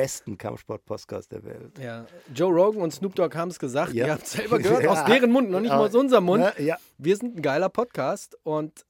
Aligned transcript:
Besten 0.00 0.38
Kampfsport-Podcast 0.38 1.30
der 1.32 1.44
Welt. 1.44 1.78
Ja, 1.78 2.06
Joe 2.34 2.50
Rogan 2.52 2.80
und 2.82 2.90
Snoop 2.92 3.14
Dogg 3.14 3.36
haben 3.36 3.50
es 3.50 3.58
gesagt. 3.58 3.92
Ja. 3.92 4.06
Ihr 4.06 4.12
habt 4.12 4.22
es 4.24 4.32
selber 4.32 4.58
gehört, 4.62 4.82
Ja. 4.84 4.90
aus 4.92 5.04
deren 5.04 5.30
Mund, 5.30 5.50
noch 5.50 5.60
nicht 5.60 5.70
mal 5.70 5.86
aus 5.86 5.94
unserem 5.94 6.24
Mund. 6.24 6.44
Wir 6.98 7.16
sind 7.16 7.36
ein 7.36 7.42
geiler 7.42 7.68
Podcast 7.68 8.38
und 8.42 8.86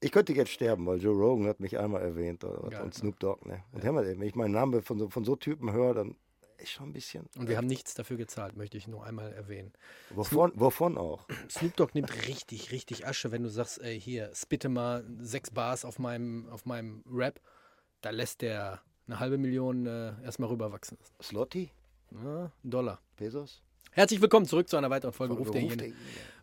Ich 0.00 0.12
könnte 0.12 0.32
jetzt 0.32 0.50
sterben, 0.52 0.86
weil 0.86 1.00
Joe 1.02 1.14
Rogan 1.14 1.48
hat 1.48 1.58
mich 1.58 1.78
einmal 1.78 2.02
erwähnt 2.02 2.44
was, 2.44 2.70
Geil. 2.70 2.82
und 2.82 2.94
Snoop 2.94 3.18
Dogg. 3.18 3.44
Ne? 3.46 3.64
Und 3.72 3.82
ja. 3.82 3.92
wenn 3.94 4.22
ich 4.22 4.34
meinen 4.36 4.52
Namen 4.52 4.82
von 4.82 4.98
so, 4.98 5.08
von 5.08 5.24
so 5.24 5.34
Typen 5.36 5.72
höre, 5.72 5.94
dann 5.94 6.16
ist 6.58 6.70
schon 6.70 6.90
ein 6.90 6.92
bisschen. 6.92 7.28
Und 7.36 7.48
wir 7.48 7.56
haben 7.56 7.66
nichts 7.66 7.94
dafür 7.94 8.16
gezahlt, 8.16 8.56
möchte 8.56 8.76
ich 8.76 8.86
nur 8.86 9.04
einmal 9.04 9.32
erwähnen. 9.32 9.72
Wovon, 10.10 10.52
wovon 10.54 10.96
auch? 10.96 11.26
Snoop 11.50 11.74
Dogg 11.76 11.90
nimmt 11.94 12.28
richtig, 12.28 12.70
richtig 12.70 13.04
Asche, 13.04 13.32
wenn 13.32 13.42
du 13.42 13.48
sagst, 13.48 13.82
ey, 13.82 14.00
hier, 14.00 14.30
spitte 14.32 14.68
mal 14.68 15.04
sechs 15.18 15.50
Bars 15.50 15.84
auf 15.84 15.98
meinem, 15.98 16.48
auf 16.50 16.64
meinem 16.66 17.02
Rap. 17.10 17.40
Da 18.00 18.10
lässt 18.10 18.42
der 18.42 18.80
eine 19.06 19.18
halbe 19.20 19.38
Million 19.38 19.86
äh, 19.86 20.12
erstmal 20.22 20.48
rüberwachsen. 20.50 20.98
Slotty? 21.22 21.70
Ja, 22.24 22.50
ein 22.64 22.70
Dollar. 22.70 23.00
Pesos? 23.16 23.62
Herzlich 23.90 24.20
willkommen 24.20 24.46
zurück 24.46 24.68
zu 24.68 24.76
einer 24.76 24.90
weiteren 24.90 25.12
Folge 25.12 25.34
Ruf 25.34 25.50
derjenige 25.50 25.94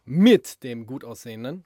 mit 0.06 0.64
dem 0.64 0.86
gut 0.86 1.04
aussehenden 1.04 1.64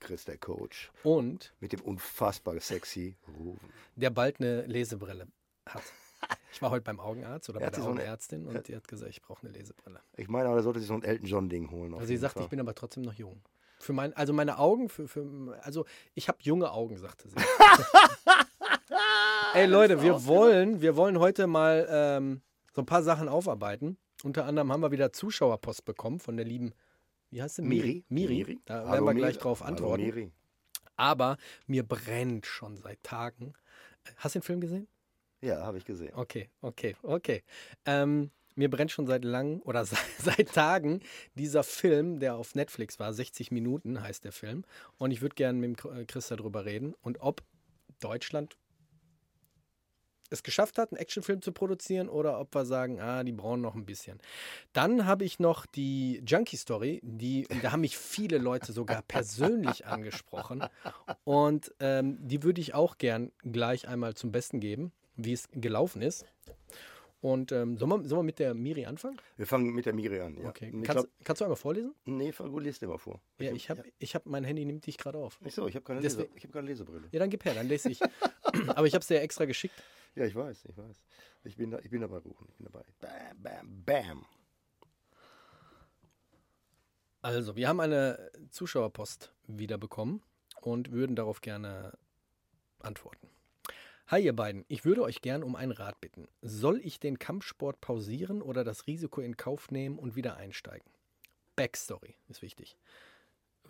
Chris, 0.00 0.24
der 0.24 0.38
Coach. 0.38 0.90
und 1.02 1.52
Mit 1.60 1.72
dem 1.72 1.80
unfassbar 1.82 2.58
sexy 2.60 3.16
Rufen. 3.38 3.68
der 3.96 4.10
bald 4.10 4.40
eine 4.40 4.62
Lesebrille 4.66 5.26
hat. 5.66 5.82
Ich 6.52 6.60
war 6.60 6.70
heute 6.70 6.82
beim 6.82 7.00
Augenarzt 7.00 7.48
oder 7.48 7.60
bei 7.60 7.66
der 7.70 7.74
sie 7.76 7.80
so 7.82 7.90
eine- 7.90 8.00
Augenärztin 8.00 8.46
und 8.46 8.68
die 8.68 8.76
hat 8.76 8.86
gesagt, 8.86 9.10
ich 9.10 9.22
brauche 9.22 9.42
eine 9.46 9.56
Lesebrille. 9.56 10.00
Ich 10.18 10.28
meine, 10.28 10.48
aber 10.48 10.58
er 10.58 10.62
sollte 10.62 10.78
sich 10.80 10.88
so 10.88 10.92
ein 10.94 11.02
Elton 11.02 11.26
John-Ding 11.26 11.70
holen. 11.70 11.94
auf 11.94 12.00
Also 12.00 12.08
sie 12.08 12.18
sagt, 12.18 12.34
Fall. 12.34 12.42
ich 12.42 12.50
bin 12.50 12.60
aber 12.60 12.74
trotzdem 12.74 13.04
noch 13.04 13.14
jung. 13.14 13.40
Für 13.78 13.94
mein, 13.94 14.12
also 14.14 14.34
meine 14.34 14.58
Augen, 14.58 14.90
für, 14.90 15.08
für, 15.08 15.58
also 15.62 15.86
ich 16.14 16.28
habe 16.28 16.36
junge 16.42 16.72
Augen, 16.72 16.98
sagte 16.98 17.28
sie. 17.30 17.36
Ey 19.54 19.66
Leute, 19.66 20.02
wir 20.02 20.26
wollen, 20.26 20.80
wir 20.80 20.96
wollen 20.96 21.18
heute 21.18 21.46
mal 21.46 21.86
ähm, 21.90 22.40
so 22.72 22.82
ein 22.82 22.86
paar 22.86 23.02
Sachen 23.02 23.28
aufarbeiten. 23.28 23.98
Unter 24.22 24.44
anderem 24.44 24.72
haben 24.72 24.82
wir 24.82 24.90
wieder 24.90 25.12
Zuschauerpost 25.12 25.84
bekommen 25.84 26.20
von 26.20 26.36
der 26.36 26.46
lieben, 26.46 26.72
wie 27.30 27.42
heißt 27.42 27.56
sie? 27.56 27.62
Miri. 27.62 28.04
Miri. 28.08 28.60
Da 28.64 28.80
Hallo, 28.86 28.92
werden 28.92 29.04
wir 29.06 29.14
gleich 29.14 29.34
Miri. 29.34 29.42
drauf 29.42 29.60
Hallo, 29.60 29.70
antworten. 29.70 30.02
Miri. 30.04 30.32
Aber 30.96 31.36
mir 31.66 31.82
brennt 31.82 32.46
schon 32.46 32.76
seit 32.76 33.02
Tagen. 33.02 33.54
Hast 34.16 34.34
du 34.34 34.40
den 34.40 34.44
Film 34.44 34.60
gesehen? 34.60 34.88
Ja, 35.40 35.62
habe 35.64 35.78
ich 35.78 35.84
gesehen. 35.84 36.12
Okay, 36.14 36.50
okay, 36.60 36.94
okay. 37.02 37.42
Ähm, 37.86 38.30
mir 38.56 38.68
brennt 38.68 38.90
schon 38.90 39.06
seit 39.06 39.24
langem 39.24 39.62
oder 39.62 39.84
seit, 39.86 39.98
seit 40.18 40.52
Tagen 40.52 41.00
dieser 41.34 41.62
Film, 41.62 42.20
der 42.20 42.34
auf 42.36 42.54
Netflix 42.54 42.98
war. 42.98 43.12
60 43.14 43.50
Minuten 43.50 44.02
heißt 44.02 44.24
der 44.24 44.32
Film. 44.32 44.64
Und 44.98 45.12
ich 45.12 45.22
würde 45.22 45.34
gerne 45.34 45.58
mit 45.58 45.82
äh, 45.84 46.04
Chris 46.04 46.28
darüber 46.28 46.64
reden 46.66 46.94
und 47.00 47.20
ob 47.20 47.42
Deutschland 48.00 48.56
es 50.30 50.42
geschafft 50.42 50.78
hat, 50.78 50.92
einen 50.92 50.98
Actionfilm 51.00 51.42
zu 51.42 51.52
produzieren 51.52 52.08
oder 52.08 52.40
ob 52.40 52.54
wir 52.54 52.64
sagen, 52.64 53.00
ah, 53.00 53.22
die 53.24 53.32
brauchen 53.32 53.60
noch 53.60 53.74
ein 53.74 53.84
bisschen. 53.84 54.18
Dann 54.72 55.06
habe 55.06 55.24
ich 55.24 55.38
noch 55.38 55.66
die 55.66 56.22
Junkie 56.26 56.56
Story, 56.56 57.00
die, 57.02 57.46
da 57.62 57.72
haben 57.72 57.80
mich 57.82 57.96
viele 57.98 58.38
Leute 58.38 58.72
sogar 58.72 59.02
persönlich 59.02 59.86
angesprochen. 59.86 60.64
Und 61.24 61.74
ähm, 61.80 62.16
die 62.20 62.42
würde 62.42 62.60
ich 62.60 62.74
auch 62.74 62.98
gern 62.98 63.32
gleich 63.42 63.88
einmal 63.88 64.14
zum 64.14 64.32
Besten 64.32 64.60
geben, 64.60 64.92
wie 65.16 65.32
es 65.32 65.48
gelaufen 65.52 66.02
ist. 66.02 66.24
Und 67.22 67.52
ähm, 67.52 67.76
sollen, 67.76 67.90
wir, 67.90 68.08
sollen 68.08 68.20
wir 68.20 68.22
mit 68.22 68.38
der 68.38 68.54
Miri 68.54 68.86
anfangen? 68.86 69.20
Wir 69.36 69.46
fangen 69.46 69.74
mit 69.74 69.84
der 69.84 69.92
Miri 69.92 70.20
an. 70.20 70.38
Ja. 70.40 70.48
Okay. 70.48 70.70
Kannst, 70.70 70.90
glaub, 70.90 71.06
kannst 71.22 71.40
du 71.40 71.44
einmal 71.44 71.56
vorlesen? 71.56 71.94
nee, 72.06 72.32
fang- 72.32 72.56
lies 72.60 72.78
dir 72.78 72.88
mal 72.88 72.96
vor. 72.96 73.20
Ja, 73.38 73.52
ich 73.52 73.68
habe 73.68 73.84
ich 73.98 74.14
hab, 74.14 74.24
mein 74.24 74.42
Handy 74.42 74.64
nimmt 74.64 74.86
dich 74.86 74.96
gerade 74.96 75.18
auf. 75.18 75.38
Nicht 75.42 75.54
so, 75.54 75.66
ich 75.66 75.74
habe 75.74 75.84
keine, 75.84 76.00
Lese, 76.00 76.22
hab 76.42 76.52
keine 76.52 76.66
Lesebrille. 76.68 77.08
Ja, 77.12 77.18
dann 77.18 77.28
gib 77.28 77.44
her, 77.44 77.52
dann 77.52 77.68
lese 77.68 77.90
ich. 77.90 78.00
Aber 78.68 78.86
ich 78.86 78.94
habe 78.94 79.02
es 79.02 79.06
dir 79.08 79.20
extra 79.20 79.44
geschickt. 79.44 79.74
Ja, 80.14 80.24
ich 80.24 80.34
weiß, 80.34 80.64
ich 80.68 80.76
weiß. 80.76 81.02
Ich 81.44 81.56
bin, 81.56 81.70
da, 81.70 81.78
ich 81.78 81.90
bin 81.90 82.00
dabei 82.00 82.18
rufen, 82.18 82.46
ich 82.48 82.56
bin 82.56 82.66
dabei. 82.66 82.84
Bam, 83.00 83.42
bam, 83.42 83.84
bam. 83.84 84.26
Also, 87.22 87.54
wir 87.54 87.68
haben 87.68 87.80
eine 87.80 88.30
Zuschauerpost 88.50 89.32
wiederbekommen 89.46 90.22
und 90.62 90.90
würden 90.90 91.16
darauf 91.16 91.40
gerne 91.40 91.96
antworten. 92.80 93.28
Hi 94.08 94.24
ihr 94.24 94.34
beiden, 94.34 94.64
ich 94.66 94.84
würde 94.84 95.02
euch 95.02 95.22
gern 95.22 95.44
um 95.44 95.54
einen 95.54 95.70
Rat 95.70 96.00
bitten. 96.00 96.26
Soll 96.42 96.80
ich 96.82 96.98
den 96.98 97.20
Kampfsport 97.20 97.80
pausieren 97.80 98.42
oder 98.42 98.64
das 98.64 98.88
Risiko 98.88 99.20
in 99.20 99.36
Kauf 99.36 99.70
nehmen 99.70 100.00
und 100.00 100.16
wieder 100.16 100.36
einsteigen? 100.36 100.90
Backstory 101.54 102.16
ist 102.28 102.42
wichtig. 102.42 102.76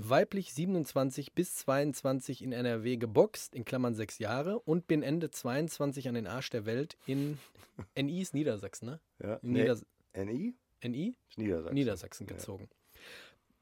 Weiblich 0.09 0.55
27 0.55 1.35
bis 1.35 1.57
22 1.57 2.43
in 2.43 2.53
NRW 2.53 2.97
geboxt, 2.97 3.55
in 3.55 3.65
Klammern 3.65 3.95
sechs 3.95 4.19
Jahre, 4.19 4.59
und 4.61 4.87
bin 4.87 5.03
Ende 5.03 5.31
22 5.31 6.09
an 6.09 6.15
den 6.15 6.27
Arsch 6.27 6.51
der 6.51 6.65
Welt 6.67 6.97
in 7.07 7.39
NI 7.97 8.21
ist 8.21 8.35
Niedersachsen, 8.35 8.87
ne? 8.87 9.01
Ja, 9.23 9.39
nee, 9.43 9.61
Nieders 9.61 9.85
NI? 10.15 10.55
NI? 10.83 11.15
Ist 11.29 11.39
Niedersachsen. 11.39 11.75
Niedersachsen 11.75 12.27
Ja. 12.29 12.35
gezogen. 12.35 12.69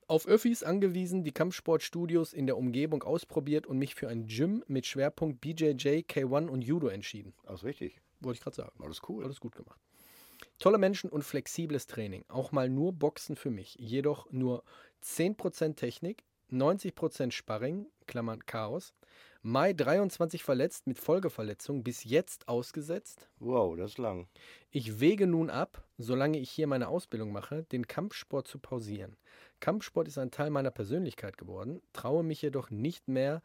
Auf 0.06 0.26
Öffis 0.26 0.62
angewiesen, 0.62 1.22
die 1.24 1.32
Kampfsportstudios 1.32 2.32
in 2.32 2.46
der 2.46 2.56
Umgebung 2.56 3.02
ausprobiert 3.02 3.66
und 3.66 3.78
mich 3.78 3.94
für 3.94 4.08
ein 4.08 4.26
Gym 4.26 4.64
mit 4.66 4.86
Schwerpunkt 4.86 5.40
BJJ, 5.40 6.04
K1 6.08 6.48
und 6.48 6.62
Judo 6.62 6.88
entschieden. 6.88 7.34
Alles 7.46 7.64
richtig. 7.64 8.00
Wollte 8.20 8.38
ich 8.38 8.42
gerade 8.42 8.56
sagen. 8.56 8.82
Alles 8.82 9.02
cool. 9.08 9.24
Alles 9.24 9.38
gut 9.38 9.54
gemacht. 9.54 9.78
Tolle 10.58 10.78
Menschen 10.78 11.10
und 11.10 11.22
flexibles 11.24 11.86
Training. 11.86 12.24
Auch 12.28 12.52
mal 12.52 12.68
nur 12.70 12.92
Boxen 12.92 13.36
für 13.36 13.50
mich. 13.50 13.74
Jedoch 13.78 14.30
nur 14.30 14.64
10% 15.04 15.74
Technik, 15.76 16.24
90% 16.50 17.32
Sparring, 17.32 17.86
Klammern 18.06 18.44
Chaos. 18.46 18.94
Mai 19.42 19.72
23 19.72 20.42
verletzt 20.42 20.86
mit 20.86 20.98
Folgeverletzung, 20.98 21.84
bis 21.84 22.02
jetzt 22.04 22.48
ausgesetzt. 22.48 23.28
Wow, 23.38 23.76
das 23.76 23.92
ist 23.92 23.98
lang. 23.98 24.26
Ich 24.70 24.98
wege 24.98 25.26
nun 25.26 25.48
ab, 25.48 25.84
solange 25.96 26.38
ich 26.38 26.50
hier 26.50 26.66
meine 26.66 26.88
Ausbildung 26.88 27.30
mache, 27.30 27.62
den 27.64 27.86
Kampfsport 27.86 28.48
zu 28.48 28.58
pausieren. 28.58 29.16
Kampfsport 29.60 30.08
ist 30.08 30.18
ein 30.18 30.32
Teil 30.32 30.50
meiner 30.50 30.72
Persönlichkeit 30.72 31.38
geworden, 31.38 31.80
traue 31.92 32.24
mich 32.24 32.42
jedoch 32.42 32.70
nicht 32.70 33.06
mehr 33.06 33.42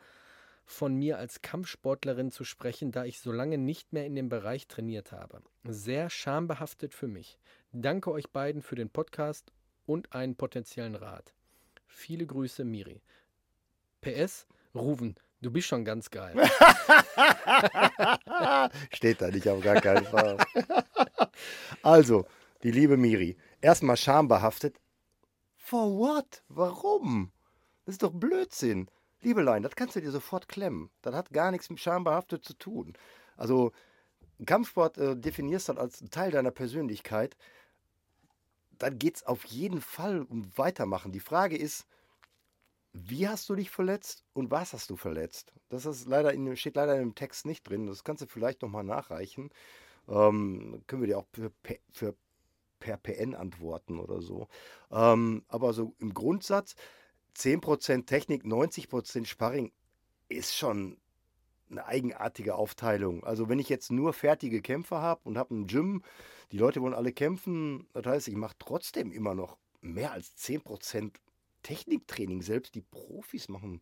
von 0.66 0.96
mir 0.96 1.18
als 1.18 1.42
Kampfsportlerin 1.42 2.32
zu 2.32 2.44
sprechen, 2.44 2.92
da 2.92 3.06
ich 3.06 3.20
so 3.20 3.32
lange 3.32 3.58
nicht 3.58 3.94
mehr 3.94 4.06
in 4.06 4.16
dem 4.16 4.30
Bereich 4.30 4.68
trainiert 4.68 5.12
habe. 5.12 5.42
Sehr 5.64 6.10
schambehaftet 6.10 6.94
für 6.94 7.08
mich. 7.08 7.38
Danke 7.72 8.12
euch 8.12 8.30
beiden 8.30 8.62
für 8.62 8.76
den 8.76 8.90
Podcast 8.90 9.52
und 9.86 10.14
einen 10.14 10.36
potenziellen 10.36 10.96
Rat. 10.96 11.34
Viele 11.94 12.26
Grüße, 12.26 12.66
Miri. 12.66 13.02
PS, 14.02 14.48
Ruven, 14.76 15.16
du 15.42 15.52
bist 15.52 15.68
schon 15.68 15.86
ganz 15.86 16.10
geil. 16.10 16.36
Steht 18.94 19.22
da 19.22 19.30
nicht 19.30 19.48
auf 19.48 19.62
gar 19.64 19.80
keinen 19.80 20.06
Fall. 20.06 20.38
Also, 21.82 22.26
die 22.64 22.72
liebe 22.72 22.98
Miri, 22.98 23.38
erstmal 23.62 23.96
schambehaftet. 23.96 24.82
For 25.56 25.98
what? 25.98 26.44
Warum? 26.50 27.32
Das 27.86 27.94
ist 27.94 28.04
doch 28.04 28.12
Blödsinn. 28.12 28.90
Liebelein, 29.22 29.64
das 29.64 29.76
kannst 29.76 29.96
du 29.96 30.02
dir 30.02 30.12
sofort 30.12 30.50
klemmen. 30.50 30.90
Das 31.02 31.16
hat 31.16 31.32
gar 31.32 31.52
nichts 31.52 31.70
mit 31.70 31.80
schambehaftet 31.80 32.44
zu 32.44 32.54
tun. 32.54 32.94
Also, 33.38 33.72
Kampfsport 34.46 34.98
äh, 34.98 35.16
definierst 35.16 35.70
du 35.70 35.74
als 35.74 36.04
Teil 36.12 36.32
deiner 36.32 36.52
Persönlichkeit. 36.52 37.38
Dann 38.80 39.00
geht 39.00 39.18
es 39.18 39.24
auf 39.24 39.46
jeden 39.46 39.82
Fall 39.82 40.24
um 40.24 40.46
Weitermachen. 40.58 41.12
Die 41.12 41.20
Frage 41.20 41.58
ist, 41.58 41.86
wie 42.94 43.28
hast 43.28 43.50
du 43.50 43.56
dich 43.56 43.70
verletzt 43.70 44.24
und 44.34 44.52
was 44.52 44.74
hast 44.74 44.90
du 44.90 44.96
verletzt? 44.96 45.52
Das 45.70 45.86
ist 45.86 46.08
leider 46.08 46.34
in, 46.34 46.56
steht 46.56 46.76
leider 46.76 47.00
im 47.00 47.16
Text 47.16 47.46
nicht 47.46 47.68
drin. 47.68 47.88
Das 47.88 48.04
kannst 48.04 48.22
du 48.22 48.28
vielleicht 48.28 48.62
nochmal 48.62 48.84
nachreichen. 48.84 49.50
Ähm, 50.08 50.84
können 50.86 51.02
wir 51.02 51.08
dir 51.08 51.18
auch 51.18 51.28
für, 51.34 51.52
für 51.92 52.16
per 52.80 52.98
PN 52.98 53.34
antworten 53.34 54.00
oder 54.00 54.22
so. 54.22 54.48
Ähm, 54.92 55.44
aber 55.48 55.74
so 55.74 55.96
im 56.00 56.14
Grundsatz 56.14 56.76
10% 57.36 58.06
Technik, 58.06 58.44
90% 58.44 59.26
Sparring 59.26 59.72
ist 60.30 60.56
schon 60.56 60.98
eine 61.74 61.86
eigenartige 61.86 62.56
Aufteilung. 62.56 63.24
Also 63.24 63.50
wenn 63.50 63.60
ich 63.60 63.70
jetzt 63.70 63.92
nur 63.92 64.14
fertige 64.14 64.62
Kämpfer 64.62 65.02
habe 65.02 65.22
und 65.24 65.38
habe 65.38 65.54
ein 65.54 65.68
Gym, 65.68 66.04
die 66.52 66.58
Leute 66.58 66.82
wollen 66.82 66.94
alle 66.94 67.12
kämpfen, 67.12 67.88
das 67.94 68.06
heißt, 68.06 68.28
ich 68.28 68.36
mache 68.36 68.56
trotzdem 68.60 69.12
immer 69.12 69.36
noch 69.36 69.58
mehr 69.82 70.12
als 70.12 70.36
10% 70.38 71.12
Techniktraining. 71.64 72.42
Selbst 72.42 72.76
die 72.76 72.82
Profis 72.82 73.50
machen 73.50 73.80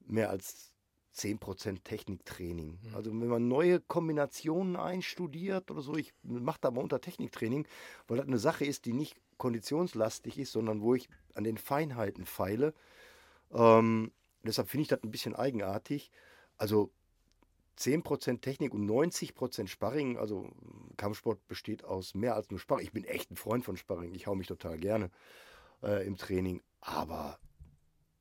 mehr 0.00 0.30
als 0.30 0.72
10% 1.16 1.82
Techniktraining. 1.84 2.78
Mhm. 2.82 2.94
Also 2.94 3.10
wenn 3.10 3.28
man 3.28 3.48
neue 3.48 3.80
Kombinationen 3.80 4.76
einstudiert 4.76 5.70
oder 5.70 5.82
so, 5.82 5.96
ich 5.96 6.12
mache 6.22 6.58
da 6.60 6.70
mal 6.70 6.82
unter 6.82 7.00
Techniktraining, 7.00 7.66
weil 8.06 8.18
das 8.18 8.26
eine 8.26 8.38
Sache 8.38 8.64
ist, 8.64 8.84
die 8.84 8.92
nicht 8.92 9.16
konditionslastig 9.36 10.38
ist, 10.38 10.52
sondern 10.52 10.82
wo 10.82 10.94
ich 10.94 11.08
an 11.34 11.44
den 11.44 11.58
Feinheiten 11.58 12.26
feile. 12.26 12.74
Ähm, 13.52 14.12
deshalb 14.42 14.68
finde 14.68 14.82
ich 14.82 14.88
das 14.88 15.02
ein 15.02 15.10
bisschen 15.10 15.34
eigenartig. 15.34 16.10
Also 16.56 16.92
10% 17.80 18.40
Technik 18.40 18.74
und 18.74 18.86
90% 18.86 19.66
Sparring. 19.66 20.18
Also 20.18 20.50
Kampfsport 20.96 21.46
besteht 21.48 21.84
aus 21.84 22.14
mehr 22.14 22.34
als 22.34 22.50
nur 22.50 22.60
Sparring. 22.60 22.84
Ich 22.84 22.92
bin 22.92 23.04
echt 23.04 23.30
ein 23.30 23.36
Freund 23.36 23.64
von 23.64 23.76
Sparring. 23.76 24.14
Ich 24.14 24.26
hau 24.26 24.34
mich 24.34 24.46
total 24.46 24.78
gerne 24.78 25.10
äh, 25.82 26.06
im 26.06 26.16
Training. 26.16 26.62
Aber 26.80 27.38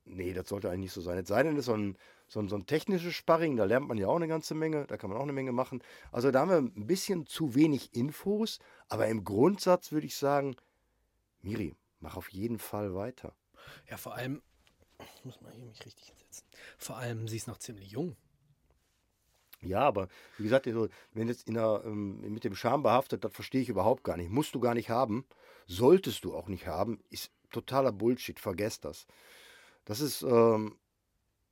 nee, 0.06 0.33
das 0.33 0.50
sollte 0.50 0.69
eigentlich 0.69 0.79
nicht 0.79 0.94
so 0.94 1.01
sein. 1.01 1.17
Es 1.17 1.27
sei 1.27 1.44
denn, 1.44 1.53
es 1.53 1.59
ist 1.59 1.65
so 1.65 1.73
ein, 1.73 1.97
so, 2.27 2.39
ein, 2.39 2.47
so 2.47 2.56
ein 2.56 2.65
technisches 2.65 3.13
Sparring, 3.13 3.56
da 3.56 3.65
lernt 3.65 3.88
man 3.88 3.97
ja 3.97 4.07
auch 4.07 4.15
eine 4.15 4.27
ganze 4.27 4.56
Menge, 4.56 4.85
da 4.88 4.97
kann 4.97 5.09
man 5.09 5.17
auch 5.17 5.23
eine 5.23 5.33
Menge 5.33 5.51
machen. 5.51 5.81
Also 6.11 6.31
da 6.31 6.41
haben 6.41 6.50
wir 6.50 6.57
ein 6.57 6.88
bisschen 6.88 7.25
zu 7.25 7.56
wenig 7.56 7.94
Infos, 7.94 8.59
aber 8.88 9.07
im 9.07 9.23
Grundsatz 9.23 9.91
würde 9.91 10.07
ich 10.07 10.15
sagen, 10.15 10.56
Miri, 11.41 11.75
mach 12.00 12.17
auf 12.17 12.29
jeden 12.29 12.59
Fall 12.59 12.94
weiter. 12.95 13.35
Ja, 13.89 13.97
vor 13.97 14.15
allem, 14.15 14.41
ich 15.15 15.25
muss 15.25 15.41
mal 15.41 15.51
hier 15.51 15.65
mich 15.65 15.85
richtig 15.85 16.07
hinsetzen. 16.07 16.45
Vor 16.77 16.97
allem, 16.97 17.27
sie 17.27 17.38
ist 17.38 17.47
noch 17.47 17.57
ziemlich 17.57 17.91
jung. 17.91 18.15
Ja, 19.61 19.81
aber 19.81 20.07
wie 20.38 20.44
gesagt, 20.44 20.67
wenn 21.13 21.27
jetzt 21.27 21.47
in 21.47 21.56
der, 21.56 21.81
ähm, 21.85 22.21
mit 22.33 22.44
dem 22.44 22.56
Scham 22.56 22.83
behaftet, 22.83 23.23
das 23.23 23.33
verstehe 23.33 23.61
ich 23.61 23.69
überhaupt 23.69 24.03
gar 24.03 24.15
nicht. 24.15 24.29
Musst 24.29 24.56
du 24.56 24.59
gar 24.59 24.73
nicht 24.73 24.89
haben, 24.89 25.25
solltest 25.67 26.23
du 26.23 26.33
auch 26.33 26.47
nicht 26.47 26.67
haben, 26.67 27.00
ist 27.09 27.31
totaler 27.51 27.91
Bullshit, 27.91 28.39
vergesst 28.39 28.85
das. 28.85 29.06
Das 29.85 30.00
ist, 30.00 30.21
ähm, 30.21 30.77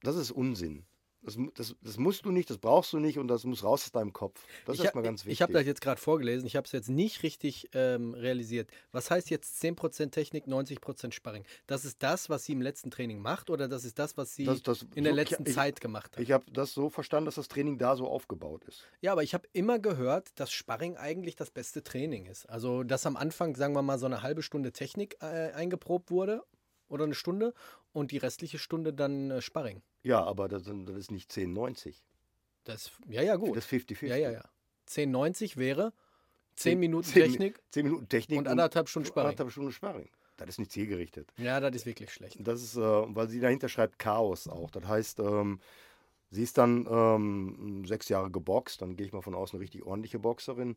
das 0.04 0.16
ist 0.16 0.32
Unsinn. 0.32 0.86
Das, 1.28 1.38
das, 1.56 1.76
das, 1.82 1.98
musst 1.98 2.24
du 2.24 2.32
nicht, 2.32 2.50
das 2.50 2.58
brauchst 2.58 2.94
du 2.94 3.00
nicht 3.00 3.20
und 3.20 3.28
das 3.28 3.44
muss 3.44 3.62
raus 3.62 3.84
aus 3.84 3.92
deinem 3.92 4.14
Kopf. 4.14 4.42
Das 4.66 4.76
ich 4.76 4.80
ist 4.80 4.86
erstmal 4.86 5.04
ganz 5.04 5.26
wichtig. 5.26 5.34
Ich 5.34 5.42
habe 5.42 5.52
das 5.52 5.66
jetzt 5.66 5.82
gerade 5.82 6.00
vorgelesen, 6.00 6.48
ich 6.48 6.56
habe 6.56 6.64
es 6.66 6.72
jetzt 6.72 6.88
nicht 6.88 7.22
richtig 7.22 7.70
ähm, 7.74 8.14
realisiert. 8.14 8.70
Was 8.94 9.12
heißt 9.12 9.30
jetzt 9.30 9.62
10% 9.62 10.12
Technik, 10.12 10.46
90% 10.46 11.12
Sparring? 11.12 11.44
Das 11.66 11.84
ist 11.84 12.02
das, 12.02 12.30
was 12.30 12.46
sie 12.46 12.54
im 12.54 12.62
letzten 12.62 12.92
Training 12.92 13.20
macht 13.20 13.50
oder 13.50 13.68
das 13.68 13.84
ist 13.84 14.00
das, 14.00 14.16
was 14.16 14.36
sie 14.36 14.46
das, 14.46 14.86
in 14.96 15.04
der 15.04 15.12
so, 15.12 15.18
letzten 15.18 15.46
ich, 15.46 15.54
Zeit 15.54 15.82
gemacht 15.82 16.16
hat? 16.16 16.24
Ich 16.24 16.32
habe 16.32 16.46
das 16.50 16.74
so 16.74 16.90
verstanden, 16.90 17.26
dass 17.26 17.36
das 17.36 17.50
Training 17.50 17.78
da 17.78 17.98
so 17.98 18.08
aufgebaut 18.08 18.64
ist. 18.64 18.86
Ja, 19.02 19.12
aber 19.12 19.24
ich 19.24 19.34
habe 19.34 19.50
immer 19.52 19.80
gehört, 19.80 20.30
dass 20.40 20.54
Sparring 20.54 20.96
eigentlich 20.96 21.36
das 21.36 21.52
beste 21.52 21.84
Training 21.84 22.26
ist. 22.28 22.46
Also, 22.50 22.84
dass 22.84 23.06
am 23.06 23.18
Anfang, 23.18 23.54
sagen 23.58 23.74
wir 23.74 23.82
mal, 23.82 24.00
so 24.00 24.06
eine 24.06 24.22
halbe 24.22 24.44
Stunde 24.44 24.72
Technik 24.72 25.18
äh, 25.22 25.52
eingeprobt 25.52 26.10
wurde 26.10 26.42
oder 26.90 27.04
eine 27.04 27.16
Stunde 27.16 27.54
und 27.94 28.12
die 28.12 28.18
restliche 28.18 28.60
Stunde 28.60 28.94
dann 28.94 29.32
äh, 29.32 29.42
Sparring. 29.42 29.82
Ja, 30.04 30.24
aber 30.24 30.48
das, 30.48 30.64
das 30.64 30.96
ist 30.96 31.12
nicht 31.12 31.32
10,90. 31.32 31.96
Das, 32.64 32.92
ja, 33.08 33.22
ja, 33.22 33.36
gut. 33.36 33.56
Das 33.56 33.68
50-50. 33.68 34.08
Ja, 34.08 34.16
ja, 34.16 34.32
ja. 34.32 34.44
10,90 34.90 35.58
wäre 35.58 35.94
10 36.56 36.80
Minuten 36.80 37.08
10, 37.08 37.24
Technik. 37.24 37.62
10 37.72 37.86
Minuten 37.86 38.10
Technik. 38.10 38.40
Und 38.40 38.48
anderthalb 38.48 38.90
Stunden 38.90 39.08
Sparring. 39.08 39.30
Anderthalb 39.30 39.52
Stunden 39.52 39.72
Sparring. 39.72 40.10
Das 40.38 40.50
ist 40.50 40.60
nicht 40.60 40.72
zielgerichtet. 40.72 41.34
Ja, 41.38 41.60
das 41.60 41.76
ist 41.76 41.86
wirklich 41.86 42.12
schlecht. 42.12 42.38
Das 42.40 42.62
ist, 42.62 42.76
äh, 42.76 42.82
weil 42.82 43.28
sie 43.28 43.40
dahinter 43.40 43.70
schreibt 43.70 43.98
Chaos 44.00 44.48
auch. 44.48 44.70
Das 44.70 44.86
heißt, 44.86 45.20
ähm, 45.20 45.60
sie 46.30 46.44
ist 46.44 46.58
dann 46.58 46.88
ähm, 46.90 47.86
sechs 47.86 48.10
Jahre 48.10 48.32
geboxt, 48.32 48.82
dann 48.82 48.96
gehe 48.96 49.06
ich 49.06 49.14
mal 49.14 49.22
von 49.22 49.36
außen 49.36 49.58
eine 49.58 49.64
richtig 49.64 49.84
ordentliche 49.84 50.20
Boxerin. 50.20 50.76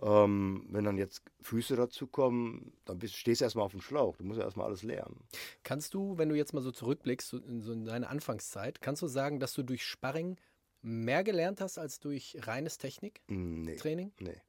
Ähm, 0.00 0.66
wenn 0.70 0.84
dann 0.84 0.96
jetzt 0.96 1.22
Füße 1.40 1.74
dazu 1.74 2.06
kommen, 2.06 2.72
dann 2.84 2.98
bist, 2.98 3.16
stehst 3.16 3.40
du 3.40 3.44
erstmal 3.44 3.64
auf 3.64 3.72
dem 3.72 3.80
Schlauch. 3.80 4.16
Du 4.16 4.24
musst 4.24 4.38
ja 4.38 4.44
erstmal 4.44 4.66
alles 4.66 4.82
lernen. 4.82 5.24
Kannst 5.64 5.94
du, 5.94 6.18
wenn 6.18 6.28
du 6.28 6.36
jetzt 6.36 6.54
mal 6.54 6.62
so 6.62 6.70
zurückblickst, 6.70 7.28
so 7.28 7.38
in, 7.38 7.62
so 7.62 7.72
in 7.72 7.84
deine 7.84 8.08
Anfangszeit, 8.08 8.80
kannst 8.80 9.02
du 9.02 9.08
sagen, 9.08 9.40
dass 9.40 9.54
du 9.54 9.62
durch 9.64 9.84
Sparring 9.84 10.36
mehr 10.82 11.24
gelernt 11.24 11.60
hast 11.60 11.78
als 11.78 11.98
durch 11.98 12.36
reines 12.42 12.78
Techniktraining? 12.78 14.12
Nee. 14.18 14.30
Nee. 14.30 14.42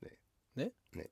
Nee? 0.00 0.10
Nee. 0.54 0.70
nee. 0.92 1.08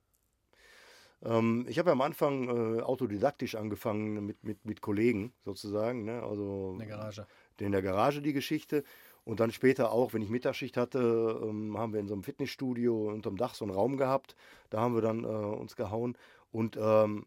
Ähm, 1.25 1.65
ich 1.69 1.79
habe 1.79 1.89
ja 1.89 1.93
am 1.93 2.01
Anfang 2.01 2.49
äh, 2.77 2.81
autodidaktisch 2.81 3.55
angefangen 3.55 4.25
mit, 4.25 4.43
mit, 4.43 4.65
mit 4.65 4.81
Kollegen 4.81 5.33
sozusagen. 5.45 6.03
Ne? 6.03 6.21
Also, 6.21 6.71
in 6.73 6.79
der 6.79 6.87
Garage. 6.87 7.27
In 7.59 7.71
der 7.71 7.81
Garage 7.81 8.21
die 8.21 8.33
Geschichte. 8.33 8.83
Und 9.25 9.39
dann 9.39 9.51
später 9.51 9.91
auch, 9.91 10.13
wenn 10.13 10.21
ich 10.21 10.29
Mittagsschicht 10.29 10.75
hatte, 10.75 11.39
ähm, 11.43 11.77
haben 11.77 11.93
wir 11.93 11.99
in 11.99 12.07
so 12.07 12.13
einem 12.13 12.23
Fitnessstudio 12.23 13.09
unterm 13.09 13.37
Dach 13.37 13.55
so 13.55 13.63
einen 13.63 13.73
Raum 13.73 13.97
gehabt. 13.97 14.35
Da 14.69 14.81
haben 14.81 14.95
wir 14.95 15.01
dann 15.01 15.23
äh, 15.23 15.27
uns 15.27 15.75
gehauen. 15.75 16.17
Und 16.51 16.77
ähm, 16.77 17.25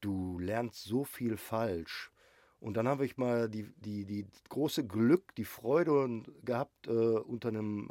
du 0.00 0.38
lernst 0.38 0.84
so 0.84 1.04
viel 1.04 1.36
falsch. 1.36 2.12
Und 2.60 2.76
dann 2.76 2.86
habe 2.86 3.04
ich 3.04 3.16
mal 3.16 3.48
die, 3.48 3.66
die, 3.78 4.04
die 4.04 4.26
große 4.48 4.86
Glück, 4.86 5.34
die 5.34 5.44
Freude 5.44 6.22
gehabt, 6.44 6.86
äh, 6.86 6.90
unter 6.90 7.48
einem 7.48 7.88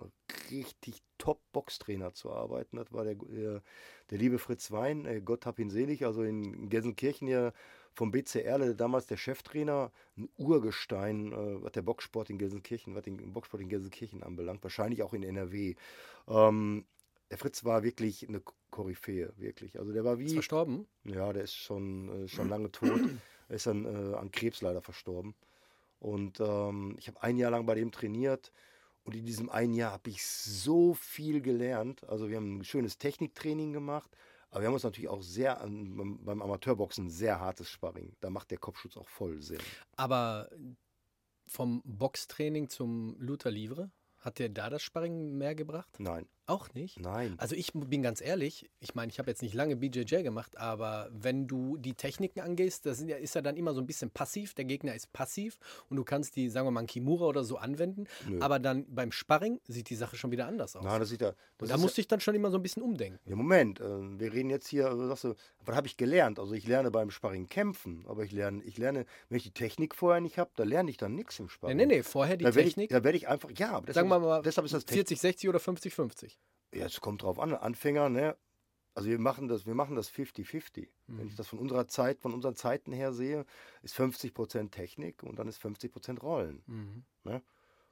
richtig 0.49 1.01
Top-Boxtrainer 1.17 2.13
zu 2.13 2.31
arbeiten. 2.31 2.77
Das 2.77 2.93
war 2.93 3.03
der, 3.03 3.15
der, 3.15 3.61
der 4.09 4.17
liebe 4.17 4.39
Fritz 4.39 4.71
Wein, 4.71 5.05
äh, 5.05 5.19
Gott 5.19 5.45
hab 5.45 5.59
ihn 5.59 5.69
selig, 5.69 6.05
also 6.05 6.23
in 6.23 6.69
Gelsenkirchen 6.69 7.27
hier 7.27 7.51
vom 7.93 8.11
BC 8.11 8.43
Erle, 8.43 8.75
damals 8.75 9.05
der 9.07 9.17
Cheftrainer, 9.17 9.91
ein 10.17 10.29
Urgestein, 10.37 11.31
äh, 11.33 11.63
was 11.63 11.71
der 11.73 11.81
Boxsport 11.81 12.29
in 12.29 12.37
Gelsenkirchen, 12.37 12.95
was 12.95 13.03
den 13.03 13.33
Boxsport 13.33 13.61
in 13.61 13.69
Gelsenkirchen 13.69 14.23
anbelangt, 14.23 14.63
wahrscheinlich 14.63 15.03
auch 15.03 15.13
in 15.13 15.23
NRW. 15.23 15.75
Ähm, 16.27 16.85
der 17.29 17.37
Fritz 17.37 17.63
war 17.63 17.83
wirklich 17.83 18.27
eine 18.27 18.41
Koryphäe, 18.71 19.33
wirklich. 19.37 19.79
Also 19.79 19.93
der 19.93 20.03
war 20.03 20.19
wie. 20.19 20.25
Ist 20.25 20.33
verstorben? 20.33 20.85
Ja, 21.03 21.31
der 21.31 21.43
ist 21.43 21.55
schon, 21.55 22.25
äh, 22.25 22.27
schon 22.27 22.49
lange 22.49 22.71
tot. 22.71 22.99
er 23.49 23.55
ist 23.55 23.67
dann 23.67 23.85
äh, 23.85 24.15
an 24.15 24.31
Krebs 24.31 24.61
leider 24.61 24.81
verstorben. 24.81 25.35
Und 25.99 26.39
ähm, 26.39 26.95
ich 26.97 27.07
habe 27.07 27.21
ein 27.21 27.37
Jahr 27.37 27.51
lang 27.51 27.65
bei 27.65 27.75
dem 27.75 27.91
trainiert. 27.91 28.51
Und 29.03 29.15
in 29.15 29.25
diesem 29.25 29.49
einen 29.49 29.73
Jahr 29.73 29.93
habe 29.93 30.09
ich 30.09 30.25
so 30.25 30.93
viel 30.93 31.41
gelernt. 31.41 32.07
Also 32.07 32.29
wir 32.29 32.37
haben 32.37 32.59
ein 32.59 32.63
schönes 32.63 32.97
Techniktraining 32.97 33.73
gemacht, 33.73 34.11
Aber 34.51 34.61
wir 34.61 34.67
haben 34.67 34.73
uns 34.73 34.83
natürlich 34.83 35.09
auch 35.09 35.21
sehr 35.23 35.61
an, 35.61 35.95
beim- 35.95 36.23
beim 36.25 36.41
Amateurboxen 36.41 37.09
sehr 37.09 37.39
hartes 37.39 37.69
Sparring. 37.69 38.15
Da 38.19 38.29
macht 38.29 38.51
der 38.51 38.57
Kopfschutz 38.57 38.97
auch 38.97 39.07
voll 39.07 39.41
Sinn. 39.41 39.61
Aber 39.95 40.49
vom 41.47 41.81
Boxtraining 41.85 42.69
zum 42.69 43.15
Luther 43.19 43.51
Livre, 43.51 43.91
hat 44.19 44.39
dir 44.39 44.49
da 44.49 44.69
das 44.69 44.83
Sparring 44.83 45.37
mehr 45.37 45.55
gebracht? 45.55 45.95
Nein, 45.99 46.27
Auch 46.51 46.73
nicht? 46.73 46.99
nein. 46.99 47.35
Also 47.37 47.55
ich 47.55 47.71
bin 47.73 48.01
ganz 48.01 48.21
ehrlich, 48.21 48.69
ich 48.79 48.93
meine, 48.93 49.11
ich 49.11 49.19
habe 49.19 49.29
jetzt 49.29 49.41
nicht 49.41 49.53
lange 49.53 49.75
BJJ 49.77 50.23
gemacht, 50.23 50.57
aber 50.57 51.07
wenn 51.11 51.47
du 51.47 51.77
die 51.77 51.93
Techniken 51.93 52.41
angehst, 52.41 52.85
das 52.85 53.01
ja, 53.03 53.15
ist 53.15 53.35
ja 53.35 53.41
dann 53.41 53.55
immer 53.55 53.73
so 53.73 53.79
ein 53.79 53.87
bisschen 53.87 54.09
passiv, 54.11 54.53
der 54.53 54.65
Gegner 54.65 54.93
ist 54.93 55.13
passiv 55.13 55.57
und 55.89 55.97
du 55.97 56.03
kannst 56.03 56.35
die, 56.35 56.49
sagen 56.49 56.67
wir 56.67 56.71
mal, 56.71 56.85
Kimura 56.85 57.25
oder 57.25 57.43
so 57.43 57.57
anwenden, 57.57 58.05
Nö. 58.27 58.39
aber 58.41 58.59
dann 58.59 58.85
beim 58.93 59.11
Sparring 59.11 59.59
sieht 59.67 59.89
die 59.89 59.95
Sache 59.95 60.17
schon 60.17 60.31
wieder 60.31 60.45
anders 60.47 60.75
aus. 60.75 60.83
Nein, 60.83 60.99
das 60.99 61.09
sieht 61.09 61.21
ja. 61.21 61.33
Das 61.57 61.69
da 61.69 61.77
musste 61.77 62.01
ich 62.01 62.07
dann 62.07 62.19
schon 62.19 62.35
immer 62.35 62.51
so 62.51 62.57
ein 62.57 62.63
bisschen 62.63 62.83
umdenken. 62.83 63.19
Ja, 63.29 63.35
Moment, 63.35 63.79
äh, 63.79 63.83
wir 64.19 64.33
reden 64.33 64.49
jetzt 64.49 64.67
hier, 64.67 64.87
also 64.87 65.07
sagst 65.07 65.23
du, 65.23 65.35
was 65.65 65.75
habe 65.75 65.87
ich 65.87 65.95
gelernt? 65.95 66.39
Also 66.39 66.53
ich 66.53 66.67
lerne 66.67 66.91
beim 66.91 67.11
Sparring 67.11 67.47
kämpfen, 67.47 68.03
aber 68.07 68.23
ich 68.23 68.31
lerne, 68.31 68.63
ich 68.63 68.77
lerne, 68.77 69.05
wenn 69.29 69.37
ich 69.37 69.43
die 69.43 69.51
Technik 69.51 69.95
vorher 69.95 70.19
nicht 70.19 70.37
habe, 70.37 70.51
da 70.55 70.63
lerne 70.63 70.89
ich 70.89 70.97
dann 70.97 71.15
nichts 71.15 71.39
im 71.39 71.45
Nee, 71.45 71.51
Sparring. 71.51 71.77
nee, 71.77 71.85
nee, 71.85 72.03
vorher 72.03 72.35
die 72.35 72.43
da 72.43 72.55
werde 72.55 72.67
ich, 72.67 72.73
Technik, 72.75 72.89
da 72.89 73.03
werde 73.03 73.17
ich 73.17 73.27
einfach, 73.27 73.49
ja, 73.51 73.71
aber 73.71 73.85
deshalb, 73.85 74.09
sagen 74.09 74.09
wir 74.09 74.27
mal, 74.27 74.41
deshalb 74.41 74.65
ist 74.65 74.73
das 74.73 74.85
Technik. 74.85 75.07
40, 75.07 75.21
60 75.21 75.49
oder 75.49 75.59
50, 75.59 75.93
50. 75.93 76.37
Ja, 76.73 76.85
es 76.85 77.01
kommt 77.01 77.23
drauf 77.23 77.39
an. 77.39 77.53
Anfänger, 77.53 78.09
ne? 78.09 78.37
Also 78.93 79.09
wir 79.09 79.19
machen 79.19 79.47
das, 79.47 79.65
wir 79.65 79.75
machen 79.75 79.95
das 79.95 80.09
50-50. 80.09 80.89
Wenn 81.07 81.17
Mhm. 81.23 81.27
ich 81.27 81.35
das 81.35 81.47
von 81.47 81.59
unserer 81.59 81.87
Zeit, 81.87 82.19
von 82.19 82.33
unseren 82.33 82.55
Zeiten 82.55 82.91
her 82.91 83.13
sehe, 83.13 83.45
ist 83.83 83.95
50% 83.95 84.71
Technik 84.71 85.23
und 85.23 85.39
dann 85.39 85.47
ist 85.47 85.57
50% 85.61 86.21
Rollen. 86.21 86.61
Mhm. 86.67 87.03
Ne? 87.23 87.41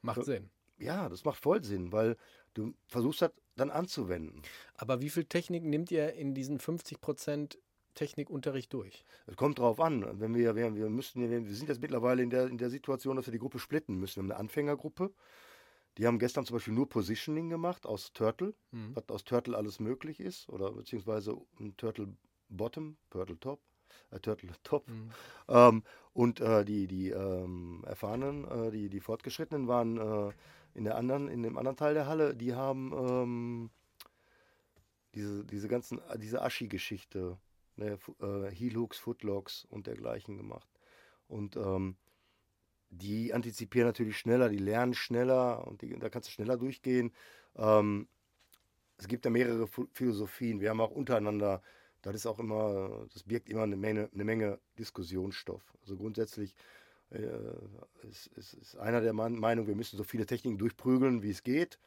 Macht 0.02 0.18
So- 0.18 0.24
Sinn. 0.24 0.50
Ja, 0.78 1.10
das 1.10 1.26
macht 1.26 1.42
voll 1.42 1.64
Sinn, 1.64 1.92
weil 1.92 2.16
du 2.54 2.74
versuchst 2.88 3.22
das 3.22 3.32
dann 3.58 3.70
anzuwenden. 3.70 4.42
Aber 4.76 5.02
wie 5.02 5.10
viel 5.10 5.26
Technik 5.26 5.64
nimmt 5.64 5.92
ihr 5.92 6.14
in 6.14 6.34
diesen 6.34 6.58
50% 6.60 7.58
Technikunterricht 7.96 8.72
durch? 8.74 9.04
Es 9.28 9.36
kommt 9.36 9.60
drauf 9.60 9.80
an. 9.82 10.20
Wenn 10.22 10.36
wir, 10.36 10.56
wir, 10.56 10.74
wir 10.76 10.90
müssten, 10.90 11.30
wir, 11.30 11.46
wir 11.46 11.54
sind 11.56 11.68
jetzt 11.68 11.82
mittlerweile 11.82 12.24
in 12.24 12.30
der, 12.30 12.48
in 12.48 12.58
der 12.58 12.70
Situation, 12.70 13.18
dass 13.18 13.26
wir 13.28 13.34
die 13.34 13.40
Gruppe 13.40 13.60
splitten 13.60 13.96
müssen. 13.98 14.18
Wir 14.18 14.24
haben 14.24 14.32
eine 14.32 14.40
Anfängergruppe. 14.40 15.12
Die 16.00 16.08
haben 16.08 16.18
gestern 16.18 16.46
zum 16.46 16.56
Beispiel 16.56 16.74
nur 16.74 16.88
Positioning 16.88 17.50
gemacht 17.50 17.86
aus 17.86 18.13
Turtle, 18.13 18.53
Mhm. 18.72 18.96
was 18.96 19.10
aus 19.10 19.25
Turtle 19.25 19.58
alles 19.58 19.82
möglich 19.82 20.22
ist, 20.22 20.48
oder 20.48 20.72
beziehungsweise 20.72 21.36
ein 21.60 21.75
Turtle 21.75 22.15
Bottom, 22.48 22.96
Turtle 23.10 23.38
Top, 23.38 23.60
äh, 24.12 24.20
Turtle 24.20 24.50
Top. 24.63 24.88
Mhm. 24.88 25.12
Ähm, 25.50 25.84
und 26.13 26.39
äh, 26.39 26.63
die, 26.63 26.88
die 26.88 27.10
ähm, 27.10 27.84
Erfahrenen, 27.86 28.46
äh, 28.46 28.72
die, 28.72 28.89
die 28.89 29.01
Fortgeschrittenen 29.01 29.68
waren 29.68 29.98
äh, 29.98 30.32
in 30.74 30.86
der 30.86 30.96
anderen, 30.96 31.27
in 31.27 31.44
dem 31.44 31.58
anderen 31.58 31.75
Teil 31.75 31.94
der 31.96 32.08
Halle, 32.08 32.34
die 32.34 32.56
haben 32.56 32.94
ähm, 32.94 33.70
diese, 35.15 35.44
diese 35.44 35.68
ganzen, 35.68 36.00
äh, 36.08 36.18
diese 36.18 36.41
Aschi-Geschichte, 36.41 37.38
ne, 37.75 38.00
äh, 38.22 38.50
Heel-Hooks, 38.51 39.00
Footlocks 39.00 39.65
und 39.65 39.86
dergleichen 39.86 40.38
gemacht. 40.38 40.70
Und 41.27 41.58
ähm, 41.58 41.98
die 42.89 43.34
antizipieren 43.34 43.88
natürlich 43.88 44.17
schneller, 44.17 44.50
die 44.50 44.58
lernen 44.58 44.93
schneller 44.93 45.67
und 45.67 45.81
die, 45.81 45.98
da 45.98 46.10
kannst 46.10 46.27
du 46.27 46.31
schneller 46.31 46.58
durchgehen. 46.58 47.12
Ähm, 47.55 48.08
es 48.98 49.08
gibt 49.08 49.25
da 49.25 49.29
mehrere 49.29 49.65
Ph- 49.65 49.88
Philosophien. 49.93 50.60
Wir 50.60 50.72
haben 50.72 50.81
auch 50.81 50.91
untereinander, 50.91 51.62
das 52.01 52.15
ist 52.15 52.25
auch 52.25 52.39
immer, 52.39 53.05
das 53.13 53.24
birgt 53.24 53.50
immer 53.50 53.63
eine 53.63 53.77
Menge, 53.77 54.10
eine 54.13 54.24
Menge 54.24 54.60
Diskussionsstoff. 54.77 55.62
Also 55.81 55.96
grundsätzlich 55.98 56.55
äh, 57.12 57.27
ist, 58.08 58.27
ist, 58.36 58.53
ist 58.53 58.75
einer 58.77 59.01
der 59.01 59.13
Meinung, 59.13 59.67
wir 59.67 59.75
müssen 59.75 59.98
so 59.98 60.03
viele 60.03 60.25
Techniken 60.25 60.58
durchprügeln, 60.58 61.22
wie 61.22 61.31
es 61.31 61.43
geht. 61.43 61.79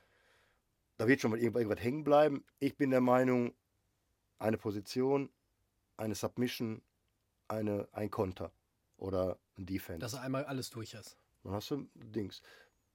Da 0.99 1.09
wird 1.09 1.21
schon 1.21 1.33
mal 1.33 1.41
irgendwas, 1.41 1.83
hängen 1.83 2.05
bleiben. 2.05 2.45
Ich 2.61 2.77
bin 2.77 2.91
der 2.91 3.01
Meinung, 3.01 3.55
eine 4.39 4.59
Position, 4.59 5.31
eine 5.97 6.15
Submission, 6.15 6.83
eine, 7.49 7.89
ein 7.93 8.11
Konter 8.11 8.53
oder 8.97 9.39
Defense. 9.67 10.01
Dass 10.01 10.15
er 10.15 10.23
einmal 10.23 10.45
alles 10.45 10.71
durch 10.71 10.95
ist. 10.95 11.17
Dann 11.43 11.53
hast 11.53 11.71
du 11.71 11.89
Dings. 11.95 12.43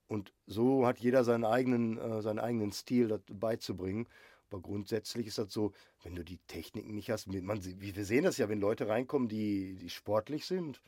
Und 0.07 0.33
so 0.45 0.86
hat 0.86 1.00
jeder 1.00 1.24
seinen 1.24 1.43
eigenen, 1.43 1.97
äh, 1.97 2.21
seinen 2.21 2.39
eigenen 2.39 2.71
Stil 2.71 3.09
das 3.09 3.21
beizubringen. 3.29 4.07
Aber 4.50 4.62
grundsätzlich 4.62 5.27
ist 5.27 5.38
das 5.38 5.51
so, 5.51 5.74
wenn 6.03 6.15
du 6.15 6.24
die 6.24 6.38
Techniken 6.47 6.95
nicht 6.95 7.09
hast, 7.09 7.27
man, 7.27 7.62
wir 7.63 8.05
sehen 8.05 8.24
das 8.24 8.38
ja, 8.38 8.47
wenn 8.47 8.62
Leute 8.62 8.88
reinkommen, 8.88 9.27
die, 9.27 9.75
die 9.75 9.89
sportlich 9.89 10.45
sind 10.45 10.81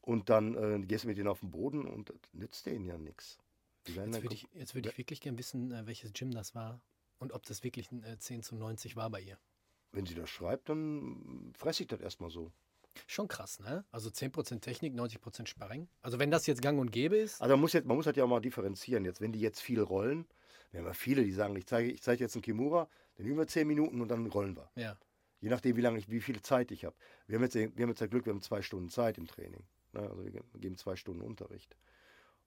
und 0.00 0.28
dann 0.28 0.56
äh, 0.56 0.84
gehst 0.84 1.04
du 1.04 1.08
mit 1.08 1.18
denen 1.18 1.28
auf 1.28 1.38
den 1.40 1.52
Boden 1.52 1.86
und 1.86 2.10
das 2.10 2.18
nützt 2.32 2.66
denen 2.66 2.84
ja 2.86 2.98
nichts. 2.98 3.38
Jetzt 3.86 4.22
würde 4.22 4.34
ich, 4.34 4.48
jetzt 4.54 4.74
würd 4.74 4.86
ich 4.86 4.98
wirklich 4.98 5.20
gerne 5.20 5.38
wissen, 5.38 5.70
äh, 5.70 5.86
welches 5.86 6.12
Gym 6.12 6.32
das 6.32 6.56
war 6.56 6.80
und 7.18 7.32
ob 7.32 7.44
das 7.46 7.62
wirklich 7.62 7.92
ein 7.92 8.02
äh, 8.02 8.18
10 8.18 8.42
zu 8.42 8.56
90 8.56 8.96
war 8.96 9.10
bei 9.10 9.20
ihr. 9.20 9.38
wenn 9.92 10.06
sie 10.06 10.14
das 10.14 10.30
schreibt, 10.30 10.68
dann 10.68 11.52
fresse 11.56 11.84
ich 11.84 11.88
das 11.88 12.00
erstmal 12.00 12.30
so. 12.30 12.50
Schon 13.06 13.28
krass, 13.28 13.58
ne? 13.60 13.84
Also 13.90 14.10
10% 14.10 14.60
Technik, 14.60 14.94
90% 14.94 15.46
Sparring. 15.46 15.88
Also 16.02 16.18
wenn 16.18 16.30
das 16.30 16.46
jetzt 16.46 16.60
gang 16.62 16.78
und 16.80 16.90
gäbe 16.92 17.16
ist, 17.16 17.40
Also 17.40 17.54
man 17.54 17.60
muss, 17.60 17.72
jetzt, 17.72 17.86
man 17.86 17.96
muss 17.96 18.06
halt 18.06 18.16
ja 18.16 18.24
auch 18.24 18.28
mal 18.28 18.40
differenzieren. 18.40 19.04
Jetzt, 19.04 19.20
wenn 19.20 19.32
die 19.32 19.40
jetzt 19.40 19.60
viel 19.60 19.80
rollen, 19.80 20.26
wir 20.70 20.80
haben 20.80 20.86
ja 20.86 20.92
viele, 20.94 21.22
die 21.24 21.32
sagen, 21.32 21.54
ich 21.56 21.66
zeige, 21.66 21.90
ich 21.90 22.02
zeige 22.02 22.22
jetzt 22.24 22.34
einen 22.34 22.42
Kimura, 22.42 22.88
dann 23.16 23.26
üben 23.26 23.38
wir 23.38 23.46
10 23.46 23.66
Minuten 23.66 24.00
und 24.00 24.08
dann 24.08 24.26
rollen 24.26 24.56
wir. 24.56 24.70
ja. 24.76 24.96
Je 25.40 25.48
nachdem, 25.48 25.76
wie 25.76 25.80
lange 25.80 25.98
ich, 25.98 26.08
wie 26.08 26.20
viel 26.20 26.40
Zeit 26.40 26.70
ich 26.70 26.84
habe. 26.84 26.94
Wir 27.26 27.34
haben 27.36 27.42
jetzt, 27.42 27.56
wir 27.56 27.64
haben 27.66 27.88
jetzt 27.88 28.00
das 28.00 28.08
Glück, 28.08 28.26
wir 28.26 28.32
haben 28.32 28.40
zwei 28.42 28.62
Stunden 28.62 28.90
Zeit 28.90 29.18
im 29.18 29.26
Training. 29.26 29.64
Ne? 29.92 30.00
Also 30.08 30.22
wir 30.24 30.30
ge- 30.30 30.42
geben 30.54 30.76
zwei 30.78 30.94
Stunden 30.94 31.20
Unterricht. 31.20 31.76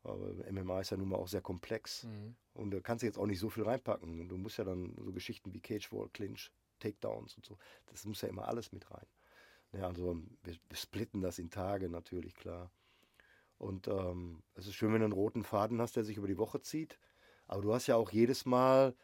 Aber 0.04 0.30
MMA 0.50 0.80
ist 0.82 0.92
ja 0.92 0.98
nun 0.98 1.10
mal 1.10 1.18
auch 1.18 1.28
sehr 1.28 1.42
komplex. 1.42 2.04
Mhm. 2.04 2.36
Und 2.54 2.72
da 2.72 2.80
kannst 2.80 3.02
du 3.02 3.08
jetzt 3.08 3.18
auch 3.18 3.26
nicht 3.26 3.40
so 3.40 3.50
viel 3.50 3.64
reinpacken. 3.64 4.22
Und 4.22 4.30
du 4.30 4.38
musst 4.38 4.58
ja 4.58 4.64
dann 4.64 4.96
so 5.04 5.12
Geschichten 5.12 5.54
wie 5.54 5.60
Cage 5.60 5.92
Wall, 5.92 6.08
Clinch, 6.14 6.52
Takedowns 6.80 7.36
und 7.36 7.46
so. 7.46 7.58
Das 7.88 8.06
muss 8.06 8.22
ja 8.22 8.30
immer 8.30 8.48
alles 8.48 8.72
mit 8.72 8.90
rein. 8.90 9.06
Ja, 9.78 9.88
also 9.88 10.22
wir, 10.44 10.54
wir 10.70 10.78
splitten 10.78 11.22
das 11.22 11.38
in 11.40 11.50
Tage 11.50 11.90
natürlich, 11.90 12.36
klar. 12.36 12.72
Und 13.58 13.88
ähm, 13.88 14.42
es 14.56 14.68
ist 14.68 14.76
schön, 14.76 14.92
wenn 14.94 15.00
du 15.00 15.06
einen 15.06 15.14
roten 15.14 15.44
Faden 15.44 15.82
hast, 15.82 15.96
der 15.96 16.04
sich 16.04 16.18
über 16.18 16.28
die 16.28 16.38
Woche 16.38 16.62
zieht. 16.62 16.98
Aber 17.48 17.62
du 17.62 17.74
hast 17.74 17.88
ja 17.88 17.96
auch 17.96 18.12
jedes 18.12 18.46
Mal 18.46 18.96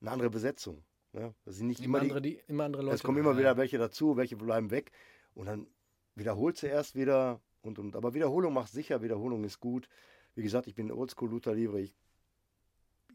eine 0.00 0.10
andere 0.10 0.30
Besetzung. 0.30 0.84
Ne? 1.12 1.34
Das 1.44 1.56
sind 1.56 1.68
nicht 1.68 1.80
Immer, 1.80 1.98
immer 1.98 2.02
andere, 2.02 2.22
die, 2.22 2.40
immer 2.46 2.64
andere 2.64 2.82
Leute. 2.82 2.94
es 2.94 3.02
kommen 3.02 3.18
immer 3.18 3.36
wieder 3.36 3.56
welche 3.56 3.78
dazu, 3.78 4.16
welche 4.16 4.36
bleiben 4.36 4.70
weg. 4.70 4.92
Und 5.34 5.46
dann 5.46 5.66
wiederholst 6.14 6.62
du 6.62 6.68
erst 6.68 6.94
wieder. 6.94 7.40
Und, 7.62 7.78
und, 7.78 7.96
aber 7.96 8.14
Wiederholung 8.14 8.54
macht 8.54 8.72
sicher, 8.72 9.02
Wiederholung 9.02 9.44
ist 9.44 9.60
gut. 9.60 9.88
Wie 10.34 10.42
gesagt, 10.42 10.66
ich 10.66 10.74
bin 10.74 10.92
Oldschool 10.92 11.30
Luther 11.30 11.54
Livre. 11.54 11.80
Ich, 11.80 11.96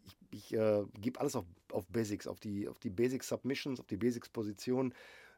ich, 0.03 0.17
ich 0.31 0.53
äh, 0.53 0.83
gebe 0.99 1.19
alles 1.19 1.35
auf, 1.35 1.45
auf 1.71 1.87
Basics, 1.87 2.27
auf 2.27 2.39
die, 2.39 2.67
auf 2.67 2.79
die 2.79 2.89
Basic 2.89 3.23
Submissions, 3.23 3.79
auf 3.79 3.87
die 3.87 3.97
Basics 3.97 4.29
Positionen. 4.29 4.93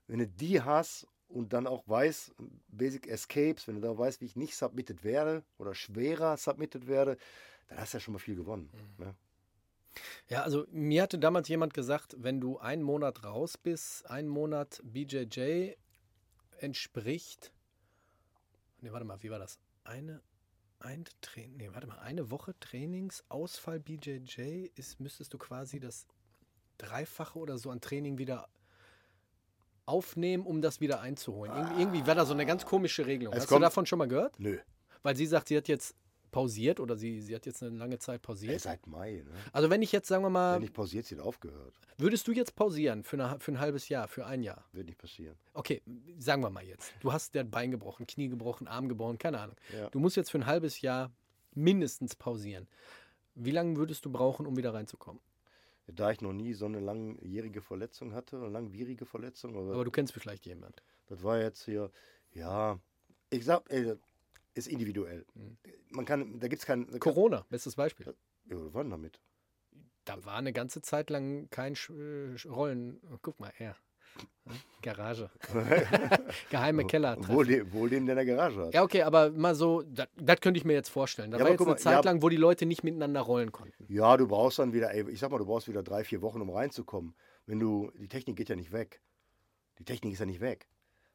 Wenn 0.07 0.19
du 0.19 0.27
die 0.27 0.61
hast 0.61 1.07
und 1.33 1.51
dann 1.51 1.67
auch 1.67 1.87
weißt, 1.87 2.31
Basic 2.67 3.07
Escapes, 3.07 3.67
wenn 3.67 3.75
du 3.75 3.81
da 3.81 3.97
weißt, 3.97 4.21
wie 4.21 4.25
ich 4.25 4.35
nicht 4.35 4.55
submitted 4.55 5.03
werde 5.03 5.43
oder 5.57 5.73
schwerer 5.73 6.37
submitted 6.37 6.87
werde, 6.87 7.17
dann 7.67 7.79
hast 7.79 7.93
du 7.93 7.97
ja 7.97 8.01
schon 8.01 8.13
mal 8.13 8.19
viel 8.19 8.35
gewonnen. 8.35 8.69
Ne? 8.97 9.15
Ja, 10.29 10.43
also 10.43 10.65
mir 10.71 11.03
hatte 11.03 11.17
damals 11.17 11.47
jemand 11.47 11.73
gesagt, 11.73 12.15
wenn 12.19 12.39
du 12.39 12.59
einen 12.59 12.83
Monat 12.83 13.23
raus 13.23 13.57
bist, 13.57 14.09
ein 14.09 14.27
Monat 14.27 14.81
BJJ 14.83 15.73
entspricht. 16.59 17.51
Ne, 18.81 18.91
warte 18.91 19.05
mal, 19.05 19.21
wie 19.23 19.31
war 19.31 19.39
das? 19.39 19.59
Eine, 19.83 20.21
ein 20.79 21.05
Training, 21.21 21.57
nee, 21.57 21.69
warte 21.73 21.87
mal, 21.87 21.99
eine 21.99 22.29
Woche 22.29 22.53
Trainingsausfall 22.59 23.79
BJJ 23.79 24.69
ist, 24.75 24.99
müsstest 24.99 25.33
du 25.33 25.37
quasi 25.37 25.79
das 25.79 26.07
Dreifache 26.77 27.39
oder 27.39 27.57
so 27.57 27.71
an 27.71 27.81
Training 27.81 28.17
wieder 28.17 28.49
aufnehmen, 29.85 30.45
um 30.45 30.61
das 30.61 30.81
wieder 30.81 31.01
einzuholen. 31.01 31.53
Irgendwie, 31.55 31.81
irgendwie 31.81 32.07
war 32.07 32.15
da 32.15 32.25
so 32.25 32.33
eine 32.33 32.45
ganz 32.45 32.65
komische 32.65 33.05
Regelung. 33.05 33.33
Es 33.33 33.43
Hast 33.43 33.51
du 33.51 33.59
davon 33.59 33.85
schon 33.85 33.99
mal 33.99 34.07
gehört? 34.07 34.39
Nö, 34.39 34.57
Weil 35.01 35.15
sie 35.15 35.25
sagt, 35.25 35.49
sie 35.49 35.57
hat 35.57 35.67
jetzt 35.67 35.95
pausiert 36.31 36.79
oder 36.79 36.95
sie, 36.97 37.21
sie 37.21 37.35
hat 37.35 37.45
jetzt 37.45 37.61
eine 37.61 37.77
lange 37.77 37.99
Zeit 37.99 38.15
Ey, 38.15 38.19
pausiert. 38.19 38.61
seit 38.61 38.87
Mai. 38.87 39.23
Ne? 39.25 39.31
Also 39.51 39.69
wenn 39.69 39.81
ich 39.81 39.91
jetzt, 39.91 40.07
sagen 40.07 40.23
wir 40.23 40.29
mal, 40.29 40.55
Wenn 40.55 40.61
nicht 40.63 40.73
pausiert, 40.73 41.05
sie 41.05 41.15
hat 41.15 41.23
aufgehört. 41.23 41.73
Würdest 41.97 42.27
du 42.27 42.31
jetzt 42.31 42.55
pausieren 42.55 43.03
für, 43.03 43.23
eine, 43.23 43.39
für 43.39 43.51
ein 43.51 43.59
halbes 43.59 43.87
Jahr, 43.87 44.07
für 44.07 44.25
ein 44.25 44.41
Jahr? 44.41 44.65
Wird 44.73 44.87
nicht 44.87 44.97
passieren. 44.97 45.37
Okay, 45.53 45.81
sagen 46.17 46.41
wir 46.41 46.49
mal 46.49 46.63
jetzt. 46.65 46.91
Du 47.01 47.13
hast 47.13 47.35
dir 47.35 47.43
Bein 47.43 47.71
gebrochen, 47.71 48.07
Knie 48.07 48.29
gebrochen, 48.29 48.67
Arm 48.67 48.89
gebrochen, 48.89 49.17
keine 49.19 49.39
Ahnung. 49.39 49.55
Ja. 49.71 49.89
Du 49.89 49.99
musst 49.99 50.17
jetzt 50.17 50.31
für 50.31 50.39
ein 50.39 50.45
halbes 50.47 50.81
Jahr 50.81 51.11
mindestens 51.53 52.15
pausieren. 52.15 52.67
Wie 53.35 53.51
lange 53.51 53.77
würdest 53.77 54.03
du 54.05 54.11
brauchen, 54.11 54.45
um 54.47 54.57
wieder 54.57 54.73
reinzukommen? 54.73 55.21
Da 55.87 56.11
ich 56.11 56.21
noch 56.21 56.33
nie 56.33 56.53
so 56.53 56.65
eine 56.65 56.79
langjährige 56.79 57.61
Verletzung 57.61 58.13
hatte, 58.13 58.37
eine 58.37 58.49
langwierige 58.49 59.05
Verletzung, 59.05 59.55
aber, 59.57 59.73
Aber 59.73 59.85
du 59.85 59.91
kennst 59.91 60.13
vielleicht 60.13 60.45
jemand. 60.45 60.81
das 61.07 61.23
war 61.23 61.39
jetzt 61.41 61.65
hier, 61.65 61.91
ja, 62.31 62.79
ich 63.29 63.43
sag, 63.43 63.69
ey, 63.69 63.93
ist 64.53 64.67
individuell. 64.67 65.25
Man 65.89 66.05
kann, 66.05 66.39
da 66.39 66.47
gibt 66.47 66.61
es 66.61 66.65
kein. 66.65 66.85
da 66.85 66.91
kann- 66.91 66.99
Corona, 66.99 67.45
bestes 67.49 67.75
Beispiel. 67.75 68.05
Ja, 68.05 68.13
was 68.65 68.73
war 68.73 68.83
denn 68.83 68.91
damit? 68.91 69.19
Da 70.05 70.23
war 70.25 70.35
eine 70.35 70.53
ganze 70.53 70.81
Zeit 70.81 71.09
lang 71.09 71.49
kein 71.49 71.75
Sch 71.75 71.89
äh, 71.91 72.35
Rollen. 72.47 73.01
Guck 73.21 73.39
mal, 73.39 73.51
er. 73.57 73.75
Garage. 74.81 75.29
Geheime 76.49 76.85
Keller. 76.85 77.15
Wohl 77.27 77.45
dem, 77.45 77.71
wohl 77.71 77.89
dem, 77.89 78.05
der 78.05 78.17
in 78.19 78.25
der 78.25 78.35
Garage 78.35 78.65
hat. 78.65 78.73
Ja, 78.73 78.83
okay, 78.83 79.03
aber 79.03 79.31
mal 79.31 79.55
so, 79.55 79.83
das 79.83 80.41
könnte 80.41 80.57
ich 80.57 80.65
mir 80.65 80.73
jetzt 80.73 80.89
vorstellen. 80.89 81.31
Da 81.31 81.37
Ja, 81.37 81.43
war 81.45 81.51
jetzt 81.51 81.59
guck 81.59 81.67
eine 81.69 81.77
Zeit 81.77 82.03
ja, 82.03 82.11
lang, 82.11 82.21
wo 82.21 82.27
die 82.29 82.35
Leute 82.37 82.65
nicht 82.65 82.83
miteinander 82.83 83.21
rollen 83.21 83.51
konnten. 83.53 83.85
Ja, 83.87 84.17
du 84.17 84.27
brauchst 84.27 84.59
dann 84.59 84.73
wieder, 84.73 84.93
ey, 84.93 85.09
ich 85.09 85.19
sag 85.19 85.31
mal, 85.31 85.37
du 85.37 85.45
brauchst 85.45 85.67
wieder 85.69 85.83
drei, 85.83 86.03
vier 86.03 86.21
Wochen, 86.21 86.41
um 86.41 86.49
reinzukommen. 86.49 87.15
wenn 87.45 87.59
du, 87.59 87.91
die 87.95 88.07
Technik 88.09 88.35
geht 88.35 88.49
ja 88.49 88.55
nicht 88.57 88.73
weg. 88.73 89.01
Die 89.79 89.85
Technik 89.85 90.13
ist 90.13 90.19
ja 90.19 90.25
nicht 90.25 90.41
weg. 90.41 90.67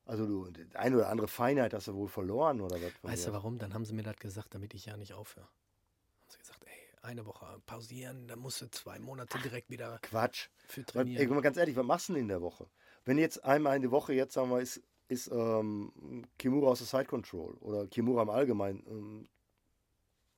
Also 0.07 0.27
du, 0.27 0.49
eine 0.73 0.97
oder 0.97 1.11
andere 1.11 1.29
Feinheit 1.29 1.75
hast 1.75 1.89
du 1.89 1.95
wohl 1.95 2.09
verloren 2.09 2.63
oder 2.63 2.77
was? 2.77 2.93
Weißt 3.03 3.27
du 3.29 3.33
warum? 3.33 3.59
Dann 3.59 3.75
haben 3.75 3.85
sie 3.85 3.93
mir 3.93 4.03
das 4.03 4.17
gesagt, 4.17 4.55
damit 4.55 4.73
ich 4.73 4.87
ja 4.87 4.97
nicht 4.97 5.13
aufhöre. 5.13 5.45
Haben 5.47 6.31
sie 6.31 6.39
gesagt, 6.39 6.65
ey, 6.65 7.07
eine 7.07 7.27
Woche 7.27 7.45
pausieren, 7.67 8.27
dann 8.27 8.39
musst 8.39 8.63
du 8.63 8.71
zwei 8.71 8.99
Monate 8.99 9.39
direkt 9.45 9.69
wieder 9.69 9.99
Quatsch. 10.01 10.49
für 10.67 10.83
trainieren. 10.87 11.21
ey, 11.21 11.27
guck 11.27 11.37
mal 11.37 11.43
ganz 11.43 11.59
ehrlich, 11.59 11.77
was 11.77 11.85
machst 11.85 12.09
du 12.09 12.15
denn 12.15 12.23
in 12.23 12.29
der 12.29 12.41
Woche? 12.41 12.67
Wenn 13.09 13.17
jetzt 13.17 13.43
einmal 13.43 13.75
in 13.75 13.81
der 13.81 13.91
Woche 13.91 14.13
jetzt, 14.13 14.35
sagen 14.35 14.51
wir, 14.51 14.61
ist, 14.61 14.83
ist 15.09 15.31
ähm, 15.33 16.27
Kimura 16.39 16.73
aus 16.73 16.81
der 16.81 16.87
Side 16.87 17.07
Control 17.07 17.55
oder 17.63 17.87
Kimura 17.87 18.21
im 18.21 18.29
Allgemeinen, 18.29 18.85
ähm, 18.87 19.29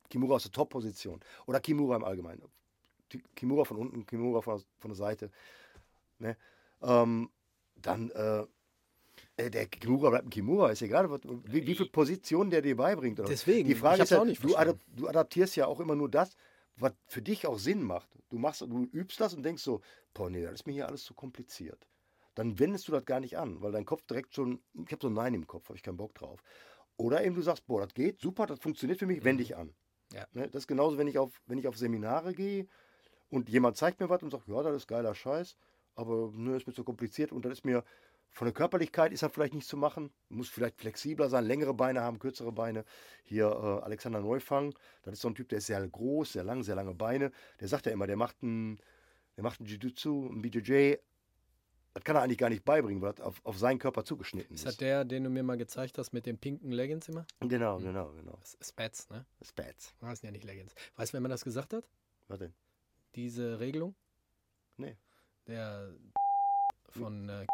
Kimura 0.09 0.37
aus 0.37 0.45
der 0.45 0.53
Top-Position 0.53 1.19
oder 1.47 1.59
Kimura 1.59 1.97
im 1.97 2.05
Allgemeinen. 2.05 2.43
Ki- 3.09 3.25
Kimura 3.35 3.65
von 3.65 3.77
unten, 3.77 4.07
Kimura 4.07 4.41
von, 4.41 4.63
von 4.79 4.91
der 4.91 4.95
Seite. 4.95 5.33
Ne? 6.21 6.37
Ähm, 6.81 7.29
dann, 7.75 8.13
äh, 8.13 8.47
äh, 9.37 9.51
der 9.51 9.67
Kimura 9.67 10.11
bleibt 10.11 10.27
ein 10.27 10.31
Kimura, 10.31 10.71
ist 10.71 10.83
egal, 10.83 11.11
wie, 11.11 11.67
wie 11.67 11.75
viele 11.75 11.89
Positionen 11.89 12.51
der 12.51 12.63
dir 12.63 12.77
beibringt. 12.77 13.19
Oder? 13.19 13.31
Deswegen, 13.31 13.67
Die 13.67 13.75
Frage 13.75 14.05
ist 14.05 14.11
ja, 14.11 14.21
auch 14.21 14.25
nicht 14.25 14.45
du, 14.45 14.55
adap 14.55 14.79
du 14.95 15.09
adaptierst 15.09 15.57
ja 15.57 15.67
auch 15.67 15.81
immer 15.81 15.97
nur 15.97 16.09
das, 16.09 16.37
was 16.77 16.93
für 17.09 17.21
dich 17.21 17.49
auch 17.49 17.59
Sinn 17.59 17.83
macht. 17.83 18.09
Du 18.29 18.39
machst, 18.39 18.61
du 18.61 18.85
übst 18.93 19.19
das 19.19 19.35
und 19.35 19.43
denkst 19.43 19.65
so, 19.65 19.81
boah, 20.15 20.31
nee, 20.31 20.43
das 20.43 20.53
ist 20.53 20.67
mir 20.69 20.73
hier 20.73 20.87
alles 20.87 21.03
zu 21.03 21.15
kompliziert. 21.15 21.85
Dann 22.41 22.59
wendest 22.59 22.89
du 22.89 22.93
das 22.93 23.05
gar 23.05 23.21
nicht 23.21 23.37
an, 23.37 23.61
weil 23.61 23.71
dein 23.71 23.85
Kopf 23.85 24.07
direkt 24.07 24.35
schon, 24.35 24.63
ich 24.73 24.91
habe 24.93 25.03
so 25.03 25.09
ein 25.09 25.13
Nein 25.13 25.35
im 25.35 25.47
Kopf, 25.47 25.69
habe 25.69 25.77
ich 25.77 25.83
keinen 25.83 25.99
Bock 25.99 26.15
drauf. 26.15 26.43
Oder 26.97 27.23
eben 27.23 27.35
du 27.35 27.43
sagst, 27.43 27.67
boah, 27.67 27.83
das 27.83 27.93
geht, 27.93 28.19
super, 28.19 28.47
das 28.47 28.59
funktioniert 28.61 28.99
für 28.99 29.05
mich, 29.05 29.23
wende 29.25 29.43
ich 29.43 29.59
an. 29.59 29.75
Ja. 30.15 30.25
Ne, 30.33 30.49
das 30.49 30.63
ist 30.63 30.67
genauso, 30.67 30.97
wenn 30.97 31.07
ich 31.07 31.19
auf, 31.19 31.39
wenn 31.45 31.59
ich 31.59 31.69
auf 31.69 31.77
Seminare 31.77 32.33
gehe 32.33 32.67
und 33.29 33.51
jemand 33.51 33.77
zeigt 33.77 34.01
mir 34.01 34.09
was 34.09 34.23
und 34.23 34.31
sagt, 34.31 34.49
ja, 34.49 34.63
das 34.63 34.75
ist 34.75 34.87
geiler 34.87 35.15
Scheiß, 35.15 35.55
aber 35.97 36.33
ne, 36.33 36.57
ist 36.57 36.67
mir 36.67 36.73
zu 36.73 36.83
kompliziert 36.83 37.31
und 37.31 37.45
das 37.45 37.53
ist 37.53 37.67
mir 37.67 37.85
von 38.31 38.47
der 38.47 38.55
Körperlichkeit 38.55 39.13
ist 39.13 39.23
das 39.23 39.33
vielleicht 39.33 39.53
nicht 39.53 39.69
zu 39.69 39.77
machen. 39.77 40.11
Muss 40.31 40.49
vielleicht 40.49 40.81
flexibler 40.81 41.29
sein, 41.29 41.45
längere 41.45 41.75
Beine 41.75 42.01
haben, 42.01 42.19
kürzere 42.19 42.53
Beine. 42.53 42.87
Hier 43.23 43.49
äh, 43.49 43.85
Alexander 43.85 44.21
Neufang, 44.21 44.73
das 45.03 45.13
ist 45.13 45.21
so 45.21 45.29
ein 45.29 45.35
Typ, 45.35 45.51
der 45.51 45.59
ist 45.59 45.67
sehr 45.67 45.87
groß, 45.87 46.33
sehr 46.33 46.45
lang, 46.45 46.63
sehr 46.63 46.77
lange 46.77 46.95
Beine. 46.95 47.33
Der 47.61 47.69
sagt 47.69 47.85
ja 47.85 47.93
immer, 47.93 48.07
der 48.07 48.17
macht 48.17 48.43
ein, 48.43 48.79
der 49.37 49.45
macht 49.45 49.61
ein 49.61 49.67
Jiu-Jitsu, 49.67 50.31
ein 50.33 50.41
BJJ. 50.41 50.95
Das 52.01 52.05
kann 52.07 52.17
er 52.17 52.23
eigentlich 52.23 52.39
gar 52.39 52.49
nicht 52.49 52.65
beibringen, 52.65 53.03
weil 53.03 53.13
das 53.13 53.21
auf, 53.27 53.43
auf 53.45 53.59
seinen 53.59 53.79
Körper 53.79 54.07
zugeschnitten 54.07 54.55
Ist 54.55 54.63
ist. 54.63 54.67
das 54.67 54.77
der, 54.79 55.05
den 55.05 55.23
du 55.25 55.29
mir 55.29 55.43
mal 55.43 55.59
gezeigt 55.59 55.99
hast 55.99 56.15
mit 56.15 56.25
den 56.25 56.39
pinken 56.39 56.73
Leggings 56.73 57.07
immer? 57.09 57.27
Genau, 57.41 57.77
genau, 57.77 58.11
genau. 58.13 58.39
Ist 58.43 58.67
Spats, 58.67 59.11
ne? 59.11 59.27
Spats. 59.43 59.95
Das 60.01 60.21
sind 60.21 60.29
ja 60.29 60.33
nicht 60.33 60.45
Leggings. 60.45 60.75
Weißt 60.97 61.13
du, 61.13 61.17
wer 61.17 61.21
mir 61.21 61.29
das 61.29 61.45
gesagt 61.45 61.75
hat? 61.75 61.85
Was 62.29 62.39
denn? 62.39 62.55
Diese 63.17 63.61
Regelung? 63.61 63.95
Nee. 64.79 64.97
Der 65.47 65.93
von 66.89 67.29
äh, 67.29 67.47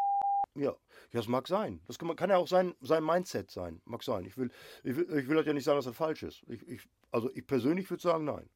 Ja, 0.54 0.76
das 1.10 1.26
mag 1.26 1.48
sein. 1.48 1.80
Das 1.88 1.98
kann, 1.98 2.06
man- 2.06 2.16
kann 2.16 2.30
ja 2.30 2.36
auch 2.36 2.46
sein, 2.46 2.72
sein 2.80 3.02
Mindset 3.04 3.50
sein. 3.50 3.82
Mag 3.84 4.04
sein. 4.04 4.26
Ich 4.26 4.36
will, 4.38 4.52
ich 4.84 4.94
will, 4.94 5.08
ich 5.18 5.26
will 5.26 5.36
das 5.38 5.46
ja 5.46 5.54
nicht 5.54 5.64
sagen, 5.64 5.78
dass 5.78 5.86
das 5.86 5.96
falsch 5.96 6.22
ist. 6.22 6.44
Ich, 6.46 6.62
ich, 6.68 6.88
also 7.10 7.32
ich 7.34 7.44
persönlich 7.48 7.90
würde 7.90 8.02
sagen, 8.04 8.24
nein. 8.24 8.48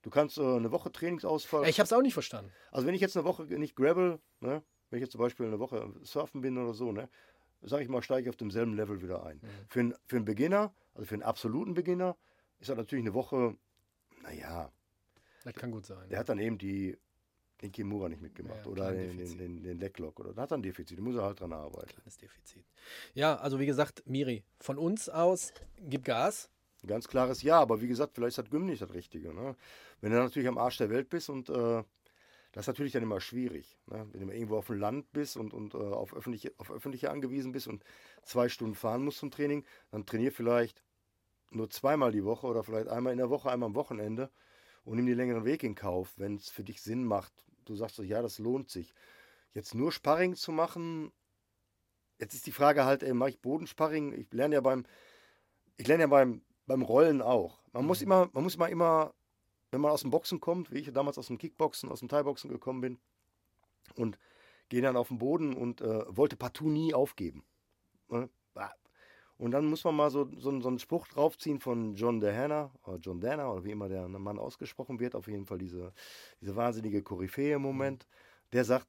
Du 0.00 0.08
kannst 0.08 0.38
äh, 0.38 0.42
eine 0.42 0.70
Woche 0.72 0.90
Trainingsausfall. 0.90 1.68
Ich 1.68 1.78
hab's 1.78 1.92
auch 1.92 2.00
nicht 2.00 2.14
verstanden. 2.14 2.50
Also 2.70 2.86
wenn 2.86 2.94
ich 2.94 3.02
jetzt 3.02 3.18
eine 3.18 3.26
Woche 3.26 3.42
nicht 3.44 3.76
gravel, 3.76 4.18
ne, 4.40 4.62
wenn 4.90 4.98
ich 4.98 5.02
jetzt 5.02 5.12
zum 5.12 5.20
Beispiel 5.20 5.46
eine 5.46 5.58
Woche 5.58 5.92
surfen 6.02 6.40
bin 6.40 6.56
oder 6.58 6.74
so, 6.74 6.92
ne, 6.92 7.08
sage 7.62 7.82
ich 7.82 7.88
mal, 7.88 8.02
steige 8.02 8.22
ich 8.22 8.28
auf 8.28 8.36
demselben 8.36 8.74
Level 8.74 9.02
wieder 9.02 9.24
ein. 9.24 9.40
Für, 9.68 9.80
einen, 9.80 9.94
für 10.06 10.16
einen 10.16 10.24
Beginner, 10.24 10.72
also 10.94 11.06
für 11.06 11.14
einen 11.14 11.22
absoluten 11.22 11.74
Beginner, 11.74 12.16
ist 12.60 12.70
das 12.70 12.76
natürlich 12.76 13.04
eine 13.04 13.14
Woche, 13.14 13.56
naja, 14.22 14.70
Das 15.44 15.54
kann 15.54 15.70
gut 15.70 15.86
sein. 15.86 16.08
der 16.08 16.18
hat 16.18 16.28
dann 16.28 16.38
eben 16.38 16.58
die, 16.58 16.96
den 17.62 17.72
Kimura 17.72 18.08
nicht 18.08 18.22
mitgemacht 18.22 18.64
Ja, 18.64 18.70
oder 18.70 18.92
den, 18.92 19.16
den, 19.18 19.38
den, 19.38 19.62
den 19.62 19.78
Leglock 19.78 20.18
oder 20.20 20.40
hat 20.40 20.50
dann 20.52 20.60
ein 20.60 20.62
Defizit, 20.62 20.98
da 20.98 21.02
muss 21.02 21.16
er 21.16 21.22
halt 21.24 21.40
dran 21.40 21.52
arbeiten. 21.52 21.88
Kleines 21.88 22.16
Defizit. 22.16 22.64
Ja, 23.14 23.36
also 23.36 23.58
wie 23.58 23.66
gesagt, 23.66 24.02
Miri, 24.06 24.44
von 24.60 24.78
uns 24.78 25.08
aus, 25.08 25.52
gib 25.80 26.04
Gas. 26.04 26.50
Ein 26.84 26.86
ganz 26.88 27.08
klares 27.08 27.42
Ja, 27.42 27.58
aber 27.60 27.80
wie 27.80 27.88
gesagt, 27.88 28.14
vielleicht 28.14 28.38
das 28.38 28.48
Gym 28.50 28.66
nicht 28.66 28.80
das 28.82 28.94
Richtige. 28.94 29.34
Ne? 29.34 29.56
Wenn 30.00 30.12
du 30.12 30.18
natürlich 30.18 30.48
am 30.48 30.58
Arsch 30.58 30.76
der 30.78 30.90
Welt 30.90 31.08
bist 31.08 31.28
und 31.28 31.48
äh, 31.50 31.82
das 32.52 32.64
ist 32.64 32.68
natürlich 32.68 32.92
dann 32.92 33.02
immer 33.02 33.20
schwierig. 33.20 33.78
Ne? 33.86 34.06
Wenn 34.10 34.20
du 34.20 34.26
mal 34.26 34.34
irgendwo 34.34 34.56
auf 34.56 34.66
dem 34.66 34.78
Land 34.78 35.12
bist 35.12 35.36
und, 35.36 35.52
und 35.52 35.74
äh, 35.74 35.78
auf, 35.78 36.14
öffentliche, 36.14 36.52
auf 36.58 36.70
öffentliche 36.70 37.10
angewiesen 37.10 37.52
bist 37.52 37.68
und 37.68 37.84
zwei 38.22 38.48
Stunden 38.48 38.74
fahren 38.74 39.04
musst 39.04 39.18
zum 39.18 39.30
Training, 39.30 39.64
dann 39.90 40.06
trainier 40.06 40.32
vielleicht 40.32 40.82
nur 41.50 41.70
zweimal 41.70 42.12
die 42.12 42.24
Woche 42.24 42.46
oder 42.46 42.62
vielleicht 42.62 42.88
einmal 42.88 43.12
in 43.12 43.18
der 43.18 43.30
Woche, 43.30 43.50
einmal 43.50 43.68
am 43.68 43.74
Wochenende 43.74 44.30
und 44.84 44.96
nimm 44.96 45.06
den 45.06 45.16
längeren 45.16 45.44
Weg 45.44 45.62
in 45.62 45.74
Kauf, 45.74 46.14
wenn 46.16 46.36
es 46.36 46.48
für 46.48 46.64
dich 46.64 46.80
Sinn 46.80 47.04
macht. 47.04 47.32
Du 47.64 47.74
sagst 47.74 47.96
so, 47.96 48.02
ja, 48.02 48.22
das 48.22 48.38
lohnt 48.38 48.70
sich. 48.70 48.94
Jetzt 49.52 49.74
nur 49.74 49.92
Sparring 49.92 50.34
zu 50.34 50.52
machen, 50.52 51.12
jetzt 52.18 52.34
ist 52.34 52.46
die 52.46 52.52
Frage 52.52 52.84
halt, 52.84 53.02
ey, 53.02 53.14
mache 53.14 53.30
ich 53.30 53.40
Bodensparring? 53.40 54.12
Ich 54.12 54.32
lerne 54.32 54.56
ja 54.56 54.60
beim, 54.60 54.84
ich 55.76 55.86
lerne 55.86 56.04
ja 56.04 56.06
beim, 56.06 56.42
beim 56.66 56.82
Rollen 56.82 57.22
auch. 57.22 57.60
Man 57.72 57.86
muss 57.86 58.02
immer, 58.02 58.30
man 58.32 58.44
muss 58.44 58.54
immer, 58.54 58.68
immer, 58.68 59.14
wenn 59.70 59.80
man 59.80 59.90
aus 59.90 60.02
dem 60.02 60.10
Boxen 60.10 60.40
kommt, 60.40 60.72
wie 60.72 60.78
ich 60.78 60.92
damals 60.92 61.18
aus 61.18 61.26
dem 61.28 61.38
Kickboxen, 61.38 61.90
aus 61.90 62.00
dem 62.00 62.08
Thai-Boxen 62.08 62.50
gekommen 62.50 62.80
bin, 62.80 62.98
und 63.94 64.18
gehe 64.68 64.82
dann 64.82 64.96
auf 64.96 65.08
den 65.08 65.18
Boden 65.18 65.54
und 65.54 65.80
äh, 65.80 66.04
wollte 66.08 66.36
partout 66.36 66.68
nie 66.68 66.94
aufgeben. 66.94 67.42
Ne? 68.08 68.28
Und 69.38 69.52
dann 69.52 69.66
muss 69.66 69.84
man 69.84 69.94
mal 69.94 70.10
so, 70.10 70.28
so, 70.36 70.60
so 70.60 70.68
einen 70.68 70.80
Spruch 70.80 71.06
draufziehen 71.06 71.60
von 71.60 71.94
John 71.94 72.18
Dahana, 72.18 72.72
oder 72.84 72.98
John 72.98 73.20
Dana, 73.20 73.50
oder 73.50 73.64
wie 73.64 73.70
immer 73.70 73.88
der 73.88 74.08
Mann 74.08 74.38
ausgesprochen 74.38 74.98
wird, 74.98 75.14
auf 75.14 75.28
jeden 75.28 75.46
Fall 75.46 75.58
diese, 75.58 75.92
diese 76.40 76.56
wahnsinnige 76.56 77.02
Koryphäe 77.04 77.54
im 77.54 77.62
Moment, 77.62 78.08
der 78.52 78.64
sagt, 78.64 78.88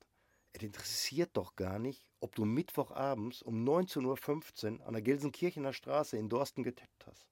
es 0.53 0.63
interessiert 0.63 1.29
doch 1.33 1.55
gar 1.55 1.77
nicht, 1.77 2.03
ob 2.19 2.33
du 2.33 2.45
Mittwochabends 2.45 3.43
um 3.43 3.63
19.15 3.63 4.79
Uhr 4.79 4.87
an 4.87 4.93
der 4.93 5.03
Gelsenkirchener 5.03 5.71
Straße 5.71 6.17
in 6.17 6.29
Dorsten 6.29 6.63
getappt 6.63 7.05
hast. 7.05 7.27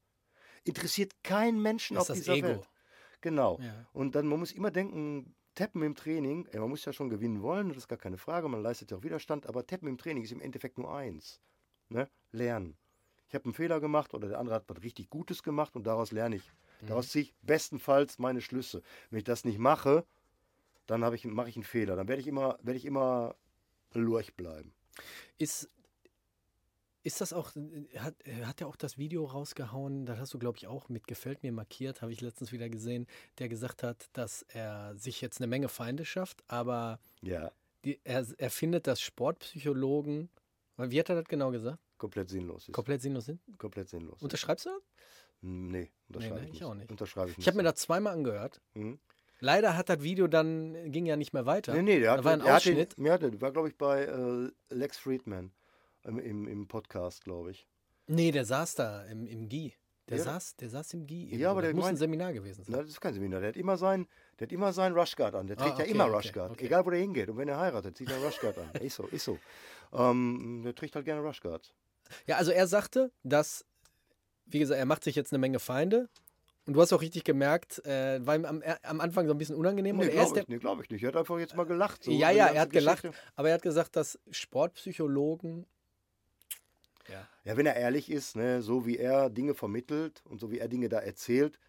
Interessiert 0.63 1.13
keinen 1.23 1.59
Menschen 1.59 1.95
Das 1.95 2.11
auf 2.11 2.17
dieser 2.17 2.35
Ego. 2.35 2.47
Welt. 2.49 2.69
Genau. 3.21 3.59
Ja. 3.61 3.87
Und 3.93 4.15
dann, 4.15 4.27
man 4.27 4.39
muss 4.39 4.51
immer 4.51 4.71
denken, 4.71 5.35
Tappen 5.55 5.81
im 5.81 5.95
Training, 5.95 6.45
ey, 6.51 6.59
man 6.59 6.69
muss 6.69 6.85
ja 6.85 6.93
schon 6.93 7.09
gewinnen 7.09 7.41
wollen, 7.41 7.69
das 7.69 7.77
ist 7.77 7.87
gar 7.87 7.97
keine 7.97 8.17
Frage, 8.17 8.47
man 8.47 8.61
leistet 8.61 8.91
ja 8.91 8.97
auch 8.97 9.03
Widerstand, 9.03 9.47
aber 9.47 9.65
Tappen 9.65 9.87
im 9.87 9.97
Training 9.97 10.23
ist 10.23 10.31
im 10.31 10.41
Endeffekt 10.41 10.77
nur 10.77 10.93
eins. 10.93 11.41
Ne? 11.89 12.07
Lernen. 12.31 12.77
Ich 13.27 13.33
habe 13.33 13.45
einen 13.45 13.53
Fehler 13.53 13.79
gemacht 13.79 14.13
oder 14.13 14.27
der 14.27 14.39
andere 14.39 14.55
hat 14.55 14.65
was 14.67 14.83
richtig 14.83 15.09
Gutes 15.09 15.41
gemacht 15.41 15.75
und 15.75 15.87
daraus 15.87 16.11
lerne 16.11 16.35
ich. 16.35 16.51
Mhm. 16.81 16.87
Daraus 16.87 17.09
ziehe 17.09 17.23
ich 17.23 17.35
bestenfalls 17.41 18.19
meine 18.19 18.41
Schlüsse. 18.41 18.83
Wenn 19.09 19.17
ich 19.19 19.25
das 19.25 19.45
nicht 19.45 19.57
mache, 19.57 20.05
dann 20.85 21.03
habe 21.03 21.15
ich, 21.15 21.25
mache 21.25 21.49
ich 21.49 21.55
einen 21.55 21.63
Fehler. 21.63 21.95
Dann 21.95 22.07
werde 22.07 22.21
ich 22.21 22.27
immer, 22.27 22.59
werde 22.61 22.77
ich 22.77 22.85
immer 22.85 23.35
lurch 23.93 24.35
bleiben. 24.35 24.73
Ist, 25.37 25.69
ist 27.03 27.21
das 27.21 27.31
auch, 27.33 27.51
hat, 27.97 28.15
hat 28.43 28.61
er 28.61 28.67
auch 28.67 28.75
das 28.75 28.97
Video 28.97 29.25
rausgehauen, 29.25 30.05
das 30.05 30.19
hast 30.19 30.33
du, 30.33 30.39
glaube 30.39 30.57
ich, 30.57 30.67
auch 30.67 30.89
mit 30.89 31.07
Gefällt 31.07 31.43
mir 31.43 31.51
markiert, 31.51 32.01
habe 32.01 32.11
ich 32.11 32.21
letztens 32.21 32.51
wieder 32.51 32.69
gesehen, 32.69 33.07
der 33.39 33.47
gesagt 33.49 33.83
hat, 33.83 34.09
dass 34.13 34.43
er 34.49 34.95
sich 34.97 35.21
jetzt 35.21 35.39
eine 35.39 35.47
Menge 35.47 35.69
Feinde 35.69 36.03
schafft, 36.05 36.43
aber 36.47 36.99
Ja, 37.21 37.51
die, 37.85 37.99
er, 38.03 38.25
er 38.37 38.49
findet, 38.49 38.87
dass 38.87 38.99
Sportpsychologen, 39.01 40.29
wie 40.77 40.99
hat 40.99 41.09
er 41.09 41.15
das 41.15 41.25
genau 41.25 41.51
gesagt? 41.51 41.79
komplett 41.97 42.29
sinnlos 42.29 42.67
ist. 42.67 42.73
Komplett 42.73 43.01
sinnlos 43.01 43.25
sind? 43.25 43.39
komplett 43.57 43.89
sinnlos. 43.89 44.21
Unterschreibst 44.21 44.65
du 44.65 44.69
das? 44.69 44.81
nee, 45.41 45.91
unterschreibe 46.07 46.35
Nee, 46.35 46.41
ne, 46.41 46.45
ich 46.47 46.53
ich 46.55 46.59
nicht. 46.61 46.63
auch 46.63 46.73
nicht. 46.75 46.91
Unterschreibe 46.91 47.29
ich 47.31 47.37
nicht. 47.37 47.43
Ich 47.43 47.47
habe 47.47 47.57
mir 47.57 47.63
das 47.63 47.75
zweimal 47.75 48.13
angehört. 48.13 48.61
Mhm. 48.73 48.99
Leider 49.39 49.77
hat 49.77 49.87
das 49.89 50.01
Video 50.01 50.27
dann, 50.27 50.91
ging 50.91 51.05
ja 51.05 51.15
nicht 51.15 51.31
mehr 51.33 51.45
weiter. 51.45 51.73
Nee, 51.75 51.83
nee, 51.83 51.99
der 51.99 52.11
da 52.11 52.17
hat, 52.17 52.25
war 52.25 52.33
ein 52.33 52.39
den, 52.39 52.49
Ausschnitt. 52.49 52.95
ja, 52.97 53.17
der 53.17 53.39
war, 53.39 53.51
glaube 53.51 53.69
ich, 53.69 53.77
bei 53.77 54.03
äh, 54.05 54.51
Lex 54.73 54.97
Friedman 54.97 55.51
im, 56.07 56.47
im, 56.47 56.67
Podcast, 56.67 57.23
glaube 57.23 57.51
ich. 57.51 57.67
Nee, 58.07 58.31
der 58.31 58.45
saß 58.45 58.75
da 58.75 59.03
im, 59.05 59.25
im 59.27 59.49
GI. 59.49 59.73
Der, 60.09 60.17
Ja. 60.19 60.23
saß, 60.23 60.55
der 60.55 60.69
saß 60.69 60.93
im 60.93 61.05
GI. 61.05 61.35
Ja, 61.35 61.51
aber 61.51 61.61
das 61.61 61.69
der 61.69 61.75
muss 61.75 61.83
ein 61.85 61.87
meint- 61.89 61.99
Seminar 61.99 62.31
gewesen 62.31 62.63
sein. 62.63 62.73
Na, 62.75 62.81
das 62.81 62.91
ist 62.91 63.01
kein 63.01 63.13
Seminar. 63.13 63.41
Der 63.41 63.49
hat 63.49 63.57
immer 63.57 63.75
sein, 63.77 64.07
der 64.39 64.47
hat 64.47 64.51
immer 64.53 64.71
seinen 64.71 64.97
Rushguard 64.97 65.35
an. 65.35 65.47
Der 65.47 65.57
Ah, 65.59 65.63
trägt 65.63 65.79
ja 65.79 65.83
okay, 65.83 65.91
immer 65.93 66.05
okay, 66.05 66.15
Rushguard. 66.15 66.51
okay. 66.51 66.65
Egal, 66.65 66.85
wo 66.85 66.89
der 66.91 66.99
hingeht. 67.01 67.29
Und 67.29 67.37
wenn 67.37 67.49
er 67.49 67.59
heiratet, 67.59 67.97
zieht 67.97 68.09
er 68.09 68.23
Rushguard 68.23 68.57
an. 68.57 68.69
Ist 68.81 68.95
so, 68.95 69.03
ist 69.07 69.25
so. 69.25 69.37
Ähm, 69.91 70.61
der 70.63 70.73
trägt 70.75 70.95
halt 70.95 71.03
gerne 71.03 71.21
Rushguards. 71.21 71.73
Ja, 72.25 72.37
also 72.37 72.51
er 72.51 72.67
sagte, 72.67 73.11
dass, 73.23 73.65
wie 74.45 74.59
gesagt, 74.59 74.79
er 74.79 74.85
macht 74.85 75.03
sich 75.03 75.15
jetzt 75.15 75.33
eine 75.33 75.39
Menge 75.39 75.59
Feinde. 75.59 76.07
Und 76.65 76.73
du 76.73 76.81
hast 76.81 76.91
auch 76.93 77.01
richtig 77.01 77.23
gemerkt, 77.25 77.85
äh, 77.85 78.25
war 78.25 78.35
ihm 78.35 78.43
am, 78.45 78.61
am 78.83 78.99
Anfang 79.01 79.25
so 79.27 79.33
ein 79.33 79.37
bisschen 79.37 79.55
unangenehm. 79.55 79.95
Nee, 79.97 80.07
glaube 80.09 80.39
ich, 80.39 80.47
nee, 80.49 80.57
glaub 80.57 80.81
ich 80.81 80.89
nicht. 80.89 81.01
Er 81.03 81.09
hat 81.09 81.15
einfach 81.17 81.39
jetzt 81.39 81.55
mal 81.55 81.65
gelacht. 81.65 82.03
So, 82.03 82.11
ja, 82.11 82.29
ja, 82.31 82.47
er 82.47 82.61
hat 82.61 82.69
gelacht. 82.71 83.03
Geschichte. 83.03 83.21
Aber 83.35 83.47
er 83.49 83.53
hat 83.55 83.61
gesagt, 83.61 83.95
dass 83.97 84.19
Sportpsychologen. 84.31 85.65
Ja. 87.09 87.27
Ja, 87.43 87.57
wenn 87.57 87.65
er 87.65 87.75
ehrlich 87.75 88.09
ist, 88.11 88.35
ne, 88.35 88.61
so 88.61 88.85
wie 88.85 88.97
er 88.97 89.29
Dinge 89.29 89.53
vermittelt 89.53 90.21
und 90.25 90.39
so 90.39 90.51
wie 90.51 90.59
er 90.59 90.67
Dinge 90.67 90.89
da 90.89 90.99
erzählt, 90.99 91.59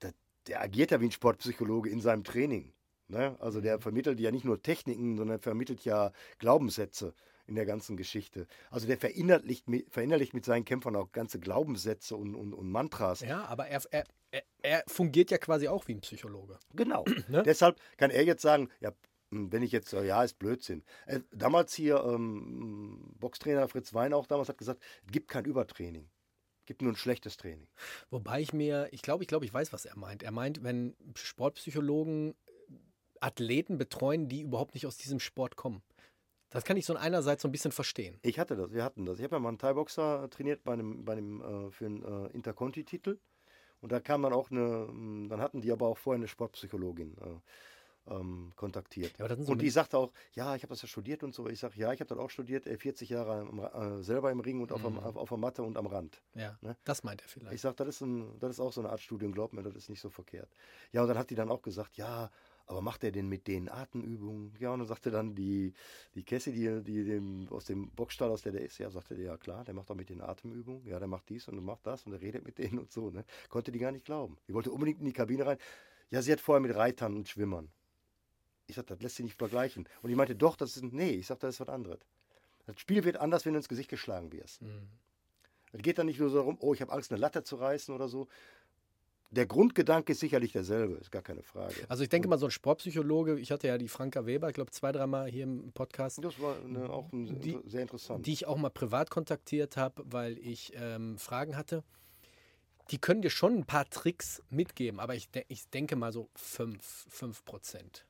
da, 0.00 0.10
der 0.46 0.62
agiert 0.62 0.90
ja 0.90 1.00
wie 1.00 1.06
ein 1.06 1.12
Sportpsychologe 1.12 1.90
in 1.90 2.00
seinem 2.00 2.24
Training. 2.24 2.72
Ne? 3.08 3.36
Also 3.40 3.58
Mhm. 3.58 3.62
der 3.64 3.78
vermittelt 3.80 4.18
ja 4.20 4.30
nicht 4.32 4.44
nur 4.44 4.62
Techniken, 4.62 5.16
sondern 5.16 5.38
vermittelt 5.40 5.84
ja 5.84 6.12
Glaubenssätze 6.38 7.14
in 7.46 7.54
der 7.54 7.64
ganzen 7.66 7.96
Geschichte. 7.96 8.48
Also 8.70 8.88
der 8.88 8.98
verinnerlicht, 8.98 9.68
mit- 9.68 9.88
verinnerlicht 9.92 10.34
mit 10.34 10.44
seinen 10.44 10.64
Kämpfern 10.64 10.96
auch 10.96 11.12
ganze 11.12 11.38
Glaubenssätze 11.38 12.16
und, 12.16 12.34
und, 12.34 12.52
und 12.52 12.68
Mantras. 12.70 13.20
Ja, 13.20 13.44
aber 13.44 13.68
er, 13.68 13.80
er, 13.92 14.04
er, 14.32 14.42
er 14.62 14.84
fungiert 14.88 15.30
ja 15.30 15.38
quasi 15.38 15.68
auch 15.68 15.86
wie 15.86 15.94
ein 15.94 16.00
Psychologe. 16.00 16.58
Genau. 16.74 17.04
Ne? 17.28 17.44
Deshalb 17.44 17.78
kann 17.98 18.10
er 18.10 18.24
jetzt 18.24 18.42
sagen, 18.42 18.68
ja, 18.80 18.90
Wenn 19.50 19.62
ich 19.62 19.72
jetzt, 19.72 19.92
äh, 19.92 20.04
ja, 20.04 20.22
ist 20.22 20.38
Blödsinn. 20.38 20.82
Äh, 21.06 21.20
damals 21.32 21.74
hier, 21.74 22.02
ähm, 22.04 23.14
Boxtrainer 23.18 23.68
Fritz 23.68 23.94
Wein 23.94 24.12
auch 24.12 24.26
damals 24.26 24.48
hat 24.48 24.58
gesagt, 24.58 24.82
es 25.06 25.12
gibt 25.12 25.28
kein 25.28 25.44
Übertraining. 25.44 26.08
Gibt 26.66 26.82
nur 26.82 26.92
ein 26.92 26.96
schlechtes 26.96 27.36
Training. 27.36 27.68
Wobei 28.10 28.40
ich 28.40 28.52
mir, 28.52 28.88
ich 28.90 29.02
glaube, 29.02 29.22
ich 29.22 29.28
glaube, 29.28 29.44
ich 29.44 29.54
weiß, 29.54 29.72
was 29.72 29.84
er 29.84 29.96
meint. 29.96 30.22
Er 30.24 30.32
meint, 30.32 30.64
wenn 30.64 30.96
Sportpsychologen 31.14 32.34
Athleten 33.20 33.78
betreuen, 33.78 34.28
die 34.28 34.42
überhaupt 34.42 34.74
nicht 34.74 34.86
aus 34.86 34.96
diesem 34.96 35.20
Sport 35.20 35.56
kommen. 35.56 35.82
Das 36.50 36.64
kann 36.64 36.76
ich 36.76 36.86
so 36.86 36.94
einerseits 36.94 37.42
so 37.42 37.48
ein 37.48 37.52
bisschen 37.52 37.72
verstehen. 37.72 38.18
Ich 38.22 38.38
hatte 38.38 38.56
das, 38.56 38.72
wir 38.72 38.84
hatten 38.84 39.04
das. 39.04 39.18
Ich 39.18 39.24
habe 39.24 39.36
ja 39.36 39.40
mal 39.40 39.48
einen 39.50 39.58
Thai-Boxer 39.58 40.24
äh, 40.24 40.28
trainiert 40.28 40.64
bei 40.64 40.72
einem, 40.74 41.04
bei 41.04 41.12
einem 41.12 41.40
äh, 41.40 41.70
für 41.70 41.86
einen 41.86 42.02
äh, 42.02 42.32
Interconti-Titel. 42.32 43.18
Und 43.80 43.92
da 43.92 44.00
kam 44.00 44.22
dann 44.22 44.32
auch 44.32 44.50
eine, 44.50 44.86
ähm, 44.88 45.26
dann 45.28 45.40
hatten 45.40 45.60
die 45.60 45.70
aber 45.70 45.86
auch 45.86 45.98
vorher 45.98 46.18
eine 46.18 46.28
Sportpsychologin 46.28 47.16
äh, 47.18 47.40
ähm, 48.08 48.52
kontaktiert. 48.56 49.18
Ja, 49.18 49.28
so 49.36 49.52
und 49.52 49.62
die 49.62 49.70
sagte 49.70 49.98
auch, 49.98 50.12
ja, 50.34 50.54
ich 50.56 50.62
habe 50.62 50.70
das 50.70 50.82
ja 50.82 50.88
studiert 50.88 51.22
und 51.22 51.34
so. 51.34 51.48
Ich 51.48 51.60
sage, 51.60 51.74
ja, 51.78 51.92
ich 51.92 52.00
habe 52.00 52.08
das 52.08 52.18
auch 52.18 52.30
studiert, 52.30 52.66
äh, 52.66 52.76
40 52.78 53.08
Jahre 53.10 53.40
am 53.40 53.58
äh, 53.98 54.02
selber 54.02 54.30
im 54.30 54.40
Ring 54.40 54.60
und 54.60 54.72
auf, 54.72 54.82
Mhm. 54.82 54.94
der, 54.94 55.16
auf, 55.16 55.28
der 55.28 55.38
Matte 55.38 55.62
und 55.62 55.76
am 55.76 55.86
Rand. 55.86 56.22
Ja, 56.34 56.58
Ne? 56.60 56.76
das 56.84 57.02
meint 57.04 57.22
er 57.22 57.28
vielleicht. 57.28 57.54
Ich 57.54 57.60
sage, 57.60 57.76
das, 57.76 57.88
ist 57.88 58.00
ein- 58.02 58.38
das 58.38 58.50
ist 58.52 58.60
auch 58.60 58.72
so 58.72 58.80
eine 58.80 58.90
Art 58.90 59.00
Studium, 59.00 59.32
glaub 59.32 59.52
mir, 59.52 59.62
das 59.62 59.74
ist 59.74 59.88
nicht 59.88 60.00
so 60.00 60.10
verkehrt. 60.10 60.50
Ja, 60.92 61.02
und 61.02 61.08
dann 61.08 61.18
hat 61.18 61.30
die 61.30 61.34
dann 61.34 61.50
auch 61.50 61.62
gesagt, 61.62 61.96
ja, 61.96 62.30
aber 62.68 62.80
macht 62.80 63.04
er 63.04 63.12
denn 63.12 63.28
mit 63.28 63.46
den 63.46 63.68
Atemübungen? 63.68 64.52
Ja, 64.58 64.72
und 64.72 64.80
dann 64.80 64.88
sagte 64.88 65.12
dann 65.12 65.36
die, 65.36 65.72
die 66.16 66.24
Cassie, 66.24 66.50
die, 66.52 66.82
die 66.82 67.04
dem, 67.04 67.46
aus 67.50 67.64
dem 67.66 67.90
Boxstall, 67.92 68.28
aus 68.30 68.42
der 68.42 68.50
der 68.52 68.62
ist, 68.62 68.78
ja, 68.78 68.90
sagte 68.90 69.14
der, 69.14 69.24
ja 69.26 69.36
klar, 69.36 69.64
der 69.64 69.72
macht 69.74 69.88
auch 69.90 69.94
mit 69.94 70.08
den 70.08 70.20
Atemübungen. 70.20 70.84
Ja, 70.84 70.98
der 70.98 71.06
macht 71.06 71.28
dies 71.28 71.46
und 71.46 71.64
macht 71.64 71.86
das 71.86 72.04
und 72.06 72.10
der 72.12 72.20
redet 72.20 72.44
mit 72.44 72.58
denen 72.58 72.80
und 72.80 72.90
so. 72.90 73.10
Ne? 73.10 73.24
Konnte 73.48 73.70
die 73.70 73.78
gar 73.78 73.92
nicht 73.92 74.04
glauben. 74.04 74.36
Die 74.48 74.54
wollte 74.54 74.72
unbedingt 74.72 74.98
in 74.98 75.04
die 75.06 75.12
Kabine 75.12 75.46
rein. 75.46 75.58
Ja, 76.10 76.22
sie 76.22 76.32
hat 76.32 76.40
vorher 76.40 76.60
mit 76.60 76.74
Reitern 76.74 77.14
und 77.16 77.28
Schwimmern. 77.28 77.68
Ich 78.66 78.76
sagte, 78.76 78.94
das 78.94 79.02
lässt 79.02 79.16
sich 79.16 79.24
nicht 79.24 79.38
vergleichen. 79.38 79.88
Und 80.02 80.10
ich 80.10 80.16
meinte, 80.16 80.34
doch, 80.34 80.56
das 80.56 80.76
ist, 80.76 80.82
ein- 80.82 80.90
nee, 80.92 81.10
ich 81.10 81.26
sagte, 81.26 81.46
das 81.46 81.56
ist 81.56 81.60
was 81.60 81.68
anderes. 81.68 82.00
Das 82.66 82.80
Spiel 82.80 83.04
wird 83.04 83.16
anders, 83.18 83.44
wenn 83.46 83.52
du 83.52 83.58
ins 83.58 83.68
Gesicht 83.68 83.88
geschlagen 83.88 84.32
wirst. 84.32 84.62
Mhm. 84.62 84.88
Es 85.72 85.82
geht 85.82 85.98
dann 85.98 86.06
nicht 86.06 86.18
nur 86.18 86.30
so 86.30 86.36
darum, 86.38 86.56
oh, 86.60 86.74
ich 86.74 86.80
habe 86.80 86.92
Angst, 86.92 87.12
eine 87.12 87.20
Latte 87.20 87.42
zu 87.44 87.56
reißen 87.56 87.94
oder 87.94 88.08
so. 88.08 88.28
Der 89.30 89.46
Grundgedanke 89.46 90.12
ist 90.12 90.20
sicherlich 90.20 90.52
derselbe, 90.52 90.94
ist 90.94 91.10
gar 91.10 91.20
keine 91.22 91.42
Frage. 91.42 91.74
Also 91.88 92.02
ich 92.04 92.08
denke 92.08 92.28
mal, 92.28 92.38
so 92.38 92.46
ein 92.46 92.50
Sportpsychologe, 92.52 93.38
ich 93.38 93.50
hatte 93.50 93.66
ja 93.66 93.76
die 93.76 93.88
Franka 93.88 94.24
Weber, 94.24 94.48
ich 94.48 94.54
glaube 94.54 94.70
zwei, 94.70 94.92
dreimal 94.92 95.28
hier 95.28 95.42
im 95.44 95.72
Podcast, 95.72 96.24
Das 96.24 96.40
war 96.40 96.56
eine, 96.64 96.88
auch 96.90 97.12
ein, 97.12 97.40
Die- 97.40 97.58
sehr 97.66 97.82
interessant. 97.82 98.24
die 98.26 98.32
ich 98.32 98.46
auch 98.46 98.56
mal 98.56 98.70
privat 98.70 99.10
kontaktiert 99.10 99.76
habe, 99.76 100.02
weil 100.06 100.38
ich 100.38 100.72
ähm, 100.76 101.18
Fragen 101.18 101.56
hatte. 101.56 101.82
Die 102.92 102.98
können 102.98 103.20
dir 103.20 103.30
schon 103.30 103.56
ein 103.58 103.66
paar 103.66 103.84
Tricks 103.90 104.42
mitgeben, 104.48 105.00
aber 105.00 105.16
ich, 105.16 105.28
de 105.30 105.44
ich 105.48 105.68
denke 105.70 105.96
mal 105.96 106.12
so 106.12 106.28
5, 106.36 107.06
5 107.10 107.44
Prozent. 107.44 108.05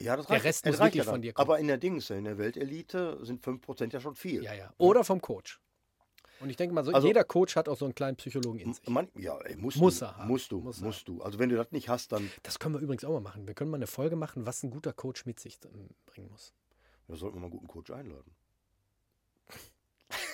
Ja, 0.00 0.16
das 0.16 0.26
der 0.26 0.34
reicht, 0.34 0.44
Rest 0.44 0.66
das 0.66 0.72
muss 0.72 0.80
wirklich 0.80 1.04
ja 1.04 1.10
von 1.10 1.22
dir 1.22 1.32
kommen. 1.32 1.48
Aber 1.48 1.58
in 1.58 1.66
der 1.68 1.78
Dings, 1.78 2.10
in 2.10 2.24
der 2.24 2.38
Weltelite 2.38 3.18
sind 3.22 3.44
5% 3.44 3.92
ja 3.92 4.00
schon 4.00 4.14
viel. 4.14 4.42
Ja, 4.42 4.54
ja. 4.54 4.72
Oder 4.78 5.04
vom 5.04 5.20
Coach. 5.20 5.60
Und 6.38 6.50
ich 6.50 6.56
denke 6.56 6.74
mal, 6.74 6.84
so, 6.84 6.92
Also- 6.92 7.06
jeder 7.06 7.24
Coach 7.24 7.56
hat 7.56 7.66
auch 7.66 7.78
so 7.78 7.86
einen 7.86 7.94
kleinen 7.94 8.18
Psychologen 8.18 8.58
in 8.58 8.74
sich. 8.74 8.86
Man, 8.88 9.08
ja, 9.14 9.38
ey, 9.38 9.56
musst 9.56 9.78
Muss 9.78 10.00
du. 10.00 10.04
er 10.04 10.18
haben. 10.18 10.28
Musst 10.28 10.52
du, 10.52 10.60
Muss 10.60 10.80
musst 10.82 11.08
du. 11.08 11.22
Also 11.22 11.38
wenn 11.38 11.48
du 11.48 11.56
das 11.56 11.72
nicht 11.72 11.88
hast, 11.88 12.12
dann 12.12 12.30
Das 12.42 12.58
können 12.58 12.74
wir 12.74 12.80
übrigens 12.82 13.06
auch 13.06 13.12
mal 13.12 13.20
machen. 13.20 13.46
Wir 13.46 13.54
können 13.54 13.70
mal 13.70 13.78
eine 13.78 13.86
Folge 13.86 14.16
machen, 14.16 14.44
was 14.44 14.62
ein 14.62 14.70
guter 14.70 14.92
Coach 14.92 15.24
mit 15.24 15.40
sich 15.40 15.58
ähm, 15.64 15.88
bringen 16.04 16.28
muss. 16.30 16.52
da 17.08 17.16
sollten 17.16 17.36
wir 17.36 17.40
mal 17.40 17.46
einen 17.46 17.52
guten 17.52 17.68
Coach 17.68 17.90
einladen. 17.90 18.34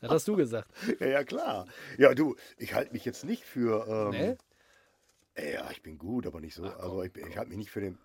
Das 0.00 0.10
hast 0.10 0.28
du 0.28 0.36
gesagt. 0.36 0.70
Ja, 0.98 1.06
ja, 1.06 1.24
klar. 1.24 1.66
Ja, 1.98 2.14
du, 2.14 2.34
ich 2.56 2.72
halte 2.72 2.92
mich 2.92 3.04
jetzt 3.04 3.24
nicht 3.24 3.44
für. 3.44 3.86
Ähm, 3.86 4.10
Nee? 4.10 4.36
Ja, 5.42 5.70
ich 5.70 5.82
bin 5.82 5.98
gut, 5.98 6.26
aber 6.26 6.40
nicht 6.40 6.54
so. 6.54 6.64
Ach, 6.64 6.74
komm, 6.74 6.82
also 6.82 7.02
ich, 7.04 7.16
ich 7.16 7.36
halte 7.36 7.50
mich 7.50 7.58
nicht 7.58 7.70
für 7.70 7.80
den. 7.80 7.98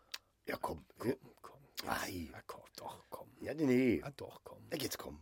Ja, 0.48 0.58
komm. 0.58 0.86
Komm, 0.98 1.16
komm. 1.42 1.60
Ei. 1.88 2.30
Ja, 2.32 2.42
komm, 2.48 2.64
doch, 2.78 3.04
komm. 3.10 3.30
Ja, 3.42 3.54
nee, 3.54 3.66
nee. 3.66 4.00
Ja, 4.00 4.12
doch, 4.12 4.42
komm. 4.44 4.60
Ja, 4.72 4.78
Jetzt 4.78 4.98
komm. 4.98 5.20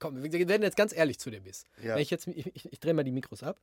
Komm, 0.00 0.22
wir 0.22 0.48
werden 0.48 0.62
jetzt 0.62 0.76
ganz 0.78 0.94
ehrlich 0.94 1.18
zu 1.18 1.30
dir 1.30 1.40
bist. 1.40 1.66
Ja. 1.82 1.94
Wenn 1.94 2.02
ich 2.02 2.08
jetzt, 2.08 2.26
ich, 2.26 2.46
ich, 2.56 2.72
ich 2.72 2.80
drehe 2.80 2.94
mal 2.94 3.04
die 3.04 3.12
Mikros 3.12 3.42
ab. 3.42 3.60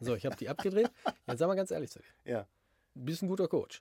So, 0.00 0.16
ich 0.16 0.26
habe 0.26 0.34
die 0.34 0.48
abgedreht. 0.48 0.90
Jetzt 1.28 1.38
sag 1.38 1.46
mal 1.46 1.54
ganz 1.54 1.70
ehrlich 1.70 1.88
zu 1.88 2.00
dir. 2.00 2.32
Ja. 2.32 2.48
Du 2.96 3.04
bist 3.04 3.22
ein 3.22 3.28
guter 3.28 3.46
Coach. 3.46 3.80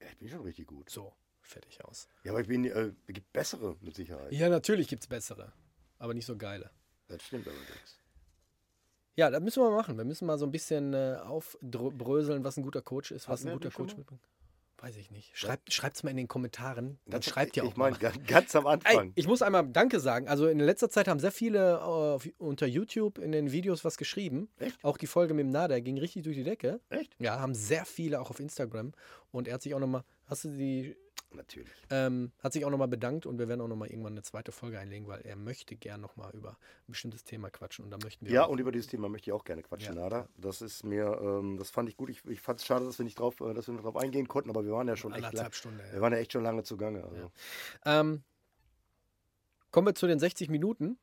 ja, 0.00 0.06
ich 0.06 0.18
bin 0.18 0.28
schon 0.28 0.42
richtig 0.42 0.68
gut. 0.68 0.88
So, 0.88 1.12
fertig 1.42 1.84
aus. 1.84 2.06
Ja, 2.22 2.30
aber 2.30 2.40
ich 2.42 2.46
bin, 2.46 2.64
äh, 2.64 2.92
es 3.08 3.14
gibt 3.14 3.32
bessere 3.32 3.76
mit 3.80 3.96
Sicherheit. 3.96 4.30
Ja, 4.30 4.48
natürlich 4.48 4.86
gibt 4.86 5.02
es 5.02 5.08
bessere, 5.08 5.52
aber 5.98 6.14
nicht 6.14 6.26
so 6.26 6.36
geile. 6.36 6.70
Das 7.08 7.24
stimmt 7.24 7.48
allerdings. 7.48 7.98
Ja, 9.20 9.28
das 9.28 9.42
müssen 9.42 9.62
wir 9.62 9.68
mal 9.68 9.76
machen. 9.76 9.98
Wir 9.98 10.04
müssen 10.06 10.24
mal 10.26 10.38
so 10.38 10.46
ein 10.46 10.50
bisschen 10.50 10.94
äh, 10.94 11.18
aufbröseln, 11.22 12.42
was 12.42 12.56
ein 12.56 12.62
guter 12.62 12.80
Coach 12.80 13.10
ist, 13.10 13.28
was 13.28 13.40
Hatten 13.40 13.50
ein 13.50 13.54
guter 13.58 13.70
Coach 13.70 13.94
mitbringt. 13.94 14.22
Weiß 14.78 14.96
ich 14.96 15.10
nicht. 15.10 15.36
Schreibt, 15.36 15.70
Schreibt's 15.74 16.02
mal 16.04 16.08
in 16.10 16.16
den 16.16 16.26
Kommentaren. 16.26 16.98
Dann 17.04 17.12
Ganz- 17.12 17.26
schreibt 17.26 17.54
ihr 17.54 17.64
auch 17.64 17.68
Ich 17.68 17.76
meine, 17.76 17.98
mal. 18.00 18.12
ganz, 18.26 18.56
am 18.56 18.64
Ey, 18.64 18.72
Anfang. 18.72 19.12
ich 19.14 19.26
muss 19.26 19.42
einmal 19.42 19.68
Danke 19.68 20.00
sagen. 20.00 20.26
Also 20.26 20.48
in 20.48 20.58
letzter 20.58 20.88
Zeit 20.88 21.06
haben 21.06 21.20
sehr 21.20 21.32
viele 21.32 21.72
äh, 21.74 21.82
auf, 21.82 22.26
unter 22.38 22.66
YouTube 22.66 23.18
in 23.18 23.30
den 23.30 23.52
Videos 23.52 23.84
was 23.84 23.98
geschrieben. 23.98 24.48
Echt? 24.58 24.82
Auch 24.82 24.96
die 24.96 25.06
Folge 25.06 25.34
mit 25.34 25.44
dem 25.44 25.50
Nader 25.50 25.82
ging 25.82 25.98
richtig 25.98 26.22
durch 26.22 26.36
die 26.36 26.44
Decke. 26.44 26.80
Echt? 26.88 27.14
Ja, 27.18 27.38
haben 27.40 27.54
sehr 27.54 27.84
viele 27.84 28.22
auch 28.22 28.30
auf 28.30 28.40
Instagram. 28.40 28.92
Und 29.32 29.48
er 29.48 29.54
hat 29.54 29.62
sich 29.62 29.74
auch 29.74 29.80
nochmal, 29.80 30.02
hast 30.24 30.44
du 30.44 30.48
die, 30.56 30.96
Natürlich. 31.32 31.70
ähm, 31.90 32.32
hat 32.42 32.52
sich 32.52 32.64
auch 32.64 32.70
nochmal 32.70 32.88
bedankt 32.88 33.24
und 33.26 33.38
wir 33.38 33.48
werden 33.48 33.60
auch 33.60 33.68
nochmal 33.68 33.88
irgendwann 33.88 34.14
eine 34.14 34.22
zweite 34.22 34.52
Folge 34.52 34.78
einlegen, 34.78 35.06
weil 35.06 35.20
er 35.22 35.36
möchte 35.36 35.76
gern 35.76 36.00
nochmal 36.00 36.30
über 36.34 36.50
ein 36.50 36.56
bestimmtes 36.88 37.24
Thema 37.24 37.50
quatschen 37.50 37.84
und 37.84 37.90
da 37.90 37.98
möchten 38.02 38.26
wir 38.26 38.32
Ja, 38.32 38.44
und 38.44 38.58
über 38.58 38.72
dieses 38.72 38.88
Thema 38.88 39.08
möchte 39.08 39.30
ich 39.30 39.32
auch 39.32 39.44
gerne 39.44 39.62
quatschen, 39.62 39.94
Ja. 39.96 40.02
Nada. 40.02 40.28
Das 40.36 40.60
ist 40.60 40.84
mir, 40.84 41.18
ähm, 41.22 41.56
das 41.56 41.70
fand 41.70 41.88
ich 41.88 41.96
gut. 41.96 42.10
Ich, 42.10 42.24
ich 42.26 42.40
fand 42.40 42.58
es 42.60 42.66
schade, 42.66 42.84
dass 42.84 42.98
wir 42.98 43.04
nicht 43.04 43.18
drauf, 43.18 43.40
äh, 43.40 43.54
dass 43.54 43.68
wir 43.68 43.74
nicht 43.74 43.84
drauf 43.84 43.96
eingehen 43.96 44.26
konnten, 44.28 44.50
aber 44.50 44.64
wir 44.64 44.72
waren 44.72 44.88
ja 44.88 44.96
schon 44.96 45.12
echt, 45.12 45.20
lang, 45.22 45.30
anderthalb 45.30 45.54
Stunden. 45.54 45.78
wir 45.78 45.94
Ja. 45.94 46.00
waren 46.00 46.12
ja 46.12 46.18
echt 46.18 46.32
schon 46.32 46.42
lange 46.42 46.62
zugange. 46.64 47.04
Also. 47.04 47.30
Ähm, 47.84 48.22
kommen 49.70 49.86
wir 49.86 49.94
zu 49.94 50.06
den 50.06 50.18
60 50.18 50.48
Minuten. 50.50 50.98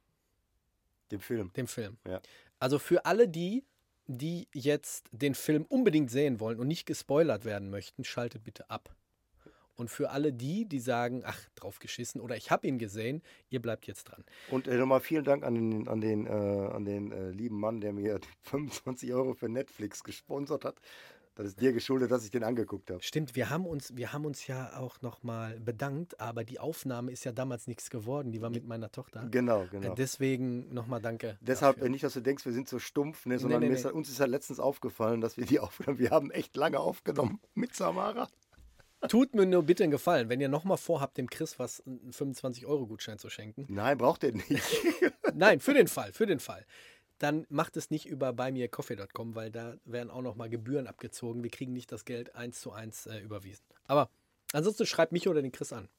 Dem 1.11 1.21
Film. 1.21 1.51
dem 1.55 1.67
Film. 1.67 1.97
Ja. 2.05 2.21
Also 2.59 2.79
für 2.79 3.05
alle 3.05 3.29
die, 3.29 3.63
die 4.07 4.47
jetzt 4.53 5.05
den 5.11 5.35
Film 5.35 5.65
unbedingt 5.69 6.11
sehen 6.11 6.39
wollen 6.41 6.59
und 6.59 6.67
nicht 6.67 6.85
gespoilert 6.85 7.45
werden 7.45 7.69
möchten, 7.69 8.03
schaltet 8.03 8.43
bitte 8.43 8.69
ab. 8.69 8.93
Und 9.77 9.89
für 9.91 10.09
alle 10.09 10.33
die, 10.33 10.65
die 10.65 10.79
sagen, 10.79 11.21
ach, 11.25 11.39
drauf 11.55 11.77
geschissen 11.79 12.19
oder 12.19 12.35
ich 12.35 12.49
habe 12.51 12.67
ihn 12.67 12.79
gesehen, 12.79 13.21
ihr 13.49 13.61
bleibt 13.61 13.85
jetzt 13.85 14.05
dran. 14.05 14.23
Und 14.49 14.67
äh, 14.67 14.75
nochmal 14.75 14.99
vielen 14.99 15.23
Dank 15.23 15.43
an 15.43 15.53
den, 15.53 15.87
an 15.87 16.01
den, 16.01 16.25
äh, 16.25 16.29
an 16.29 16.83
den 16.83 17.11
äh, 17.11 17.29
lieben 17.29 17.59
Mann, 17.59 17.79
der 17.79 17.93
mir 17.93 18.19
die 18.19 18.27
25 18.49 19.13
Euro 19.13 19.33
für 19.35 19.49
Netflix 19.49 20.03
gesponsert 20.03 20.65
hat. 20.65 20.75
Das 21.35 21.45
ist 21.45 21.61
dir 21.61 21.71
geschuldet, 21.71 22.09
dass 22.09 22.25
ich 22.25 22.31
den 22.31 22.43
angeguckt 22.43 22.89
habe. 22.89 23.03
Stimmt, 23.03 23.35
wir 23.35 23.51
haben 23.51 23.67
uns, 23.67 23.95
wir 23.95 24.11
haben 24.11 24.25
uns 24.25 24.47
ja 24.47 24.75
auch 24.75 24.99
nochmal 25.03 25.59
bedankt, 25.59 26.19
aber 26.19 26.43
die 26.43 26.59
Aufnahme 26.59 27.11
ist 27.11 27.25
ja 27.25 27.31
damals 27.31 27.67
nichts 27.67 27.91
geworden. 27.91 28.31
Die 28.31 28.41
war 28.41 28.49
mit 28.49 28.65
meiner 28.65 28.91
Tochter. 28.91 29.27
Genau, 29.29 29.67
genau. 29.69 29.91
Äh, 29.91 29.95
Deswegen 29.95 30.73
nochmal 30.73 30.99
danke. 30.99 31.37
Deshalb 31.41 31.75
dafür. 31.75 31.89
äh, 31.89 31.91
nicht, 31.91 32.03
dass 32.03 32.13
du 32.13 32.21
denkst, 32.21 32.43
wir 32.43 32.53
sind 32.53 32.67
so 32.67 32.79
stumpf, 32.79 33.27
ne, 33.27 33.37
sondern 33.37 33.59
nee, 33.59 33.67
nee. 33.69 33.75
Ist, 33.75 33.85
halt- 33.85 33.93
uns 33.93 34.09
ist 34.09 34.19
halt 34.19 34.31
letztens 34.31 34.59
aufgefallen, 34.59 35.21
dass 35.21 35.37
wir 35.37 35.45
die 35.45 35.59
aufgenommen 35.59 35.99
Wir 35.99 36.09
haben 36.09 36.31
echt 36.31 36.55
lange 36.55 36.79
aufgenommen 36.79 37.39
mit 37.53 37.75
Samara. 37.75 38.27
Tut 39.07 39.35
mir 39.35 39.45
nur 39.45 39.63
bitte 39.63 39.83
einen 39.83 39.91
Gefallen, 39.91 40.29
wenn 40.29 40.41
ihr 40.41 40.49
nochmal 40.49 40.77
vorhabt, 40.77 41.17
dem 41.17 41.29
Chris 41.29 41.59
was 41.59 41.81
einen 41.85 42.11
25-Euro-Gutschein 42.11 43.19
zu 43.19 43.29
schenken. 43.29 43.65
Nein, 43.69 43.97
braucht 43.97 44.23
er 44.23 44.31
nicht. 44.31 44.49
Nein, 45.35 45.59
für 45.59 45.73
den 45.73 45.87
Fall, 45.87 46.13
für 46.13 46.25
den 46.25 46.39
Fall. 46.39 46.65
Dann 47.19 47.45
macht 47.49 47.77
es 47.77 47.89
nicht 47.89 48.05
über 48.07 48.33
buymeacoffee.com, 48.33 49.35
weil 49.35 49.51
da 49.51 49.75
werden 49.85 50.09
auch 50.09 50.21
nochmal 50.21 50.49
Gebühren 50.49 50.87
abgezogen. 50.87 51.43
Wir 51.43 51.49
kriegen 51.49 51.73
nicht 51.73 51.91
das 51.91 52.05
Geld 52.05 52.35
eins 52.35 52.59
zu 52.59 52.71
eins 52.71 53.05
äh, 53.05 53.19
überwiesen. 53.19 53.65
Aber 53.85 54.09
ansonsten 54.53 54.85
schreibt 54.85 55.11
mich 55.11 55.27
oder 55.27 55.41
den 55.41 55.51
Chris 55.51 55.73
an. 55.73 55.89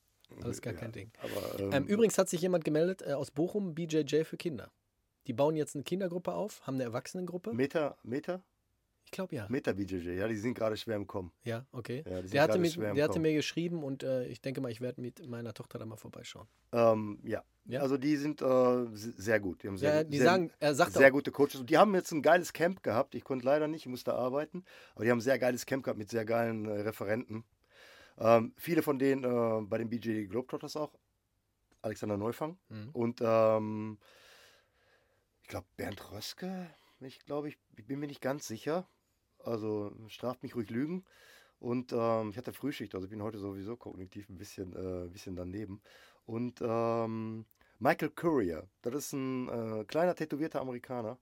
Alles 0.43 0.61
gar 0.61 0.75
kein 0.75 0.93
Ding. 0.93 1.11
Aber, 1.21 1.61
ähm, 1.61 1.73
Ähm, 1.73 1.87
übrigens 1.87 2.19
hat 2.19 2.29
sich 2.29 2.41
jemand 2.41 2.65
gemeldet 2.65 3.03
äh, 3.03 3.13
aus 3.13 3.31
Bochum, 3.31 3.75
BJJ 3.75 4.25
für 4.25 4.37
Kinder. 4.37 4.71
Die 5.27 5.33
bauen 5.33 5.57
jetzt 5.57 5.75
eine 5.75 5.85
Kindergruppe 5.85 6.33
auf, 6.33 6.67
haben 6.67 6.75
eine 6.75 6.85
Erwachsenengruppe. 6.85 7.53
Meta, 7.53 7.97
Meta? 8.03 8.43
Ich 9.09 9.13
glaube 9.13 9.35
ja. 9.35 9.47
Meta 9.49 9.73
BJJ, 9.73 10.11
ja, 10.19 10.29
die 10.29 10.37
sind 10.37 10.53
gerade 10.53 10.77
schwer 10.77 10.97
im 10.97 11.07
Kommen. 11.07 11.33
Ja, 11.43 11.65
okay. 11.73 12.05
Ja, 12.07 12.21
der 12.21 12.43
hatte, 12.43 12.59
mit, 12.59 12.77
der 12.77 13.03
hatte 13.05 13.19
mir 13.21 13.33
geschrieben 13.33 13.83
und 13.83 14.03
äh, 14.03 14.27
ich 14.27 14.43
denke 14.43 14.61
mal, 14.61 14.71
ich 14.71 14.83
werde 14.83 15.01
mit 15.01 15.27
meiner 15.27 15.55
Tochter 15.55 15.79
da 15.79 15.87
mal 15.87 15.97
vorbeischauen. 15.97 16.47
Ähm, 16.73 17.19
ja. 17.25 17.43
Ja? 17.65 17.81
also 17.81 17.97
die 17.97 18.17
sind 18.19 18.43
äh, 18.43 18.45
se- 18.93 19.15
sehr 19.17 19.41
gut. 19.41 19.63
Die 19.63 19.69
haben 19.69 19.79
sehr, 19.79 19.95
Ja, 19.95 20.05
die 20.05 20.19
sehr, 20.19 20.27
sagen, 20.27 20.51
er 20.61 20.75
sagt 20.75 20.93
sehr 20.93 21.09
auch, 21.09 21.13
gute 21.13 21.33
Coaches. 21.33 21.57
Und 21.57 21.71
die 21.71 21.79
haben 21.79 21.95
jetzt 21.95 22.13
ein 22.13 22.21
geiles 22.21 22.53
Camp 22.53 22.83
gehabt. 22.83 23.15
Ich 23.15 23.25
konnte 23.25 23.47
leider 23.47 23.67
nicht, 23.67 23.81
ich 23.87 23.89
musste 23.89 24.13
arbeiten. 24.13 24.63
Aber 24.95 25.05
die 25.05 25.11
haben 25.11 25.19
ein 25.19 25.23
sehr 25.23 25.39
geiles 25.39 25.65
Camp 25.65 25.85
gehabt 25.85 25.99
mit 25.99 26.11
sehr 26.11 26.27
geilen 26.27 26.67
äh, 26.67 26.81
Referenten. 26.83 27.45
Ähm, 28.19 28.53
viele 28.59 28.83
von 28.83 28.99
denen 28.99 29.25
äh, 29.25 29.63
bei 29.67 29.79
den 29.79 29.89
BJ 29.89 30.27
Globetrotters 30.27 30.77
auch. 30.77 30.93
Alexander 31.81 32.19
Neufang. 32.19 32.59
Mhm. 32.69 32.91
Und 32.93 33.21
ähm, 33.23 33.99
ich 35.43 35.49
glaube 35.49 35.67
Bernd 35.79 36.13
Röske. 36.13 36.69
Ich 37.01 37.21
glaube, 37.21 37.49
ich, 37.49 37.57
ich 37.77 37.87
bin 37.87 38.01
mir 38.01 38.07
nicht 38.09 38.21
ganz 38.21 38.47
sicher. 38.47 38.87
Also 39.45 39.93
straft 40.09 40.43
mich 40.43 40.55
ruhig 40.55 40.71
Lügen. 40.71 41.05
Und 41.61 41.93
ähm, 41.93 42.31
ich 42.31 42.39
hatte 42.39 42.53
Frühschicht, 42.53 42.95
also 42.95 43.07
ich 43.07 43.11
bin 43.11 43.23
heute 43.23 43.39
sowieso 43.39 43.77
kognitiv 43.77 44.29
ein 44.29 44.37
bisschen, 44.37 44.75
äh, 44.75 45.05
ein 45.05 45.13
bisschen 45.13 45.35
daneben. 45.35 45.81
Und 46.25 46.61
ähm, 46.63 47.47
Michael 47.81 48.11
Courier, 48.11 48.69
das 48.83 48.95
ist 48.95 49.13
ein 49.13 49.49
äh, 49.49 49.85
kleiner 49.85 50.15
tätowierter 50.15 50.61
Amerikaner. 50.61 51.19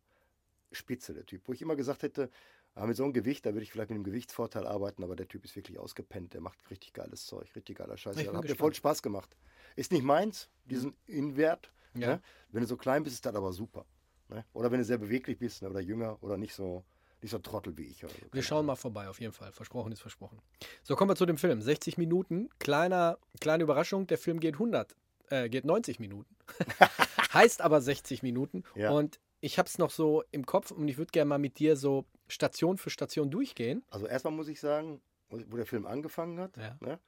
spitze, 0.73 1.15
der 1.15 1.25
Typ. 1.25 1.43
Wo 1.47 1.53
ich 1.53 1.63
immer 1.63 1.77
gesagt 1.77 2.03
hätte, 2.03 2.31
ah, 2.75 2.87
mit 2.87 2.97
so 2.97 3.05
einem 3.05 3.13
Gewicht, 3.13 3.47
da 3.47 3.55
würde 3.55 3.63
ich 3.63 3.73
vielleicht 3.73 3.91
mit 3.91 3.97
einem 3.97 4.05
Gewichtsvorteil 4.05 4.67
arbeiten, 4.67 5.03
aber 5.05 5.17
der 5.17 5.29
Typ 5.29 5.45
ist 5.45 5.57
wirklich 5.57 5.79
ausgepennt. 5.79 6.35
Der 6.35 6.41
macht 6.41 6.59
richtig 6.71 6.93
geiles 6.93 7.25
Zeug, 7.27 7.55
richtig 7.57 7.79
geiler 7.79 7.97
Scheiß. 7.97 8.17
Hat 8.17 8.45
mir 8.45 8.57
voll 8.57 8.75
Spaß 8.75 9.03
gemacht. 9.03 9.37
Ist 9.75 9.93
nicht 9.93 10.05
meins, 10.05 10.51
diesen 10.65 10.95
Inwert. 11.07 11.73
Ja. 11.95 12.09
Ne? 12.09 12.23
Wenn 12.51 12.61
du 12.63 12.67
so 12.67 12.77
klein 12.77 13.05
bist, 13.05 13.15
ist 13.15 13.27
das 13.27 13.35
aber 13.35 13.53
super. 13.53 13.87
Ne? 14.29 14.45
Oder 14.53 14.71
wenn 14.71 14.79
du 14.79 14.85
sehr 14.85 14.99
beweglich 14.99 15.39
bist 15.39 15.63
ne? 15.63 15.71
oder 15.71 15.81
jünger 15.81 16.23
oder 16.23 16.37
nicht 16.37 16.55
so, 16.55 16.85
nicht 17.23 17.31
so 17.31 17.39
ein 17.39 17.43
Trottel 17.43 17.77
wie 17.77 17.85
ich. 17.85 17.99
So. 18.01 18.09
Wir 18.33 18.43
schauen 18.43 18.67
mal 18.67 18.77
vorbei, 18.77 19.09
auf 19.09 19.21
jeden 19.21 19.33
Fall. 19.33 19.53
Versprochen 19.53 19.93
ist 19.93 20.01
versprochen. 20.01 20.39
So, 20.83 20.97
kommen 20.97 21.11
wir 21.11 21.17
zu 21.17 21.27
dem 21.27 21.39
Film. 21.39 21.61
60 21.63 21.99
Minuten. 21.99 22.49
Kleiner, 22.59 23.19
kleine 23.41 23.63
Überraschung, 23.65 24.07
der 24.07 24.19
Film 24.19 24.41
geht 24.41 24.55
100, 24.55 24.95
äh, 25.31 25.49
geht 25.49 25.65
90 25.65 25.99
Minuten. 26.01 26.35
heißt 27.35 27.61
aber 27.63 27.81
60 27.81 28.23
Minuten. 28.23 28.65
Ja. 28.75 28.91
Und 28.91 29.19
ich 29.41 29.59
habe 29.59 29.69
es 29.69 29.79
noch 29.79 29.91
so 29.91 30.23
im 30.31 30.47
Kopf 30.47 30.71
und 30.71 30.89
ich 30.89 30.99
würde 30.99 31.11
gerne 31.11 31.29
mal 31.29 31.39
mit 31.39 31.59
dir 31.59 31.77
so 31.77 32.05
Station 32.29 32.79
für 32.79 32.91
Station 32.91 33.31
durchgehen. 33.31 33.85
Also 33.91 34.07
erstmal 34.07 34.33
muss 34.35 34.49
ich 34.49 34.61
sagen, 34.61 35.01
wo 35.29 35.57
der 35.57 35.67
Film 35.67 35.87
angefangen 35.87 36.39
hat, 36.41 36.57
Ja. 36.57 36.77
ne? 36.81 36.99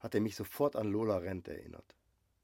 hat 0.00 0.14
er 0.14 0.20
mich 0.20 0.36
sofort 0.36 0.76
an 0.76 0.88
Lola 0.92 1.16
Rent 1.16 1.48
erinnert. 1.48 1.96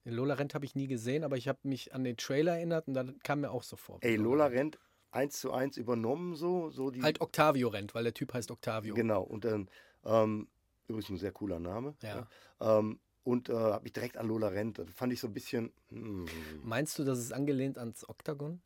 Lola 0.05 0.33
Rent 0.35 0.55
habe 0.55 0.65
ich 0.65 0.75
nie 0.75 0.87
gesehen, 0.87 1.25
aber 1.25 1.37
ich 1.37 1.47
habe 1.47 1.59
mich 1.63 1.93
an 1.95 2.05
den 2.05 2.17
Trailer 2.17 2.57
erinnert 2.57 2.89
und 2.89 2.95
dann 2.95 3.19
kam 3.23 3.43
mir 3.43 3.51
auch 3.51 3.63
so 3.63 3.77
vor. 3.77 3.99
Ey, 4.01 4.17
Lola 4.17 4.47
Rent 4.47 4.79
eins 5.11 5.41
zu 5.41 5.53
eins 5.53 5.77
übernommen, 5.77 6.35
so, 6.35 6.71
so 6.71 6.91
die. 6.91 7.03
Halt 7.03 7.21
Octavio 7.21 7.69
Rent, 7.69 7.95
weil 7.95 8.05
der 8.05 8.15
Typ 8.15 8.33
heißt 8.33 8.51
Octavio. 8.51 8.95
Genau, 8.95 9.23
und 9.23 9.45
dann, 9.45 9.69
ähm, 10.05 10.49
übrigens 10.89 11.11
ein 11.11 11.19
sehr 11.19 11.33
cooler 11.33 11.59
Name. 11.59 11.95
Ja. 12.03 12.27
Ähm, 12.61 13.01
und 13.23 13.49
äh, 13.49 13.55
habe 13.55 13.83
mich 13.83 13.93
direkt 13.93 14.17
an 14.17 14.27
Lola 14.29 14.49
Rent. 14.49 14.79
Das 14.79 14.89
fand 14.95 15.13
ich 15.13 15.21
so 15.21 15.27
ein 15.27 15.35
bisschen. 15.35 15.73
mm, 15.91 16.25
Meinst 16.63 16.99
du, 16.99 17.05
das 17.05 17.19
ist 17.19 17.33
angelehnt 17.33 17.79
ans 17.79 18.09
Oktagon? 18.09 18.61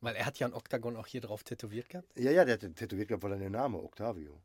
Weil 0.00 0.14
er 0.14 0.26
hat 0.26 0.38
ja 0.38 0.46
ein 0.46 0.54
Oktagon 0.54 0.96
auch 0.96 1.06
hier 1.06 1.20
drauf 1.20 1.42
tätowiert 1.42 1.88
gehabt. 1.88 2.08
Ja, 2.18 2.30
ja, 2.30 2.44
der 2.44 2.54
hat 2.54 2.76
tätowiert 2.76 3.08
gehabt, 3.08 3.24
weil 3.24 3.32
er 3.32 3.38
den 3.38 3.52
Name 3.52 3.78
Octavio. 3.78 4.40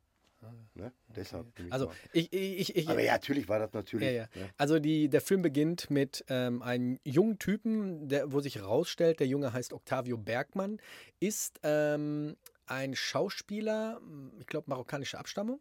Ne? 0.73 0.91
Deshalb. 1.07 1.47
ich 1.59 1.71
Also 1.71 1.91
ich, 2.13 2.31
ich, 2.33 2.75
ich, 2.75 2.89
Aber 2.89 3.01
ja, 3.01 3.13
natürlich 3.13 3.47
war 3.47 3.59
das 3.59 3.73
natürlich. 3.73 4.07
Ja, 4.07 4.11
ja. 4.11 4.27
Ne? 4.35 4.49
Also 4.57 4.79
die, 4.79 5.09
der 5.09 5.21
Film 5.21 5.41
beginnt 5.41 5.89
mit 5.89 6.23
ähm, 6.29 6.61
einem 6.61 6.99
jungen 7.03 7.39
Typen, 7.39 8.09
der, 8.09 8.31
wo 8.31 8.39
sich 8.39 8.55
herausstellt, 8.55 9.19
der 9.19 9.27
Junge 9.27 9.53
heißt 9.53 9.73
Octavio 9.73 10.17
Bergmann, 10.17 10.79
ist 11.19 11.59
ähm, 11.63 12.35
ein 12.65 12.95
Schauspieler, 12.95 14.01
ich 14.39 14.47
glaube 14.47 14.69
marokkanischer 14.69 15.19
Abstammung, 15.19 15.59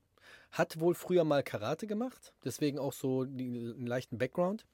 hat 0.50 0.80
wohl 0.80 0.94
früher 0.94 1.24
mal 1.24 1.42
Karate 1.42 1.86
gemacht, 1.86 2.32
deswegen 2.44 2.78
auch 2.78 2.92
so 2.92 3.24
die, 3.24 3.74
einen 3.76 3.86
leichten 3.86 4.18
Background. 4.18 4.64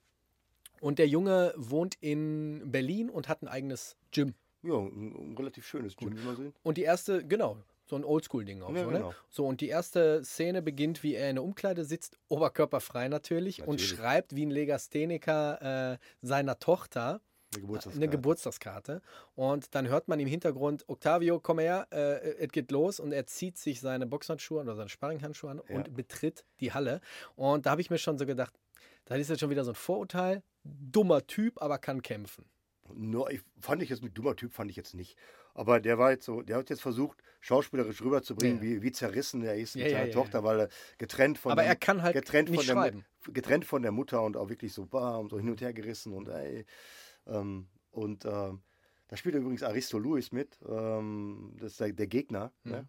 Und 0.81 0.99
der 0.99 1.09
Junge 1.09 1.55
wohnt 1.57 1.97
in 2.01 2.71
Berlin 2.71 3.09
und 3.09 3.29
hat 3.29 3.43
ein 3.43 3.49
eigenes 3.49 3.97
Gym. 4.11 4.35
Ja, 4.63 4.75
ein, 4.75 5.33
ein 5.33 5.37
relativ 5.37 5.67
schönes 5.67 5.97
Gym, 5.97 6.17
wie 6.17 6.23
man 6.23 6.37
sieht. 6.37 6.55
Und 6.63 6.77
die 6.77 6.83
erste, 6.83 7.27
genau, 7.27 7.57
so 7.89 7.97
ein 7.97 8.05
Oldschool-Ding 8.05 8.63
auch. 8.63 8.75
Ja, 8.75 8.85
so, 8.85 8.91
genau. 8.91 9.09
ne? 9.11 9.15
so, 9.31 9.47
und 9.47 9.61
die 9.61 9.69
erste 9.69 10.23
Szene 10.25 10.61
beginnt, 10.63 11.03
wie 11.03 11.15
er 11.15 11.31
in 11.31 11.37
der 11.37 11.45
Umkleide 11.45 11.85
sitzt, 11.85 12.19
oberkörperfrei 12.29 13.09
natürlich, 13.09 13.61
und 13.63 13.81
Natürlich. 13.81 13.91
schreibt 13.91 14.35
wie 14.35 14.45
ein 14.45 14.51
Legastheniker 14.51 15.93
äh, 15.93 15.99
seiner 16.21 16.59
Tochter 16.59 17.21
Eine 17.55 17.61
Geburtstagskarte. 17.63 17.97
eine 18.05 18.11
Geburtstagskarte. 18.11 19.03
Und 19.35 19.75
dann 19.75 19.89
hört 19.89 20.09
man 20.09 20.19
im 20.21 20.27
Hintergrund, 20.27 20.85
Octavio, 20.89 21.39
komm 21.41 21.61
her, 21.61 21.87
äh, 21.91 22.35
es 22.45 22.49
geht 22.51 22.71
los. 22.73 22.99
Und 23.01 23.13
er 23.13 23.27
zieht 23.27 23.57
sich 23.57 23.81
seine 23.81 24.07
Boxhandschuhe 24.07 24.61
oder 24.63 24.75
seine 24.75 24.89
Sparringhandschuhe 24.89 25.51
an 25.53 25.63
Ja. 25.69 25.77
und 25.77 25.95
betritt 25.95 26.45
die 26.61 26.73
Halle. 26.73 27.01
Und 27.37 27.67
da 27.67 27.71
habe 27.71 27.81
ich 27.81 27.91
mir 27.91 27.99
schon 27.99 28.19
so 28.19 28.27
gedacht, 28.27 28.53
das 29.05 29.19
ist 29.21 29.31
jetzt 29.31 29.41
schon 29.41 29.51
wieder 29.51 29.65
so 29.65 29.71
ein 29.71 29.77
Vorurteil. 29.77 30.43
Dummer 30.65 31.25
Typ, 31.27 31.63
aber 31.63 31.79
kann 31.79 32.03
kämpfen. 32.03 32.47
No, 32.93 33.29
ich, 33.29 33.41
fand 33.61 33.83
ich 33.83 33.89
jetzt 33.91 34.03
mit 34.03 34.17
dummer 34.19 34.35
Typ 34.35 34.53
fand 34.53 34.71
ich 34.71 34.77
jetzt 34.77 34.95
nicht. 34.95 35.17
Aber 35.57 35.81
der 35.81 35.97
war 35.97 36.11
jetzt 36.11 36.27
so, 36.27 36.43
der 36.43 36.59
hat 36.59 36.69
jetzt 36.69 36.83
versucht, 36.83 37.23
schauspielerisch 37.41 38.03
rüberzubringen, 38.03 38.59
Ja. 38.59 38.63
wie, 38.63 38.83
wie 38.83 38.93
zerrissen 38.93 39.43
er 39.43 39.57
ist 39.57 39.75
mit 39.75 39.87
Ja, 39.87 39.93
seiner 39.93 40.07
ja, 40.09 40.13
Tochter, 40.13 40.45
weil 40.45 40.61
er 40.61 40.69
getrennt 40.99 41.39
von 41.39 41.53
Aber 41.53 41.63
der, 41.63 41.71
er 41.71 41.77
kann 41.77 42.03
halt 42.03 42.15
getrennt 42.15 42.51
nicht 42.51 42.67
von 42.67 42.77
der, 42.77 42.83
schreiben. 42.85 43.05
Getrennt 43.33 43.65
von 43.65 43.81
der 43.81 43.91
Mutter 43.91 44.23
und 44.23 44.37
auch 44.37 44.51
wirklich 44.51 44.75
so 44.75 44.85
bam, 44.85 45.31
so 45.31 45.39
hin 45.39 45.49
und 45.49 45.63
her 45.63 45.73
gerissen 45.73 46.13
und 46.13 46.29
ey. 46.29 46.67
Ähm, 47.27 47.69
und 47.91 48.27
ähm, 48.27 48.61
da 49.09 49.17
spielt 49.17 49.35
übrigens 49.35 49.63
Aristo 49.63 49.99
Lewis 49.99 50.31
mit, 50.31 50.59
ähm, 50.69 51.57
das 51.59 51.73
ist 51.73 51.81
der, 51.81 51.93
der 51.93 52.07
Gegner. 52.07 52.53
Mhm. 52.65 52.73
Ne? 52.73 52.89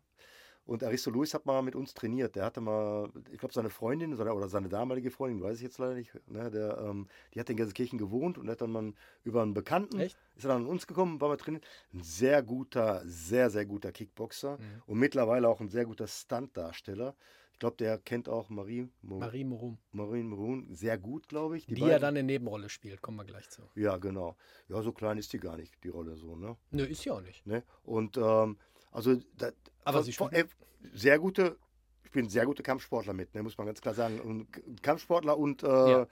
Und 0.68 0.84
Aristo 0.84 1.10
Lewis 1.12 1.34
hat 1.34 1.46
mal 1.46 1.62
mit 1.62 1.76
uns 1.76 1.94
trainiert. 1.94 2.36
Der 2.36 2.44
hatte 2.46 2.60
mal, 2.62 3.10
ich 3.32 3.40
glaube, 3.40 3.54
seine 3.54 3.70
Freundin 3.70 4.14
seine- 4.16 4.34
oder 4.34 4.50
seine 4.50 4.68
damalige 4.68 5.10
Freundin, 5.12 5.42
weiß 5.42 5.58
ich 5.58 5.64
jetzt 5.64 5.78
leider 5.78 5.96
nicht, 5.96 6.12
ne, 6.30 6.52
der, 6.52 6.78
ähm, 6.80 7.08
die 7.34 7.40
hat 7.40 7.50
in 7.50 7.56
Gelsenkirchen 7.56 7.98
gewohnt 7.98 8.38
und 8.38 8.50
hat 8.50 8.60
dann 8.62 8.72
mal 8.72 8.94
über 9.24 9.42
einen 9.42 9.54
Bekannten, 9.54 10.00
Echt? 10.02 10.18
ist 10.36 10.44
er 10.44 10.50
dann 10.50 10.64
an 10.64 10.68
uns 10.68 10.86
gekommen, 10.86 11.20
war 11.22 11.30
mal 11.30 11.38
trainiert. 11.38 11.66
Ein 11.94 12.04
sehr 12.04 12.44
guter, 12.44 13.02
sehr, 13.06 13.50
sehr 13.50 13.66
guter 13.66 13.92
Kickboxer 13.94 14.58
Mhm. 14.58 14.82
und 14.88 15.00
mittlerweile 15.00 15.48
auch 15.48 15.62
ein 15.62 15.70
sehr 15.70 15.86
guter 15.86 16.06
Stuntdarsteller. 16.08 17.16
Ich 17.54 17.60
glaube, 17.60 17.78
der 17.78 17.98
kennt 17.98 18.30
auch 18.30 18.50
Marie, 18.50 18.88
Mo, 19.02 19.18
Marie 19.20 19.44
Morum. 19.44 19.78
Marine 19.92 20.30
Maroon 20.30 20.68
sehr 20.76 20.98
gut, 21.00 21.28
glaube 21.28 21.58
ich. 21.58 21.66
Die, 21.66 21.74
beiden- 21.74 21.88
ja 21.90 21.98
dann 21.98 22.10
eine 22.16 22.22
Nebenrolle 22.24 22.70
spielt, 22.70 23.02
kommen 23.02 23.18
wir 23.18 23.26
gleich 23.26 23.50
zu. 23.50 23.64
Ja, 23.74 23.98
genau. 23.98 24.36
Ja, 24.68 24.82
so 24.84 24.92
klein 24.92 25.18
ist 25.18 25.34
die 25.34 25.40
gar 25.40 25.58
nicht, 25.58 25.74
die 25.84 25.90
Rolle 25.90 26.18
so, 26.18 26.36
ne? 26.36 26.56
Nö, 26.72 26.84
ist 26.84 27.04
ja 27.06 27.14
auch 27.14 27.22
nicht. 27.22 27.48
ne? 27.48 27.64
Und 27.84 28.16
ähm, 28.18 28.58
also 28.98 29.16
da, 29.38 29.52
Aber 29.86 30.04
sie 30.04 30.12
von- 30.14 30.32
äh, 30.34 30.46
sehr 30.94 31.20
gute, 31.20 31.58
spielen 32.04 32.30
sehr 32.30 32.46
gute 32.46 32.64
Kampfsportler 32.64 33.14
mit, 33.14 33.34
ne, 33.36 33.44
muss 33.44 33.58
man 33.58 33.68
ganz 33.68 33.80
klar 33.82 33.94
sagen. 33.94 34.20
Und 34.20 34.82
Kampfsportler 34.84 35.38
und 35.38 35.64
äh, 35.64 35.68
Ja. 35.68 36.08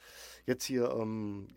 jetzt 0.46 0.64
hier 0.66 0.90
ähm, 0.92 1.48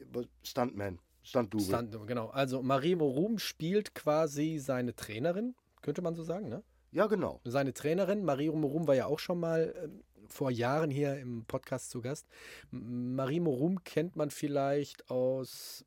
Stuntman, 0.42 0.98
Stunt-Double. 1.22 1.64
Stunt, 1.66 2.06
genau. 2.06 2.28
Also 2.28 2.62
Marie 2.62 2.94
Morum 2.96 3.38
spielt 3.38 3.94
quasi 3.94 4.58
seine 4.58 4.94
Trainerin, 4.96 5.54
könnte 5.82 6.02
man 6.02 6.14
so 6.14 6.22
sagen, 6.24 6.48
ne? 6.48 6.62
Ja, 6.90 7.06
genau. 7.06 7.40
Seine 7.44 7.74
Trainerin, 7.74 8.24
Marie 8.24 8.48
Morum 8.50 8.86
war 8.88 8.94
ja 8.94 9.06
auch 9.06 9.18
schon 9.18 9.38
mal 9.38 9.74
ähm, 9.84 10.02
vor 10.28 10.50
Jahren 10.50 10.90
hier 10.90 11.18
im 11.18 11.44
Podcast 11.44 11.90
zu 11.90 12.00
Gast. 12.00 12.26
Marie 12.70 13.40
Morum 13.40 13.84
kennt 13.84 14.16
man 14.16 14.30
vielleicht 14.30 15.10
aus 15.10 15.84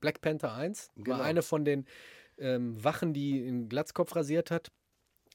Black 0.00 0.20
Panther 0.20 0.52
1. 0.54 0.90
Genau. 0.96 1.18
War 1.18 1.24
eine 1.24 1.42
von 1.42 1.64
den 1.64 1.86
ähm, 2.38 2.82
Wachen, 2.82 3.12
die 3.12 3.42
den 3.44 3.68
Glatzkopf 3.68 4.14
rasiert 4.16 4.50
hat. 4.50 4.68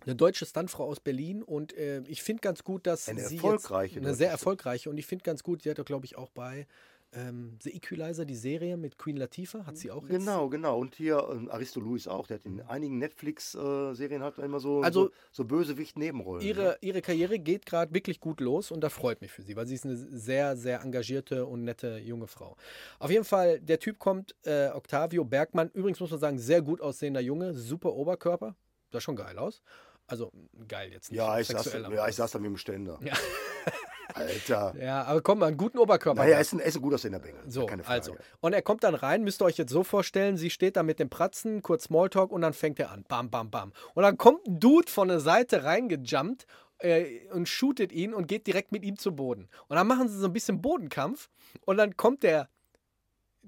Eine 0.05 0.15
deutsche 0.15 0.45
Stuntfrau 0.45 0.85
aus 0.85 0.99
Berlin 0.99 1.41
und 1.41 1.73
äh, 1.73 2.01
ich 2.07 2.21
finde 2.21 2.41
ganz 2.41 2.63
gut, 2.63 2.85
dass 2.85 3.09
Eine 3.09 3.27
sie 3.27 3.35
erfolgreiche 3.35 3.95
jetzt, 3.95 4.05
eine 4.05 4.15
sehr 4.15 4.29
erfolgreiche 4.29 4.89
und 4.89 4.97
ich 4.97 5.05
finde 5.05 5.23
ganz 5.23 5.43
gut, 5.43 5.63
sie 5.63 5.69
hat 5.71 5.79
doch 5.79 5.85
glaube 5.85 6.05
ich 6.05 6.17
auch 6.17 6.29
bei 6.29 6.67
ähm, 7.13 7.57
The 7.61 7.73
Equalizer 7.75 8.25
die 8.25 8.35
Serie 8.35 8.75
mit 8.77 8.97
Queen 8.97 9.15
Latifah 9.17 9.65
hat 9.65 9.77
sie 9.77 9.91
auch 9.91 10.03
jetzt. 10.03 10.11
Genau, 10.19 10.49
genau. 10.49 10.77
Und 10.79 10.95
hier 10.95 11.27
ähm, 11.31 11.49
Aristo 11.49 11.79
Lewis 11.79 12.07
auch. 12.07 12.27
Der 12.27 12.35
hat 12.39 12.45
in 12.45 12.61
einigen 12.61 12.97
Netflix-Serien 12.97 14.21
hat 14.23 14.37
er 14.37 14.43
immer 14.43 14.59
so, 14.59 14.81
Also- 14.81 15.05
so, 15.05 15.11
so 15.31 15.45
Bösewicht-Nebenrollen. 15.45 16.43
ne? 16.43 16.49
Ihre, 16.49 16.77
ihre 16.81 17.01
Karriere 17.01 17.39
geht 17.39 17.65
gerade 17.65 17.93
wirklich 17.93 18.19
gut 18.19 18.41
los 18.41 18.71
und 18.71 18.81
das 18.81 18.93
freut 18.93 19.21
mich 19.21 19.31
für 19.31 19.41
sie, 19.41 19.55
weil 19.55 19.67
sie 19.67 19.75
ist 19.75 19.85
eine 19.85 19.95
sehr, 19.95 20.57
sehr 20.57 20.81
engagierte 20.81 21.45
und 21.45 21.63
nette 21.63 21.97
junge 21.99 22.27
Frau. 22.27 22.55
Auf 22.99 23.09
jeden 23.09 23.25
Fall, 23.25 23.59
der 23.61 23.79
Typ 23.79 23.99
kommt, 23.99 24.35
äh, 24.45 24.69
Octavio 24.69 25.23
Bergmann, 25.23 25.69
übrigens 25.73 25.99
muss 25.99 26.11
man 26.11 26.19
sagen, 26.19 26.37
sehr 26.39 26.61
gut 26.61 26.81
aussehender 26.81 27.21
Junge, 27.21 27.53
super 27.53 27.93
Oberkörper, 27.93 28.55
sah 28.91 28.99
schon 29.01 29.15
geil 29.15 29.37
aus. 29.37 29.61
Also 30.07 30.31
geil 30.67 30.91
jetzt 30.91 31.11
nicht. 31.11 31.17
Ja, 31.17 31.37
ich 31.39 31.47
saß, 31.47 31.73
ja, 31.73 32.07
ich 32.07 32.15
saß 32.15 32.31
da 32.31 32.39
mit 32.39 32.47
dem 32.49 32.57
Ständer. 32.57 32.97
Ja. 33.01 33.13
Alter. 34.13 34.73
Ja, 34.79 35.03
aber 35.03 35.21
komm, 35.21 35.43
einen 35.43 35.57
guten 35.57 35.77
Oberkörper. 35.77 36.21
Naja, 36.23 36.35
er 36.35 36.41
ist 36.41 36.53
ein, 36.53 36.59
er 36.59 36.65
ist 36.67 36.75
ein 36.77 36.81
gut 36.81 36.93
aussehender 36.93 37.19
Bengel. 37.19 37.41
So, 37.45 37.65
keine 37.65 37.83
Frage. 37.83 37.93
also. 37.99 38.15
Und 38.39 38.53
er 38.53 38.61
kommt 38.61 38.83
dann 38.83 38.95
rein, 38.95 39.23
müsst 39.23 39.41
ihr 39.41 39.45
euch 39.45 39.57
jetzt 39.57 39.71
so 39.71 39.83
vorstellen, 39.83 40.37
sie 40.37 40.49
steht 40.49 40.75
da 40.77 40.81
mit 40.83 40.99
dem 40.99 41.09
Pratzen, 41.09 41.61
kurz 41.61 41.83
Smalltalk 41.85 42.31
und 42.31 42.41
dann 42.41 42.53
fängt 42.53 42.79
er 42.79 42.89
an. 42.91 43.03
Bam, 43.07 43.29
bam, 43.29 43.51
bam. 43.51 43.73
Und 43.93 44.03
dann 44.03 44.17
kommt 44.17 44.47
ein 44.47 44.59
Dude 44.59 44.89
von 44.89 45.09
der 45.09 45.19
Seite 45.19 45.65
reingejumpt 45.65 46.47
äh, 46.79 47.27
und 47.31 47.47
shootet 47.49 47.91
ihn 47.91 48.13
und 48.13 48.27
geht 48.27 48.47
direkt 48.47 48.71
mit 48.71 48.83
ihm 48.83 48.97
zu 48.97 49.13
Boden. 49.15 49.49
Und 49.67 49.75
dann 49.75 49.85
machen 49.85 50.07
sie 50.07 50.17
so 50.17 50.25
ein 50.25 50.33
bisschen 50.33 50.61
Bodenkampf 50.61 51.29
und 51.65 51.77
dann 51.77 51.95
kommt 51.97 52.23
der 52.23 52.49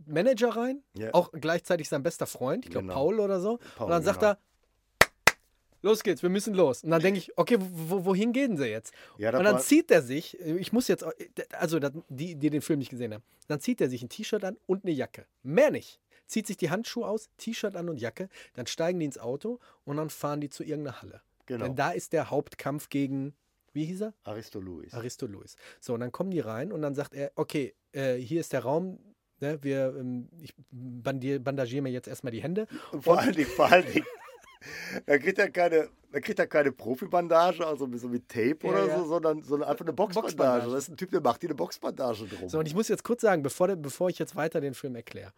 Manager 0.05 0.55
rein, 0.55 0.83
Ja. 0.93 1.13
auch 1.13 1.31
gleichzeitig 1.33 1.89
sein 1.89 2.03
bester 2.03 2.25
Freund, 2.27 2.65
ich 2.65 2.71
glaube 2.71 2.87
Genau. 2.87 2.93
Paul 2.99 3.19
oder 3.19 3.39
so. 3.39 3.59
Paul, 3.75 3.85
und 3.85 3.91
dann 3.91 4.03
sagt 4.03 4.19
genau. 4.19 4.33
er, 4.33 4.37
los 5.81 6.03
geht's, 6.03 6.21
wir 6.21 6.29
müssen 6.29 6.53
los. 6.53 6.83
Und 6.83 6.91
dann 6.91 7.01
denke 7.01 7.19
ich, 7.19 7.37
okay, 7.37 7.57
wo, 7.59 8.05
wohin 8.05 8.31
gehen 8.33 8.57
sie 8.57 8.67
jetzt? 8.67 8.93
Ja, 9.17 9.37
und 9.37 9.43
dann 9.43 9.59
zieht 9.59 9.91
er 9.91 10.01
sich, 10.01 10.39
ich 10.39 10.73
muss 10.73 10.87
jetzt, 10.87 11.05
also 11.53 11.79
das- 11.79 11.93
die, 12.09 12.35
die 12.35 12.49
den 12.49 12.61
Film 12.61 12.79
nicht 12.79 12.89
gesehen 12.91 13.13
haben, 13.13 13.23
dann 13.47 13.59
zieht 13.59 13.81
er 13.81 13.89
sich 13.89 14.01
ein 14.03 14.09
T-Shirt 14.09 14.43
an 14.43 14.57
und 14.65 14.83
eine 14.85 14.93
Jacke. 14.93 15.25
Mehr 15.43 15.71
nicht. 15.71 15.99
Zieht 16.27 16.45
sich 16.47 16.57
die 16.57 16.69
Handschuhe 16.69 17.07
aus, 17.07 17.29
T-Shirt 17.37 17.75
an 17.75 17.89
und 17.89 17.99
Jacke, 17.99 18.29
dann 18.53 18.67
steigen 18.67 18.99
die 18.99 19.05
ins 19.05 19.17
Auto 19.17 19.59
und 19.85 19.97
dann 19.97 20.09
fahren 20.09 20.41
die 20.41 20.49
zu 20.49 20.63
irgendeiner 20.63 21.01
Halle. 21.01 21.21
Genau. 21.47 21.65
Denn 21.65 21.75
da 21.75 21.91
ist 21.91 22.13
der 22.13 22.29
Hauptkampf 22.29 22.89
gegen, 22.89 23.33
wie 23.73 23.85
hieß 23.85 24.01
er? 24.01 24.13
Aristo 24.23 24.59
Lewis. 24.59 24.93
Aristo 24.93 25.25
Lewis. 25.25 25.55
So, 25.79 25.95
und 25.95 26.01
dann 26.01 26.11
kommen 26.11 26.29
die 26.29 26.39
rein 26.39 26.71
und 26.71 26.81
dann 26.83 26.93
sagt 26.93 27.15
er, 27.15 27.31
okay, 27.35 27.73
äh, 27.93 28.15
hier 28.17 28.39
ist 28.41 28.53
der 28.53 28.59
Raum, 28.61 28.99
ne, 29.39 29.57
wir, 29.63 29.95
ähm, 29.97 30.29
ich 30.41 30.53
bandier, 30.69 31.39
bandagiere 31.43 31.81
mir 31.81 31.89
jetzt 31.89 32.07
erstmal 32.07 32.31
die 32.31 32.43
Hände. 32.43 32.67
Und 32.91 33.03
vor 33.03 33.17
allen 33.17 33.33
Dingen, 33.33 33.49
vor 33.49 33.71
allen 33.71 33.91
Dingen, 33.91 34.05
da 35.05 35.17
kriegt 35.17 35.37
er 35.39 35.49
keine, 35.49 35.89
da 36.11 36.19
kriegt 36.19 36.39
er 36.39 36.47
keine 36.47 36.71
Profibandage, 36.71 37.65
also 37.65 37.87
mit- 37.87 37.99
so 37.99 38.07
mit 38.09 38.27
Tape 38.27 38.57
Ja, 38.63 38.69
oder 38.69 38.87
ja. 38.87 38.97
so, 38.99 39.05
sondern, 39.05 39.43
sondern 39.43 39.69
einfach 39.69 39.85
eine 39.85 39.93
Boxbandage. 39.93 40.35
Boxbandage. 40.35 40.71
Das 40.71 40.83
ist 40.83 40.89
ein 40.89 40.97
Typ, 40.97 41.11
der 41.11 41.21
macht 41.21 41.41
dir 41.41 41.47
eine 41.47 41.55
Boxbandage 41.55 42.25
drum. 42.27 42.49
So, 42.49 42.59
und 42.59 42.65
ich 42.67 42.75
muss 42.75 42.87
jetzt 42.87 43.03
kurz 43.03 43.21
sagen, 43.21 43.41
bevor, 43.43 43.67
bevor 43.75 44.09
ich 44.09 44.19
jetzt 44.19 44.35
weiter 44.35 44.59
den 44.61 44.73
Film 44.73 44.95
erkläre. 44.95 45.31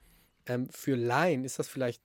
Ähm, 0.45 0.69
für 0.69 0.95
Laien 0.95 1.43
ist 1.43 1.59
das 1.59 1.67
vielleicht 1.67 2.01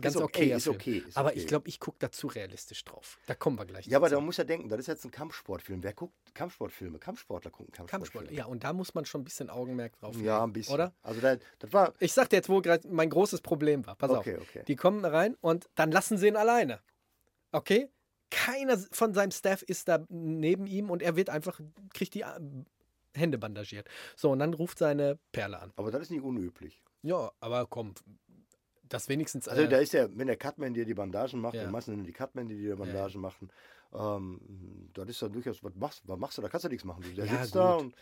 ganz 0.00 0.14
Ist 0.16 0.20
okay. 0.22 0.52
ist 0.52 0.68
okay. 0.68 1.02
Ist 1.06 1.16
aber 1.16 1.30
okay. 1.30 1.38
ich 1.38 1.46
glaube, 1.46 1.68
ich 1.68 1.80
gucke 1.80 1.96
da 2.00 2.10
zu 2.10 2.26
realistisch 2.26 2.84
drauf. 2.84 3.18
Da 3.26 3.34
kommen 3.34 3.58
wir 3.58 3.66
gleich 3.66 3.86
Ja, 3.86 3.98
aber 3.98 4.08
dazu. 4.08 4.20
da 4.20 4.24
muss 4.26 4.36
ja 4.36 4.44
denken, 4.44 4.68
das 4.68 4.80
ist 4.80 4.86
jetzt 4.88 5.04
ein 5.04 5.10
Kampfsportfilm. 5.10 5.82
Wer 5.82 5.92
guckt 5.94 6.14
Kampfsportfilme? 6.34 6.98
Kampfsportler 6.98 7.50
gucken 7.50 7.72
Kampfsportfilme. 7.72 8.26
Kampfsport. 8.26 8.38
Ja, 8.38 8.46
und 8.46 8.64
da 8.64 8.72
muss 8.72 8.94
man 8.94 9.04
schon 9.04 9.20
ein 9.22 9.24
bisschen 9.24 9.50
Augenmerk 9.50 9.98
drauf 9.98 10.14
legen. 10.14 10.26
Ja, 10.26 10.42
ein 10.44 10.52
bisschen. 10.52 10.74
Oder? 10.74 10.92
Also 11.02 11.20
da, 11.20 11.36
das 11.58 11.72
war. 11.72 11.94
Ich 12.00 12.12
sag 12.12 12.28
dir 12.30 12.36
jetzt, 12.36 12.48
wo 12.48 12.60
gerade 12.60 12.86
mein 12.88 13.10
großes 13.10 13.40
Problem 13.40 13.86
war. 13.86 13.96
Pass 13.96 14.10
Okay, 14.10 14.36
auf. 14.36 14.42
okay. 14.42 14.62
Die 14.66 14.76
kommen 14.76 15.04
rein 15.04 15.36
und 15.40 15.68
dann 15.74 15.90
lassen 15.92 16.18
sie 16.18 16.28
ihn 16.28 16.36
alleine. 16.36 16.80
Okay? 17.52 17.88
Keiner 18.30 18.76
von 18.92 19.14
seinem 19.14 19.30
Staff 19.30 19.62
ist 19.62 19.88
da 19.88 20.04
neben 20.10 20.66
ihm 20.66 20.90
und 20.90 21.02
er 21.02 21.16
wird 21.16 21.30
einfach, 21.30 21.60
kriegt 21.94 22.12
die 22.14 22.20
äh, 22.22 22.40
Hände 23.14 23.38
bandagiert. 23.38 23.88
So, 24.16 24.30
und 24.32 24.38
dann 24.40 24.52
ruft 24.52 24.78
seine 24.78 25.18
Perle 25.32 25.58
an. 25.58 25.72
Aber 25.76 25.90
das 25.90 26.02
ist 26.02 26.10
nicht 26.10 26.22
unüblich. 26.22 26.82
Ja, 27.02 27.30
aber 27.40 27.66
komm, 27.66 27.94
das 28.88 29.08
wenigstens. 29.08 29.48
Also 29.48 29.62
äh, 29.62 29.68
da 29.68 29.78
ist 29.78 29.92
ja, 29.92 30.08
wenn 30.16 30.26
der 30.26 30.36
Cutman 30.36 30.74
dir 30.74 30.84
die 30.84 30.94
Bandagen 30.94 31.40
macht, 31.40 31.54
Ja. 31.54 31.64
ja. 31.64 31.70
meistens 31.70 31.96
sind 31.96 32.06
die 32.06 32.12
Cutman, 32.12 32.48
die 32.48 32.56
dir 32.56 32.70
die 32.74 32.78
Bandagen 32.78 33.20
machen, 33.20 33.50
ähm, 33.92 34.90
das 34.94 35.08
ist 35.08 35.22
dann 35.22 35.32
durchaus, 35.32 35.62
was 35.62 35.74
machst, 35.74 36.02
was 36.06 36.18
machst 36.18 36.38
du, 36.38 36.42
da 36.42 36.48
kannst 36.48 36.64
du 36.64 36.68
nichts 36.68 36.84
machen. 36.84 37.04
Der 37.16 37.26
Ja, 37.26 37.38
sitzt 37.42 37.54
da 37.54 37.74
gut. 37.74 37.82
und 37.82 37.94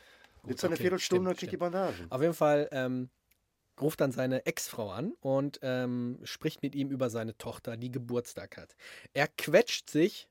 Gut, 0.42 0.50
sitzt 0.50 0.62
da 0.62 0.66
eine 0.68 0.74
okay, 0.74 0.82
Viertelstunde 0.82 1.30
und 1.30 1.36
kriegt 1.38 1.52
die. 1.52 1.56
Bandagen. 1.56 2.06
Auf 2.10 2.20
jeden 2.22 2.34
Fall 2.34 2.68
ähm, 2.72 3.10
ruft 3.80 4.00
dann 4.00 4.12
seine 4.12 4.46
Ex-Frau 4.46 4.90
an 4.90 5.12
und 5.20 5.58
ähm, 5.62 6.20
spricht 6.24 6.62
mit 6.62 6.74
ihm 6.74 6.90
über 6.90 7.10
seine 7.10 7.36
Tochter, 7.36 7.76
die 7.76 7.90
Geburtstag 7.90 8.56
hat. 8.56 8.76
Er 9.12 9.28
quetscht 9.28 9.90
sich, 9.90 10.28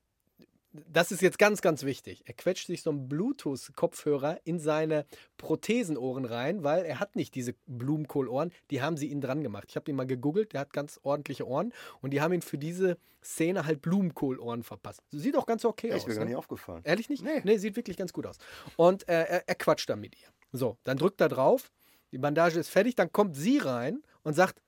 das 0.88 1.12
ist 1.12 1.22
jetzt 1.22 1.38
ganz, 1.38 1.60
ganz 1.60 1.84
wichtig, 1.84 2.22
er 2.26 2.34
quetscht 2.34 2.66
sich 2.66 2.82
so 2.82 2.90
einen 2.90 3.08
Bluetooth-Kopfhörer 3.08 4.40
in 4.44 4.58
seine 4.58 5.06
Prothesenohren 5.36 6.24
rein, 6.24 6.62
weil 6.62 6.84
er 6.84 7.00
hat 7.00 7.16
nicht 7.16 7.34
diese 7.34 7.54
Blumenkohlohren, 7.66 8.52
die 8.70 8.82
haben 8.82 8.96
sie 8.96 9.08
ihn 9.08 9.20
dran 9.20 9.42
gemacht. 9.42 9.66
Ich 9.68 9.76
habe 9.76 9.90
ihn 9.90 9.96
mal 9.96 10.06
gegoogelt, 10.06 10.52
der 10.52 10.60
hat 10.60 10.72
ganz 10.72 11.00
ordentliche 11.02 11.46
Ohren 11.46 11.72
und 12.00 12.10
die 12.10 12.20
haben 12.20 12.32
ihn 12.32 12.42
für 12.42 12.58
diese 12.58 12.96
Szene 13.22 13.66
halt 13.66 13.82
Blumenkohlohren 13.82 14.62
verpasst. 14.62 15.02
Sieht 15.10 15.36
auch 15.36 15.46
ganz 15.46 15.64
okay 15.64 15.92
aus. 15.92 15.98
ist 15.98 16.08
mir 16.08 16.14
gar 16.14 16.24
ne? 16.24 16.30
nicht 16.30 16.36
aufgefallen. 16.36 16.82
Ehrlich 16.84 17.08
nicht? 17.08 17.22
Nee. 17.22 17.40
Nee. 17.44 17.58
sieht 17.58 17.76
wirklich 17.76 17.96
ganz 17.96 18.12
gut 18.12 18.26
aus. 18.26 18.38
Und 18.76 19.08
äh, 19.08 19.24
er, 19.24 19.48
er 19.48 19.54
quatscht 19.54 19.88
dann 19.90 20.00
mit 20.00 20.16
ihr. 20.20 20.28
So, 20.52 20.78
dann 20.84 20.96
drückt 20.96 21.20
er 21.20 21.28
drauf, 21.28 21.72
die 22.12 22.18
Bandage 22.18 22.58
ist 22.58 22.68
fertig, 22.68 22.94
dann 22.94 23.12
kommt 23.12 23.36
sie 23.36 23.58
rein 23.58 24.02
und 24.22 24.34
sagt, 24.34 24.62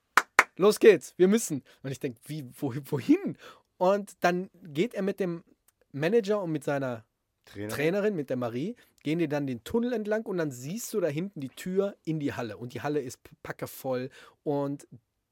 los 0.57 0.81
geht's, 0.81 1.15
wir 1.17 1.29
müssen. 1.29 1.63
Und 1.83 1.91
ich 1.93 2.01
denke, 2.01 2.21
wie, 2.27 2.51
wo, 2.59 2.75
wohin? 2.85 3.39
Und 3.79 4.17
dann 4.21 4.51
geht 4.65 4.95
er 4.95 5.03
mit 5.03 5.21
dem 5.21 5.45
Manager 5.93 6.43
und 6.43 6.53
mit 6.53 6.65
seiner 6.65 7.05
Trainer. 7.45 7.69
Trainerin, 7.69 8.15
mit 8.15 8.29
der 8.31 8.37
Marie, 8.37 8.77
gehen 9.03 9.19
die 9.19 9.29
dann 9.29 9.47
den 9.47 9.65
Tunnel 9.65 9.93
entlang 9.95 10.27
und 10.27 10.37
dann 10.37 10.51
siehst 10.51 10.93
du 10.93 11.01
da 11.01 11.09
hinten 11.09 11.41
die 11.41 11.49
Tür 11.49 11.97
in 12.05 12.21
die 12.21 12.35
Halle. 12.35 12.57
Und 12.59 12.75
die 12.75 12.83
Halle 12.83 13.01
ist 13.01 13.21
packevoll 13.43 14.11
und 14.43 14.87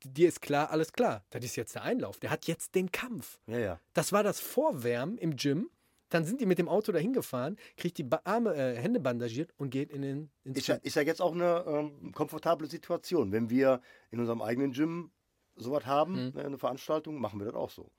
dir 0.04 0.28
ist 0.28 0.40
klar, 0.40 0.70
alles 0.70 0.92
klar, 0.92 1.24
das 1.30 1.44
ist 1.44 1.56
jetzt 1.56 1.74
der 1.74 1.82
Einlauf. 1.82 2.18
Der 2.18 2.30
hat 2.30 2.46
jetzt 2.46 2.74
den 2.74 2.90
Kampf. 2.92 3.38
Ja, 3.46 3.58
ja. 3.58 3.80
Das 3.92 4.12
war 4.12 4.22
das 4.22 4.40
Vorwärmen 4.40 5.18
im 5.18 5.36
Gym. 5.36 5.68
Dann 6.08 6.24
sind 6.24 6.40
die 6.40 6.46
mit 6.46 6.58
dem 6.58 6.68
Auto 6.68 6.92
dahin 6.92 7.12
gefahren, 7.12 7.56
kriegt 7.76 7.98
die 7.98 8.06
Arme, 8.24 8.54
äh, 8.54 8.76
Hände 8.76 9.00
bandagiert 9.00 9.52
und 9.56 9.70
geht 9.70 9.90
in 9.90 10.02
den, 10.02 10.30
ins 10.44 10.58
Ist 10.58 10.68
ja, 10.68 10.76
ist 10.76 10.94
ja 10.94 11.02
jetzt 11.02 11.20
auch 11.20 11.32
eine 11.34 11.64
ähm, 11.66 12.12
komfortable 12.12 12.68
Situation. 12.68 13.32
Wenn 13.32 13.50
wir 13.50 13.80
in 14.12 14.20
unserem 14.20 14.40
eigenen 14.40 14.70
Gym 14.70 15.10
sowas 15.56 15.84
haben, 15.84 16.12
Mhm. 16.26 16.32
ne, 16.34 16.44
eine 16.44 16.58
Veranstaltung, 16.58 17.20
machen 17.20 17.40
wir 17.40 17.46
das 17.46 17.56
auch 17.56 17.70
so. 17.70 17.90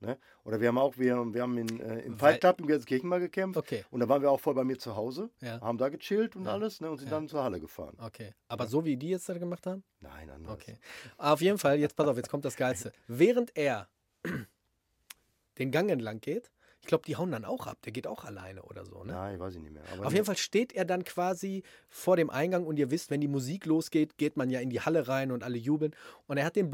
Ne? 0.00 0.18
Oder 0.44 0.60
wir 0.60 0.68
haben 0.68 0.76
auch, 0.78 0.98
wir, 0.98 1.16
wir 1.32 1.42
haben 1.42 1.56
in, 1.56 1.80
äh, 1.80 2.00
im 2.00 2.18
Fight 2.18 2.40
Club 2.40 2.60
in 2.60 2.66
Gelsenkirchen 2.66 3.08
mal 3.08 3.18
gekämpft. 3.18 3.56
Okay, 3.56 3.84
Und 3.90 4.00
da 4.00 4.08
waren 4.08 4.20
wir 4.20 4.30
auch 4.30 4.40
voll 4.40 4.52
bei 4.54 4.62
mir 4.64 4.78
zu 4.78 4.94
Hause, 4.94 5.30
Ja. 5.40 5.58
haben 5.62 5.78
da 5.78 5.88
gechillt 5.88 6.36
und 6.36 6.44
Ja. 6.44 6.52
alles 6.52 6.80
ne, 6.82 6.90
und 6.90 6.98
sind 6.98 7.08
Ja. 7.08 7.14
dann 7.14 7.28
zur 7.28 7.42
Halle 7.42 7.60
gefahren. 7.60 7.96
okay. 7.98 8.34
Aber 8.48 8.66
so 8.66 8.84
wie 8.84 8.96
die 8.98 9.08
jetzt 9.08 9.28
da 9.28 9.38
gemacht 9.38 9.66
haben? 9.66 9.82
Nein, 10.00 10.28
anders. 10.28 10.52
Okay. 10.52 10.78
Auf 11.16 11.40
jeden 11.40 11.56
Fall, 11.58 11.78
jetzt 11.78 11.96
pass 11.96 12.06
auf, 12.08 12.16
jetzt 12.16 12.28
kommt 12.28 12.44
das 12.44 12.56
Geilste. 12.56 12.92
Während 13.06 13.56
er 13.56 13.88
den 15.58 15.70
Gang 15.70 15.90
entlang 15.90 16.20
geht, 16.20 16.50
ich 16.82 16.86
glaube, 16.88 17.04
die 17.06 17.16
hauen 17.16 17.32
dann 17.32 17.44
auch 17.44 17.66
ab. 17.66 17.78
Der 17.84 17.92
geht 17.92 18.06
auch 18.06 18.24
alleine 18.24 18.62
oder 18.62 18.84
so, 18.84 19.02
ne? 19.02 19.12
Nein, 19.12 19.40
weiß 19.40 19.54
ich 19.56 19.60
nicht 19.62 19.72
mehr. 19.72 19.82
Aber 19.92 20.06
Auf 20.06 20.12
jeden 20.12 20.24
Fall 20.26 20.36
steht 20.36 20.72
er 20.72 20.84
dann 20.84 21.02
quasi 21.04 21.64
vor 21.88 22.16
dem 22.16 22.30
Eingang 22.30 22.64
und 22.66 22.78
ihr 22.78 22.90
wisst, 22.90 23.10
wenn 23.10 23.20
die 23.20 23.28
Musik 23.28 23.66
losgeht, 23.66 24.18
geht 24.18 24.36
man 24.36 24.50
ja 24.50 24.60
in 24.60 24.70
die 24.70 24.80
Halle 24.80 25.08
rein 25.08 25.32
und 25.32 25.42
alle 25.42 25.56
jubeln. 25.56 25.96
Und 26.26 26.36
er 26.36 26.44
hat 26.44 26.54
den 26.54 26.70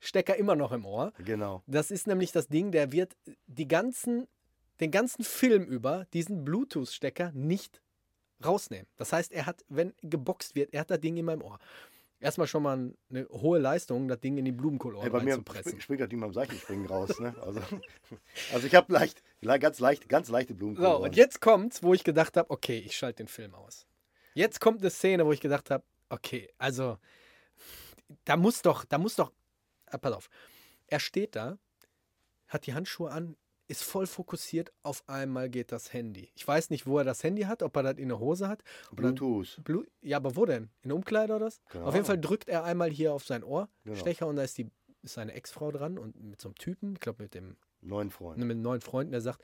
Bluetooth-Stecker 0.00 0.36
immer 0.36 0.56
noch 0.56 0.72
im 0.72 0.84
Ohr. 0.86 1.12
Genau. 1.24 1.62
Das 1.66 1.90
ist 1.90 2.06
nämlich 2.06 2.32
das 2.32 2.48
Ding, 2.48 2.72
der 2.72 2.92
wird 2.92 3.16
die 3.46 3.68
ganzen, 3.68 4.26
den 4.80 4.90
ganzen 4.90 5.24
Film 5.24 5.64
über 5.64 6.06
diesen 6.12 6.44
Bluetooth-Stecker 6.44 7.32
nicht 7.34 7.80
rausnehmen. 8.44 8.86
Das 8.96 9.12
heißt, 9.12 9.32
er 9.32 9.46
hat, 9.46 9.64
wenn 9.68 9.92
geboxt 10.02 10.54
wird, 10.54 10.72
er 10.72 10.80
hat 10.80 10.90
das 10.90 11.00
Ding 11.00 11.16
immer 11.16 11.34
im 11.34 11.42
Ohr. 11.42 11.58
Erstmal 12.18 12.46
schon 12.46 12.62
mal 12.62 12.92
eine 13.10 13.26
hohe 13.30 13.58
Leistung, 13.58 14.06
das 14.08 14.20
Ding 14.20 14.36
in 14.36 14.44
die 14.44 14.52
Blumenkohlohren 14.52 15.06
Ey, 15.06 15.10
bei 15.10 15.22
mir 15.22 15.32
reinzupressen. 15.34 15.62
springt, 15.62 15.82
springt 15.82 16.00
das 16.02 16.08
Ding 16.10 16.20
beim 16.20 16.34
Seichenspringen 16.34 16.86
raus. 16.86 17.18
Ne? 17.18 17.34
Also, 17.40 17.60
also 18.52 18.66
ich 18.66 18.74
habe 18.74 18.92
leicht, 18.92 19.22
le- 19.40 19.58
ganz 19.58 19.78
leicht, 19.80 20.06
ganz 20.08 20.28
leichte 20.28 20.54
Blumen. 20.54 20.76
So, 20.76 21.02
und 21.02 21.16
jetzt 21.16 21.40
kommt's, 21.40 21.82
wo 21.82 21.94
ich 21.94 22.04
gedacht 22.04 22.36
habe, 22.36 22.50
okay, 22.50 22.78
ich 22.78 22.96
schalte 22.96 23.22
den 23.22 23.28
Film 23.28 23.54
aus. 23.54 23.86
Jetzt 24.34 24.60
kommt 24.60 24.80
eine 24.80 24.90
Szene, 24.90 25.24
wo 25.24 25.32
ich 25.32 25.40
gedacht 25.40 25.70
habe, 25.70 25.82
okay, 26.10 26.50
also 26.58 26.98
da 28.24 28.36
muss 28.36 28.60
doch, 28.60 28.84
da 28.84 28.98
muss 28.98 29.16
doch, 29.16 29.32
ah, 29.90 29.98
pass 29.98 30.12
auf, 30.12 30.30
er 30.86 31.00
steht 31.00 31.36
da, 31.36 31.58
hat 32.48 32.66
die 32.66 32.74
Handschuhe 32.74 33.10
an, 33.10 33.36
ist 33.68 33.84
voll 33.84 34.06
fokussiert, 34.08 34.72
auf 34.82 35.08
einmal 35.08 35.48
geht 35.48 35.70
das 35.70 35.92
Handy. 35.92 36.30
Ich 36.34 36.46
weiß 36.46 36.70
nicht, 36.70 36.86
wo 36.86 36.98
er 36.98 37.04
das 37.04 37.22
Handy 37.22 37.42
hat, 37.42 37.62
ob 37.62 37.76
er 37.76 37.84
das 37.84 37.98
in 37.98 38.08
der 38.08 38.18
Hose 38.18 38.48
hat. 38.48 38.64
Bluetooth. 38.90 39.60
Blu 39.62 39.84
ja, 40.02 40.16
aber 40.16 40.34
wo 40.34 40.44
denn? 40.44 40.64
In 40.82 40.88
der 40.88 40.96
Umkleide 40.96 41.34
oder 41.36 41.46
was? 41.46 41.60
Keine 41.68 41.84
Auf 41.84 41.94
jeden 41.94 42.06
Fall 42.06 42.18
drückt 42.20 42.48
er 42.48 42.64
einmal 42.64 42.90
hier 42.90 43.12
auf 43.14 43.24
sein 43.24 43.44
Ohr, 43.44 43.68
Genau. 43.84 43.96
Stecher, 43.96 44.26
und 44.26 44.34
da 44.36 44.42
ist, 44.42 44.58
die, 44.58 44.68
ist 45.02 45.14
seine 45.14 45.34
Ex-Frau 45.34 45.70
dran 45.70 45.98
und 45.98 46.20
mit 46.20 46.40
so 46.40 46.48
einem 46.48 46.56
Typen, 46.56 46.94
ich 46.94 47.00
glaube 47.00 47.22
mit 47.22 47.34
dem 47.34 47.56
Neuen 47.82 48.10
Freund. 48.10 48.38
mit 48.38 48.50
einem 48.50 48.60
neuen 48.62 48.80
Freund, 48.80 49.12
der 49.12 49.20
sagt, 49.20 49.40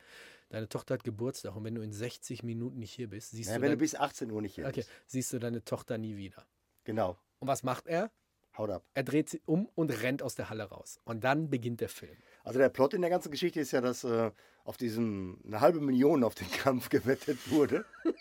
deine 0.49 0.69
Tochter 0.69 0.95
hat 0.95 1.05
Geburtstag 1.05 1.55
und 1.55 1.63
wenn 1.65 1.77
du 1.77 1.81
in 1.83 1.93
60 1.93 2.43
Minuten 2.43 2.81
nicht 2.81 2.93
hier 2.93 3.09
bist, 3.09 3.31
siehst, 3.31 3.49
Ja, 3.51 3.57
du, 3.57 3.63
wenn 3.63 3.71
du 3.71 3.77
dein, 3.77 3.81
bis 3.81 3.95
18 3.95 4.31
Uhr 4.33 4.43
nicht 4.43 4.57
hier 4.57 4.67
okay, 4.67 4.81
bist. 4.81 4.91
siehst 5.07 5.33
du 5.33 5.39
deine 5.39 5.63
Tochter 5.65 5.99
nie 5.99 6.17
wieder. 6.17 6.45
Genau. 6.83 7.17
Und 7.39 7.47
was 7.49 7.63
macht 7.63 7.87
er? 7.87 8.11
Haut 8.59 8.71
ab. 8.71 8.85
Er 8.95 9.03
dreht 9.03 9.29
sie 9.29 9.41
um 9.45 9.69
und 9.75 9.91
rennt 10.03 10.23
aus 10.23 10.35
der 10.35 10.49
Halle 10.51 10.65
raus. 10.65 11.01
Und 11.05 11.25
dann 11.25 11.51
beginnt 11.51 11.81
der 11.81 11.89
Film. 11.89 12.17
Also 12.45 12.59
der 12.59 12.69
Plot 12.69 12.95
in 12.95 13.01
der 13.03 13.11
ganzen 13.11 13.31
Geschichte 13.31 13.61
ist 13.61 13.73
ja, 13.73 13.81
dass 13.81 14.05
äh, 14.05 14.31
auf 14.65 14.77
diesen 14.77 15.39
eine 15.47 15.61
halbe 15.61 15.81
Million 15.81 16.25
auf 16.25 16.35
den 16.35 16.51
Kampf 16.53 16.89
gewettet 16.89 17.39
wurde. 17.51 17.85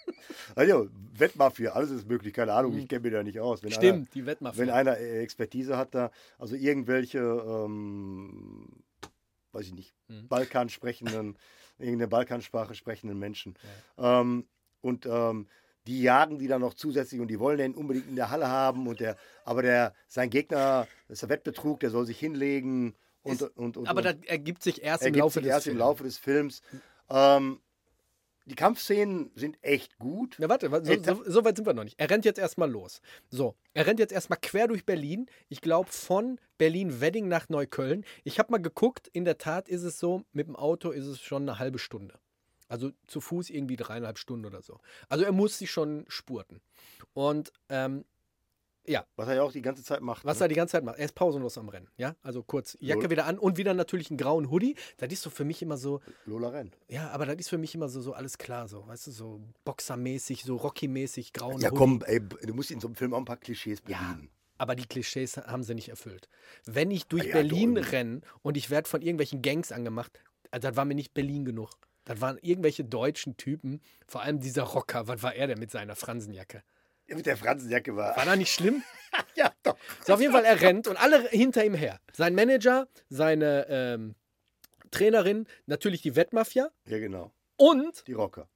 also 0.56 0.89
Wettmafia, 1.17 1.71
alles 1.71 1.91
ist 1.91 2.08
möglich, 2.08 2.34
keine 2.34 2.54
Ahnung, 2.54 2.78
ich 2.78 2.88
kenne 2.88 3.02
mich 3.02 3.13
da 3.13 3.24
nicht 3.24 3.39
aus. 3.39 3.63
Wenn 3.63 3.71
Stimmt, 3.71 4.13
die 4.13 4.19
Einer, 4.19 4.28
Wettmafia. 4.28 4.62
wenn 4.62 4.69
einer 4.69 4.98
äh, 4.98 5.19
Expertise 5.21 5.78
hat 5.78 5.95
da, 5.95 6.12
also 6.38 6.56
irgendwelche, 6.56 7.19
ähm, 7.19 8.67
weiß 9.52 9.67
ich 9.67 9.74
nicht, 9.74 9.93
Mhm. 10.08 10.28
Balkan 10.28 10.69
sprechenden, 10.69 11.36
irgendeine 11.80 12.08
Balkansprache 12.08 12.76
sprechenden 12.76 13.17
Menschen. 13.17 13.56
Ähm, 13.98 14.45
und 14.82 15.08
ähm, 15.08 15.48
die 15.88 16.02
jagen 16.02 16.39
die 16.39 16.48
dann 16.48 16.62
noch 16.62 16.74
zusätzlich 16.74 17.21
und 17.21 17.28
die 17.28 17.39
wollen 17.39 17.58
den 17.58 17.76
unbedingt 17.76 18.08
in 18.08 18.15
der 18.15 18.30
Halle 18.32 18.48
haben 18.48 18.88
und 18.88 19.00
der, 19.00 19.17
aber 19.43 19.62
der, 19.62 19.93
sein 20.08 20.30
Gegner, 20.30 20.88
das 21.08 21.15
ist 21.17 21.21
der 21.24 21.30
Wettbetrug, 21.30 21.80
der 21.80 21.89
soll 21.91 22.06
sich 22.06 22.19
hinlegen 22.19 22.95
und, 23.24 23.41
Ist- 23.41 23.58
und, 23.58 23.78
und 23.78 23.88
Aber 23.88 24.02
das 24.02 24.15
ergibt 24.26 24.63
sich 24.63 24.82
erst 24.84 25.02
im 25.04 25.08
ergibt 25.08 25.21
Laufe 25.21 25.34
sich 25.36 25.43
des 25.43 25.50
erst 25.52 25.63
Films. 25.65 25.74
im 25.74 25.80
Laufe 25.80 26.04
des 26.04 26.17
Films. 26.17 26.62
Ähm, 27.10 27.60
die 28.48 28.54
Kampfszenen 28.56 29.32
sind 29.34 29.58
echt 29.63 29.98
gut. 29.98 30.38
Ja, 30.38 30.48
warte, 30.50 30.69
so, 30.69 30.95
da- 30.95 31.15
so, 31.15 31.24
so 31.26 31.43
weit 31.45 31.56
sind 31.56 31.65
wir 31.65 31.74
noch 31.74 31.84
nicht. 31.84 32.00
Er 32.00 32.10
rennt 32.12 32.26
jetzt 32.26 32.38
erstmal 32.38 32.69
los. 32.69 33.02
So, 33.30 33.56
er 33.74 33.88
rennt 33.88 34.00
jetzt 34.00 34.13
erstmal 34.13 34.38
quer 34.39 34.67
durch 34.67 34.86
Berlin. 34.86 35.26
Ich 35.50 35.62
glaube, 35.62 35.89
von 35.91 36.39
Berlin-Wedding 36.60 37.28
nach 37.28 37.50
Neukölln. 37.50 38.06
Ich 38.24 38.38
habe 38.38 38.52
mal 38.52 38.62
geguckt, 38.62 39.08
in 39.13 39.26
der 39.26 39.39
Tat 39.39 39.67
ist 39.67 39.82
es 39.82 39.98
so, 40.00 40.21
mit 40.32 40.48
dem 40.48 40.56
Auto 40.56 40.91
ist 40.91 41.08
es 41.08 41.19
schon 41.21 41.41
eine 41.50 41.58
halbe 41.58 41.80
Stunde. 41.80 42.19
Also 42.67 42.91
zu 43.08 43.21
Fuß 43.21 43.49
irgendwie 43.51 43.75
dreieinhalb 43.75 44.17
Stunden 44.17 44.45
oder 44.45 44.62
so. 44.62 44.80
Also 45.10 45.23
er 45.23 45.32
muss 45.32 45.58
sich 45.60 45.69
schon 45.71 46.06
spurten. 46.08 46.62
Und 47.13 47.51
ähm, 47.69 48.06
Was 49.15 49.28
er 49.28 49.36
ja 49.36 49.43
auch 49.43 49.51
die 49.51 49.62
ganze 49.63 49.84
Zeit 49.84 50.01
macht. 50.01 50.23
was 50.25 50.38
ne? 50.39 50.45
er 50.45 50.47
die 50.47 50.56
ganze 50.56 50.73
Zeit 50.73 50.84
macht, 50.84 50.97
er 50.99 51.06
ist 51.06 51.15
pausenlos 51.15 51.58
am 51.58 51.69
Rennen. 51.69 51.88
Ja, 51.97 52.15
also 52.21 52.43
kurz 52.43 52.78
Jacke 52.80 53.01
Lol. 53.01 53.10
wieder 53.12 53.25
an 53.25 53.39
und 53.39 53.58
wieder 53.58 53.73
natürlich 53.73 54.10
einen 54.12 54.17
grauen 54.17 54.51
Hoodie. 54.51 54.75
Das 54.97 55.12
ist 55.12 55.21
so 55.23 55.30
für 55.32 55.43
mich 55.43 55.62
immer 55.63 55.78
so, 55.78 56.01
Lola 56.25 56.49
rennt. 56.49 56.78
ja, 56.88 57.10
aber 57.10 57.25
das 57.25 57.36
ist 57.38 57.49
für 57.49 57.58
mich 57.58 57.73
immer 57.73 57.89
so, 57.89 57.99
so 58.01 58.13
alles 58.13 58.38
klar, 58.38 58.67
so, 58.67 58.86
weißt 58.88 59.08
du, 59.08 59.12
so 59.12 59.41
Boxermäßig, 59.63 60.43
so 60.43 60.56
Rocky-mäßig, 60.58 61.34
grauen 61.34 61.60
Ja, 61.62 61.69
Hoodie. 61.69 61.78
komm, 61.80 62.01
ey, 62.06 62.19
du 62.19 62.54
musst 62.54 62.69
in 62.71 62.80
so 62.80 62.88
einem 62.88 62.95
Film 62.95 63.13
auch 63.15 63.19
ein 63.19 63.25
paar 63.25 63.38
Klischees 63.38 63.82
Ja, 63.88 63.97
bedienen. 63.99 64.30
aber 64.60 64.75
die 64.75 64.86
Klischees 64.86 65.37
haben 65.37 65.63
sie 65.63 65.73
nicht 65.73 65.89
erfüllt. 65.89 66.29
Wenn 66.65 66.92
ich 66.92 67.08
durch 67.08 67.23
Ah 67.23 67.27
ja, 67.27 67.33
Berlin 67.35 67.77
renne 67.77 68.21
und 68.44 68.56
ich 68.56 68.69
werde 68.69 68.87
von 68.87 69.02
irgendwelchen 69.02 69.42
Gangs 69.42 69.71
angemacht, 69.71 70.19
also 70.52 70.67
das 70.67 70.77
war 70.77 70.85
mir 70.85 70.96
nicht 70.96 71.13
Berlin 71.15 71.44
genug. 71.46 71.71
Das 72.06 72.21
waren 72.21 72.37
irgendwelche 72.41 72.83
deutschen 72.85 73.35
Typen, 73.37 73.81
vor 74.08 74.21
allem 74.21 74.39
dieser 74.39 74.63
Rocker. 74.63 75.08
Was 75.08 75.21
war 75.23 75.35
er 75.35 75.47
denn 75.47 75.60
mit 75.60 75.71
seiner 75.71 75.95
Fransenjacke? 75.95 76.63
Ja, 77.08 77.15
mit 77.15 77.25
der 77.25 77.37
Fransenjacke 77.37 77.95
war. 77.95 78.15
War 78.15 78.25
das 78.25 78.37
nicht 78.37 78.51
schlimm? 78.53 78.83
ja, 79.35 79.51
doch. 79.63 79.77
So, 80.06 80.13
auf 80.13 80.21
jeden 80.21 80.31
Fall, 80.33 80.45
er 80.45 80.62
rennt 80.62 80.87
und 80.87 80.97
alle 80.97 81.27
hinter 81.29 81.63
ihm 81.65 81.73
her. 81.75 81.99
Sein 82.13 82.33
Manager, 82.35 82.87
seine 83.10 83.65
ähm, 83.69 84.15
Trainerin, 84.91 85.45
natürlich 85.65 86.01
die 86.01 86.15
Wettmafia 86.15 86.69
Ja, 86.87 86.97
genau. 86.99 87.31
und 87.58 88.08
Die 88.08 88.13
Rocker. 88.13 88.47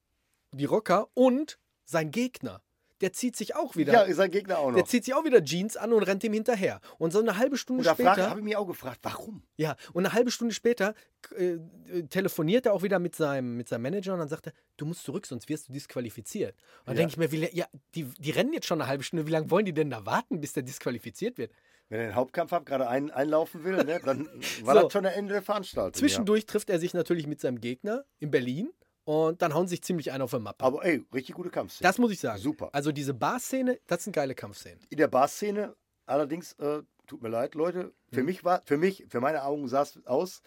die 0.53 0.65
Rocker 0.65 1.09
und 1.13 1.59
sein 1.85 2.11
Gegner. 2.11 2.61
Der 3.01 3.13
zieht 3.13 3.35
sich 3.35 3.55
auch 3.55 3.75
wieder. 3.75 3.93
Ja, 3.93 4.01
ist 4.01 4.17
sein 4.17 4.31
Gegner 4.31 4.59
auch 4.59 4.69
noch. 4.69 4.75
der 4.75 4.85
zieht 4.85 5.05
sich 5.05 5.13
auch 5.13 5.23
wieder 5.25 5.43
Jeans 5.43 5.77
an 5.77 5.93
und 5.93 6.03
rennt 6.03 6.23
ihm 6.23 6.33
hinterher. 6.33 6.81
Und 6.97 7.11
so 7.11 7.19
eine 7.19 7.37
halbe 7.37 7.57
Stunde 7.57 7.79
und 7.81 7.85
da 7.87 7.93
später. 7.93 8.29
habe 8.29 8.39
ich 8.39 8.43
mich 8.43 8.55
auch 8.55 8.67
gefragt, 8.67 8.99
warum? 9.03 9.43
Ja, 9.57 9.75
und 9.93 10.05
eine 10.05 10.13
halbe 10.13 10.31
Stunde 10.31 10.53
später 10.53 10.93
äh, 11.37 11.53
äh, 11.91 12.03
telefoniert 12.09 12.65
er 12.65 12.73
auch 12.73 12.83
wieder 12.83 12.99
mit 12.99 13.15
seinem, 13.15 13.55
mit 13.57 13.67
seinem 13.69 13.83
Manager 13.83 14.13
und 14.13 14.19
dann 14.19 14.29
sagt 14.29 14.47
er, 14.47 14.53
du 14.77 14.85
musst 14.85 15.03
zurück, 15.03 15.25
sonst 15.25 15.47
wirst 15.49 15.69
du 15.69 15.73
disqualifiziert. 15.73 16.55
Und 16.81 16.87
dann 16.87 16.95
Ja. 16.95 16.99
denke 17.01 17.11
ich 17.11 17.17
mir, 17.17 17.31
wie, 17.31 17.55
ja, 17.57 17.65
die, 17.95 18.03
die 18.19 18.31
rennen 18.31 18.53
jetzt 18.53 18.67
schon 18.67 18.81
eine 18.81 18.89
halbe 18.89 19.03
Stunde, 19.03 19.27
wie 19.27 19.31
lange 19.31 19.49
wollen 19.51 19.65
die 19.65 19.73
denn 19.73 19.89
da 19.89 20.05
warten, 20.05 20.39
bis 20.41 20.53
der 20.53 20.63
disqualifiziert 20.63 21.37
wird? 21.37 21.51
Wenn 21.89 22.01
er 22.01 22.07
den 22.09 22.15
Hauptkampf 22.15 22.51
hat, 22.51 22.65
gerade 22.67 22.87
ein, 22.87 23.09
einlaufen 23.09 23.63
will, 23.63 23.83
ne, 23.83 23.99
dann 24.05 24.27
war 24.63 24.75
So. 24.75 24.81
das 24.83 24.93
schon 24.93 25.03
der 25.03 25.15
Ende 25.15 25.33
der 25.33 25.41
Veranstaltung. 25.41 25.93
Zwischendurch 25.93 26.45
trifft 26.45 26.69
er 26.69 26.77
sich 26.79 26.93
natürlich 26.93 27.25
mit 27.25 27.41
seinem 27.41 27.59
Gegner 27.61 28.05
in 28.19 28.29
Berlin 28.29 28.69
und 29.09 29.41
dann 29.41 29.55
hauen 29.55 29.67
sich 29.67 29.81
ziemlich 29.81 30.11
ein 30.11 30.21
auf 30.21 30.29
der 30.29 30.39
Mappe. 30.39 30.63
Aber 30.63 30.85
ey, 30.85 31.03
richtig 31.11 31.33
gute 31.33 31.49
Kampfszene. 31.49 31.87
das 31.87 31.97
muss 31.97 32.11
ich 32.11 32.19
sagen. 32.19 32.39
Super. 32.39 32.69
Also 32.73 32.91
diese 32.91 33.15
Bar-Szene, 33.15 33.79
das 33.87 34.03
sind 34.03 34.13
geile 34.13 34.35
Kampfszenen. 34.35 34.79
In 34.91 34.97
der 34.99 35.07
Barszene 35.07 35.75
allerdings, 36.05 36.53
äh, 36.59 36.83
tut 37.07 37.21
mir 37.23 37.29
leid, 37.29 37.55
Leute, 37.55 37.85
Mhm. 38.11 38.15
für 38.15 38.23
mich 38.23 38.43
war, 38.43 38.61
für 38.65 38.77
mich, 38.77 39.05
für 39.09 39.19
meine 39.19 39.43
Augen 39.45 39.67
sah 39.67 39.81
es 39.81 39.99
aus. 40.05 40.41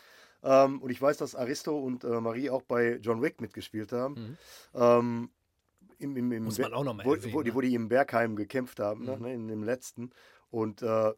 Ähm, 0.44 0.80
und 0.80 0.90
ich 0.90 1.02
weiß, 1.02 1.16
dass 1.16 1.34
Aristo 1.34 1.76
und 1.76 2.04
äh, 2.04 2.20
Marie 2.20 2.50
auch 2.50 2.62
bei 2.62 2.98
John 3.02 3.20
Wick 3.20 3.40
mitgespielt 3.40 3.90
haben. 3.92 4.36
Ähm, 4.74 5.30
im, 5.98 6.16
im, 6.16 6.30
im 6.32 6.38
Mhm. 6.42 6.44
Muss 6.44 6.58
man 6.58 6.72
auch 6.74 6.84
noch 6.84 6.94
mal 6.94 7.04
wo, 7.04 7.14
erwähnen, 7.14 7.34
wo, 7.34 7.42
die, 7.42 7.50
ne? 7.50 7.54
wo 7.56 7.60
die 7.62 7.74
im 7.74 7.88
Bergheim 7.88 8.36
gekämpft 8.36 8.78
haben, 8.78 9.04
ne, 9.04 9.16
Mhm. 9.16 9.22
ne, 9.22 9.34
in 9.34 9.48
dem 9.48 9.62
letzten. 9.64 10.10
Und 10.50 10.82
äh, 10.82 11.12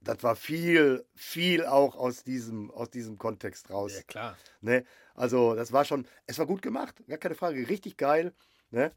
das 0.00 0.22
war 0.22 0.36
viel, 0.36 1.04
viel 1.14 1.66
auch 1.66 1.96
aus 1.96 2.24
diesem, 2.24 2.70
aus 2.70 2.90
diesem 2.90 3.18
Kontext 3.18 3.70
raus. 3.70 3.94
Ja, 3.94 4.02
klar. 4.02 4.38
Ne? 4.60 4.84
Also, 5.14 5.54
das 5.54 5.72
war 5.72 5.84
schon, 5.84 6.06
es 6.26 6.38
war 6.38 6.46
gut 6.46 6.62
gemacht, 6.62 7.02
gar 7.08 7.18
keine 7.18 7.34
Frage, 7.34 7.68
richtig 7.68 7.96
geil. 7.96 8.32
Ne? 8.70 8.92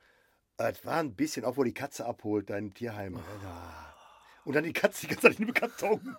Es 0.57 0.85
war 0.85 0.97
ein 0.97 1.15
bisschen, 1.15 1.43
auch 1.45 1.57
wo 1.57 1.63
die 1.63 1.73
Katze 1.73 2.05
abholt, 2.05 2.49
dein 2.49 2.73
Tierheim. 2.73 3.15
Oh. 3.15 4.49
Und 4.49 4.55
dann 4.55 4.63
die 4.63 4.73
Katze 4.73 5.01
die 5.01 5.07
ganze 5.07 5.27
Zeit 5.27 5.39
in 5.39 5.47
dem 5.47 5.53
Karton. 5.53 6.15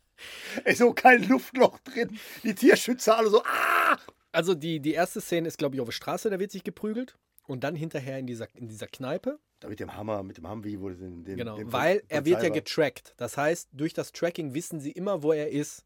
Ey, 0.64 0.74
so 0.74 0.92
kein 0.92 1.22
Luftloch 1.28 1.78
drin. 1.80 2.18
Die 2.42 2.54
Tierschützer 2.54 3.16
alle 3.18 3.30
so, 3.30 3.42
ah! 3.44 3.98
Also 4.32 4.54
die, 4.54 4.80
die 4.80 4.92
erste 4.92 5.20
Szene 5.20 5.48
ist, 5.48 5.58
glaube 5.58 5.76
ich, 5.76 5.80
auf 5.80 5.88
der 5.88 5.92
Straße, 5.92 6.30
da 6.30 6.38
wird 6.38 6.50
sich 6.50 6.64
geprügelt. 6.64 7.16
Und 7.46 7.64
dann 7.64 7.76
hinterher 7.76 8.18
in 8.18 8.26
dieser, 8.26 8.48
in 8.54 8.68
dieser 8.68 8.88
Kneipe. 8.88 9.38
Mit 9.66 9.80
dem 9.80 9.96
Hammer, 9.96 10.22
mit 10.22 10.36
dem 10.36 10.48
Humvee 10.48 10.80
wurde 10.80 10.96
den, 10.96 11.24
den 11.24 11.36
Genau, 11.38 11.56
den 11.56 11.72
weil 11.72 12.02
er 12.08 12.24
wird 12.24 12.42
ja 12.42 12.50
getrackt. 12.50 13.14
Das 13.16 13.36
heißt, 13.36 13.70
durch 13.72 13.92
das 13.94 14.12
Tracking 14.12 14.54
wissen 14.54 14.80
sie 14.80 14.92
immer, 14.92 15.22
wo 15.22 15.32
er 15.32 15.50
ist. 15.50 15.84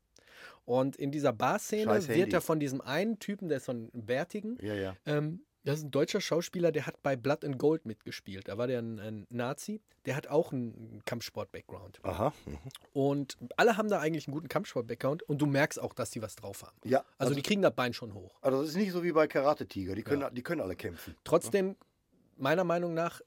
Und 0.64 0.96
in 0.96 1.10
dieser 1.10 1.32
Bar-Szene 1.32 2.08
wird 2.08 2.32
er 2.32 2.40
von 2.40 2.60
diesem 2.60 2.80
einen 2.80 3.18
Typen, 3.18 3.48
der 3.48 3.58
ist 3.58 3.66
so 3.66 3.72
ein 3.72 3.90
Bärtigen, 3.92 4.56
Ja, 4.60 4.74
ja. 4.74 4.96
ähm, 5.06 5.44
das 5.64 5.78
ist 5.78 5.84
ein 5.84 5.90
deutscher 5.90 6.20
Schauspieler, 6.20 6.72
der 6.72 6.86
hat 6.86 7.02
bei 7.02 7.16
Blood 7.16 7.44
and 7.44 7.58
Gold 7.58 7.84
mitgespielt. 7.84 8.48
Da 8.48 8.56
war 8.56 8.66
der 8.66 8.78
ein, 8.80 8.98
ein 8.98 9.26
Nazi, 9.28 9.82
der 10.06 10.16
hat 10.16 10.26
auch 10.28 10.52
einen 10.52 11.02
Kampfsport-Background. 11.04 12.00
Aha. 12.02 12.32
mhm. 12.46 12.58
Und 12.92 13.36
alle 13.56 13.76
haben 13.76 13.88
da 13.88 14.00
eigentlich 14.00 14.26
einen 14.26 14.34
guten 14.34 14.48
Kampfsport-Background 14.48 15.22
und 15.24 15.38
du 15.38 15.46
merkst 15.46 15.80
auch, 15.80 15.92
dass 15.92 16.10
die 16.10 16.22
was 16.22 16.34
drauf 16.36 16.62
haben. 16.62 16.78
Ja, 16.84 17.00
Also, 17.00 17.06
also, 17.18 17.34
die 17.34 17.42
kriegen 17.42 17.62
das 17.62 17.74
Bein 17.74 17.92
schon 17.92 18.14
hoch. 18.14 18.38
also 18.40 18.60
das 18.60 18.70
ist 18.70 18.76
nicht 18.76 18.92
so 18.92 19.02
wie 19.02 19.12
bei 19.12 19.26
Karate 19.26 19.66
Tiger. 19.66 19.94
Die 19.94 20.02
können, 20.02 20.34
die 20.34 20.42
können 20.42 20.60
alle 20.62 20.76
kämpfen. 20.76 21.14
Trotzdem, 21.24 21.76
meiner 22.36 22.64
Meinung 22.64 22.94
nach, 22.94 23.20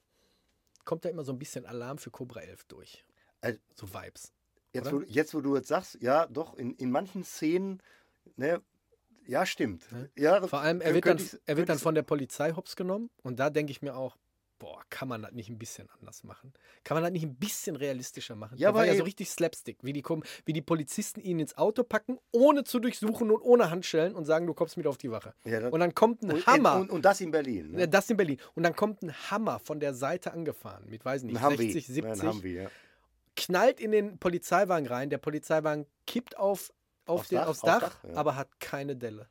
kommt 0.84 1.04
da 1.04 1.08
immer 1.08 1.24
so 1.24 1.32
ein 1.32 1.38
bisschen 1.38 1.66
Alarm 1.66 1.98
für 1.98 2.10
Cobra 2.10 2.40
11 2.40 2.64
durch. 2.64 3.04
Also- 3.40 3.58
so 3.74 3.92
Vibes. 3.92 4.32
Jetzt 4.72 4.90
wo, 4.92 5.00
jetzt, 5.02 5.34
wo 5.34 5.40
du 5.40 5.54
jetzt 5.54 5.68
sagst, 5.68 5.98
ja, 6.00 6.26
doch, 6.26 6.54
in, 6.56 6.74
in 6.74 6.90
manchen 6.90 7.22
Szenen, 7.22 7.80
ne, 8.36 8.60
ja, 9.26 9.46
stimmt. 9.46 9.84
Ja, 10.16 10.40
das 10.40 10.50
Vor 10.50 10.60
allem, 10.60 10.80
er 10.80 10.94
wird, 10.94 11.06
dann, 11.06 11.16
ich- 11.18 11.38
er 11.46 11.56
wird 11.56 11.68
dann 11.68 11.78
von 11.78 11.94
der 11.94 12.02
Polizei 12.02 12.52
hops 12.52 12.74
genommen 12.74 13.08
und 13.22 13.38
da 13.38 13.50
denke 13.50 13.70
ich 13.70 13.82
mir 13.82 13.96
auch, 13.96 14.16
boah, 14.58 14.80
kann 14.88 15.08
man 15.08 15.22
das 15.22 15.32
nicht 15.32 15.48
ein 15.50 15.58
bisschen 15.58 15.88
anders 15.90 16.24
machen? 16.24 16.52
Kann 16.84 16.94
man 16.94 17.02
das 17.02 17.12
nicht 17.12 17.24
ein 17.24 17.34
bisschen 17.36 17.76
realistischer 17.76 18.34
machen? 18.36 18.56
Ja, 18.56 18.68
Der 18.70 18.74
war 18.74 18.86
ja 18.86 18.94
so 18.96 19.02
richtig 19.04 19.28
Slapstick, 19.30 19.78
wie 19.82 19.92
die, 19.92 20.02
kommen, 20.02 20.22
wie 20.46 20.52
die 20.52 20.62
Polizisten 20.62 21.20
ihn 21.20 21.38
ins 21.40 21.56
Auto 21.58 21.82
packen, 21.82 22.18
ohne 22.32 22.64
zu 22.64 22.78
durchsuchen 22.80 23.30
und 23.30 23.40
ohne 23.42 23.70
Handschellen 23.70 24.14
und 24.14 24.24
sagen, 24.24 24.46
du 24.46 24.54
kommst 24.54 24.76
mit 24.76 24.86
auf 24.86 24.96
die 24.96 25.10
Wache. 25.10 25.34
Ja, 25.44 25.60
das- 25.60 25.72
und 25.72 25.80
dann 25.80 25.94
kommt 25.94 26.22
ein 26.22 26.30
und, 26.32 26.46
Hammer. 26.46 26.76
Und, 26.76 26.90
und 26.90 27.04
das 27.04 27.20
in 27.20 27.30
Berlin. 27.30 27.72
Ja, 27.72 27.78
Ne? 27.80 27.88
Das 27.88 28.08
in 28.08 28.16
Berlin. 28.16 28.38
Und 28.54 28.62
dann 28.62 28.74
kommt 28.76 29.02
ein 29.02 29.12
Hammer 29.30 29.58
von 29.58 29.80
der 29.80 29.92
Seite 29.94 30.32
angefahren 30.32 30.84
mit, 30.88 31.04
weiß 31.04 31.24
nicht, 31.24 31.36
Ein 31.36 31.44
Humvee. 31.44 31.72
60, 31.72 31.88
Ja, 31.88 31.94
70, 31.94 32.22
ein 32.22 32.28
Humvee, 32.32 32.62
ja. 32.62 32.70
knallt 33.36 33.80
in 33.80 33.90
den 33.90 34.18
Polizeiwagen 34.18 34.86
rein. 34.86 35.10
Der 35.10 35.18
Polizeiwagen 35.18 35.86
kippt 36.06 36.38
auf, 36.38 36.72
auf 37.06 37.20
Aufs 37.20 37.28
den, 37.28 37.38
Dach, 37.38 37.48
aufs 37.48 37.64
aufs 37.64 37.80
Dach, 37.80 38.00
Dach, 38.02 38.04
ja. 38.10 38.14
aber 38.16 38.36
hat 38.36 38.60
keine 38.60 38.96
Delle. 38.96 39.28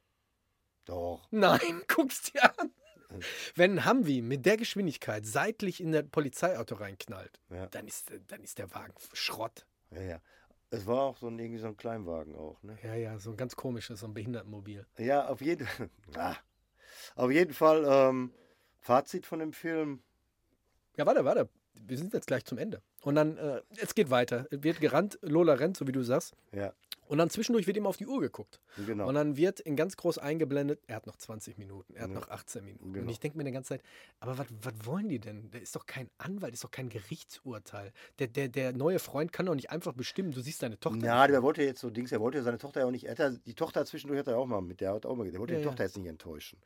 Doch. 0.86 1.26
Nein, 1.32 1.82
guck's 1.88 2.24
dir 2.24 2.44
an. 2.60 2.73
Wenn 3.56 3.86
Humvee 3.86 4.22
mit 4.22 4.46
der 4.46 4.58
Geschwindigkeit 4.58 5.26
seitlich 5.26 5.82
in 5.82 5.92
der 5.92 6.04
Polizeiauto 6.04 6.76
reinknallt, 6.76 7.40
Ja. 7.50 7.68
dann, 7.68 7.88
ist, 7.88 8.12
dann 8.28 8.44
ist 8.44 8.58
der 8.60 8.74
Wagen 8.74 8.94
Schrott. 9.14 9.66
Ja, 9.92 10.02
ja. 10.02 10.22
Es 10.70 10.88
war 10.88 11.02
auch 11.02 11.18
so 11.18 11.28
ein, 11.28 11.38
irgendwie 11.38 11.60
so 11.60 11.68
ein 11.68 11.78
Kleinwagen 11.78 12.36
auch, 12.36 12.62
ne? 12.64 12.78
Ja, 12.84 12.96
ja, 12.96 13.20
so 13.20 13.30
ein 13.30 13.38
ganz 13.38 13.56
komisches, 13.56 14.00
so 14.00 14.08
ein 14.08 14.14
Behindertenmobil. 14.16 14.88
Ja, 14.98 15.28
auf 15.28 15.42
jeden, 15.42 15.68
ah. 16.18 16.36
auf 17.16 17.32
jeden 17.32 17.54
Fall 17.54 17.86
ähm, 17.88 18.34
Fazit 18.80 19.26
von 19.28 19.38
dem 19.40 19.54
Film. 19.54 20.02
Ja, 20.98 21.06
warte, 21.06 21.24
warte. 21.26 21.48
Wir 21.76 21.98
sind 21.98 22.14
jetzt 22.14 22.28
gleich 22.28 22.46
zum 22.46 22.58
Ende. 22.58 22.82
Und 23.02 23.16
dann, 23.16 23.38
äh, 23.38 23.62
es 23.78 23.94
geht 23.94 24.10
weiter. 24.10 24.48
Es 24.52 24.64
wird 24.64 24.80
gerannt, 24.80 25.20
Lola 25.22 25.54
rennt, 25.54 25.78
so 25.78 25.88
wie 25.88 25.92
du 25.92 26.02
sagst. 26.04 26.34
Ja, 26.52 26.74
Und 27.08 27.18
dann 27.18 27.30
zwischendurch 27.30 27.68
wird 27.68 27.78
ihm 27.78 27.86
auf 27.86 27.98
die 27.98 28.08
Uhr 28.08 28.20
geguckt. 28.22 28.60
genau. 28.86 29.08
Und 29.08 29.16
dann 29.16 29.36
wird 29.38 29.60
in 29.60 29.76
ganz 29.76 29.98
groß 29.98 30.18
eingeblendet, 30.18 30.80
er 30.88 30.96
hat 30.98 31.06
noch 31.08 31.16
20 31.18 31.58
Minuten, 31.58 31.94
er 31.96 32.04
hat 32.04 32.10
Ja. 32.10 32.16
noch 32.16 32.30
18 32.30 32.64
Minuten. 32.64 32.84
Und 32.86 32.94
Genau. 32.94 33.12
ich 33.12 33.20
denke 33.20 33.38
mir 33.38 33.44
die 33.44 33.52
ganze 33.52 33.70
Zeit, 33.70 33.84
aber 34.20 34.38
was 34.38 34.48
wollen 34.86 35.10
die 35.10 35.20
denn? 35.20 35.52
Der 35.52 35.62
ist 35.62 35.76
doch 35.76 35.86
kein 35.86 36.10
Anwalt, 36.18 36.54
ist 36.54 36.64
doch 36.64 36.72
kein 36.72 36.90
Gerichtsurteil. 36.90 37.92
Der, 38.20 38.28
der, 38.28 38.48
der 38.48 38.74
neue 38.74 39.00
Freund 39.00 39.32
kann 39.34 39.46
doch 39.46 39.56
nicht 39.56 39.70
einfach 39.70 39.94
bestimmen, 39.94 40.32
du 40.32 40.42
siehst 40.42 40.64
deine 40.64 40.80
Tochter. 40.80 41.06
Ja, 41.06 41.28
der 41.28 41.44
wollte 41.44 41.64
jetzt 41.64 41.82
so 41.82 41.90
Dings, 41.90 42.12
er 42.12 42.20
wollte 42.22 42.42
seine 42.44 42.58
Tochter 42.58 42.82
ja 42.82 42.86
auch 42.88 42.92
nicht, 42.92 43.06
er 43.06 43.16
hat 43.18 43.46
die 43.46 43.54
Tochter 43.54 43.86
zwischendurch 43.86 44.20
hat 44.20 44.28
er 44.28 44.38
auch 44.38 44.46
mal 44.48 44.62
mit, 44.62 44.82
der 44.82 44.94
hat 44.94 45.06
auch 45.06 45.16
mal, 45.16 45.30
der 45.30 45.40
wollte 45.40 45.54
Ja, 45.54 45.60
die 45.60 45.66
ja. 45.66 45.70
Tochter 45.70 45.84
jetzt 45.84 45.98
nicht 45.98 46.08
enttäuschen. 46.08 46.60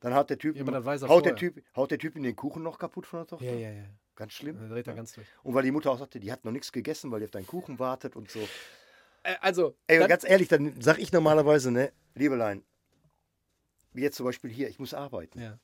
Dann 0.00 0.14
hat 0.14 0.30
der 0.30 0.38
Typ, 0.38 0.56
Ja, 0.56 0.64
haut, 1.08 1.24
der 1.26 1.36
typ 1.36 1.62
haut 1.76 1.90
der 1.90 1.98
Typ 1.98 2.16
in 2.16 2.22
den 2.24 2.34
Kuchen 2.34 2.62
noch 2.62 2.78
kaputt 2.78 3.06
von 3.06 3.20
der 3.20 3.26
Tochter. 3.26 3.44
Ja, 3.44 3.52
ja, 3.54 3.70
ja. 3.70 3.84
Ganz 4.16 4.32
schlimm. 4.34 4.58
Da 4.60 4.68
dreht 4.68 4.86
er 4.86 4.94
ganz 4.94 5.12
durch. 5.14 5.26
Und 5.42 5.54
weil 5.54 5.62
die 5.62 5.70
Mutter 5.70 5.90
auch 5.90 5.98
sagte, 5.98 6.20
die 6.20 6.30
hat 6.30 6.44
noch 6.44 6.52
nichts 6.52 6.70
gegessen, 6.72 7.10
weil 7.10 7.20
die 7.20 7.24
auf 7.26 7.30
deinen 7.30 7.46
Kuchen 7.46 7.78
wartet 7.78 8.14
und 8.16 8.30
so. 8.30 8.40
Äh, 9.22 9.36
also, 9.40 9.76
Ey, 9.86 10.06
ganz 10.06 10.24
ehrlich, 10.24 10.48
dann 10.48 10.80
sag 10.80 10.98
ich 10.98 11.12
normalerweise, 11.12 11.70
ne, 11.70 11.92
Liebelein, 12.14 12.64
wie 13.92 14.02
jetzt 14.02 14.16
zum 14.16 14.26
Beispiel 14.26 14.50
hier, 14.50 14.68
ich 14.68 14.78
muss 14.78 14.94
arbeiten. 14.94 15.40
ja. 15.40 15.58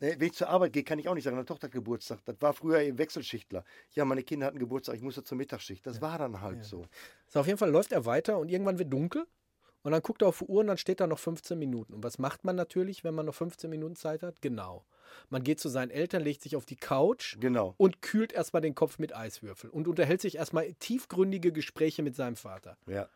Ne, 0.00 0.16
wenn 0.18 0.26
ich 0.26 0.34
zur 0.34 0.48
Arbeit 0.48 0.72
gehe, 0.72 0.82
kann 0.82 0.98
ich 0.98 1.08
auch 1.08 1.14
nicht 1.14 1.22
sagen, 1.22 1.36
meine 1.36 1.46
Tochter 1.46 1.68
hat 1.68 1.72
Geburtstag. 1.72 2.18
Das 2.24 2.34
war 2.40 2.52
früher 2.52 2.80
im 2.80 2.98
Wechselschichtler. 2.98 3.64
Ja, 3.92 4.04
meine 4.04 4.24
Kinder 4.24 4.46
hatten 4.46 4.58
Geburtstag, 4.58 4.96
ich 4.96 5.02
musste 5.02 5.22
zur 5.22 5.38
Mittagsschicht. 5.38 5.86
Das 5.86 6.00
war 6.02 6.18
dann 6.18 6.40
halt 6.40 6.64
so. 6.64 6.84
So, 7.28 7.38
auf 7.40 7.46
jeden 7.46 7.58
Fall 7.58 7.70
läuft 7.70 7.92
er 7.92 8.04
weiter 8.04 8.38
und 8.38 8.48
irgendwann 8.48 8.78
wird 8.78 8.92
dunkel. 8.92 9.24
Und 9.82 9.92
dann 9.92 10.02
guckt 10.02 10.22
er 10.22 10.28
auf 10.28 10.38
die 10.38 10.46
Uhr 10.46 10.60
und 10.60 10.66
dann 10.66 10.78
steht 10.78 10.98
da 11.00 11.06
noch 11.06 11.18
15 11.20 11.58
Minuten. 11.58 11.94
Und 11.94 12.02
was 12.02 12.18
macht 12.18 12.44
man 12.44 12.56
natürlich, 12.56 13.04
wenn 13.04 13.14
man 13.14 13.26
noch 13.26 13.34
15 13.34 13.70
Minuten 13.70 13.94
Zeit 13.94 14.22
hat? 14.22 14.42
Genau. 14.42 14.84
Man 15.28 15.42
geht 15.42 15.60
zu 15.60 15.68
seinen 15.68 15.90
Eltern, 15.90 16.22
legt 16.22 16.42
sich 16.42 16.56
auf 16.56 16.64
die 16.66 16.76
Couch 16.76 17.36
Genau. 17.40 17.74
und 17.76 18.02
kühlt 18.02 18.32
erstmal 18.32 18.62
den 18.62 18.74
Kopf 18.74 18.98
mit 18.98 19.14
Eiswürfel 19.14 19.70
und 19.70 19.88
unterhält 19.88 20.20
sich 20.20 20.36
erstmal 20.36 20.72
tiefgründige 20.74 21.52
Gespräche 21.52 22.02
mit 22.02 22.14
seinem 22.16 22.36
Vater. 22.36 22.76
Ja. 22.86 23.08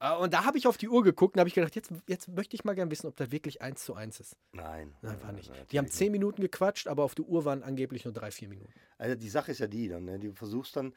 Äh, 0.00 0.14
Und 0.16 0.34
da 0.34 0.44
habe 0.44 0.58
ich 0.58 0.66
auf 0.66 0.76
die 0.76 0.88
Uhr 0.88 1.02
geguckt 1.02 1.36
und 1.36 1.40
habe 1.40 1.48
ich 1.48 1.54
gedacht, 1.54 1.74
jetzt, 1.74 1.90
jetzt 2.06 2.28
möchte 2.28 2.54
ich 2.54 2.64
mal 2.64 2.74
gerne 2.74 2.90
wissen, 2.90 3.06
ob 3.06 3.16
das 3.16 3.30
wirklich 3.30 3.62
eins 3.62 3.84
zu 3.84 3.94
eins 3.94 4.20
ist. 4.20 4.36
Nein. 4.52 4.94
Nein, 5.02 5.22
war 5.22 5.32
nicht. 5.32 5.50
Die 5.72 5.78
haben 5.78 5.88
zehn 5.88 6.12
Minuten 6.12 6.42
gequatscht, 6.42 6.86
aber 6.86 7.02
auf 7.04 7.14
die 7.14 7.22
Uhr 7.22 7.44
waren 7.44 7.62
angeblich 7.62 8.04
nur 8.04 8.12
drei, 8.12 8.30
vier 8.30 8.48
Minuten. 8.48 8.72
Also 8.98 9.14
die 9.14 9.28
Sache 9.30 9.52
ist 9.52 9.58
ja 9.58 9.66
die 9.66 9.88
dann, 9.88 10.04
ne? 10.04 10.18
Die 10.18 10.32
versuchst 10.32 10.76
dann, 10.76 10.94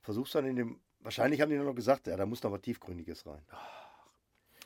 versuchst 0.00 0.34
dann 0.36 0.46
in 0.46 0.56
dem, 0.56 0.80
wahrscheinlich 1.00 1.40
haben 1.40 1.50
die 1.50 1.56
dann 1.56 1.66
noch 1.66 1.74
gesagt, 1.74 2.06
ja, 2.06 2.16
da 2.16 2.24
muss 2.26 2.42
noch 2.42 2.52
was 2.52 2.60
Tiefgründiges 2.60 3.26
rein. 3.26 3.42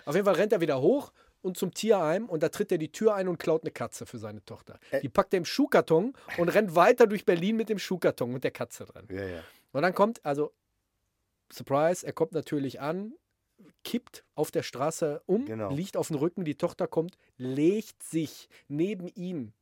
Auf 0.05 0.15
jeden 0.15 0.25
Fall 0.25 0.35
rennt 0.35 0.53
er 0.53 0.61
wieder 0.61 0.81
hoch 0.81 1.13
und 1.43 1.57
zum 1.57 1.73
Tierheim 1.73 2.29
und 2.29 2.43
da 2.43 2.49
tritt 2.49 2.71
er 2.73 2.79
die 2.79 2.93
Tür 2.93 3.15
ein 3.15 3.29
und 3.29 3.39
klaut 3.39 3.63
eine 3.63 3.71
Katze 3.71 4.07
für 4.07 4.19
seine 4.19 4.45
Tochter. 4.45 4.79
Die 5.03 5.09
packt 5.09 5.33
er 5.35 5.39
im 5.39 5.45
Schuhkarton 5.45 6.15
und 6.39 6.49
rennt 6.49 6.75
weiter 6.75 7.07
durch 7.07 7.25
Berlin 7.25 7.57
mit 7.57 7.69
dem 7.69 7.79
Schuhkarton 7.79 8.35
und 8.35 8.45
der 8.45 8.51
Katze 8.51 8.85
drin. 8.85 9.07
Ja, 9.11 9.25
ja. 9.25 9.43
Und 9.73 9.83
dann 9.83 9.95
kommt, 9.95 10.25
also, 10.25 10.53
Surprise, 11.53 12.07
er 12.07 12.13
kommt 12.13 12.33
natürlich 12.33 12.81
an, 12.81 13.15
kippt 13.85 14.25
auf 14.35 14.51
der 14.51 14.63
Straße 14.63 15.23
um, 15.27 15.45
Genau. 15.47 15.73
liegt 15.75 15.97
auf 15.97 16.09
dem 16.09 16.17
Rücken, 16.17 16.45
die 16.45 16.57
Tochter 16.57 16.87
kommt, 16.87 17.17
legt 17.37 18.03
sich 18.03 18.49
neben 18.69 19.09
ihn 19.09 19.53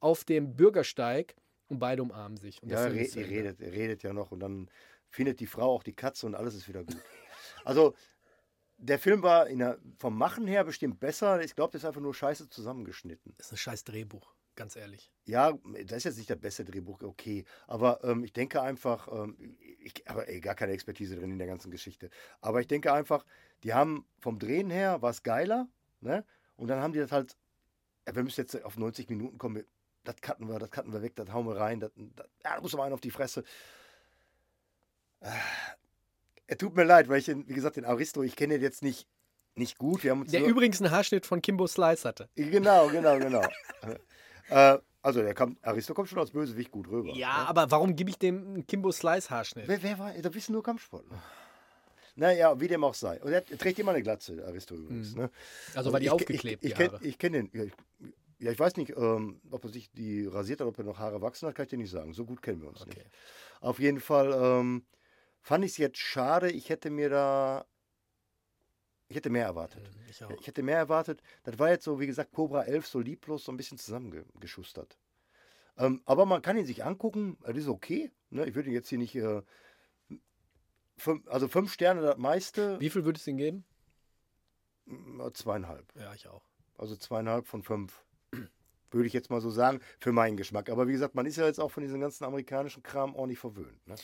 auf 0.00 0.24
dem 0.24 0.56
Bürgersteig 0.56 1.36
und 1.68 1.78
beide 1.78 2.02
umarmen 2.02 2.36
sich. 2.36 2.62
Und 2.62 2.70
Ja, 2.70 2.84
re 2.86 3.08
redet, 3.14 3.60
redet 3.60 4.02
ja 4.02 4.12
noch 4.12 4.30
und 4.30 4.40
dann 4.40 4.70
findet 5.08 5.40
die 5.40 5.46
Frau 5.46 5.74
auch 5.74 5.82
die 5.82 5.92
Katze 5.94 6.26
und 6.26 6.34
alles 6.34 6.54
ist 6.54 6.68
wieder 6.68 6.84
gut. 6.84 6.96
Also, 7.64 7.94
der 8.82 8.98
Film 8.98 9.22
war 9.22 9.46
der, 9.46 9.78
vom 9.98 10.18
Machen 10.18 10.46
her 10.46 10.64
bestimmt 10.64 10.98
besser. 10.98 11.40
Ich 11.42 11.54
glaube, 11.54 11.72
das 11.72 11.82
ist 11.82 11.86
einfach 11.86 12.00
nur 12.00 12.14
scheiße 12.14 12.48
zusammengeschnitten. 12.48 13.32
Das 13.36 13.46
ist 13.46 13.52
ein 13.52 13.58
scheiß 13.58 13.84
Drehbuch, 13.84 14.34
ganz 14.56 14.74
ehrlich. 14.74 15.12
Ja, 15.24 15.52
das 15.84 15.98
ist 15.98 16.04
jetzt 16.04 16.16
nicht 16.18 16.30
das 16.30 16.38
beste 16.38 16.64
Drehbuch, 16.64 17.00
okay. 17.02 17.44
Aber 17.68 18.02
ähm, 18.02 18.24
ich 18.24 18.32
denke 18.32 18.60
einfach, 18.60 19.08
ähm, 19.12 19.56
ich, 19.78 20.08
aber 20.08 20.28
ey, 20.28 20.40
gar 20.40 20.56
keine 20.56 20.72
Expertise 20.72 21.14
drin 21.14 21.30
in 21.30 21.38
der 21.38 21.46
ganzen 21.46 21.70
Geschichte. 21.70 22.10
Aber 22.40 22.60
ich 22.60 22.66
denke 22.66 22.92
einfach, 22.92 23.24
die 23.62 23.72
haben 23.72 24.04
vom 24.18 24.40
Drehen 24.40 24.68
her 24.68 25.00
war 25.00 25.10
es 25.10 25.22
geiler, 25.22 25.68
ne? 26.00 26.24
Und 26.56 26.68
dann 26.68 26.80
haben 26.80 26.92
die 26.92 26.98
das 26.98 27.12
halt, 27.12 27.36
ja, 28.06 28.14
wir 28.16 28.24
müssen 28.24 28.40
jetzt 28.40 28.64
auf 28.64 28.76
90 28.76 29.08
Minuten 29.08 29.38
kommen. 29.38 29.64
das 30.02 30.16
cutten 30.20 30.48
wir, 30.48 30.58
das 30.58 30.70
cutten 30.72 30.92
wir 30.92 31.02
weg, 31.02 31.14
das 31.14 31.32
hauen 31.32 31.46
wir 31.46 31.56
rein, 31.56 31.78
das, 31.78 31.92
das, 31.94 32.28
ja, 32.44 32.56
da 32.56 32.60
muss 32.60 32.74
aber 32.74 32.82
einen 32.82 32.94
auf 32.94 33.00
die 33.00 33.12
Fresse. 33.12 33.44
Er 36.52 36.58
tut 36.58 36.76
mir 36.76 36.84
leid, 36.84 37.08
weil 37.08 37.18
ich, 37.18 37.24
den, 37.24 37.48
wie 37.48 37.54
gesagt, 37.54 37.76
den 37.76 37.86
Aristo, 37.86 38.22
ich 38.22 38.36
kenne 38.36 38.52
den 38.54 38.62
jetzt 38.62 38.82
nicht, 38.82 39.06
nicht 39.54 39.78
gut. 39.78 40.04
Wir 40.04 40.10
haben 40.10 40.20
uns 40.20 40.32
Der 40.32 40.40
nur- 40.40 40.50
übrigens 40.50 40.82
einen 40.82 40.90
Haarschnitt 40.90 41.24
von 41.24 41.40
Kimbo 41.40 41.66
Slice 41.66 42.06
hatte. 42.06 42.28
Genau, 42.34 42.88
genau, 42.88 43.18
genau. 43.18 43.40
äh, 44.50 44.76
also 45.00 45.22
der 45.22 45.32
kam, 45.32 45.56
Aristo 45.62 45.94
kommt 45.94 46.10
schon 46.10 46.18
als 46.18 46.30
Bösewicht 46.30 46.70
gut 46.70 46.88
rüber. 46.88 47.14
Ja, 47.14 47.46
aber 47.48 47.70
warum 47.70 47.96
gebe 47.96 48.10
ich 48.10 48.18
dem 48.18 48.36
einen 48.46 48.66
Kimbo 48.66 48.92
Slice 48.92 49.30
Haarschnitt? 49.30 49.66
Wer, 49.66 49.82
wer 49.82 49.98
war, 49.98 50.12
da 50.12 50.34
wissen 50.34 50.52
nur 50.52 50.62
Kampfsportler. 50.62 51.22
Naja, 52.16 52.60
wie 52.60 52.68
dem 52.68 52.84
auch 52.84 52.92
sei. 52.92 53.18
Und 53.22 53.32
er 53.32 53.42
trägt 53.46 53.78
immer 53.78 53.92
eine 53.92 54.02
Glatze, 54.02 54.44
Aristo 54.46 54.74
übrigens. 54.74 55.16
Ne? 55.16 55.30
Also 55.74 55.90
war 55.90 56.00
die 56.00 56.06
ich- 56.06 56.12
aufgeklebt, 56.12 56.62
ich, 56.62 56.72
ich, 56.72 56.76
die 56.76 56.82
ich 56.82 56.90
Haare. 56.90 56.98
kenn- 56.98 57.16
kenne 57.18 57.42
den. 57.44 57.50
Ja 57.54 57.64
ich, 57.64 57.72
ja, 58.40 58.50
ich 58.50 58.58
weiß 58.58 58.76
nicht, 58.76 58.90
ähm, 58.94 59.40
ob 59.50 59.64
er 59.64 59.70
sich 59.70 59.90
die 59.92 60.26
rasiert 60.26 60.60
hat, 60.60 60.66
ob 60.66 60.76
er 60.76 60.84
noch 60.84 60.98
Haare 60.98 61.22
wachsen 61.22 61.48
hat, 61.48 61.54
kann 61.54 61.64
ich 61.64 61.70
dir 61.70 61.78
nicht 61.78 61.90
sagen. 61.90 62.12
So 62.12 62.26
gut 62.26 62.42
kennen 62.42 62.60
wir 62.60 62.68
uns 62.68 62.82
Okay. 62.82 62.90
nicht. 62.98 63.06
Auf 63.62 63.78
jeden 63.78 64.00
Fall 64.00 64.32
ähm, 64.34 64.82
fand 65.42 65.64
ich 65.64 65.72
es 65.72 65.76
jetzt 65.78 65.98
schade. 65.98 66.50
Ich 66.50 66.68
hätte 66.70 66.90
mir 66.90 67.10
da. 67.10 67.66
Ich 69.08 69.16
hätte 69.16 69.28
mehr 69.28 69.44
erwartet. 69.44 69.90
Ich 70.08 70.24
auch. 70.24 70.30
Ja, 70.30 70.36
Ich 70.40 70.46
hätte 70.46 70.62
mehr 70.62 70.78
erwartet. 70.78 71.22
Das 71.42 71.58
war 71.58 71.68
jetzt 71.70 71.84
so, 71.84 72.00
wie 72.00 72.06
gesagt, 72.06 72.32
Cobra 72.32 72.62
11 72.64 72.86
so 72.86 73.00
lieblos 73.00 73.44
so 73.44 73.52
ein 73.52 73.58
bisschen 73.58 73.76
zusammengeschustert. 73.76 74.96
Ähm, 75.76 76.00
aber 76.06 76.24
man 76.24 76.40
kann 76.42 76.56
ihn 76.56 76.64
sich 76.66 76.84
angucken, 76.84 77.36
das 77.42 77.56
ist 77.56 77.68
okay. 77.68 78.10
Ne? 78.30 78.46
Ich 78.46 78.54
würde 78.54 78.70
jetzt 78.70 78.88
hier 78.88 78.98
nicht. 78.98 79.14
Äh, 79.14 79.42
fünf, 80.96 81.26
also 81.28 81.48
fünf 81.48 81.72
Sterne 81.72 82.00
das 82.00 82.16
meiste, 82.16 82.80
Wie 82.80 82.90
viel 82.90 83.04
würdest 83.04 83.26
du 83.26 83.32
ihm 83.32 83.36
geben? 83.36 83.64
zweieinhalb. 85.34 85.92
Ja, 85.94 86.12
ich 86.14 86.26
auch. 86.28 86.42
Also 86.76 86.96
zweieinhalb 86.96 87.46
von 87.46 87.62
fünf. 87.62 88.04
Würde 88.90 89.06
ich 89.06 89.12
jetzt 89.12 89.30
mal 89.30 89.40
so 89.40 89.50
sagen, 89.50 89.80
für 90.00 90.12
meinen 90.12 90.36
Geschmack. 90.36 90.68
Aber 90.68 90.86
wie 90.88 90.92
gesagt, 90.92 91.14
man 91.14 91.24
ist 91.24 91.36
ja 91.36 91.46
jetzt 91.46 91.60
auch 91.60 91.70
von 91.70 91.82
diesem 91.82 92.00
ganzen 92.00 92.24
amerikanischen 92.24 92.82
Kram 92.82 93.14
ordentlich 93.14 93.38
verwöhnt. 93.38 93.86
Ne? 93.86 93.94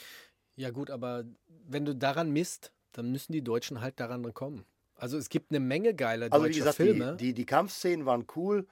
Ja, 0.58 0.70
gut, 0.70 0.90
aber 0.90 1.24
wenn 1.68 1.84
du 1.84 1.94
daran 1.94 2.32
misst, 2.32 2.72
dann 2.90 3.12
müssen 3.12 3.32
die 3.32 3.42
Deutschen 3.42 3.80
halt 3.80 4.00
daran 4.00 4.34
kommen. 4.34 4.64
Also 4.96 5.16
es 5.16 5.28
gibt 5.28 5.52
eine 5.52 5.60
Menge 5.60 5.94
geile 5.94 6.24
Also 6.32 6.38
deutsche 6.38 6.54
wie 6.54 6.58
gesagt, 6.58 6.76
Filme. 6.76 7.16
die, 7.16 7.26
die, 7.26 7.34
die 7.34 7.46
Kampfszenen 7.46 8.06
waren 8.06 8.26
cool. 8.34 8.66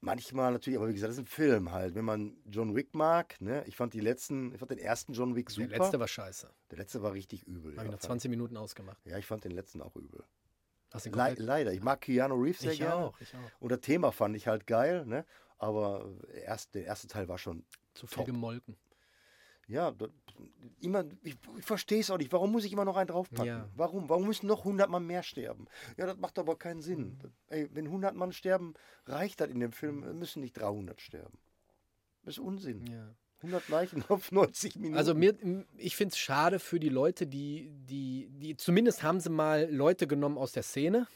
Manchmal 0.00 0.52
natürlich, 0.52 0.78
aber 0.78 0.88
wie 0.88 0.94
gesagt, 0.94 1.10
das 1.10 1.16
ist 1.18 1.24
ein 1.24 1.26
Film 1.26 1.70
halt. 1.70 1.94
Wenn 1.94 2.06
man 2.06 2.34
John 2.46 2.74
Wick 2.74 2.94
mag, 2.94 3.38
ne? 3.42 3.62
ich 3.66 3.76
fand 3.76 3.92
die 3.92 4.00
letzten, 4.00 4.52
ich 4.54 4.58
fand 4.58 4.70
den 4.70 4.78
ersten 4.78 5.12
John 5.12 5.36
Wick 5.36 5.50
super. 5.50 5.68
Der 5.68 5.78
letzte 5.78 6.00
war 6.00 6.08
scheiße. 6.08 6.50
Der 6.70 6.78
letzte 6.78 7.02
war 7.02 7.12
richtig 7.12 7.46
übel. 7.46 7.76
Habe 7.76 7.84
ich 7.84 7.90
fand 7.90 8.02
20 8.02 8.30
Minuten 8.30 8.56
ausgemacht. 8.56 8.98
Ja, 9.04 9.18
ich 9.18 9.26
fand 9.26 9.44
den 9.44 9.52
letzten 9.52 9.82
auch 9.82 9.94
übel. 9.94 10.24
Hast 10.92 11.04
du 11.04 11.10
ihn 11.10 11.14
Le 11.14 11.34
leider. 11.36 11.72
Ich 11.72 11.82
mag 11.82 12.00
Keanu 12.00 12.34
Reeves 12.36 12.60
sehr 12.62 12.72
ich 12.72 12.78
gerne. 12.78 12.94
auch, 12.94 13.20
ich 13.20 13.34
auch. 13.34 13.60
Und 13.60 13.70
das 13.70 13.80
Thema 13.80 14.12
fand 14.12 14.34
ich 14.34 14.48
halt 14.48 14.66
geil, 14.66 15.04
ne? 15.04 15.26
Aber 15.58 16.10
erst, 16.34 16.74
der 16.74 16.84
erste 16.86 17.06
Teil 17.06 17.28
war 17.28 17.38
schon. 17.38 17.64
Zu 17.94 18.06
viel 18.06 18.16
Top. 18.16 18.26
gemolken. 18.26 18.76
Ja, 19.68 19.94
immer, 20.80 21.04
ich, 21.22 21.36
ich 21.58 21.64
verstehe 21.64 22.00
es 22.00 22.10
auch 22.10 22.18
nicht. 22.18 22.32
Warum 22.32 22.52
muss 22.52 22.64
ich 22.64 22.72
immer 22.72 22.84
noch 22.84 22.96
einen 22.96 23.06
draufpacken? 23.06 23.46
Ja. 23.46 23.68
Warum? 23.76 24.08
Warum 24.08 24.26
müssen 24.26 24.46
noch 24.46 24.60
100 24.60 24.90
Mann 24.90 25.06
mehr 25.06 25.22
sterben? 25.22 25.66
Ja, 25.96 26.06
das 26.06 26.18
macht 26.18 26.38
aber 26.38 26.56
keinen 26.56 26.82
Sinn. 26.82 27.18
Mhm. 27.22 27.32
Ey, 27.48 27.68
wenn 27.72 27.86
100 27.86 28.14
Mann 28.14 28.32
sterben, 28.32 28.74
reicht 29.06 29.40
das 29.40 29.48
in 29.48 29.60
dem 29.60 29.72
Film. 29.72 30.18
Müssen 30.18 30.40
nicht 30.40 30.54
300 30.54 31.00
sterben. 31.00 31.38
Das 32.22 32.34
ist 32.34 32.40
Unsinn. 32.40 32.86
Ja. 32.86 33.14
100 33.42 33.68
Leichen 33.68 34.04
auf 34.08 34.32
90 34.32 34.76
Minuten. 34.76 34.96
Also 34.96 35.14
mir, 35.14 35.36
ich 35.76 35.96
finde 35.96 36.12
es 36.12 36.18
schade 36.18 36.58
für 36.58 36.78
die 36.78 36.88
Leute, 36.88 37.26
die, 37.26 37.70
die, 37.72 38.28
die, 38.30 38.56
zumindest 38.56 39.02
haben 39.02 39.20
sie 39.20 39.30
mal 39.30 39.68
Leute 39.70 40.06
genommen 40.06 40.38
aus 40.38 40.52
der 40.52 40.62
Szene, 40.62 41.06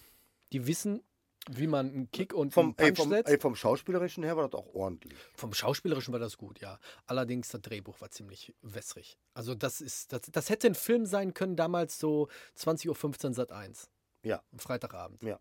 die 0.53 0.67
wissen, 0.67 1.03
wie 1.51 1.67
man 1.67 1.91
einen 1.91 2.11
Kick 2.11 2.33
und 2.33 2.53
vom, 2.53 2.75
einen 2.77 2.91
ey, 2.91 2.95
vom, 2.95 3.11
setzt. 3.11 3.31
ey, 3.31 3.39
vom 3.39 3.55
Schauspielerischen 3.55 4.25
her 4.25 4.37
war 4.37 4.49
das 4.49 4.59
auch 4.61 4.75
ordentlich. 4.75 5.19
Vom 5.35 5.53
Schauspielerischen 5.53 6.13
war 6.13 6.21
das 6.21 6.37
gut, 6.37 6.61
ja. 6.61 6.79
Allerdings 7.07 7.49
das 7.49 7.61
Drehbuch 7.63 8.01
war 8.01 8.11
ziemlich 8.11 8.55
wässrig. 8.63 9.19
Also 9.35 9.55
das 9.55 9.81
ist, 9.81 10.13
das, 10.13 10.23
das 10.23 10.51
hätte 10.51 10.67
ein 10.67 10.75
Film 10.75 11.07
sein 11.07 11.35
können, 11.35 11.57
damals 11.57 11.99
so 11.99 12.29
20.15 12.59 13.27
Uhr 13.27 13.35
Sat 13.35 13.53
1. 13.53 13.91
Ja. 14.23 14.43
Am 14.53 14.59
Freitagabend. 14.59 15.23
Ja, 15.23 15.39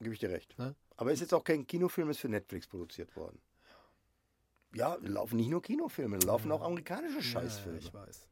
gebe 0.00 0.12
ich 0.12 0.20
dir 0.20 0.30
recht. 0.30 0.58
Ne? 0.58 0.74
Aber 0.96 1.12
ist 1.12 1.20
jetzt 1.20 1.34
auch 1.34 1.44
kein 1.44 1.66
Kinofilm, 1.66 2.10
ist 2.10 2.18
für 2.18 2.28
Netflix 2.28 2.66
produziert 2.66 3.14
worden. 3.16 3.40
Ja, 4.74 4.98
laufen 5.00 5.36
nicht 5.36 5.48
nur 5.48 5.62
Kinofilme, 5.62 6.18
laufen 6.18 6.52
auch 6.52 6.60
amerikanische 6.60 7.22
Scheißfilme. 7.22 7.78
Ja, 7.78 7.84
ich 7.86 7.94
weiß. 7.94 8.26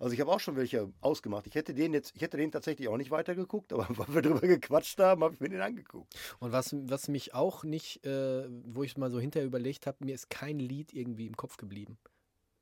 Also 0.00 0.14
ich 0.14 0.20
habe 0.20 0.32
auch 0.32 0.40
schon 0.40 0.56
welche 0.56 0.90
ausgemacht. 1.02 1.46
Ich 1.46 1.54
hätte 1.54 1.74
den 1.74 1.92
jetzt, 1.92 2.16
ich 2.16 2.22
hätte 2.22 2.38
den 2.38 2.50
tatsächlich 2.50 2.88
auch 2.88 2.96
nicht 2.96 3.10
weitergeguckt, 3.10 3.72
aber 3.74 3.86
weil 3.90 4.14
wir 4.14 4.22
drüber 4.22 4.40
gequatscht 4.40 4.98
haben, 4.98 5.22
habe 5.22 5.34
ich 5.34 5.40
mir 5.40 5.50
den 5.50 5.60
angeguckt. 5.60 6.12
Und 6.40 6.52
was, 6.52 6.74
was 6.88 7.08
mich 7.08 7.34
auch 7.34 7.62
nicht, 7.64 8.04
äh, 8.04 8.48
wo 8.64 8.82
ich 8.82 8.96
mal 8.96 9.10
so 9.10 9.20
hinterher 9.20 9.46
überlegt 9.46 9.86
habe, 9.86 10.04
mir 10.04 10.14
ist 10.14 10.30
kein 10.30 10.58
Lied 10.58 10.94
irgendwie 10.94 11.26
im 11.26 11.36
Kopf 11.36 11.58
geblieben. 11.58 11.98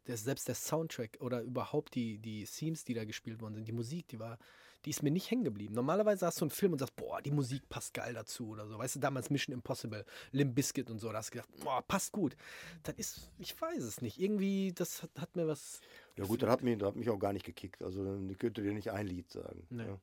Der, 0.09 0.17
selbst 0.17 0.49
der 0.49 0.55
Soundtrack 0.57 1.19
oder 1.21 1.43
überhaupt 1.43 1.95
die, 1.95 2.19
die 2.19 2.45
Themes, 2.45 2.85
die 2.85 2.95
da 2.95 3.05
gespielt 3.05 3.41
worden 3.41 3.55
sind, 3.55 3.69
die 3.69 3.73
Musik, 3.73 4.09
die 4.09 4.19
war, 4.19 4.39
die 4.85 4.91
ist 4.91 5.03
mir 5.03 5.11
nicht 5.11 5.31
hängen 5.31 5.45
geblieben. 5.45 5.75
Normalerweise 5.75 6.27
hast 6.27 6.41
du 6.41 6.45
einen 6.45 6.51
Film 6.51 6.73
und 6.73 6.79
sagst, 6.79 6.97
boah, 6.97 7.21
die 7.21 7.31
Musik 7.31 7.69
passt 7.69 7.95
geil 7.95 8.15
dazu 8.15 8.49
oder 8.49 8.67
so. 8.67 8.79
Weißt 8.79 8.97
du, 8.97 9.01
damals 9.01 9.29
Mission 9.29 9.53
Impossible, 9.53 10.05
Limp 10.33 10.55
Bizkit 10.55 10.91
und 10.91 10.99
so, 10.99 11.11
da 11.11 11.19
hast 11.19 11.29
du 11.29 11.39
gedacht, 11.39 11.51
boah, 11.63 11.83
passt 11.83 12.13
gut. 12.13 12.37
Das 12.85 12.95
ist, 12.97 13.31
ich 13.39 13.61
weiß 13.61 13.83
es 13.83 14.01
nicht. 14.01 14.19
Irgendwie, 14.19 14.73
das 14.73 15.03
hat, 15.03 15.11
hat 15.19 15.37
mir 15.37 15.47
was. 15.47 15.81
Ja 16.19 16.25
gut, 16.27 16.43
das 16.43 16.51
hat 16.51 16.63
mich, 16.63 16.79
das 16.79 16.89
hat 16.89 16.97
mich 16.97 17.09
auch 17.11 17.19
gar 17.19 17.33
nicht 17.33 17.47
gekickt. 17.47 17.83
Also 17.83 18.19
ich 18.29 18.39
könnte 18.39 18.63
dir 18.63 18.73
nicht 18.73 18.91
ein 18.91 19.07
Lied 19.07 19.31
sagen. 19.31 19.67
Nee. 19.71 19.87
Ja. 19.87 20.01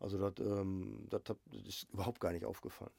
Also 0.00 0.18
das, 0.18 0.34
ähm, 0.46 1.06
das, 1.10 1.22
hat, 1.28 1.38
das 1.46 1.62
ist 1.66 1.88
überhaupt 1.92 2.20
gar 2.20 2.32
nicht 2.32 2.44
aufgefallen. 2.44 2.92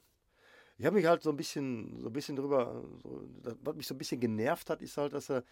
Ich 0.76 0.86
habe 0.86 0.96
mich 0.96 1.06
halt 1.06 1.22
so 1.22 1.30
ein 1.30 1.36
bisschen, 1.36 1.98
so 2.00 2.06
ein 2.08 2.12
bisschen 2.12 2.36
drüber, 2.36 2.82
so, 3.02 3.28
das, 3.42 3.56
was 3.62 3.76
mich 3.76 3.86
so 3.86 3.94
ein 3.94 3.98
bisschen 3.98 4.20
genervt 4.20 4.68
hat, 4.70 4.82
ist 4.82 4.96
halt, 4.96 5.12
dass 5.12 5.30
er, 5.30 5.44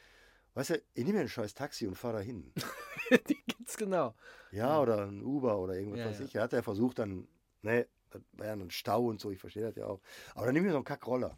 weißt 0.55 0.71
du, 0.71 0.75
ich 0.95 1.05
nehme 1.05 1.19
mir 1.19 1.21
ein 1.21 1.29
scheiß 1.29 1.55
Taxi 1.55 1.87
und 1.87 1.97
fahre 1.97 2.19
dahin. 2.19 2.53
die 3.29 3.37
gibt's 3.47 3.77
genau. 3.77 4.15
Ja, 4.51 4.81
oder 4.81 5.07
ein 5.07 5.23
Uber 5.23 5.59
oder 5.59 5.75
irgendwas 5.75 6.01
Ja, 6.01 6.07
weiß 6.07 6.19
ja. 6.21 6.25
ich. 6.25 6.35
Er 6.35 6.43
hat 6.43 6.53
ja 6.53 6.63
versucht 6.63 6.99
dann, 6.99 7.29
ne, 7.63 7.87
das 8.11 8.23
war 8.33 8.47
ja 8.47 8.53
ein 8.55 8.71
Stau 8.71 9.07
und 9.07 9.21
so, 9.21 9.31
ich 9.31 9.39
verstehe 9.39 9.63
das 9.65 9.77
ja 9.77 9.87
auch. 9.87 10.01
Aber 10.35 10.47
dann 10.47 10.55
nehme 10.55 10.67
ich 10.67 10.69
mir 10.69 10.73
so 10.73 10.79
einen 10.79 10.85
Kackroller 10.85 11.37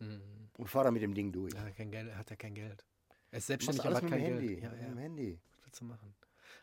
Mhm. 0.00 0.20
und 0.58 0.68
fahre 0.68 0.84
da 0.86 0.90
mit 0.92 1.02
dem 1.02 1.14
Ding 1.14 1.32
durch. 1.32 1.54
Er 1.54 1.62
hat 1.62 1.76
kein 1.76 1.90
Geld, 1.90 2.08
er 2.08 2.18
hat 2.18 2.30
ja 2.30 2.36
kein 2.36 2.54
Geld. 2.54 2.84
Er 3.30 3.38
ist 3.38 3.46
selbstständig, 3.46 3.84
aber 3.84 4.00
mit 4.00 4.10
kein 4.10 4.20
dem 4.20 4.34
Handy. 4.34 4.46
Geld. 4.48 4.62
Ja, 4.62 4.70
mit 4.70 4.80
ja. 4.80 4.88
dem 4.88 4.98
Handy. 4.98 5.38
Was 5.56 5.66
willst 5.66 5.80
du 5.80 5.84
machen? 5.84 6.14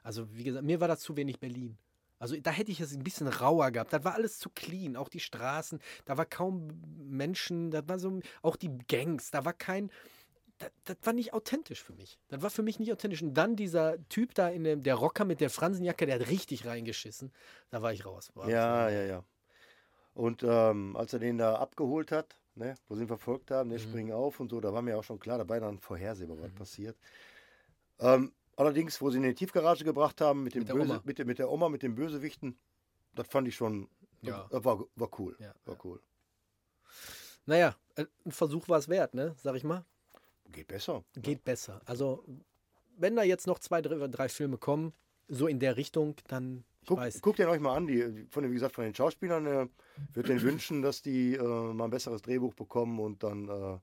Also, 0.03 0.33
wie 0.33 0.43
gesagt, 0.43 0.65
mir 0.65 0.79
war 0.79 0.87
das 0.87 1.01
zu 1.01 1.15
wenig 1.15 1.39
Berlin. 1.39 1.77
Also, 2.19 2.37
da 2.37 2.51
hätte 2.51 2.71
ich 2.71 2.79
es 2.79 2.93
ein 2.93 3.03
bisschen 3.03 3.27
rauer 3.27 3.71
gehabt. 3.71 3.91
Das 3.91 4.03
war 4.03 4.13
alles 4.13 4.39
zu 4.39 4.49
clean. 4.49 4.95
Auch 4.95 5.09
die 5.09 5.19
Straßen, 5.19 5.79
da 6.05 6.17
war 6.17 6.25
kaum 6.25 6.69
Menschen, 6.97 7.71
das 7.71 7.87
war 7.87 7.99
so, 7.99 8.19
auch 8.41 8.55
die 8.55 8.77
Gangs, 8.87 9.31
da 9.31 9.45
war 9.45 9.53
kein. 9.53 9.91
Das, 10.57 10.71
das 10.85 10.97
war 11.03 11.11
nicht 11.11 11.33
authentisch 11.33 11.83
für 11.83 11.93
mich. 11.93 12.17
Das 12.29 12.41
war 12.41 12.49
für 12.49 12.63
mich 12.63 12.79
nicht 12.79 12.91
authentisch. 12.91 13.21
Und 13.21 13.33
dann 13.33 13.57
dieser 13.57 13.97
Typ 14.07 14.33
da 14.33 14.47
in 14.47 14.63
dem, 14.63 14.83
der 14.83 14.95
Rocker 14.95 15.25
mit 15.25 15.41
der 15.41 15.49
Fransenjacke, 15.49 16.05
der 16.05 16.19
hat 16.19 16.29
richtig 16.29 16.65
reingeschissen. 16.65 17.33
Da 17.71 17.81
war 17.81 17.91
ich 17.91 18.05
raus. 18.05 18.31
War 18.35 18.49
Ja, 18.49 18.89
ja, 18.89 19.03
ja. 19.03 19.23
Und 20.13 20.43
ähm, 20.43 20.95
als 20.95 21.11
er 21.11 21.19
den 21.19 21.37
da 21.37 21.55
abgeholt 21.55 22.13
hat, 22.13 22.37
ne, 22.55 22.75
wo 22.87 22.95
sie 22.95 23.01
ihn 23.03 23.07
verfolgt 23.07 23.51
haben, 23.51 23.67
Mhm. 23.67 23.71
der 23.73 23.79
springen 23.79 24.11
auf 24.13 24.39
und 24.39 24.49
so, 24.49 24.59
da 24.61 24.73
war 24.73 24.81
mir 24.81 24.97
auch 24.97 25.03
schon 25.03 25.19
klar, 25.19 25.37
dabei 25.37 25.59
dann 25.59 25.79
vorhersehbar, 25.79 26.37
was 26.39 26.51
passiert. 26.51 26.97
Ähm, 27.99 28.33
allerdings, 28.57 29.01
wo 29.01 29.09
sie 29.09 29.17
ihn 29.17 29.23
in 29.23 29.29
die 29.31 29.35
Tiefgarage 29.35 29.83
gebracht 29.83 30.19
haben 30.21 30.43
mit, 30.43 30.55
dem 30.55 30.59
Mit 30.61 30.69
der 30.69 30.73
Böse, 30.75 30.85
Oma. 30.93 31.01
mit, 31.05 31.25
mit 31.25 31.39
der 31.39 31.49
Oma, 31.51 31.69
mit 31.69 31.83
den 31.83 31.95
Bösewichten, 31.95 32.57
das 33.13 33.27
fand 33.27 33.47
ich 33.47 33.55
schon, 33.55 33.87
Ja. 34.21 34.47
das 34.49 34.63
war, 34.65 34.83
war 34.95 35.09
cool. 35.19 35.35
Ja, 35.39 35.53
war 35.65 35.75
ja. 35.75 35.81
cool. 35.83 36.01
Naja, 37.45 37.75
äh, 37.95 38.05
ein 38.25 38.31
Versuch 38.31 38.67
war 38.69 38.79
es 38.79 38.89
wert, 38.89 39.13
ne? 39.13 39.35
Sag 39.37 39.55
ich 39.55 39.63
mal. 39.63 39.85
Geht 40.51 40.67
besser. 40.67 41.03
geht 41.15 41.43
besser. 41.43 41.81
Also, 41.85 42.23
wenn 42.97 43.15
da 43.15 43.23
jetzt 43.23 43.45
noch 43.47 43.59
zwei, 43.59 43.81
drei, 43.81 44.07
drei 44.07 44.29
Filme 44.29 44.57
kommen, 44.57 44.93
so 45.27 45.47
in 45.47 45.59
der 45.59 45.75
Richtung, 45.77 46.15
dann, 46.27 46.63
Guck, 46.87 46.99
guckt 47.21 47.39
den 47.39 47.47
euch 47.47 47.59
mal 47.59 47.75
an, 47.75 47.87
die, 47.87 48.25
von 48.29 48.43
den, 48.43 48.51
wie 48.51 48.55
gesagt, 48.55 48.75
von 48.75 48.83
den 48.83 48.95
Schauspielern. 48.95 49.45
Äh, 49.45 49.67
würde 50.13 50.29
den 50.29 50.41
wünschen, 50.41 50.81
dass 50.81 51.01
die 51.01 51.35
äh, 51.35 51.43
mal 51.43 51.85
ein 51.85 51.89
besseres 51.89 52.21
Drehbuch 52.21 52.53
bekommen 52.53 52.99
und 52.99 53.23
dann, 53.23 53.47
äh, 53.47 53.77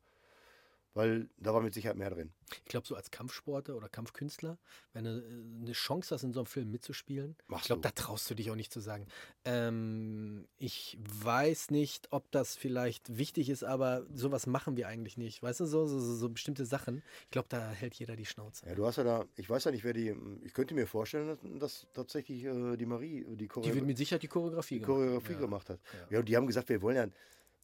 weil 0.95 1.29
da 1.39 1.55
war 1.55 1.63
mit 1.63 1.73
Sicherheit 1.75 1.97
mehr 1.97 2.11
drin. 2.11 2.33
Ich 2.51 2.65
glaube, 2.67 2.87
so 2.87 2.95
als 2.95 3.11
Kampfsportler 3.11 3.77
oder 3.77 3.89
Kampfkünstler, 3.89 4.59
wenn 4.93 5.05
du 5.05 5.11
äh, 5.11 5.63
eine 5.63 5.73
Chance 5.73 6.15
hast, 6.15 6.23
in 6.23 6.33
so 6.33 6.41
einem 6.41 6.47
Film 6.47 6.71
mitzuspielen, 6.71 7.37
Machst 7.47 7.65
ich 7.65 7.67
glaube, 7.69 7.83
da 7.83 7.91
traust 7.91 8.29
du 8.29 8.35
dich 8.35 8.51
auch 8.51 8.57
nicht 8.57 8.73
zu 8.73 8.81
sagen. 8.81 9.07
Ähm, 9.45 10.47
ich 10.59 10.99
weiß 11.01 11.71
nicht, 11.71 12.09
ob 12.13 12.31
das 12.31 12.57
vielleicht 12.57 13.17
wichtig 13.17 13.49
ist, 13.49 13.65
aber 13.65 14.05
sowas 14.13 14.47
machen 14.47 14.77
wir 14.77 14.89
eigentlich 14.89 15.17
nicht. 15.17 15.43
Weißt 15.43 15.61
du, 15.61 15.67
so, 15.67 15.87
so, 15.87 15.99
so, 15.99 16.29
bestimmte 16.29 16.67
Sachen. 16.67 17.03
Ich 17.25 17.31
glaube, 17.31 17.49
da 17.49 17.71
hält 17.71 17.95
jeder 17.95 18.17
die 18.17 18.27
Schnauze. 18.27 18.67
Ja, 18.67 18.75
du 18.75 18.87
hast 18.87 18.97
ja 18.97 19.05
da, 19.05 19.25
ich 19.37 19.49
weiß 19.49 19.65
ja 19.65 19.71
nicht, 19.71 19.85
wer 19.85 19.95
die, 19.95 20.15
ich 20.45 20.53
könnte 20.53 20.75
mir 20.75 20.87
vorstellen, 20.87 21.29
dass, 21.29 21.39
dass 21.59 21.87
tatsächlich 21.95 22.45
äh, 22.45 22.77
die 22.77 22.87
Marie 22.87 23.25
die, 23.29 23.49
Choreo 23.49 23.71
Die 23.71 23.75
wird 23.75 23.87
mit 23.87 23.97
Sicherheit 23.97 24.23
die 24.23 24.29
Choreografie 24.29 24.75
die 24.75 24.81
gemacht. 24.81 24.99
Choreografie 24.99 25.33
ja. 25.33 25.39
gemacht 25.39 25.71
hat. 25.71 25.81
Ja. 25.93 26.07
Ja. 26.11 26.19
und 26.21 26.29
die 26.29 26.37
haben 26.37 26.47
gesagt, 26.47 26.69
wir 26.69 26.83
wollen 26.83 26.97
ja, 26.97 27.07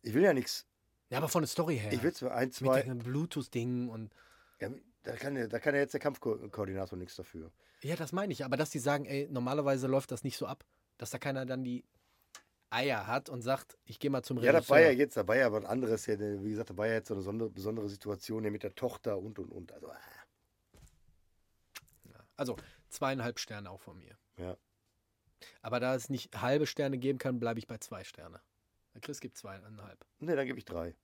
ich 0.03 0.15
will 0.15 0.23
ja 0.23 0.33
nichts, 0.33 0.67
Ja, 1.11 1.19
aber 1.19 1.29
von 1.29 1.43
der 1.43 1.49
Story 1.49 1.79
her. 1.79 1.93
ich 1.93 2.03
will 2.03 2.13
zwar 2.13 2.33
ein, 2.35 2.49
mit 2.49 2.55
zwei, 2.55 2.83
dem 2.83 2.99
Bluetooth-Ding 2.99 3.89
und. 3.89 4.13
ja, 4.61 4.69
da, 5.05 5.17
kann, 5.17 5.37
ja- 5.37 5.47
da 5.47 5.59
kann 5.59 5.75
ja 5.75 5.81
jetzt 5.81 5.93
der 5.95 6.01
Kampfkoordinator 6.01 6.99
nichts 6.99 7.17
dafür. 7.17 7.51
Ja, 7.83 7.97
das 7.97 8.13
meine 8.13 8.33
ich. 8.33 8.45
Aber 8.45 8.57
dass 8.57 8.71
die 8.71 8.79
sagen, 8.81 9.05
ey, 9.07 9.29
normalerweise 9.31 9.87
läuft 9.87 10.11
das 10.11 10.25
nicht 10.25 10.37
so 10.37 10.47
ab. 10.47 10.65
Dass 10.99 11.11
da 11.11 11.19
keiner 11.19 11.47
dann 11.47 11.63
die 11.65 11.85
Eier 12.71 13.07
hat 13.07 13.29
und 13.31 13.41
sagt, 13.41 13.79
ich 13.85 13.99
gehe 14.01 14.11
mal 14.11 14.23
zum 14.23 14.37
Ja, 14.39 14.51
Regisseur. 14.51 14.61
das 14.61 14.69
war 14.71 14.81
ja 14.81 14.91
jetzt, 14.91 15.17
da 15.17 15.27
war 15.27 15.37
ja 15.37 15.51
was 15.53 15.65
anderes. 15.65 16.05
Ja, 16.07 16.19
wie 16.19 16.51
gesagt, 16.51 16.71
da 16.71 16.77
war 16.77 16.87
ja 16.89 16.95
jetzt 16.95 17.09
so 17.09 17.15
eine 17.15 17.21
besondere, 17.21 17.51
besondere 17.51 17.89
Situation 17.89 18.43
hier 18.43 18.51
mit 18.51 18.63
der 18.65 18.75
Tochter 18.75 19.17
und 19.19 19.39
und 19.39 19.51
und. 19.53 19.73
Also, 19.73 19.91
ah, 19.91 19.97
Also 22.37 22.57
zweieinhalb 22.91 23.39
Sterne 23.39 23.71
auch 23.71 23.81
von 23.81 23.99
mir. 23.99 24.17
ja. 24.37 24.57
Aber 25.63 25.79
da 25.79 25.95
es 25.95 26.09
nicht 26.09 26.41
halbe 26.43 26.67
Sterne 26.67 26.99
geben 26.99 27.19
kann, 27.21 27.39
bleibe 27.39 27.61
ich 27.61 27.69
bei 27.69 27.79
zwei 27.79 28.03
Sterne. 28.03 28.41
Der 28.95 29.01
Chris 29.01 29.21
gibt 29.21 29.37
zweieinhalb. 29.37 30.05
Ne, 30.21 30.35
dann 30.37 30.47
gebe 30.47 30.59
ich 30.59 30.65
drei. 30.65 30.95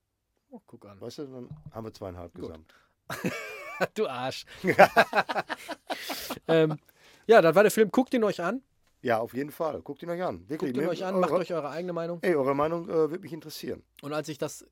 Oh, 0.51 0.61
guck 0.66 0.87
an. 0.87 1.01
Weißt 1.01 1.18
du, 1.18 1.26
dann 1.26 1.49
haben 1.72 1.85
wir 1.85 1.93
zweieinhalb 1.93 2.35
Gut. 2.35 2.43
gesamt. 2.47 2.74
du 3.95 4.07
Arsch. 4.07 4.45
ähm, 6.49 6.78
ja, 7.26 7.41
das 7.43 7.55
war 7.55 7.62
der 7.62 7.72
Film. 7.72 7.91
Guckt 7.91 8.14
ihn 8.14 8.24
euch 8.24 8.41
an. 8.41 8.62
Ja, 9.03 9.18
auf 9.18 9.35
jeden 9.35 9.51
Fall. 9.51 9.82
Guckt 9.82 10.03
ihn 10.03 10.11
euch 10.11 10.22
an. 10.22 10.49
Wirklich. 10.49 10.72
Guckt 10.72 10.76
ihn 10.76 10.85
Mir- 10.85 10.91
euch 10.91 11.05
an, 11.05 11.20
macht 11.20 11.30
eure, 11.30 11.41
euch 11.41 11.53
eure 11.53 11.68
eigene 11.70 11.93
Meinung. 11.93 12.18
Ey, 12.22 12.35
eure 12.35 12.55
Meinung 12.55 12.89
äh, 12.89 12.93
würde 13.11 13.18
mich 13.20 13.32
interessieren. 13.32 13.82
Und 14.03 14.12
als 14.12 14.28
ich 14.28 14.39
das 14.39 14.66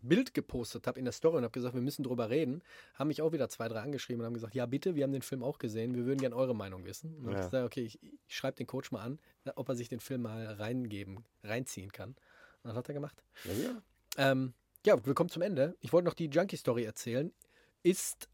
Bild 0.00 0.32
gepostet 0.34 0.86
habe 0.86 0.98
in 0.98 1.04
der 1.04 1.12
Story 1.12 1.38
und 1.38 1.42
habe 1.44 1.52
gesagt, 1.52 1.74
wir 1.74 1.82
müssen 1.82 2.04
drüber 2.04 2.30
reden, 2.30 2.62
haben 2.94 3.08
mich 3.08 3.20
auch 3.22 3.32
wieder 3.32 3.48
zwei, 3.48 3.68
drei 3.68 3.80
angeschrieben 3.80 4.20
und 4.20 4.26
haben 4.26 4.34
gesagt, 4.34 4.54
ja 4.54 4.64
bitte, 4.66 4.94
wir 4.94 5.02
haben 5.04 5.12
den 5.12 5.22
Film 5.22 5.42
auch 5.42 5.58
gesehen, 5.58 5.94
wir 5.94 6.06
würden 6.06 6.20
gerne 6.20 6.36
eure 6.36 6.54
Meinung 6.54 6.84
wissen. 6.84 7.16
Und 7.16 7.22
habe 7.26 7.32
Ja. 7.34 7.38
ich 7.40 7.44
gesagt, 7.46 7.66
okay, 7.66 7.82
ich, 7.82 8.02
ich 8.02 8.12
schreibe 8.28 8.56
den 8.56 8.66
Coach 8.66 8.90
mal 8.92 9.00
an, 9.02 9.18
ob 9.56 9.68
er 9.68 9.74
sich 9.76 9.88
den 9.88 10.00
Film 10.00 10.22
mal 10.22 10.46
reingeben, 10.54 11.24
reinziehen 11.42 11.90
kann. 11.92 12.14
Das 12.68 12.76
hat 12.76 12.86
er 12.88 12.92
gemacht. 12.94 13.24
Ja, 13.44 13.52
ja. 13.54 13.82
Ähm, 14.18 14.52
ja, 14.84 15.06
willkommen 15.06 15.30
zum 15.30 15.40
Ende. 15.40 15.74
Ich 15.80 15.90
wollte 15.94 16.04
noch 16.04 16.12
die 16.12 16.26
Junkie-Story 16.26 16.84
erzählen. 16.84 17.32
Ist 17.82 18.28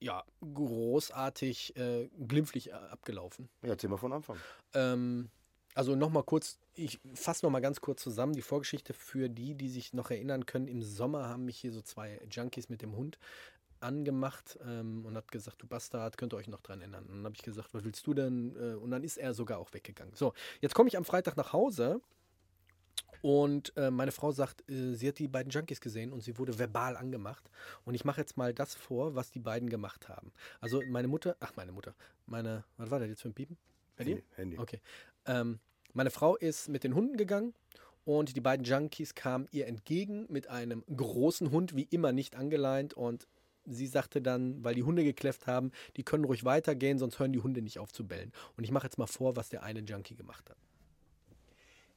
ja 0.00 0.24
großartig 0.40 1.76
äh, 1.76 2.08
glimpflich 2.26 2.70
äh, 2.70 2.72
abgelaufen. 2.72 3.48
ja 3.62 3.68
erzähl 3.68 3.88
mal 3.88 3.96
von 3.96 4.12
Anfang. 4.12 4.38
Ähm, 4.74 5.30
also 5.76 5.94
nochmal 5.94 6.24
kurz, 6.24 6.58
ich 6.74 6.98
fasse 7.14 7.46
nochmal 7.46 7.60
ganz 7.60 7.80
kurz 7.80 8.02
zusammen 8.02 8.32
die 8.32 8.42
Vorgeschichte 8.42 8.92
für 8.92 9.28
die, 9.28 9.54
die 9.54 9.68
sich 9.68 9.92
noch 9.92 10.10
erinnern 10.10 10.44
können. 10.44 10.66
Im 10.66 10.82
Sommer 10.82 11.28
haben 11.28 11.44
mich 11.44 11.58
hier 11.58 11.70
so 11.72 11.80
zwei 11.80 12.20
Junkies 12.28 12.68
mit 12.70 12.82
dem 12.82 12.96
Hund 12.96 13.20
angemacht 13.78 14.58
ähm, 14.66 15.06
und 15.06 15.16
hat 15.16 15.30
gesagt, 15.30 15.62
du 15.62 15.68
Bastard, 15.68 16.16
könnt 16.18 16.34
ihr 16.34 16.38
euch 16.38 16.48
noch 16.48 16.60
dran 16.60 16.80
erinnern. 16.80 17.06
Und 17.06 17.18
dann 17.18 17.24
habe 17.26 17.36
ich 17.36 17.42
gesagt, 17.42 17.72
was 17.72 17.84
willst 17.84 18.04
du 18.04 18.14
denn? 18.14 18.56
Äh, 18.56 18.74
Und 18.74 18.90
dann 18.90 19.04
ist 19.04 19.16
er 19.16 19.32
sogar 19.32 19.60
auch 19.60 19.72
weggegangen. 19.72 20.12
So, 20.16 20.34
jetzt 20.60 20.74
komme 20.74 20.88
ich 20.88 20.96
am 20.96 21.04
Freitag 21.04 21.36
nach 21.36 21.52
Hause 21.52 22.00
und 23.22 23.74
äh, 23.76 23.90
meine 23.90 24.10
Frau 24.10 24.32
sagt, 24.32 24.68
äh, 24.68 24.94
sie 24.94 25.08
hat 25.08 25.18
die 25.18 25.28
beiden 25.28 25.50
Junkies 25.50 25.80
gesehen 25.80 26.12
und 26.12 26.22
sie 26.22 26.36
wurde 26.38 26.58
verbal 26.58 26.96
angemacht. 26.96 27.48
Und 27.84 27.94
ich 27.94 28.04
mache 28.04 28.20
jetzt 28.20 28.36
mal 28.36 28.52
das 28.52 28.74
vor, 28.74 29.14
was 29.14 29.30
die 29.30 29.38
beiden 29.38 29.70
gemacht 29.70 30.08
haben. 30.08 30.32
Also 30.60 30.82
meine 30.88 31.08
Mutter, 31.08 31.36
ach 31.40 31.52
meine 31.56 31.72
Mutter, 31.72 31.94
meine, 32.26 32.64
was 32.76 32.90
war 32.90 32.98
das 32.98 33.08
jetzt 33.08 33.22
für 33.22 33.28
ein 33.28 33.34
Piepen? 33.34 33.56
Handy. 33.96 34.22
Handy. 34.34 34.58
Okay. 34.58 34.80
Ähm, 35.26 35.60
meine 35.92 36.10
Frau 36.10 36.36
ist 36.36 36.68
mit 36.68 36.82
den 36.82 36.94
Hunden 36.94 37.16
gegangen 37.16 37.54
und 38.04 38.34
die 38.34 38.40
beiden 38.40 38.64
Junkies 38.64 39.14
kamen 39.14 39.46
ihr 39.52 39.68
entgegen 39.68 40.26
mit 40.28 40.48
einem 40.48 40.84
großen 40.94 41.52
Hund, 41.52 41.76
wie 41.76 41.84
immer 41.84 42.10
nicht 42.10 42.34
angeleint. 42.34 42.94
Und 42.94 43.28
sie 43.66 43.86
sagte 43.86 44.20
dann, 44.20 44.64
weil 44.64 44.74
die 44.74 44.82
Hunde 44.82 45.04
gekläfft 45.04 45.46
haben, 45.46 45.70
die 45.96 46.02
können 46.02 46.24
ruhig 46.24 46.44
weitergehen, 46.44 46.98
sonst 46.98 47.20
hören 47.20 47.32
die 47.32 47.40
Hunde 47.40 47.62
nicht 47.62 47.78
auf 47.78 47.92
zu 47.92 48.04
bellen. 48.04 48.32
Und 48.56 48.64
ich 48.64 48.72
mache 48.72 48.86
jetzt 48.86 48.98
mal 48.98 49.06
vor, 49.06 49.36
was 49.36 49.48
der 49.48 49.62
eine 49.62 49.80
Junkie 49.80 50.16
gemacht 50.16 50.50
hat. 50.50 50.56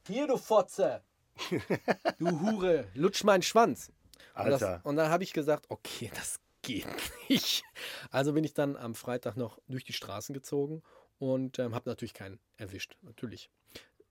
Hier, 0.06 0.28
du 0.28 0.36
Fotze! 0.36 1.02
du 2.18 2.40
Hure, 2.40 2.88
lutsch 2.94 3.24
meinen 3.24 3.42
Schwanz. 3.42 3.92
Und, 4.34 4.50
das, 4.50 4.62
Alter. 4.62 4.86
und 4.86 4.96
dann 4.96 5.10
habe 5.10 5.24
ich 5.24 5.32
gesagt, 5.32 5.66
okay, 5.68 6.10
das 6.14 6.40
geht 6.62 6.86
nicht. 7.28 7.64
Also 8.10 8.32
bin 8.32 8.44
ich 8.44 8.54
dann 8.54 8.76
am 8.76 8.94
Freitag 8.94 9.36
noch 9.36 9.58
durch 9.68 9.84
die 9.84 9.92
Straßen 9.92 10.34
gezogen 10.34 10.82
und 11.18 11.58
ähm, 11.58 11.74
habe 11.74 11.88
natürlich 11.88 12.14
keinen 12.14 12.38
erwischt, 12.56 12.96
natürlich. 13.02 13.50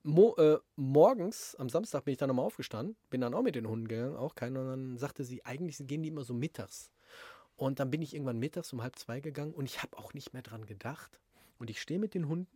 Mo 0.04 0.36
äh, 0.38 0.60
morgens, 0.76 1.56
am 1.56 1.70
Samstag, 1.70 2.06
bin 2.06 2.12
ich 2.12 2.20
dann 2.20 2.28
nochmal 2.28 2.46
aufgestanden, 2.46 2.96
bin 3.10 3.22
dann 3.22 3.34
auch 3.34 3.42
mit 3.42 3.56
den 3.56 3.68
Hunden 3.68 3.88
gegangen, 3.88 4.16
auch 4.16 4.36
keinen. 4.36 4.58
Und 4.58 4.68
dann 4.68 4.98
sagte 4.98 5.24
sie, 5.24 5.44
eigentlich 5.46 5.78
gehen 5.80 6.04
die 6.04 6.10
immer 6.10 6.24
so 6.24 6.34
mittags. 6.34 6.92
Und 7.56 7.80
dann 7.80 7.90
bin 7.90 8.02
ich 8.02 8.14
irgendwann 8.14 8.38
mittags 8.38 8.72
um 8.74 8.84
halb 8.84 9.00
zwei 9.00 9.20
gegangen 9.20 9.54
und 9.54 9.66
ich 9.66 9.82
habe 9.82 9.98
auch 9.98 10.14
nicht 10.14 10.34
mehr 10.34 10.44
dran 10.44 10.66
gedacht. 10.66 11.20
Und 11.58 11.70
ich 11.70 11.82
stehe 11.82 12.00
mit 12.00 12.14
den 12.14 12.28
Hunden, 12.28 12.48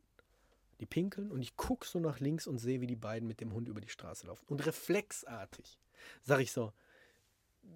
die 0.80 0.86
pinkeln 0.86 1.32
und 1.32 1.42
ich 1.42 1.56
gucke 1.58 1.86
so 1.88 2.00
nach 2.00 2.20
links 2.20 2.48
und 2.48 2.58
sehe, 2.58 2.82
wie 2.82 2.88
die 2.88 2.96
beiden 2.96 3.28
mit 3.28 3.42
dem 3.42 3.54
Hund 3.54 3.68
über 3.68 3.82
die 3.82 3.90
Straße 3.90 4.28
laufen. 4.28 4.46
Und 4.48 4.66
reflexartig 4.66 5.78
sage 6.24 6.44
ich 6.44 6.52
so, 6.52 6.72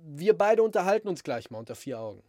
wir 0.06 0.38
beide 0.38 0.64
unterhalten 0.64 1.08
uns 1.08 1.24
gleich 1.24 1.52
mal 1.52 1.60
unter 1.60 1.76
vier 1.76 2.00
Augen. 2.00 2.24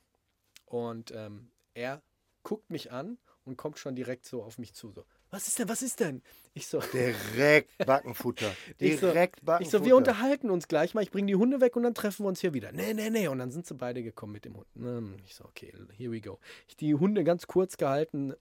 Und 0.66 1.12
ähm, 1.12 1.48
er 1.74 2.02
guckt 2.42 2.68
mich 2.70 2.90
an 2.92 3.18
und 3.44 3.56
kommt 3.56 3.78
schon 3.78 3.94
direkt 3.94 4.26
so 4.26 4.42
auf 4.42 4.58
mich 4.58 4.74
zu. 4.74 4.90
So, 4.90 5.04
was 5.30 5.46
ist 5.48 5.58
denn, 5.58 5.68
was 5.68 5.82
ist 5.82 6.00
denn? 6.00 6.22
Ich 6.54 6.66
so, 6.66 6.80
Direkt 6.80 7.76
Backenfutter. 7.86 8.52
Ich 8.78 8.98
so- 9.00 9.06
Direkt 9.06 9.38
ich 9.38 9.44
Backenfutter. 9.44 9.78
so, 9.78 9.84
wir 9.84 9.96
unterhalten 9.96 10.50
uns 10.50 10.66
gleich 10.68 10.94
mal, 10.94 11.02
ich 11.02 11.10
bringe 11.10 11.28
die 11.28 11.36
Hunde 11.36 11.60
weg 11.60 11.76
und 11.76 11.84
dann 11.84 11.94
treffen 11.94 12.24
wir 12.24 12.28
uns 12.28 12.40
hier 12.40 12.54
wieder. 12.54 12.72
Nee, 12.72 12.94
nee, 12.94 13.10
nee. 13.10 13.28
Und 13.28 13.38
dann 13.38 13.50
sind 13.52 13.66
sie 13.66 13.74
beide 13.74 14.02
gekommen 14.02 14.32
mit 14.32 14.44
dem 14.44 14.56
Hund. 14.56 14.66
Hm, 14.74 15.16
Ich 15.24 15.34
so, 15.36 15.44
okay, 15.44 15.72
here 15.96 16.10
we 16.10 16.20
go. 16.20 16.38
Ich 16.68 16.76
die 16.76 16.94
Hunde 16.94 17.22
ganz 17.24 17.46
kurz 17.46 17.76
gehalten, 17.76 18.34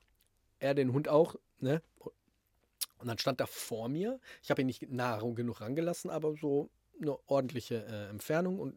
er 0.60 0.74
den 0.74 0.94
Hund 0.94 1.08
auch, 1.08 1.36
ne? 1.60 1.82
Und 3.04 3.10
dann 3.10 3.18
stand 3.18 3.42
er 3.42 3.48
vor 3.48 3.90
mir. 3.90 4.20
Ich 4.42 4.50
habe 4.50 4.62
ihn 4.62 4.68
nicht 4.68 4.90
nah 4.90 5.20
genug 5.20 5.60
rangelassen, 5.60 6.10
aber 6.10 6.36
so 6.40 6.70
eine 7.02 7.18
ordentliche 7.28 7.86
äh, 7.86 8.10
Entfernung 8.10 8.60
und 8.60 8.76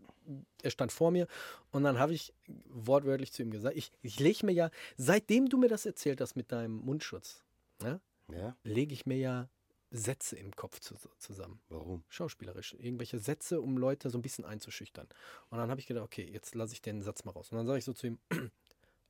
er 0.63 0.71
stand 0.73 0.91
vor 0.91 1.13
mir 1.13 1.29
und 1.71 1.85
dann 1.85 2.01
habe 2.01 2.13
ich 2.13 2.35
wortwörtlich 2.69 3.31
zu 3.33 3.43
ihm 3.43 3.53
gesagt, 3.53 3.77
ich, 3.77 3.93
ich 4.03 4.19
lege 4.19 4.45
mir 4.47 4.53
ja, 4.53 4.71
seitdem 4.97 5.49
du 5.49 5.59
mir 5.59 5.69
das 5.69 5.87
erzählt 5.87 6.21
hast 6.21 6.35
mit 6.35 6.51
deinem 6.51 6.75
Mundschutz, 6.79 7.45
ja, 7.83 8.01
Ja, 8.29 8.57
lege 8.65 8.93
ich 8.95 9.07
mir 9.07 9.19
ja 9.19 9.49
Sätze 9.93 10.37
im 10.37 10.57
Kopf 10.57 10.81
zu, 10.81 10.97
zusammen 11.19 11.61
warum? 11.69 12.03
schauspielerisch. 12.09 12.75
Irgendwelche 12.75 13.21
Sätze, 13.21 13.61
um 13.61 13.77
Leute 13.79 14.11
so 14.11 14.19
ein 14.19 14.23
bisschen 14.23 14.45
einzuschüchtern. 14.45 15.07
Und 15.51 15.59
dann 15.59 15.71
habe 15.71 15.81
ich 15.81 15.87
gedacht, 15.87 16.05
okay, 16.05 16.29
jetzt 16.29 16.55
lasse 16.57 16.73
ich 16.73 16.83
den 16.83 17.03
Satz 17.03 17.25
mal 17.25 17.33
raus. 17.33 17.53
Und 17.53 17.59
dann 17.59 17.67
sage 17.67 17.79
ich 17.79 17.85
so 17.85 17.93
zu 17.93 18.09
ihm, 18.09 18.19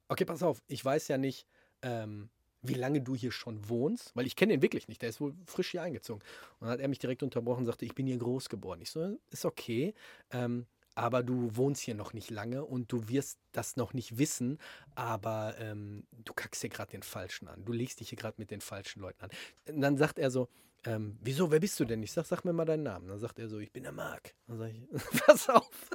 okay, 0.09 0.25
pass 0.27 0.43
auf, 0.43 0.63
ich 0.67 0.85
weiß 0.85 1.09
ja 1.09 1.17
nicht, 1.17 1.47
ähm, 1.83 2.29
wie 2.63 2.75
lange 2.75 3.01
du 3.01 3.15
hier 3.15 3.33
schon 3.33 3.69
wohnst, 3.69 4.15
weil 4.15 4.27
ich 4.27 4.37
kenne 4.37 4.55
ihn 4.55 4.63
wirklich 4.63 4.89
nicht, 4.89 5.03
der 5.03 5.09
ist 5.09 5.21
wohl 5.21 5.35
frisch 5.47 5.71
hier 5.71 5.83
eingezogen. 5.83 6.23
Und 6.59 6.67
dann 6.67 6.71
hat 6.71 6.81
er 6.81 6.89
mich 6.89 6.99
direkt 6.99 7.23
unterbrochen 7.23 7.61
und 7.61 7.67
sagte, 7.67 7.85
ich 7.85 7.95
bin 7.95 8.07
hier 8.07 8.19
groß 8.19 8.49
geworden. 8.49 8.81
Ich 8.83 8.91
so, 8.91 9.19
ist 9.31 9.45
okay, 9.45 9.95
ähm, 10.31 10.67
aber 10.97 11.23
du 11.23 11.55
wohnst 11.55 11.83
hier 11.83 11.95
noch 11.95 12.15
nicht 12.15 12.31
lange 12.31 12.65
und 12.65 12.91
du 12.91 13.09
wirst 13.09 13.39
das 13.53 13.77
noch 13.77 13.93
nicht 13.93 14.17
wissen, 14.19 14.59
aber 14.95 15.55
ähm, 15.59 16.07
du 16.25 16.33
kackst 16.33 16.63
hier 16.63 16.71
gerade 16.71 16.91
den 16.91 17.03
Falschen 17.03 17.49
an. 17.49 17.65
Du 17.65 17.73
legst 17.73 18.01
dich 18.01 18.09
hier 18.09 18.19
gerade 18.19 18.37
mit 18.39 18.51
den 18.51 18.63
falschen 18.63 19.01
Leuten 19.03 19.25
an. 19.25 19.31
Und 19.69 19.83
dann 19.83 19.99
sagt 19.99 20.19
er 20.19 20.31
so, 20.31 20.49
ähm, 20.87 21.19
wieso, 21.21 21.51
wer 21.51 21.61
bist 21.61 21.79
du 21.81 21.85
denn? 21.85 22.03
Ich 22.03 22.13
sag, 22.13 22.25
sag 22.25 22.45
mir 22.45 22.55
mal 22.55 22.65
deinen 22.65 22.85
Namen. 22.85 23.09
Dann 23.09 23.19
sagt 23.19 23.39
er 23.39 23.49
so, 23.49 23.59
ich 23.59 23.73
bin 23.73 23.83
der 23.83 23.93
Marc. 23.93 24.35
Dann 24.47 24.59
sag 24.59 24.71
ich, 24.71 24.89
pass 25.27 25.51
auf. 25.51 25.91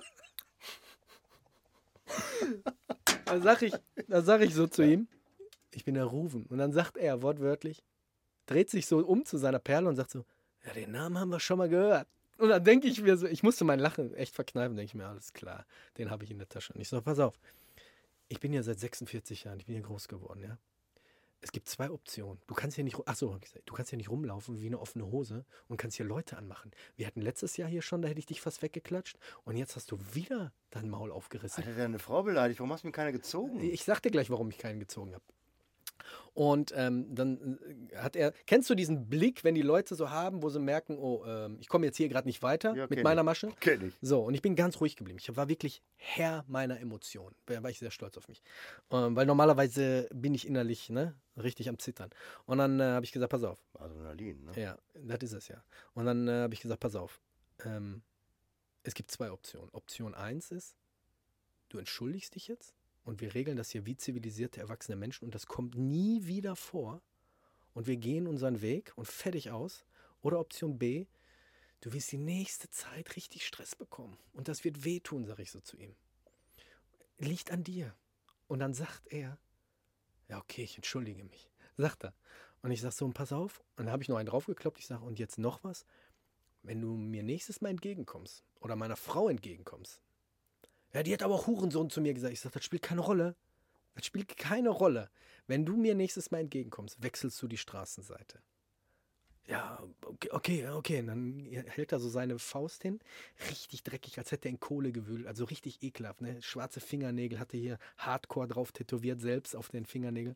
dann 3.25 3.41
sag 3.41 3.61
ich, 3.63 3.73
dann 4.07 4.23
sag 4.23 4.41
ich 4.41 4.53
so 4.53 4.67
zu 4.67 4.83
ihm, 4.83 5.07
ich 5.73 5.85
bin 5.85 5.95
der 5.95 6.05
Ruven. 6.05 6.45
Und 6.47 6.57
dann 6.57 6.71
sagt 6.71 6.97
er 6.97 7.21
wortwörtlich, 7.21 7.83
dreht 8.45 8.69
sich 8.69 8.85
so 8.85 8.99
um 9.05 9.25
zu 9.25 9.37
seiner 9.37 9.59
Perle 9.59 9.89
und 9.89 9.95
sagt 9.95 10.11
so, 10.11 10.25
ja, 10.65 10.73
den 10.73 10.91
Namen 10.91 11.17
haben 11.17 11.29
wir 11.29 11.39
schon 11.39 11.57
mal 11.57 11.69
gehört. 11.69 12.07
Und 12.37 12.49
dann 12.49 12.63
denke 12.63 12.87
ich 12.87 13.01
mir 13.01 13.17
so, 13.17 13.27
ich 13.27 13.43
musste 13.43 13.65
mein 13.65 13.79
Lachen 13.79 14.13
echt 14.15 14.33
verkneifen, 14.33 14.75
denke 14.75 14.87
ich 14.87 14.95
mir, 14.95 15.07
alles 15.07 15.33
klar, 15.33 15.65
den 15.97 16.09
habe 16.09 16.23
ich 16.23 16.31
in 16.31 16.39
der 16.39 16.49
Tasche. 16.49 16.73
Und 16.73 16.81
ich 16.81 16.89
so, 16.89 16.99
pass 17.01 17.19
auf, 17.19 17.39
ich 18.29 18.39
bin 18.39 18.53
ja 18.53 18.63
seit 18.63 18.79
46 18.79 19.43
Jahren, 19.43 19.59
ich 19.59 19.65
bin 19.65 19.75
hier 19.75 19.83
groß 19.83 20.07
geworden, 20.07 20.41
ja. 20.43 20.57
Es 21.43 21.51
gibt 21.51 21.67
zwei 21.67 21.89
Optionen. 21.89 22.39
Du 22.45 22.53
kannst 22.53 22.75
hier 22.75 22.83
nicht, 22.83 22.97
ach 23.05 23.15
so, 23.15 23.39
du 23.65 23.73
kannst 23.73 23.89
hier 23.89 23.97
nicht 23.97 24.09
rumlaufen 24.09 24.59
wie 24.59 24.67
eine 24.67 24.79
offene 24.79 25.07
Hose 25.07 25.43
und 25.67 25.77
kannst 25.77 25.97
hier 25.97 26.05
Leute 26.05 26.37
anmachen. 26.37 26.71
Wir 26.95 27.07
hatten 27.07 27.21
letztes 27.21 27.57
Jahr 27.57 27.67
hier 27.67 27.81
schon, 27.81 28.03
da 28.03 28.07
hätte 28.07 28.19
ich 28.19 28.27
dich 28.27 28.41
fast 28.41 28.61
weggeklatscht 28.61 29.17
und 29.43 29.57
jetzt 29.57 29.75
hast 29.75 29.91
du 29.91 29.97
wieder 30.13 30.53
dein 30.69 30.87
Maul 30.87 31.11
aufgerissen. 31.11 31.63
Hat 31.63 31.71
er 31.71 31.75
deine 31.75 31.97
Frau 31.97 32.21
beleidigt? 32.21 32.59
Warum 32.59 32.71
hast 32.71 32.83
du 32.83 32.87
mir 32.87 32.91
keine 32.91 33.11
gezogen? 33.11 33.59
Ich 33.59 33.83
sag 33.83 34.01
dir 34.01 34.11
gleich, 34.11 34.29
warum 34.29 34.49
ich 34.51 34.59
keinen 34.59 34.79
gezogen 34.79 35.15
habe. 35.15 35.23
Und 36.33 36.73
ähm, 36.75 37.13
dann 37.13 37.59
äh, 37.91 37.97
hat 37.97 38.15
er, 38.15 38.31
kennst 38.45 38.69
du 38.69 38.75
diesen 38.75 39.09
Blick, 39.09 39.43
wenn 39.43 39.55
die 39.55 39.61
Leute 39.61 39.95
so 39.95 40.09
haben, 40.09 40.43
wo 40.43 40.49
sie 40.49 40.59
merken, 40.59 40.97
oh, 40.97 41.25
ähm, 41.25 41.57
ich 41.59 41.67
komme 41.67 41.85
jetzt 41.85 41.97
hier 41.97 42.07
gerade 42.09 42.27
nicht 42.27 42.41
weiter 42.41 42.73
Ja, 42.75 42.87
mit 42.89 43.03
meiner 43.03 43.21
ich. 43.21 43.25
Masche? 43.25 43.49
Kenn 43.59 43.87
ich. 43.87 43.93
So, 44.01 44.21
und 44.23 44.33
ich 44.33 44.41
bin 44.41 44.55
ganz 44.55 44.79
ruhig 44.79 44.95
geblieben. 44.95 45.19
Ich 45.19 45.35
war 45.35 45.49
wirklich 45.49 45.83
Herr 45.95 46.45
meiner 46.47 46.79
Emotionen. 46.79 47.35
Da 47.45 47.61
war 47.61 47.69
ich 47.69 47.79
sehr 47.79 47.91
stolz 47.91 48.17
auf 48.17 48.27
mich. 48.27 48.41
Ähm, 48.91 49.15
weil 49.15 49.25
normalerweise 49.25 50.07
bin 50.13 50.33
ich 50.33 50.47
innerlich 50.47 50.89
ne, 50.89 51.15
richtig 51.41 51.69
am 51.69 51.79
Zittern. 51.79 52.09
Und 52.45 52.59
dann 52.59 52.79
äh, 52.79 52.83
habe 52.83 53.05
ich 53.05 53.11
gesagt, 53.11 53.31
pass 53.31 53.43
auf. 53.43 53.59
Adrenalin, 53.73 54.45
ne? 54.45 54.51
Ja, 54.61 54.77
das 54.93 55.19
ist 55.23 55.33
es 55.33 55.47
ja. 55.47 55.63
Und 55.93 56.05
dann 56.05 56.27
äh, 56.27 56.31
habe 56.31 56.53
ich 56.53 56.61
gesagt, 56.61 56.79
pass 56.79 56.95
auf. 56.95 57.19
Ähm, 57.65 58.01
es 58.83 58.93
gibt 58.93 59.11
zwei 59.11 59.31
Optionen. 59.31 59.69
Option 59.73 60.15
1 60.15 60.51
ist, 60.51 60.75
du 61.69 61.77
entschuldigst 61.77 62.35
dich 62.35 62.47
jetzt 62.47 62.73
und 63.03 63.21
wir 63.21 63.33
regeln 63.33 63.57
das 63.57 63.71
hier 63.71 63.85
wie 63.85 63.95
zivilisierte 63.95 64.59
erwachsene 64.59 64.95
Menschen 64.95 65.25
und 65.25 65.35
das 65.35 65.47
kommt 65.47 65.75
nie 65.75 66.25
wieder 66.25 66.55
vor 66.55 67.01
und 67.73 67.87
wir 67.87 67.97
gehen 67.97 68.27
unseren 68.27 68.61
Weg 68.61 68.93
und 68.95 69.07
fertig 69.07 69.51
aus. 69.51 69.85
Oder 70.21 70.39
Option 70.39 70.77
B, 70.77 71.07
du 71.81 71.93
wirst 71.93 72.11
die 72.11 72.17
nächste 72.17 72.69
Zeit 72.69 73.15
richtig 73.15 73.45
Stress 73.45 73.75
bekommen 73.75 74.17
und 74.33 74.47
das 74.47 74.63
wird 74.63 74.83
wehtun, 74.83 75.25
sage 75.25 75.41
ich 75.41 75.51
so 75.51 75.61
zu 75.61 75.77
ihm. 75.77 75.95
Liegt 77.17 77.51
an 77.51 77.63
dir. 77.63 77.95
Und 78.47 78.59
dann 78.59 78.73
sagt 78.73 79.07
er, 79.07 79.37
ja 80.27 80.39
okay, 80.39 80.63
ich 80.63 80.75
entschuldige 80.75 81.23
mich, 81.23 81.49
sagt 81.77 82.03
er. 82.03 82.13
Und 82.61 82.71
ich 82.71 82.81
sag 82.81 82.91
so, 82.91 83.09
pass 83.09 83.33
auf. 83.33 83.63
Und 83.77 83.85
dann 83.85 83.91
habe 83.91 84.03
ich 84.03 84.09
noch 84.09 84.17
einen 84.17 84.27
draufgekloppt. 84.27 84.77
Ich 84.77 84.87
sage, 84.87 85.03
und 85.03 85.17
jetzt 85.17 85.39
noch 85.39 85.63
was. 85.63 85.85
Wenn 86.63 86.79
du 86.79 86.95
mir 86.95 87.23
nächstes 87.23 87.61
Mal 87.61 87.69
entgegenkommst 87.69 88.43
oder 88.59 88.75
meiner 88.75 88.95
Frau 88.95 89.29
entgegenkommst. 89.29 89.99
Ja, 90.93 91.03
die 91.03 91.13
hat 91.13 91.23
aber 91.23 91.35
auch 91.35 91.47
Hurensohn 91.47 91.89
zu 91.89 92.01
mir 92.01 92.13
gesagt. 92.13 92.33
Ich 92.33 92.41
sage, 92.41 92.53
das 92.53 92.63
spielt 92.65 92.81
keine 92.81 93.01
Rolle. 93.01 93.35
Das 93.95 94.05
spielt 94.05 94.35
keine 94.37 94.69
Rolle. 94.69 95.09
Wenn 95.47 95.65
du 95.65 95.75
mir 95.77 95.95
nächstes 95.95 96.31
Mal 96.31 96.39
entgegenkommst, 96.39 97.01
wechselst 97.01 97.41
du 97.41 97.47
die 97.47 97.57
Straßenseite. 97.57 98.39
Ja, 99.47 99.81
okay, 100.05 100.29
okay, 100.31 100.67
okay. 100.69 100.99
Und 100.99 101.07
dann 101.07 101.39
hält 101.67 101.91
er 101.91 101.99
so 101.99 102.09
seine 102.09 102.37
Faust 102.39 102.83
hin. 102.83 102.99
Richtig 103.49 103.83
dreckig, 103.83 104.17
als 104.17 104.31
hätte 104.31 104.47
er 104.47 104.51
in 104.51 104.59
Kohle 104.59 104.91
gewühlt. 104.91 105.25
Also 105.27 105.45
richtig 105.45 105.81
ekelhaft. 105.83 106.21
Ne? 106.21 106.41
Schwarze 106.41 106.79
Fingernägel 106.79 107.39
hatte 107.39 107.57
hier 107.57 107.77
Hardcore 107.97 108.47
drauf 108.47 108.71
tätowiert, 108.71 109.19
selbst 109.19 109.55
auf 109.55 109.69
den 109.69 109.85
Fingernägeln. 109.85 110.35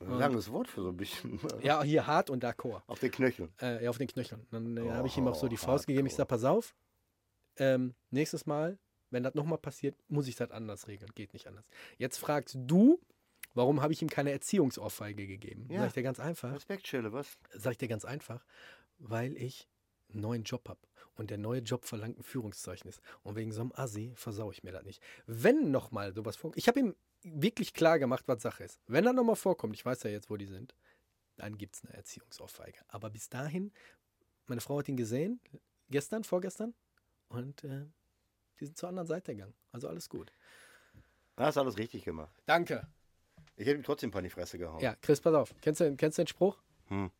Ein 0.00 0.18
langes 0.18 0.50
Wort 0.50 0.66
für 0.68 0.82
so 0.82 0.88
ein 0.88 0.96
bisschen. 0.96 1.38
Ja, 1.62 1.82
hier 1.82 2.06
hart 2.06 2.28
und 2.28 2.42
d'accord. 2.42 2.82
Auf 2.86 2.98
den 3.00 3.10
Knöcheln. 3.10 3.50
Äh, 3.60 3.84
ja, 3.84 3.90
auf 3.90 3.98
den 3.98 4.08
Knöcheln. 4.08 4.46
Dann 4.50 4.76
äh, 4.76 4.90
habe 4.90 5.06
ich 5.08 5.16
ihm 5.16 5.28
auch 5.28 5.34
so 5.34 5.46
die 5.46 5.56
Oh, 5.56 5.58
Faust 5.58 5.86
gegeben. 5.86 6.06
Ich 6.06 6.18
hardcore. 6.18 6.38
sage, 6.40 6.42
pass 6.42 6.44
auf, 6.44 6.74
ähm, 7.56 7.94
nächstes 8.10 8.46
Mal, 8.46 8.78
wenn 9.10 9.22
das 9.22 9.34
nochmal 9.34 9.58
passiert, 9.58 9.96
muss 10.08 10.28
ich 10.28 10.36
das 10.36 10.50
anders 10.50 10.88
regeln. 10.88 11.10
Geht 11.14 11.32
nicht 11.32 11.46
anders. 11.46 11.64
Jetzt 11.98 12.18
fragst 12.18 12.56
du, 12.58 13.00
warum 13.54 13.82
habe 13.82 13.92
ich 13.92 14.02
ihm 14.02 14.08
keine 14.08 14.30
Erziehungsohrfeige 14.32 15.26
gegeben? 15.26 15.66
Ja. 15.70 15.80
Sag 15.80 15.88
ich 15.88 15.94
dir 15.94 16.02
ganz 16.02 16.20
einfach. 16.20 16.54
Respektschelle, 16.54 17.12
was? 17.12 17.38
Sag 17.52 17.72
ich 17.72 17.78
dir 17.78 17.88
ganz 17.88 18.04
einfach, 18.04 18.44
weil 18.98 19.36
ich 19.36 19.68
einen 20.12 20.22
neuen 20.22 20.42
Job 20.44 20.68
habe. 20.68 20.80
Und 21.16 21.30
der 21.30 21.38
neue 21.38 21.60
Job 21.60 21.84
verlangt 21.84 22.18
ein 22.18 22.22
Führungszeugnis. 22.22 23.00
Und 23.22 23.36
wegen 23.36 23.52
so 23.52 23.60
einem 23.60 23.72
Assi 23.74 24.12
versau 24.16 24.50
ich 24.52 24.62
mir 24.62 24.72
das 24.72 24.84
nicht. 24.84 25.02
Wenn 25.26 25.70
nochmal 25.70 26.14
sowas 26.14 26.36
vorkommt, 26.36 26.56
ich 26.56 26.66
habe 26.68 26.80
ihm 26.80 26.96
wirklich 27.22 27.74
klar 27.74 27.98
gemacht, 27.98 28.24
was 28.26 28.40
Sache 28.42 28.64
ist. 28.64 28.80
Wenn 28.86 29.04
das 29.04 29.14
nochmal 29.14 29.36
vorkommt, 29.36 29.74
ich 29.74 29.84
weiß 29.84 30.02
ja 30.04 30.10
jetzt, 30.10 30.30
wo 30.30 30.36
die 30.36 30.46
sind, 30.46 30.74
dann 31.36 31.58
gibt 31.58 31.76
es 31.76 31.84
eine 31.84 31.94
Erziehungsohrfeige. 31.94 32.80
Aber 32.88 33.10
bis 33.10 33.28
dahin, 33.28 33.72
meine 34.46 34.60
Frau 34.60 34.78
hat 34.78 34.88
ihn 34.88 34.96
gesehen, 34.96 35.40
gestern, 35.90 36.24
vorgestern, 36.24 36.74
und 37.28 37.64
äh, 37.64 37.86
die 38.60 38.66
sind 38.66 38.76
zur 38.76 38.88
anderen 38.88 39.08
Seite 39.08 39.34
gegangen. 39.34 39.54
Also 39.72 39.88
alles 39.88 40.08
gut. 40.08 40.32
Hast 41.36 41.56
alles 41.56 41.78
richtig 41.78 42.04
gemacht. 42.04 42.34
Danke. 42.46 42.86
Ich 43.56 43.66
hätte 43.66 43.78
ihm 43.78 43.82
trotzdem 43.82 44.08
ein 44.08 44.12
paar 44.12 44.20
in 44.20 44.24
die 44.24 44.30
Fresse 44.30 44.58
gehauen. 44.58 44.80
Ja, 44.80 44.94
Chris, 45.00 45.20
pass 45.20 45.34
auf. 45.34 45.54
Kennst 45.60 45.80
du, 45.80 45.96
kennst 45.96 46.18
du 46.18 46.22
den 46.22 46.28
Spruch? 46.28 46.62
Hm. 46.88 47.10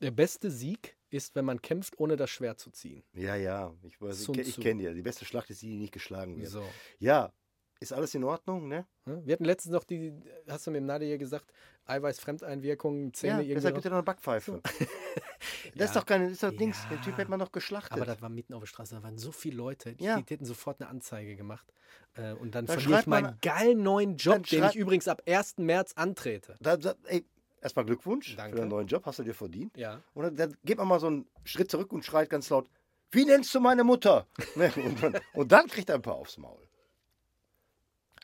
Der 0.00 0.10
beste 0.10 0.50
Sieg 0.50 0.96
ist, 1.10 1.34
wenn 1.34 1.44
man 1.44 1.60
kämpft, 1.60 1.98
ohne 1.98 2.16
das 2.16 2.30
Schwert 2.30 2.58
zu 2.58 2.70
ziehen. 2.70 3.02
Ja, 3.12 3.36
ja. 3.36 3.74
Ich, 3.82 4.00
weiß, 4.00 4.28
ich, 4.28 4.38
ich 4.38 4.60
kenne 4.60 4.82
die. 4.88 4.94
Die 4.94 5.02
beste 5.02 5.24
Schlacht 5.24 5.50
ist 5.50 5.62
die, 5.62 5.68
die 5.68 5.78
nicht 5.78 5.92
geschlagen 5.92 6.38
wird. 6.38 6.48
So. 6.48 6.64
Ja, 6.98 7.32
ist 7.80 7.92
alles 7.94 8.14
in 8.14 8.24
Ordnung, 8.24 8.68
ne? 8.68 8.86
Wir 9.06 9.32
hatten 9.32 9.44
letztens 9.44 9.72
noch 9.72 9.84
die, 9.84 10.12
hast 10.46 10.66
du 10.66 10.70
mit 10.70 10.80
dem 10.80 10.86
Nadia 10.86 11.16
gesagt, 11.16 11.50
Eiweiß-Fremdeinwirkung, 11.86 13.12
Zähne 13.14 13.32
ja, 13.32 13.38
irgendwie. 13.40 13.54
deshalb 13.54 13.84
er 13.84 13.90
noch 13.90 13.96
eine 13.96 14.02
Backpfeife. 14.02 14.60
Das 15.74 15.90
ist 15.90 15.96
doch 15.96 16.06
keine, 16.06 16.24
das 16.24 16.34
ist 16.34 16.42
doch 16.42 16.56
Dings. 16.56 16.78
Den 16.90 17.00
Typ 17.02 17.16
hätte 17.18 17.30
man 17.30 17.38
noch 17.38 17.52
geschlachtet. 17.52 17.92
Aber 17.92 18.04
das 18.04 18.20
war 18.22 18.28
mitten 18.28 18.54
auf 18.54 18.60
der 18.60 18.66
Straße, 18.66 18.94
da 18.94 19.02
waren 19.02 19.18
so 19.18 19.32
viele 19.32 19.56
Leute, 19.56 19.94
die, 19.94 20.04
die 20.04 20.06
hätten 20.06 20.44
sofort 20.44 20.80
eine 20.80 20.90
Anzeige 20.90 21.36
gemacht. 21.36 21.72
Äh, 22.14 22.32
und 22.32 22.54
dann, 22.54 22.66
Dann 22.66 22.78
verliere 22.78 23.00
ich 23.00 23.06
meinen 23.06 23.38
geilen 23.40 23.82
neuen 23.82 24.16
Job, 24.16 24.46
den 24.46 24.64
ich 24.64 24.76
übrigens 24.76 25.08
ab 25.08 25.22
1. 25.26 25.58
März 25.58 25.92
antrete. 25.94 26.56
da, 26.60 26.76
da, 26.76 26.94
ey, 27.04 27.24
erstmal 27.60 27.84
Glückwunsch 27.84 28.36
Danke. 28.36 28.52
für 28.52 28.60
deinen 28.60 28.70
neuen 28.70 28.86
Job, 28.86 29.04
hast 29.06 29.18
du 29.18 29.22
dir 29.22 29.34
verdient. 29.34 29.76
Ja. 29.76 30.02
Und 30.14 30.24
dann, 30.24 30.36
dann 30.36 30.56
geht 30.64 30.78
man 30.78 30.88
mal 30.88 31.00
so 31.00 31.08
einen 31.08 31.26
Schritt 31.44 31.70
zurück 31.70 31.92
und 31.92 32.04
schreit 32.04 32.30
ganz 32.30 32.48
laut, 32.50 32.68
wie 33.12 33.24
nennst 33.24 33.54
du 33.54 33.60
meine 33.60 33.84
Mutter? 33.84 34.26
ne? 34.56 34.72
und, 34.76 35.02
dann, 35.02 35.18
und 35.34 35.52
dann 35.52 35.66
kriegt 35.66 35.88
er 35.88 35.96
ein 35.96 36.02
paar 36.02 36.14
aufs 36.14 36.38
Maul. 36.38 36.66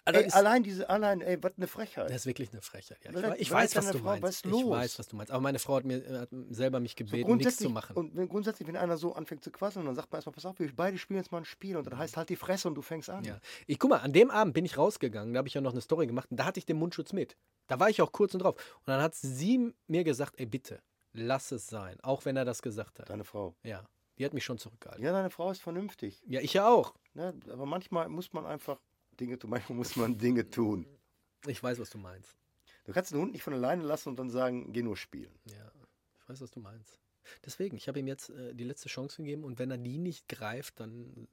Also 0.06 0.20
ey, 0.20 0.30
allein 0.30 0.62
diese, 0.62 0.88
allein, 0.88 1.20
ey, 1.20 1.42
was 1.42 1.52
eine 1.56 1.66
Frechheit. 1.66 2.08
das 2.08 2.16
ist 2.16 2.26
wirklich 2.26 2.52
eine 2.52 2.62
Frechheit. 2.62 2.98
Ja. 3.04 3.10
Ich, 3.10 3.16
Weil- 3.16 3.30
wei- 3.30 3.36
ich 3.38 3.50
weiß, 3.50 3.76
was 3.76 3.90
du 3.90 3.98
Frau- 3.98 4.04
meinst. 4.04 4.22
was 4.22 4.36
Ich 4.36 4.44
los? 4.44 4.70
weiß, 4.70 4.98
was 5.00 5.08
du 5.08 5.16
meinst. 5.16 5.32
Aber 5.32 5.40
meine 5.42 5.58
Frau 5.58 5.76
hat 5.76 5.84
mir 5.84 6.20
hat 6.20 6.28
selber 6.50 6.78
mich 6.80 6.92
So 6.92 6.96
gebeten, 6.98 7.16
nichts 7.16 7.26
grundsätzlich, 7.28 7.66
zu 7.68 7.70
machen. 7.72 7.96
Und 7.96 8.16
wenn, 8.16 8.28
grundsätzlich, 8.28 8.68
wenn 8.68 8.76
einer 8.76 8.96
so 8.96 9.14
anfängt 9.14 9.42
zu 9.42 9.50
quasseln, 9.50 9.84
dann 9.84 9.94
sagt 9.96 10.10
man 10.12 10.18
erstmal, 10.18 10.32
pass 10.34 10.46
auf, 10.46 10.58
wir 10.58 10.74
beide 10.74 10.96
spielen 10.96 11.18
jetzt 11.18 11.32
mal 11.32 11.38
ein 11.38 11.44
Spiel. 11.44 11.76
Und 11.76 11.86
das 11.86 11.98
heißt 11.98 12.16
halt 12.16 12.28
die 12.28 12.36
Fresse 12.36 12.68
und 12.68 12.76
du 12.76 12.82
fängst 12.82 13.10
an. 13.10 13.24
Ja. 13.24 13.40
Ich 13.66 13.78
guck 13.78 13.90
mal, 13.90 13.98
an 13.98 14.12
dem 14.12 14.30
Abend 14.30 14.54
bin 14.54 14.64
ich 14.64 14.78
rausgegangen, 14.78 15.34
da 15.34 15.38
habe 15.38 15.48
ich 15.48 15.54
ja 15.54 15.60
noch 15.60 15.72
eine 15.72 15.80
Story 15.80 16.06
gemacht 16.06 16.30
und 16.30 16.38
da 16.38 16.44
hatte 16.44 16.58
ich 16.60 16.66
den 16.66 16.78
Mundschutz 16.78 17.12
mit. 17.12 17.36
Da 17.66 17.80
war 17.80 17.90
ich 17.90 18.00
auch 18.00 18.12
kurz 18.12 18.32
und 18.32 18.44
drauf. 18.44 18.54
Und 18.54 18.86
dann 18.86 19.02
hat 19.02 19.14
sie 19.16 19.74
mir 19.88 20.04
gesagt, 20.04 20.34
ey 20.38 20.46
bitte, 20.46 20.80
lass 21.14 21.50
es 21.50 21.66
sein, 21.66 21.98
auch 22.04 22.24
wenn 22.24 22.36
er 22.36 22.44
das 22.44 22.62
gesagt 22.62 23.00
hat. 23.00 23.10
Deine 23.10 23.24
Frau. 23.24 23.56
Ja, 23.64 23.84
die 24.18 24.24
hat 24.24 24.34
mich 24.34 24.44
schon 24.44 24.58
zurückgehalten. 24.58 25.04
Ja, 25.04 25.10
deine 25.10 25.30
Frau 25.30 25.50
ist 25.50 25.60
vernünftig. 25.60 26.22
Ja, 26.28 26.40
ich 26.40 26.52
ja 26.52 26.68
auch. 26.68 26.94
Ne? 27.14 27.34
Aber 27.50 27.66
manchmal 27.66 28.08
muss 28.08 28.32
man 28.32 28.46
einfach 28.46 28.78
Dinge 29.16 29.38
tun. 29.38 29.50
Manchmal 29.50 29.76
muss 29.76 29.96
man 29.96 30.18
Dinge 30.18 30.48
tun. 30.48 30.86
Ich 31.46 31.62
weiß, 31.62 31.78
was 31.78 31.90
du 31.90 31.98
meinst. 31.98 32.36
Du 32.84 32.92
kannst 32.92 33.12
den 33.12 33.18
Hund 33.18 33.32
nicht 33.32 33.42
von 33.42 33.52
alleine 33.52 33.82
lassen 33.82 34.10
und 34.10 34.16
dann 34.18 34.30
sagen, 34.30 34.72
geh 34.72 34.82
nur 34.82 34.96
spielen. 34.96 35.32
Ja, 35.46 35.72
ich 36.20 36.28
weiß, 36.28 36.40
was 36.40 36.50
du 36.50 36.60
meinst. 36.60 36.98
Deswegen, 37.44 37.76
ich 37.76 37.88
habe 37.88 37.98
ihm 37.98 38.06
jetzt 38.06 38.30
äh, 38.30 38.54
die 38.54 38.64
letzte 38.64 38.88
Chance 38.88 39.16
gegeben 39.18 39.44
und 39.44 39.58
wenn 39.58 39.70
er 39.70 39.78
die 39.78 39.98
nicht 39.98 40.28
greift, 40.28 40.78
dann 40.78 41.28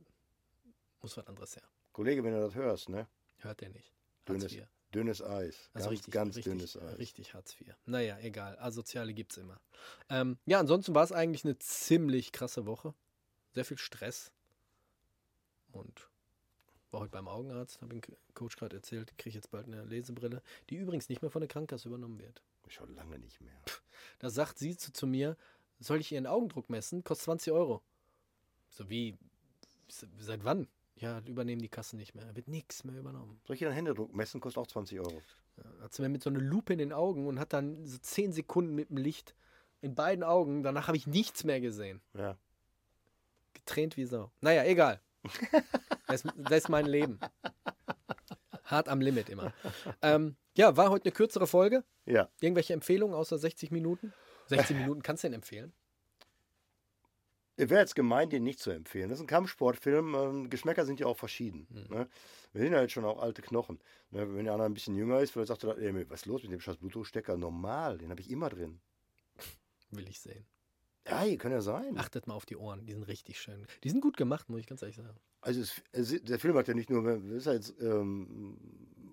muss 1.02 1.16
was 1.18 1.28
anderes 1.28 1.56
her. 1.56 1.64
Kollege, 1.92 2.24
wenn 2.24 2.34
du 2.34 2.40
das 2.40 2.56
hörst, 2.56 2.90
ne? 2.90 3.08
Hört 3.38 3.62
er 3.62 3.70
nicht. 3.70 3.94
Hartz 4.28 4.40
Dünnes, 4.40 4.54
IV. 4.54 4.68
dünnes 4.94 5.22
Eis. 5.22 5.70
Also 5.74 5.90
ganz, 5.90 5.92
richtig, 5.92 6.14
ganz 6.14 6.36
richtig, 6.36 6.54
dünnes 6.54 6.78
Eis. 6.78 6.98
richtig 6.98 7.34
Hartz 7.34 7.60
IV. 7.60 7.76
Naja, 7.86 8.18
egal. 8.20 8.58
Asoziale 8.58 9.14
gibt 9.14 9.34
es 9.34 9.38
immer. 9.38 9.60
Ähm, 10.10 10.38
ja, 10.46 10.60
ansonsten 10.60 10.96
war 10.96 11.04
es 11.04 11.12
eigentlich 11.12 11.46
eine 11.46 11.60
ziemlich 11.60 12.32
krasse 12.32 12.66
Woche. 12.66 12.96
Sehr 13.52 13.66
viel 13.66 13.78
Stress. 13.78 14.32
Und 15.72 16.10
war 16.94 17.02
heute 17.02 17.12
beim 17.12 17.28
Augenarzt, 17.28 17.82
habe 17.82 18.00
dem 18.00 18.02
Coach 18.34 18.56
gerade 18.56 18.76
erzählt, 18.76 19.18
kriege 19.18 19.36
jetzt 19.36 19.52
bald 19.52 19.66
eine 19.68 19.84
Lesebrille, 19.84 20.42
die 20.70 20.76
übrigens 20.78 21.10
nicht 21.10 21.22
mehr 21.22 21.32
von 21.32 21.42
der 21.42 21.50
Krankenkasse 21.50 21.90
übernommen 21.90 22.20
wird. 22.20 22.42
Schon 22.68 22.96
lange 22.96 23.20
nicht 23.20 23.42
mehr. 23.42 23.60
Da 24.20 24.30
sagt 24.30 24.58
sie 24.58 24.78
zu, 24.78 24.94
zu 24.94 25.06
mir, 25.06 25.36
soll 25.80 26.00
ich 26.00 26.12
ihren 26.12 26.28
Augendruck 26.28 26.70
messen? 26.70 27.04
Kostet 27.04 27.26
20 27.26 27.54
Euro. 27.54 27.82
So 28.70 28.90
wie, 28.90 29.18
seit 29.88 30.44
wann? 30.44 30.68
Ja, 30.96 31.20
übernehmen 31.26 31.62
die 31.62 31.70
Kassen 31.70 31.98
nicht 31.98 32.16
mehr. 32.16 32.26
Da 32.26 32.36
wird 32.36 32.48
nichts 32.48 32.84
mehr 32.84 32.98
übernommen. 32.98 33.42
Soll 33.46 33.56
ich 33.56 33.66
einen 33.66 33.74
Händedruck 33.74 34.16
messen? 34.16 34.40
Kostet 34.40 34.62
auch 34.62 34.68
20 34.68 35.00
Euro. 35.00 35.22
Ja, 35.58 35.64
hat 35.82 35.94
sie 35.94 36.02
mir 36.02 36.10
mit 36.10 36.24
so 36.24 36.30
einer 36.30 36.40
Lupe 36.40 36.74
in 36.74 36.80
den 36.80 36.94
Augen 36.94 37.28
und 37.28 37.40
hat 37.40 37.54
dann 37.54 37.86
so 37.86 37.98
10 37.98 38.32
Sekunden 38.32 38.76
mit 38.76 38.90
dem 38.90 38.98
Licht 38.98 39.36
in 39.82 39.96
beiden 39.96 40.24
Augen. 40.24 40.64
Danach 40.64 40.88
habe 40.88 40.98
ich 40.98 41.08
nichts 41.08 41.44
mehr 41.44 41.60
gesehen. 41.60 42.02
Ja. 42.14 42.38
Getränt 43.54 43.98
wie 43.98 44.06
Sau. 44.06 44.32
Naja, 44.42 44.64
egal. 44.64 45.02
Das 46.08 46.26
ist, 46.26 46.34
das 46.38 46.58
ist 46.58 46.70
mein 46.70 46.86
Leben. 46.86 47.20
Hart 48.66 48.90
am 48.90 49.02
Limit 49.02 49.30
immer. 49.30 49.54
Ähm, 50.02 50.36
ja, 50.56 50.76
war 50.78 50.90
heute 50.90 51.06
eine 51.06 51.14
kürzere 51.14 51.48
Folge. 51.48 51.84
Ja. 52.06 52.30
Irgendwelche 52.42 52.74
Empfehlungen 52.74 53.16
außer 53.16 53.38
60 53.38 53.72
Minuten? 53.72 54.14
60 54.48 54.78
Minuten 54.78 55.02
kannst 55.02 55.24
du 55.24 55.28
denn 55.28 55.36
empfehlen? 55.36 55.74
Wäre 57.56 57.80
jetzt 57.80 57.96
gemein, 57.96 58.30
den 58.30 58.44
nicht 58.44 58.60
zu 58.60 58.72
empfehlen. 58.72 59.10
Das 59.10 59.20
ist 59.20 59.24
ein 59.24 59.28
Kampfsportfilm. 59.28 60.16
Ähm, 60.16 60.50
Geschmäcker 60.50 60.86
sind 60.86 61.00
ja 61.00 61.06
auch 61.06 61.18
verschieden. 61.18 61.68
Mhm. 61.70 61.96
Ne? 61.96 62.08
Wir 62.52 62.62
sind 62.62 62.74
ja 62.74 62.82
jetzt 62.82 62.94
schon 62.94 63.06
auch 63.06 63.22
alte 63.22 63.42
Knochen. 63.42 63.80
Ne? 64.10 64.36
Wenn 64.36 64.46
der 64.46 64.54
andere 64.54 64.68
ein 64.68 64.74
bisschen 64.74 64.96
jünger 64.96 65.20
ist, 65.20 65.32
vielleicht 65.32 65.50
sagt 65.50 65.64
er, 65.64 65.78
ey, 65.78 66.10
was 66.10 66.22
ist 66.22 66.26
los 66.26 66.44
mit 66.44 66.52
dem 66.52 66.60
scheiß 66.60 66.78
Bluetooth-Stecker? 66.78 67.38
Normal, 67.38 68.00
den 68.00 68.10
habe 68.10 68.22
ich 68.22 68.30
immer 68.30 68.50
drin. 68.50 68.82
Will 69.92 70.08
ich 70.08 70.20
sehen. 70.20 70.46
Ja, 71.08 71.36
kann 71.36 71.52
ja 71.52 71.62
sein. 71.62 71.98
Achtet 71.98 72.28
mal 72.28 72.34
auf 72.34 72.46
die 72.46 72.56
Ohren, 72.56 72.86
die 72.86 72.94
sind 72.94 73.04
richtig 73.04 73.40
schön. 73.40 73.66
Die 73.84 73.90
sind 73.90 74.02
gut 74.02 74.16
gemacht, 74.16 74.50
muss 74.50 74.62
ich 74.62 74.68
ganz 74.68 74.82
ehrlich 74.82 74.96
sagen. 74.96 75.18
Also 75.42 75.62
es, 75.62 75.82
es, 75.92 76.24
der 76.24 76.40
Film 76.40 76.56
hat 76.56 76.68
ja 76.68 76.74
nicht 76.74 76.90
nur, 76.90 77.04
das 77.04 77.24
ist 77.24 77.46
ja 77.46 77.54
jetzt 77.54 77.74
ähm, 77.82 78.58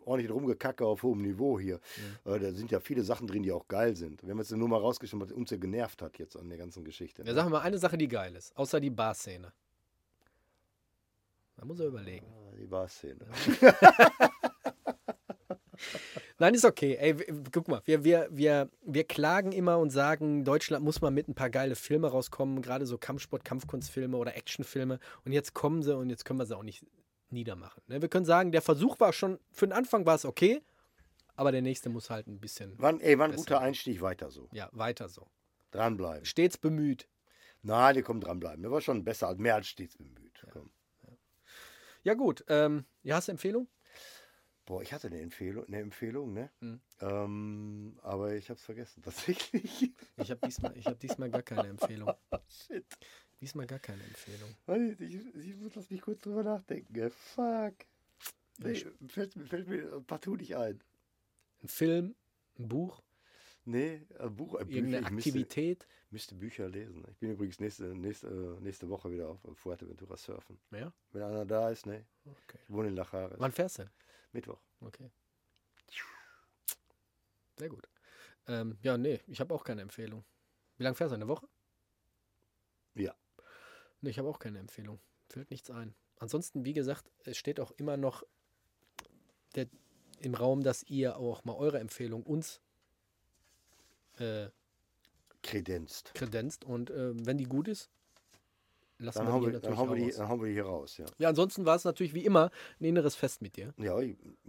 ordentlich 0.04 0.30
rumgekacke 0.30 0.84
auf 0.84 1.02
hohem 1.02 1.22
Niveau 1.22 1.58
hier. 1.58 1.80
Äh, 2.24 2.38
da 2.38 2.52
sind 2.52 2.70
ja 2.70 2.78
viele 2.78 3.02
Sachen 3.02 3.26
drin, 3.26 3.42
die 3.42 3.50
auch 3.50 3.66
geil 3.66 3.96
sind. 3.96 4.22
Wir 4.22 4.30
haben 4.30 4.38
jetzt 4.38 4.52
nur 4.52 4.68
mal 4.68 4.78
rausgeschrieben, 4.78 5.26
was 5.26 5.32
uns 5.32 5.50
ja 5.50 5.56
genervt 5.56 6.00
hat 6.02 6.18
jetzt 6.18 6.36
an 6.36 6.48
der 6.48 6.58
ganzen 6.58 6.84
Geschichte. 6.84 7.22
Ja, 7.22 7.28
ne? 7.28 7.34
sag 7.34 7.48
mal 7.48 7.60
eine 7.60 7.78
Sache, 7.78 7.98
die 7.98 8.08
geil 8.08 8.36
ist, 8.36 8.56
außer 8.56 8.78
die 8.80 8.90
Bar-Szene. 8.90 9.52
Da 11.56 11.64
muss 11.64 11.80
er 11.80 11.86
überlegen. 11.88 12.26
Ah, 12.26 12.56
Die 12.56 12.66
Bar-Szene. 12.66 13.26
Nein, 16.40 16.54
ist 16.54 16.64
okay. 16.64 16.96
Ey, 16.98 17.14
guck 17.52 17.68
mal, 17.68 17.82
wir, 17.84 18.02
wir, 18.02 18.26
wir, 18.30 18.70
wir 18.82 19.04
klagen 19.04 19.52
immer 19.52 19.78
und 19.78 19.90
sagen, 19.90 20.42
Deutschland 20.44 20.82
muss 20.84 21.00
mal 21.02 21.10
mit 21.10 21.28
ein 21.28 21.34
paar 21.34 21.50
geile 21.50 21.76
Filme 21.76 22.08
rauskommen, 22.08 22.62
gerade 22.62 22.86
so 22.86 22.96
Kampfsport, 22.98 23.44
Kampfkunstfilme 23.44 24.16
oder 24.16 24.34
Actionfilme. 24.34 24.98
Und 25.26 25.32
jetzt 25.32 25.52
kommen 25.54 25.82
sie 25.82 25.94
und 25.96 26.08
jetzt 26.10 26.24
können 26.24 26.38
wir 26.38 26.46
sie 26.46 26.56
auch 26.56 26.62
nicht 26.62 26.84
niedermachen. 27.28 27.82
Ne? 27.88 28.00
Wir 28.00 28.08
können 28.08 28.24
sagen, 28.24 28.52
der 28.52 28.62
Versuch 28.62 28.98
war 29.00 29.12
schon, 29.12 29.38
für 29.52 29.66
den 29.66 29.72
Anfang 29.74 30.06
war 30.06 30.14
es 30.14 30.24
okay, 30.24 30.62
aber 31.36 31.52
der 31.52 31.62
nächste 31.62 31.90
muss 31.90 32.08
halt 32.10 32.26
ein 32.26 32.40
bisschen, 32.40 32.76
War, 32.80 32.88
ein- 32.90 33.00
ey, 33.00 33.18
war 33.18 33.28
ein 33.28 33.36
guter 33.36 33.60
Einstieg, 33.60 34.00
weiter 34.00 34.30
so. 34.30 34.48
ja, 34.52 34.68
weiter 34.72 35.08
so. 35.10 35.28
Dranbleiben. 35.72 36.24
Stets 36.24 36.56
bemüht. 36.58 37.06
Nein, 37.62 37.94
die 37.94 38.02
kommen 38.02 38.20
dranbleiben. 38.22 38.62
Der 38.62 38.70
war 38.72 38.80
schon 38.80 39.04
besser, 39.04 39.28
als 39.28 39.38
mehr 39.38 39.56
als 39.56 39.68
stets 39.68 39.96
bemüht. 39.98 40.44
Komm. 40.50 40.70
Ja, 42.02 42.14
gut. 42.14 42.42
Ähm, 42.48 42.86
ja, 43.02 43.16
hast 43.16 43.28
du 43.28 43.32
Empfehlung? 43.32 43.68
Boah, 44.70 44.82
ich 44.82 44.92
hatte 44.92 45.08
eine 45.08 45.20
Empfehlung, 45.20 45.66
eine 45.66 45.80
Empfehlung 45.80 46.32
ne? 46.32 46.48
Hm. 46.60 46.80
Ähm, 47.00 47.98
aber 48.02 48.34
ich 48.36 48.48
habe 48.50 48.56
es 48.58 48.64
vergessen, 48.64 49.02
tatsächlich. 49.02 49.92
Ich 50.16 50.30
habe 50.30 50.46
diesmal, 50.46 50.76
ich 50.76 50.86
hab 50.86 51.00
diesmal 51.00 51.28
gar 51.28 51.42
keine 51.42 51.66
Empfehlung. 51.66 52.12
Shit. 52.48 52.84
Diesmal 53.40 53.66
gar 53.66 53.80
keine 53.80 54.00
Empfehlung. 54.04 54.54
Warte, 54.66 55.04
Ich, 55.04 55.16
ich 55.34 55.56
muss 55.56 55.74
lass 55.74 55.90
mich 55.90 56.00
kurz 56.00 56.20
drüber 56.20 56.44
nachdenken. 56.44 57.10
Fuck. 57.10 57.74
Nee, 58.58 58.84
fällt, 59.08 59.34
mir- 59.34 59.46
fällt 59.46 59.66
mir 59.66 60.00
partout 60.02 60.36
nicht 60.36 60.54
ein. 60.56 60.80
Ein 61.64 61.68
Film, 61.68 62.14
ein 62.58 62.68
Buch, 62.68 63.02
Nee, 63.64 64.02
äh, 64.20 64.28
Buch, 64.30 64.56
Bücher. 64.58 64.70
Irgendeine 64.70 65.06
Ich 65.06 65.12
müsste, 65.12 65.30
Aktivität? 65.30 65.86
müsste 66.10 66.34
Bücher 66.36 66.68
lesen. 66.68 67.04
Ich 67.10 67.18
bin 67.18 67.32
übrigens 67.32 67.58
nächste, 67.58 67.86
nächste, 67.94 68.28
nächste 68.60 68.88
Woche 68.88 69.10
wieder 69.10 69.28
auf 69.30 69.40
Fuerteventura 69.58 70.16
surfen. 70.16 70.58
Ja. 70.70 70.92
Wenn 71.12 71.22
einer 71.22 71.44
da 71.44 71.70
ist, 71.70 71.86
ne? 71.86 72.06
Okay. 72.24 72.58
Ich 72.62 72.70
wohne 72.70 72.88
in 72.88 72.94
Lachares. 72.94 73.34
Wann 73.38 73.50
fährst 73.52 73.78
du 73.78 73.82
denn? 73.82 73.90
Mittwoch. 74.32 74.60
Okay. 74.80 75.10
Sehr 77.58 77.68
gut. 77.68 77.88
Ähm, 78.46 78.78
ja, 78.82 78.96
nee, 78.96 79.20
ich 79.26 79.40
habe 79.40 79.54
auch 79.54 79.64
keine 79.64 79.82
Empfehlung. 79.82 80.24
Wie 80.78 80.84
lange 80.84 80.94
fährst 80.96 81.10
du? 81.10 81.16
Eine 81.16 81.28
Woche? 81.28 81.46
Ja. 82.94 83.14
Nee, 84.00 84.10
ich 84.10 84.18
habe 84.18 84.28
auch 84.28 84.38
keine 84.38 84.58
Empfehlung. 84.58 84.98
Fällt 85.28 85.50
nichts 85.50 85.70
ein. 85.70 85.94
Ansonsten, 86.16 86.64
wie 86.64 86.72
gesagt, 86.72 87.10
es 87.24 87.36
steht 87.36 87.60
auch 87.60 87.70
immer 87.72 87.96
noch 87.96 88.24
der, 89.54 89.66
im 90.20 90.34
Raum, 90.34 90.62
dass 90.62 90.82
ihr 90.84 91.16
auch 91.16 91.44
mal 91.44 91.54
eure 91.54 91.80
Empfehlung 91.80 92.22
uns 92.22 92.60
äh, 94.18 94.48
Kredenzt. 95.42 96.14
kredenzt. 96.14 96.64
Und 96.64 96.90
äh, 96.90 97.12
wenn 97.26 97.38
die 97.38 97.44
gut 97.44 97.68
ist, 97.68 97.90
lassen 99.00 99.18
Dann 99.18 99.26
wir 99.28 99.40
die 99.40 99.46
wir, 99.46 99.52
natürlich 99.54 99.76
dann, 99.76 99.78
hauen 99.78 99.96
wir 99.98 100.04
die, 100.06 100.12
dann 100.16 100.28
hauen 100.28 100.40
wir 100.40 100.46
die 100.48 100.52
hier 100.54 100.64
raus, 100.66 100.96
ja. 100.98 101.06
Ja, 101.18 101.28
ansonsten 101.30 101.64
war 101.64 101.76
es 101.76 101.84
natürlich 101.84 102.14
wie 102.14 102.24
immer 102.24 102.50
ein 102.80 102.84
inneres 102.84 103.14
Fest 103.16 103.42
mit 103.42 103.56
dir. 103.56 103.72
Ja, 103.78 103.98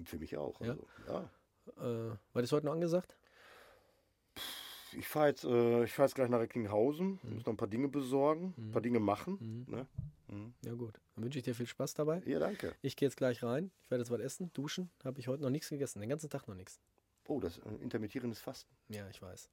für 0.06 0.18
mich 0.20 0.38
auch. 0.38 0.60
Ja? 0.62 0.72
Also, 0.72 0.88
ja. 1.08 1.30
Äh, 1.78 2.16
war 2.34 2.42
das 2.42 2.52
heute 2.52 2.66
noch 2.66 2.74
angesagt? 2.74 3.16
Ich 4.94 5.08
fahre 5.08 5.30
jetzt, 5.30 5.46
äh, 5.46 5.86
ich 5.86 5.94
fahr 5.94 6.06
jetzt 6.06 6.16
gleich 6.16 6.30
nach 6.30 6.40
Recklinghausen, 6.40 7.20
Mhm. 7.24 7.34
muss 7.36 7.46
noch 7.46 7.54
ein 7.54 7.58
paar 7.58 7.68
Dinge 7.70 7.88
besorgen, 7.88 8.54
ein 8.58 8.72
paar 8.72 8.82
Dinge 8.82 9.00
machen. 9.00 9.66
Ne? 9.70 9.88
Mhm. 10.28 10.54
Ja, 10.66 10.74
gut. 10.74 11.00
Dann 11.16 11.24
wünsche 11.24 11.40
ich 11.40 11.46
dir 11.46 11.56
viel 11.56 11.68
Spaß 11.68 11.94
dabei. 11.94 12.22
Ja, 12.26 12.40
danke. 12.40 12.76
Ich 12.82 12.98
gehe 12.98 13.08
jetzt 13.08 13.16
gleich 13.16 13.42
rein. 13.42 13.72
Ich 13.84 13.92
werde 13.92 14.02
jetzt 14.04 14.12
was 14.12 14.20
essen, 14.20 14.52
duschen. 14.54 14.90
Habe 15.06 15.20
ich 15.20 15.28
heute 15.30 15.44
noch 15.44 15.50
nichts 15.50 15.70
gegessen. 15.70 16.02
Den 16.02 16.10
ganzen 16.10 16.30
Tag 16.30 16.48
noch 16.48 16.56
nichts. 16.56 16.82
Oh, 17.28 17.40
das 17.40 17.60
äh, 17.60 17.70
intermittierendes 17.82 18.40
Fasten. 18.42 18.70
Ja, 18.90 19.08
ich 19.10 19.22
weiß. 19.22 19.50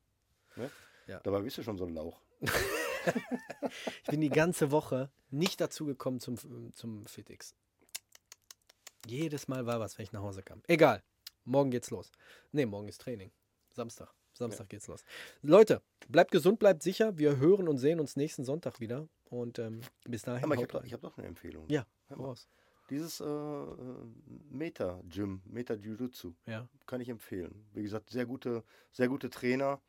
Ne? 0.56 0.70
Ja. 1.06 1.20
Dabei 1.20 1.40
bist 1.42 1.56
du 1.58 1.62
schon 1.62 1.78
so 1.78 1.84
ein 1.86 1.94
Lauch. 1.94 2.20
Ich 4.02 4.10
bin 4.10 4.20
die 4.20 4.30
ganze 4.30 4.70
Woche 4.70 5.10
nicht 5.30 5.60
dazu 5.60 5.84
gekommen 5.84 6.20
zum, 6.20 6.36
zum 6.72 7.06
Fitix. 7.06 7.54
Jedes 9.06 9.48
Mal 9.48 9.66
war 9.66 9.80
was, 9.80 9.98
wenn 9.98 10.04
ich 10.04 10.12
nach 10.12 10.22
Hause 10.22 10.42
kam. 10.42 10.62
Egal. 10.66 11.02
Morgen 11.44 11.70
geht's 11.70 11.90
los. 11.90 12.10
Ne, 12.52 12.66
morgen 12.66 12.88
ist 12.88 13.00
Training. 13.00 13.30
Samstag. 13.72 14.12
Samstag 14.32 14.68
geht's 14.68 14.86
los. 14.86 15.02
Leute, 15.42 15.82
bleibt 16.08 16.30
gesund, 16.30 16.58
bleibt 16.58 16.82
sicher. 16.82 17.16
Wir 17.18 17.36
hören 17.38 17.68
und 17.68 17.78
sehen 17.78 18.00
uns 18.00 18.16
nächsten 18.16 18.44
Sonntag 18.44 18.80
wieder. 18.80 19.08
Und 19.30 19.58
ähm, 19.58 19.80
bis 20.04 20.22
dahin. 20.22 20.44
Aber 20.44 20.54
ich 20.54 20.62
habe 20.62 20.90
hab 20.90 21.00
doch 21.00 21.18
eine 21.18 21.26
Empfehlung. 21.26 21.66
ja, 21.68 21.86
raus. 22.10 22.48
Dieses 22.90 23.20
äh, 23.20 23.24
äh, 23.24 23.74
Meta-Gym, 24.50 25.42
Meta-Jiu-Jitsu, 25.44 26.32
Ja. 26.46 26.66
kann 26.86 27.02
ich 27.02 27.10
empfehlen. 27.10 27.66
Wie 27.74 27.82
gesagt, 27.82 28.08
sehr 28.08 28.24
gute, 28.24 28.64
sehr 28.92 29.08
gute 29.08 29.28
Trainer. 29.28 29.82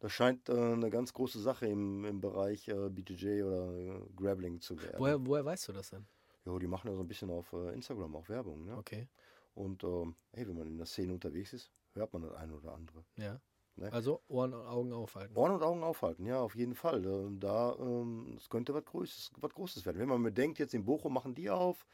Das 0.00 0.12
scheint 0.12 0.48
äh, 0.48 0.52
eine 0.52 0.90
ganz 0.90 1.12
große 1.12 1.40
Sache 1.40 1.66
im, 1.66 2.04
im 2.04 2.20
Bereich 2.20 2.68
äh, 2.68 2.88
BJJ 2.88 3.42
oder 3.42 3.72
äh, 3.72 4.00
Grappling 4.16 4.60
zu 4.60 4.80
werden. 4.82 4.98
Woher, 4.98 5.24
woher 5.24 5.44
weißt 5.44 5.68
du 5.68 5.72
das 5.72 5.90
denn? 5.90 6.06
Jo, 6.46 6.58
die 6.58 6.66
machen 6.66 6.88
ja 6.88 6.94
so 6.94 7.02
ein 7.02 7.08
bisschen 7.08 7.30
auf 7.30 7.52
äh, 7.52 7.74
Instagram 7.74 8.16
auch 8.16 8.28
Werbung. 8.28 8.64
Ne? 8.64 8.76
Okay. 8.76 9.08
Und 9.54 9.84
ähm, 9.84 10.16
hey, 10.32 10.48
wenn 10.48 10.56
man 10.56 10.66
in 10.66 10.78
der 10.78 10.86
Szene 10.86 11.12
unterwegs 11.12 11.52
ist, 11.52 11.70
hört 11.92 12.12
man 12.14 12.22
das 12.22 12.32
eine 12.32 12.54
oder 12.54 12.72
andere. 12.72 13.04
Ja. 13.16 13.40
Ne? 13.76 13.92
Also 13.92 14.22
Ohren 14.28 14.54
und 14.54 14.66
Augen 14.66 14.92
aufhalten. 14.92 15.36
Ohren 15.36 15.52
und 15.52 15.62
Augen 15.62 15.82
aufhalten, 15.82 16.26
ja, 16.26 16.40
auf 16.40 16.54
jeden 16.54 16.74
Fall. 16.74 17.02
Da, 17.02 17.28
da 17.30 17.76
ähm, 17.78 18.34
es 18.36 18.48
könnte 18.48 18.74
was 18.74 18.84
Großes, 18.84 19.32
was 19.36 19.52
Großes 19.52 19.84
werden. 19.84 19.98
Wenn 19.98 20.08
man 20.08 20.22
bedenkt, 20.22 20.58
jetzt 20.58 20.74
in 20.74 20.84
Bochum 20.84 21.12
machen 21.12 21.34
die 21.34 21.50
auf, 21.50 21.86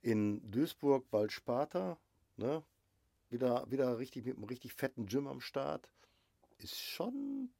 in 0.00 0.40
Duisburg 0.50 1.08
bald 1.10 1.32
Sparta, 1.32 1.98
ne? 2.36 2.62
Wieder, 3.30 3.70
wieder 3.70 3.98
richtig 3.98 4.24
mit 4.24 4.36
einem 4.36 4.44
richtig 4.44 4.72
fetten 4.72 5.06
Gym 5.06 5.26
am 5.26 5.40
Start. 5.40 5.90
Ist 6.58 6.80
schon, 6.80 7.50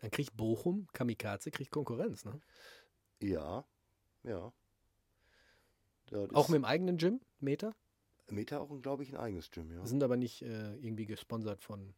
Dann 0.00 0.10
kriegt 0.10 0.36
Bochum, 0.36 0.86
Kamikaze, 0.92 1.50
kriegt 1.50 1.70
Konkurrenz, 1.70 2.24
ne? 2.24 2.40
ja, 3.20 3.64
ja. 4.22 4.52
Auch 6.32 6.48
mit 6.48 6.56
dem 6.56 6.64
eigenen 6.64 6.96
Gym, 6.96 7.20
Meter? 7.40 7.74
Meta 8.28 8.58
auch, 8.58 8.80
glaube 8.80 9.02
ich, 9.02 9.10
ein 9.10 9.16
eigenes 9.16 9.50
Gym, 9.50 9.70
ja. 9.70 9.84
Sind 9.86 10.02
aber 10.02 10.16
nicht 10.16 10.42
äh, 10.42 10.76
irgendwie 10.76 11.06
gesponsert 11.06 11.62
von 11.62 11.94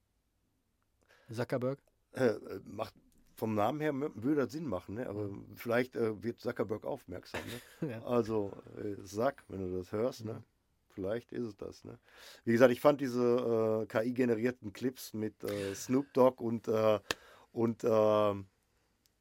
Zuckerberg. 1.31 1.79
Äh, 2.13 2.27
äh, 2.27 2.61
macht 2.65 2.95
vom 3.35 3.55
Namen 3.55 3.81
her 3.81 3.93
würde 3.95 4.37
das 4.43 4.53
Sinn 4.53 4.67
machen, 4.67 4.95
ne? 4.95 5.09
aber 5.09 5.31
vielleicht 5.57 5.95
äh, 5.95 6.23
wird 6.23 6.41
Zuckerberg 6.41 6.85
aufmerksam. 6.85 7.41
Ne? 7.81 7.91
Ja. 7.91 8.03
Also, 8.03 8.53
äh, 8.79 8.97
sag, 9.03 9.45
wenn 9.49 9.61
du 9.61 9.77
das 9.77 9.93
hörst, 9.93 10.25
ne? 10.25 10.43
Vielleicht 10.97 11.31
ist 11.33 11.45
es 11.45 11.57
das. 11.57 11.85
Ne? 11.85 11.99
Wie 12.45 12.53
gesagt, 12.53 12.73
ich 12.73 12.81
fand 12.81 13.01
diese 13.01 13.85
äh, 13.85 13.87
KI-generierten 13.87 14.73
Clips 14.73 15.13
mit 15.13 15.45
äh, 15.45 15.75
Snoop 15.75 16.13
Dogg 16.15 16.43
und, 16.43 16.67
äh, 16.69 16.99
und, 17.53 17.85
äh, 17.85 18.35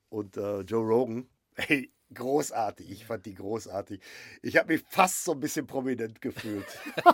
und 0.09 0.37
äh, 0.37 0.61
Joe 0.61 0.83
Rogan, 0.85 1.27
hey, 1.55 1.91
großartig. 2.13 2.89
Ich 2.91 3.05
fand 3.05 3.25
die 3.25 3.33
großartig. 3.35 3.99
Ich 4.41 4.57
habe 4.57 4.73
mich 4.73 4.83
fast 4.89 5.25
so 5.25 5.33
ein 5.33 5.39
bisschen 5.39 5.67
prominent 5.67 6.21
gefühlt. 6.21 6.65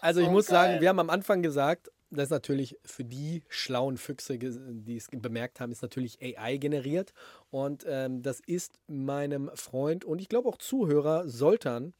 Also 0.00 0.20
ich 0.20 0.28
Oh, 0.28 0.32
muss 0.32 0.46
geil. 0.46 0.68
sagen, 0.68 0.80
wir 0.80 0.88
haben 0.88 0.98
am 0.98 1.10
Anfang 1.10 1.42
gesagt, 1.42 1.90
das 2.10 2.24
ist 2.24 2.30
natürlich 2.30 2.76
für 2.84 3.04
die 3.04 3.42
schlauen 3.48 3.96
Füchse, 3.98 4.38
die 4.38 4.96
es 4.96 5.08
bemerkt 5.10 5.60
haben, 5.60 5.72
ist 5.72 5.82
natürlich 5.82 6.18
AI 6.22 6.56
generiert. 6.58 7.12
Und 7.50 7.84
ähm, 7.88 8.22
das 8.22 8.40
ist 8.40 8.78
meinem 8.86 9.50
Freund 9.54 10.04
und 10.04 10.20
ich 10.20 10.28
glaube 10.28 10.48
auch 10.48 10.58
Zuhörer 10.58 11.28
Soltan. 11.28 11.92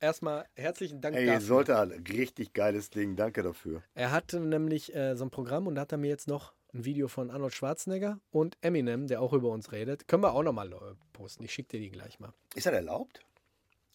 Erstmal 0.00 0.46
herzlichen 0.54 1.00
Dank 1.00 1.16
Ey, 1.16 1.26
dafür. 1.26 1.40
Soltan, 1.40 1.90
richtig 1.90 2.52
geiles 2.52 2.90
Ding. 2.90 3.16
Danke 3.16 3.42
dafür. 3.42 3.82
Er 3.94 4.12
hatte 4.12 4.38
nämlich 4.40 4.94
äh, 4.94 5.16
so 5.16 5.24
ein 5.24 5.30
Programm 5.30 5.66
und 5.66 5.74
da 5.74 5.82
hat 5.82 5.92
er 5.92 5.98
mir 5.98 6.08
jetzt 6.08 6.28
noch 6.28 6.54
ein 6.72 6.84
Video 6.84 7.08
von 7.08 7.30
Arnold 7.30 7.52
Schwarzenegger 7.54 8.20
und 8.30 8.56
Eminem, 8.60 9.08
der 9.08 9.20
auch 9.20 9.32
über 9.32 9.48
uns 9.50 9.72
redet. 9.72 10.06
Können 10.06 10.22
wir 10.22 10.32
auch 10.34 10.42
nochmal 10.42 10.72
äh, 10.72 10.76
posten. 11.12 11.42
Ich 11.44 11.52
schicke 11.52 11.70
dir 11.70 11.80
die 11.80 11.90
gleich 11.90 12.20
mal. 12.20 12.32
Ist 12.54 12.66
das 12.66 12.74
erlaubt? 12.74 13.20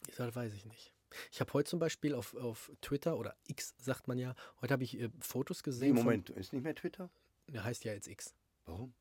Ich 0.08 0.16
sag, 0.16 0.36
weiß 0.36 0.54
ich 0.54 0.66
nicht. 0.66 0.92
Ich 1.32 1.40
habe 1.40 1.54
heute 1.54 1.70
zum 1.70 1.80
Beispiel 1.80 2.16
auf, 2.16 2.36
auf 2.36 2.72
Twitter 2.82 3.18
oder 3.18 3.36
X, 3.48 3.76
sagt 3.80 4.08
man 4.08 4.18
ja, 4.18 4.34
heute 4.62 4.74
habe 4.74 4.84
ich 4.84 5.00
äh, 5.00 5.10
Fotos 5.22 5.60
Nee, 5.60 5.64
gesehen. 5.64 5.96
Moment, 5.96 6.32
ist 6.32 6.52
nicht 6.52 6.64
mehr 6.64 6.76
Twitter? 6.76 7.10
Von, 7.46 7.54
der 7.54 7.64
heißt 7.64 7.84
ja 7.86 7.94
jetzt 7.94 8.08
X. 8.08 8.34
Warum? 8.66 8.94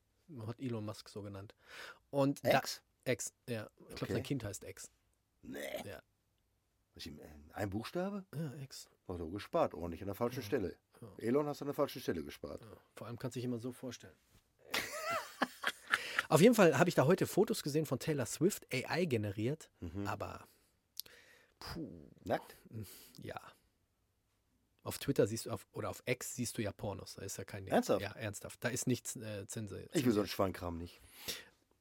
Hat 0.47 0.61
Elon 0.61 0.85
Musk 0.85 1.09
so 1.09 1.23
genannt. 1.23 1.55
Und 2.11 2.45
X? 2.45 2.83
Da, 3.05 3.13
X, 3.13 3.33
ja. 3.49 3.69
Ich 3.81 3.87
glaube, 3.97 4.03
Okay. 4.05 4.13
sein 4.13 4.23
Kind 4.23 4.45
heißt 4.45 4.63
X. 4.65 4.91
Nee. 5.43 5.59
Ja. 5.85 6.01
Im- 6.95 7.21
Ein 7.53 7.71
Buchstabe? 7.71 8.25
Ja, 8.35 8.53
X. 8.63 8.89
Oh, 9.07 9.17
so 9.17 9.29
gespart, 9.31 9.75
ordentlich 9.75 10.01
an 10.03 10.07
der 10.07 10.15
falschen 10.15 10.43
Stelle. 10.43 10.77
Elon 11.19 11.47
hast 11.47 11.61
du 11.61 11.65
an 11.65 11.69
der 11.69 11.75
falschen 11.75 12.01
Stelle 12.01 12.23
gespart. 12.23 12.63
Ja. 12.63 12.77
Vor 12.95 13.07
allem 13.07 13.19
kannst 13.19 13.35
du 13.37 13.39
dich 13.41 13.45
immer 13.45 13.59
so 13.59 13.73
vorstellen. 13.73 14.15
Auf 16.29 16.41
jeden 16.41 16.55
Fall 16.55 16.79
habe 16.79 16.89
ich 16.89 16.95
da 16.95 17.07
heute 17.07 17.27
Fotos 17.27 17.63
gesehen 17.63 17.85
von 17.87 17.99
Taylor 17.99 18.27
Swift, 18.27 18.67
AI 18.73 19.05
generiert. 19.07 19.71
Mhm. 19.81 20.07
Aber, 20.07 20.47
puh, 21.59 22.09
Nackt? 22.25 22.57
ja. 23.19 23.41
Auf 24.85 24.99
Twitter 24.99 25.27
siehst 25.29 25.47
du, 25.47 25.51
auf, 25.51 25.65
oder 25.73 25.91
auf 25.91 26.03
X 26.07 26.35
siehst 26.35 26.59
du 26.59 26.63
ja 26.63 26.73
Pornos. 26.73 27.15
Da 27.15 27.23
ist 27.23 27.37
ja 27.37 27.45
kein. 27.45 27.69
Ernsthaft? 27.69 28.03
Ja, 28.03 28.13
ernsthaft. 28.13 28.65
Da 28.65 28.69
ist 28.69 28.87
nichts 28.89 29.15
äh, 29.15 29.47
zensiert. 29.47 29.95
Ich 29.95 30.05
will 30.05 30.13
so 30.13 30.21
einen 30.21 30.29
Schweinkram 30.29 30.77
nicht. 30.79 31.01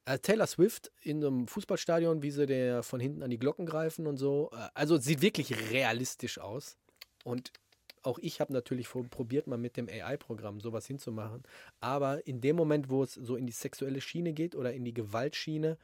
Äh, 0.04 0.18
Taylor 0.18 0.46
Swift 0.46 0.90
in 1.00 1.24
einem 1.24 1.46
Fußballstadion, 1.46 2.22
wie 2.22 2.30
sie 2.30 2.46
der 2.46 2.82
von 2.82 3.00
hinten 3.00 3.22
an 3.22 3.30
die 3.30 3.38
Glocken 3.38 3.66
greifen 3.66 4.06
und 4.06 4.16
so. 4.16 4.50
Äh, 4.52 4.68
Also 4.74 4.96
sieht 4.98 5.22
wirklich 5.22 5.70
realistisch 5.70 6.38
aus. 6.38 6.76
Und 7.24 7.52
auch 8.02 8.18
ich 8.18 8.40
habe 8.40 8.52
natürlich 8.52 8.88
probiert, 8.88 9.46
mal 9.46 9.58
mit 9.58 9.76
dem 9.76 9.88
AI-Programm 9.88 10.60
sowas 10.60 10.86
hinzumachen. 10.86 11.44
Aber 11.80 12.26
in 12.26 12.40
dem 12.40 12.56
Moment, 12.56 12.90
wo 12.90 13.04
es 13.04 13.14
so 13.14 13.36
in 13.36 13.46
die 13.46 13.52
sexuelle 13.52 14.00
Schiene 14.00 14.32
geht 14.32 14.56
oder 14.56 14.72
in 14.72 14.84
die 14.84 14.94
Gewaltschiene 14.94 15.78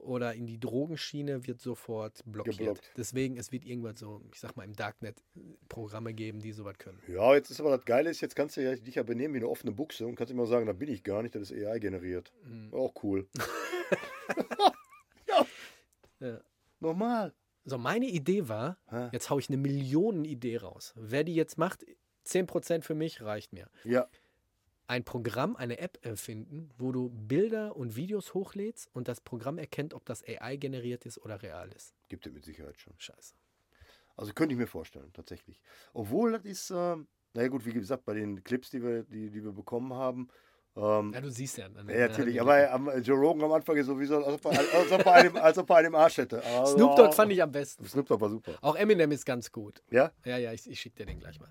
oder 0.00 0.34
in 0.34 0.46
die 0.46 0.58
Drogenschiene, 0.58 1.46
wird 1.46 1.60
sofort 1.60 2.22
blockiert. 2.24 2.58
Geblockt. 2.58 2.92
Deswegen, 2.96 3.36
es 3.36 3.52
wird 3.52 3.64
irgendwas 3.64 3.98
so, 3.98 4.22
ich 4.32 4.40
sag 4.40 4.56
mal, 4.56 4.64
im 4.64 4.74
Darknet 4.74 5.22
äh, 5.36 5.40
Programme 5.68 6.14
geben, 6.14 6.40
die 6.40 6.52
sowas 6.52 6.78
können. 6.78 6.98
Ja, 7.08 7.34
jetzt 7.34 7.50
ist 7.50 7.60
aber 7.60 7.76
das 7.76 7.84
Geile 7.84 8.10
ist, 8.10 8.20
jetzt 8.20 8.36
kannst 8.36 8.56
du 8.56 8.62
ja 8.62 8.74
dich 8.74 8.94
ja 8.96 9.02
benehmen 9.02 9.34
wie 9.34 9.38
eine 9.38 9.48
offene 9.48 9.72
Buchse 9.72 10.06
und 10.06 10.16
kannst 10.16 10.32
immer 10.32 10.46
sagen, 10.46 10.66
da 10.66 10.72
bin 10.72 10.88
ich 10.88 11.02
gar 11.04 11.22
nicht, 11.22 11.34
das 11.34 11.50
ist 11.50 11.66
AI 11.66 11.78
generiert. 11.78 12.32
Mhm. 12.44 12.72
Auch 12.72 12.94
cool. 13.02 13.28
Ja. 16.20 16.40
Normal. 16.80 17.34
So, 17.64 17.78
meine 17.78 18.06
Idee 18.06 18.48
war, 18.48 18.78
Hä? 18.88 19.08
jetzt 19.12 19.30
haue 19.30 19.40
ich 19.40 19.48
eine 19.48 19.56
Millionen-Idee 19.56 20.58
raus. 20.58 20.92
Wer 20.96 21.24
die 21.24 21.34
jetzt 21.34 21.58
macht, 21.58 21.84
10% 22.26 22.82
für 22.82 22.94
mich 22.94 23.22
reicht 23.22 23.52
mir. 23.52 23.68
Ja. 23.84 24.08
Ein 24.90 25.04
Programm, 25.04 25.54
eine 25.54 25.78
App 25.78 26.04
erfinden, 26.04 26.68
wo 26.76 26.90
du 26.90 27.10
Bilder 27.10 27.76
und 27.76 27.94
Videos 27.94 28.34
hochlädst 28.34 28.88
und 28.92 29.06
das 29.06 29.20
Programm 29.20 29.56
erkennt, 29.56 29.94
ob 29.94 30.04
das 30.04 30.24
AI 30.26 30.56
generiert 30.56 31.06
ist 31.06 31.18
oder 31.18 31.40
real 31.44 31.70
ist. 31.70 31.94
Gibt 32.08 32.26
es 32.26 32.32
mit 32.32 32.44
Sicherheit 32.44 32.76
schon. 32.80 32.94
Scheiße. 32.98 33.36
Also 34.16 34.32
könnte 34.32 34.52
ich 34.52 34.58
mir 34.58 34.66
vorstellen, 34.66 35.12
tatsächlich. 35.12 35.60
Obwohl 35.92 36.32
das 36.32 36.44
ist, 36.44 36.72
ähm, 36.74 37.06
naja 37.34 37.46
gut, 37.46 37.64
wie 37.64 37.72
gesagt, 37.72 38.04
bei 38.04 38.14
den 38.14 38.42
Clips, 38.42 38.70
die 38.70 38.82
wir, 38.82 39.04
die, 39.04 39.30
die 39.30 39.44
wir 39.44 39.52
bekommen 39.52 39.94
haben, 39.94 40.28
ähm, 40.74 41.12
Ja, 41.14 41.20
du 41.20 41.30
siehst 41.30 41.58
ja. 41.58 41.68
ne, 41.68 41.96
ja, 41.96 42.08
natürlich, 42.08 42.40
aber 42.40 42.72
am, 42.72 42.90
Joe 43.00 43.16
Rogan 43.16 43.44
am 43.44 43.52
Anfang 43.52 43.76
ist 43.76 43.86
sowieso, 43.86 44.16
als 44.24 44.44
ob 44.44 44.52
er, 44.52 44.58
als 44.58 44.90
ob 44.90 45.06
er, 45.06 45.12
einem, 45.12 45.36
als 45.36 45.56
ob 45.56 45.70
er 45.70 45.76
einem 45.76 45.94
Arsch 45.94 46.18
hätte. 46.18 46.42
Also, 46.42 46.74
Snoop 46.74 46.96
Dogg 46.96 47.14
fand 47.14 47.30
ich 47.30 47.40
am 47.40 47.52
besten. 47.52 47.86
Snoop 47.86 48.08
Dogg 48.08 48.20
war 48.20 48.28
super. 48.28 48.58
Auch 48.60 48.74
Eminem 48.74 49.12
ist 49.12 49.24
ganz 49.24 49.52
gut. 49.52 49.84
Ja? 49.88 50.10
Ja, 50.24 50.36
ja, 50.36 50.52
ich, 50.52 50.68
ich 50.68 50.80
schicke 50.80 50.96
dir 50.96 51.06
den 51.06 51.20
gleich 51.20 51.38
mal. 51.38 51.48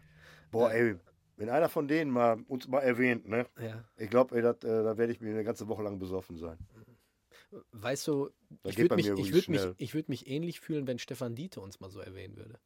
Boah, 0.52 0.72
ey, 0.74 0.98
Wenn 1.40 1.50
einer 1.50 1.70
von 1.70 1.88
denen 1.88 2.12
mal 2.12 2.44
uns 2.50 2.68
mal 2.68 2.82
erwähnt, 2.82 3.30
ne? 3.30 3.46
Ja. 3.62 3.86
Ich 3.96 4.10
glaube, 4.10 4.38
äh, 4.38 4.42
da 4.42 4.98
werde 4.98 5.14
ich 5.14 5.22
mir 5.22 5.30
eine 5.30 5.46
ganze 5.46 5.70
Woche 5.70 5.82
lang 5.84 5.98
besoffen 5.98 6.36
sein. 6.36 6.58
Weißt 7.72 8.06
du, 8.08 8.30
Das 8.62 8.74
ich 8.74 8.78
würde 8.78 8.96
mich, 8.96 9.08
ich 9.08 9.34
würd 9.34 9.48
mich, 9.48 9.62
ich 9.78 9.94
würd 9.94 10.10
mich 10.10 10.28
ähnlich 10.28 10.60
fühlen, 10.60 10.86
wenn 10.86 11.00
Stefan 11.00 11.36
Diete 11.36 11.62
uns 11.62 11.80
mal 11.80 11.90
so 11.90 12.02
erwähnen 12.02 12.36
würde. 12.36 12.60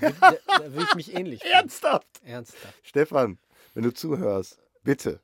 Da 0.00 0.10
Da, 0.46 0.72
würde 0.72 0.86
ich 0.88 0.94
mich 0.94 1.14
ähnlich 1.14 1.42
fühlen. 1.42 1.52
Ernsthaft? 1.56 2.08
Ernsthaft. 2.24 2.74
Stefan, 2.82 3.38
wenn 3.74 3.82
du 3.82 3.92
zuhörst, 3.92 4.62
bitte. 4.82 5.20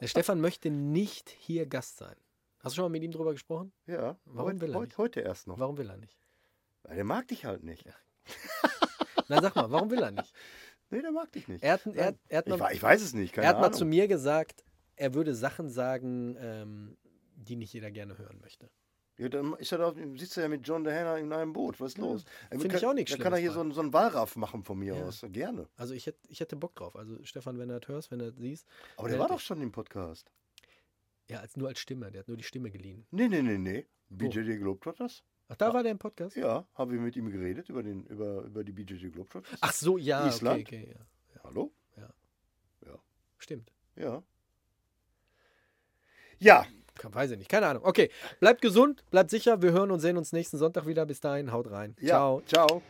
Der 0.00 0.06
Stefan 0.06 0.40
möchte 0.40 0.70
nicht 0.70 1.28
hier 1.28 1.66
Gast 1.66 1.96
sein. 1.98 2.14
Hast 2.60 2.74
du 2.74 2.76
schon 2.76 2.84
mal 2.84 2.90
mit 2.90 3.02
ihm 3.02 3.10
drüber 3.10 3.32
gesprochen? 3.32 3.72
Ja, 3.86 4.16
Warum 4.26 4.50
heute, 4.50 4.60
will 4.60 4.70
er 4.70 4.74
heute, 4.76 4.88
nicht? 4.90 4.98
heute 4.98 5.20
erst 5.22 5.48
noch. 5.48 5.58
Warum 5.58 5.76
will 5.76 5.90
er 5.90 5.96
nicht? 5.96 6.16
Weil 6.84 6.94
der 6.94 7.04
mag 7.04 7.26
dich 7.26 7.44
halt 7.44 7.64
nicht. 7.64 7.84
Nein, 9.28 9.42
sag 9.42 9.56
mal, 9.56 9.70
warum 9.72 9.90
will 9.90 10.00
er 10.02 10.12
nicht? 10.12 10.32
Nee, 10.90 11.02
der 11.02 11.12
mag 11.12 11.30
dich 11.32 11.48
nicht. 11.48 11.62
Er 11.62 11.74
hat, 11.74 11.86
er, 11.86 12.14
er 12.28 12.38
hat, 12.38 12.46
ich, 12.48 12.56
mal, 12.56 12.72
ich 12.72 12.82
weiß 12.82 13.02
es 13.02 13.12
nicht, 13.14 13.34
keine 13.34 13.46
er 13.46 13.50
hat 13.50 13.58
mal 13.58 13.66
Ahnung. 13.66 13.78
zu 13.78 13.84
mir 13.84 14.08
gesagt, 14.08 14.64
er 14.96 15.14
würde 15.14 15.34
Sachen 15.34 15.68
sagen, 15.68 16.36
ähm, 16.40 16.96
die 17.36 17.56
nicht 17.56 17.72
jeder 17.72 17.90
gerne 17.90 18.16
hören 18.18 18.38
möchte. 18.40 18.70
Ja, 19.18 19.28
dann 19.28 19.54
ist 19.54 19.72
er 19.72 19.78
da, 19.78 19.92
sitzt 20.16 20.36
er 20.36 20.44
ja 20.44 20.48
mit 20.48 20.66
John 20.66 20.84
Dehanna 20.84 21.18
in 21.18 21.32
einem 21.32 21.52
Boot. 21.52 21.80
Was 21.80 21.92
ist 21.92 21.98
los? 21.98 22.24
Er 22.50 22.58
Find 22.60 22.70
kann- 22.72 22.78
ich 22.78 22.86
auch 22.86 22.94
nichts 22.94 23.10
Dann 23.10 23.20
kann 23.20 23.32
er 23.32 23.38
hier 23.40 23.50
so, 23.50 23.60
einen- 23.60 23.72
so 23.72 23.80
einen 23.80 23.92
Wallraff 23.92 24.36
machen 24.36 24.62
von 24.62 24.78
mir 24.78 24.94
Ja. 24.94 25.04
aus. 25.06 25.24
Gerne. 25.30 25.68
Also 25.76 25.92
ich 25.94 26.06
hätte, 26.06 26.18
ich 26.28 26.38
hätte 26.40 26.54
Bock 26.56 26.76
drauf. 26.76 26.94
Also 26.94 27.18
Stefan, 27.24 27.58
wenn 27.58 27.68
du 27.68 27.78
das 27.80 27.88
hörst, 27.88 28.10
wenn 28.12 28.20
du 28.20 28.30
das 28.30 28.36
siehst. 28.40 28.66
Aber 28.96 29.08
der 29.08 29.18
Meld 29.18 29.28
war 29.28 29.36
doch 29.36 29.40
schon 29.42 29.60
im 29.60 29.72
Podcast. 29.72 30.30
Ja, 31.28 31.40
als, 31.40 31.56
nur 31.56 31.66
als 31.68 31.80
Stimme. 31.80 32.10
Der 32.12 32.20
hat 32.20 32.28
nur 32.28 32.36
die 32.36 32.44
Stimme 32.44 32.70
geliehen. 32.70 33.06
Nee, 33.10 33.26
nee, 33.28 33.42
nee, 33.42 33.58
nee. 33.58 33.86
BJJ 34.08 34.56
Globetrotters? 34.58 35.24
Ach, 35.48 35.56
da 35.56 35.72
war 35.72 35.82
der 35.82 35.92
im 35.92 35.98
Podcast? 35.98 36.36
Ja, 36.36 36.66
habe 36.74 36.94
ich 36.94 37.00
mit 37.00 37.16
ihm 37.16 37.30
geredet 37.30 37.68
über, 37.68 37.82
den, 37.82 38.04
über, 38.04 38.42
über 38.42 38.64
die 38.64 38.72
BJJ 38.72 39.08
Globetrotters. 39.08 39.58
Ach 39.60 39.72
so, 39.72 39.96
ja. 39.96 40.26
Island? 40.26 40.60
Okay, 40.60 40.88
okay, 40.90 40.94
ja. 41.34 41.40
Hallo? 41.44 41.72
Stimmt. 43.38 43.72
Ja. 43.96 44.22
Ja, 46.40 46.66
Kann, 46.96 47.14
weiß 47.14 47.30
ich 47.32 47.38
nicht. 47.38 47.48
Keine 47.48 47.66
Ahnung. 47.66 47.84
Okay, 47.84 48.10
bleibt 48.40 48.60
gesund, 48.60 49.04
bleibt 49.10 49.30
sicher. 49.30 49.62
Wir 49.62 49.72
hören 49.72 49.90
und 49.90 50.00
sehen 50.00 50.16
uns 50.16 50.32
nächsten 50.32 50.58
Sonntag 50.58 50.86
wieder. 50.86 51.06
Bis 51.06 51.20
dahin, 51.20 51.52
haut 51.52 51.70
rein. 51.70 51.96
ja. 52.00 52.08
Ciao. 52.08 52.42
Ciao. 52.46 52.82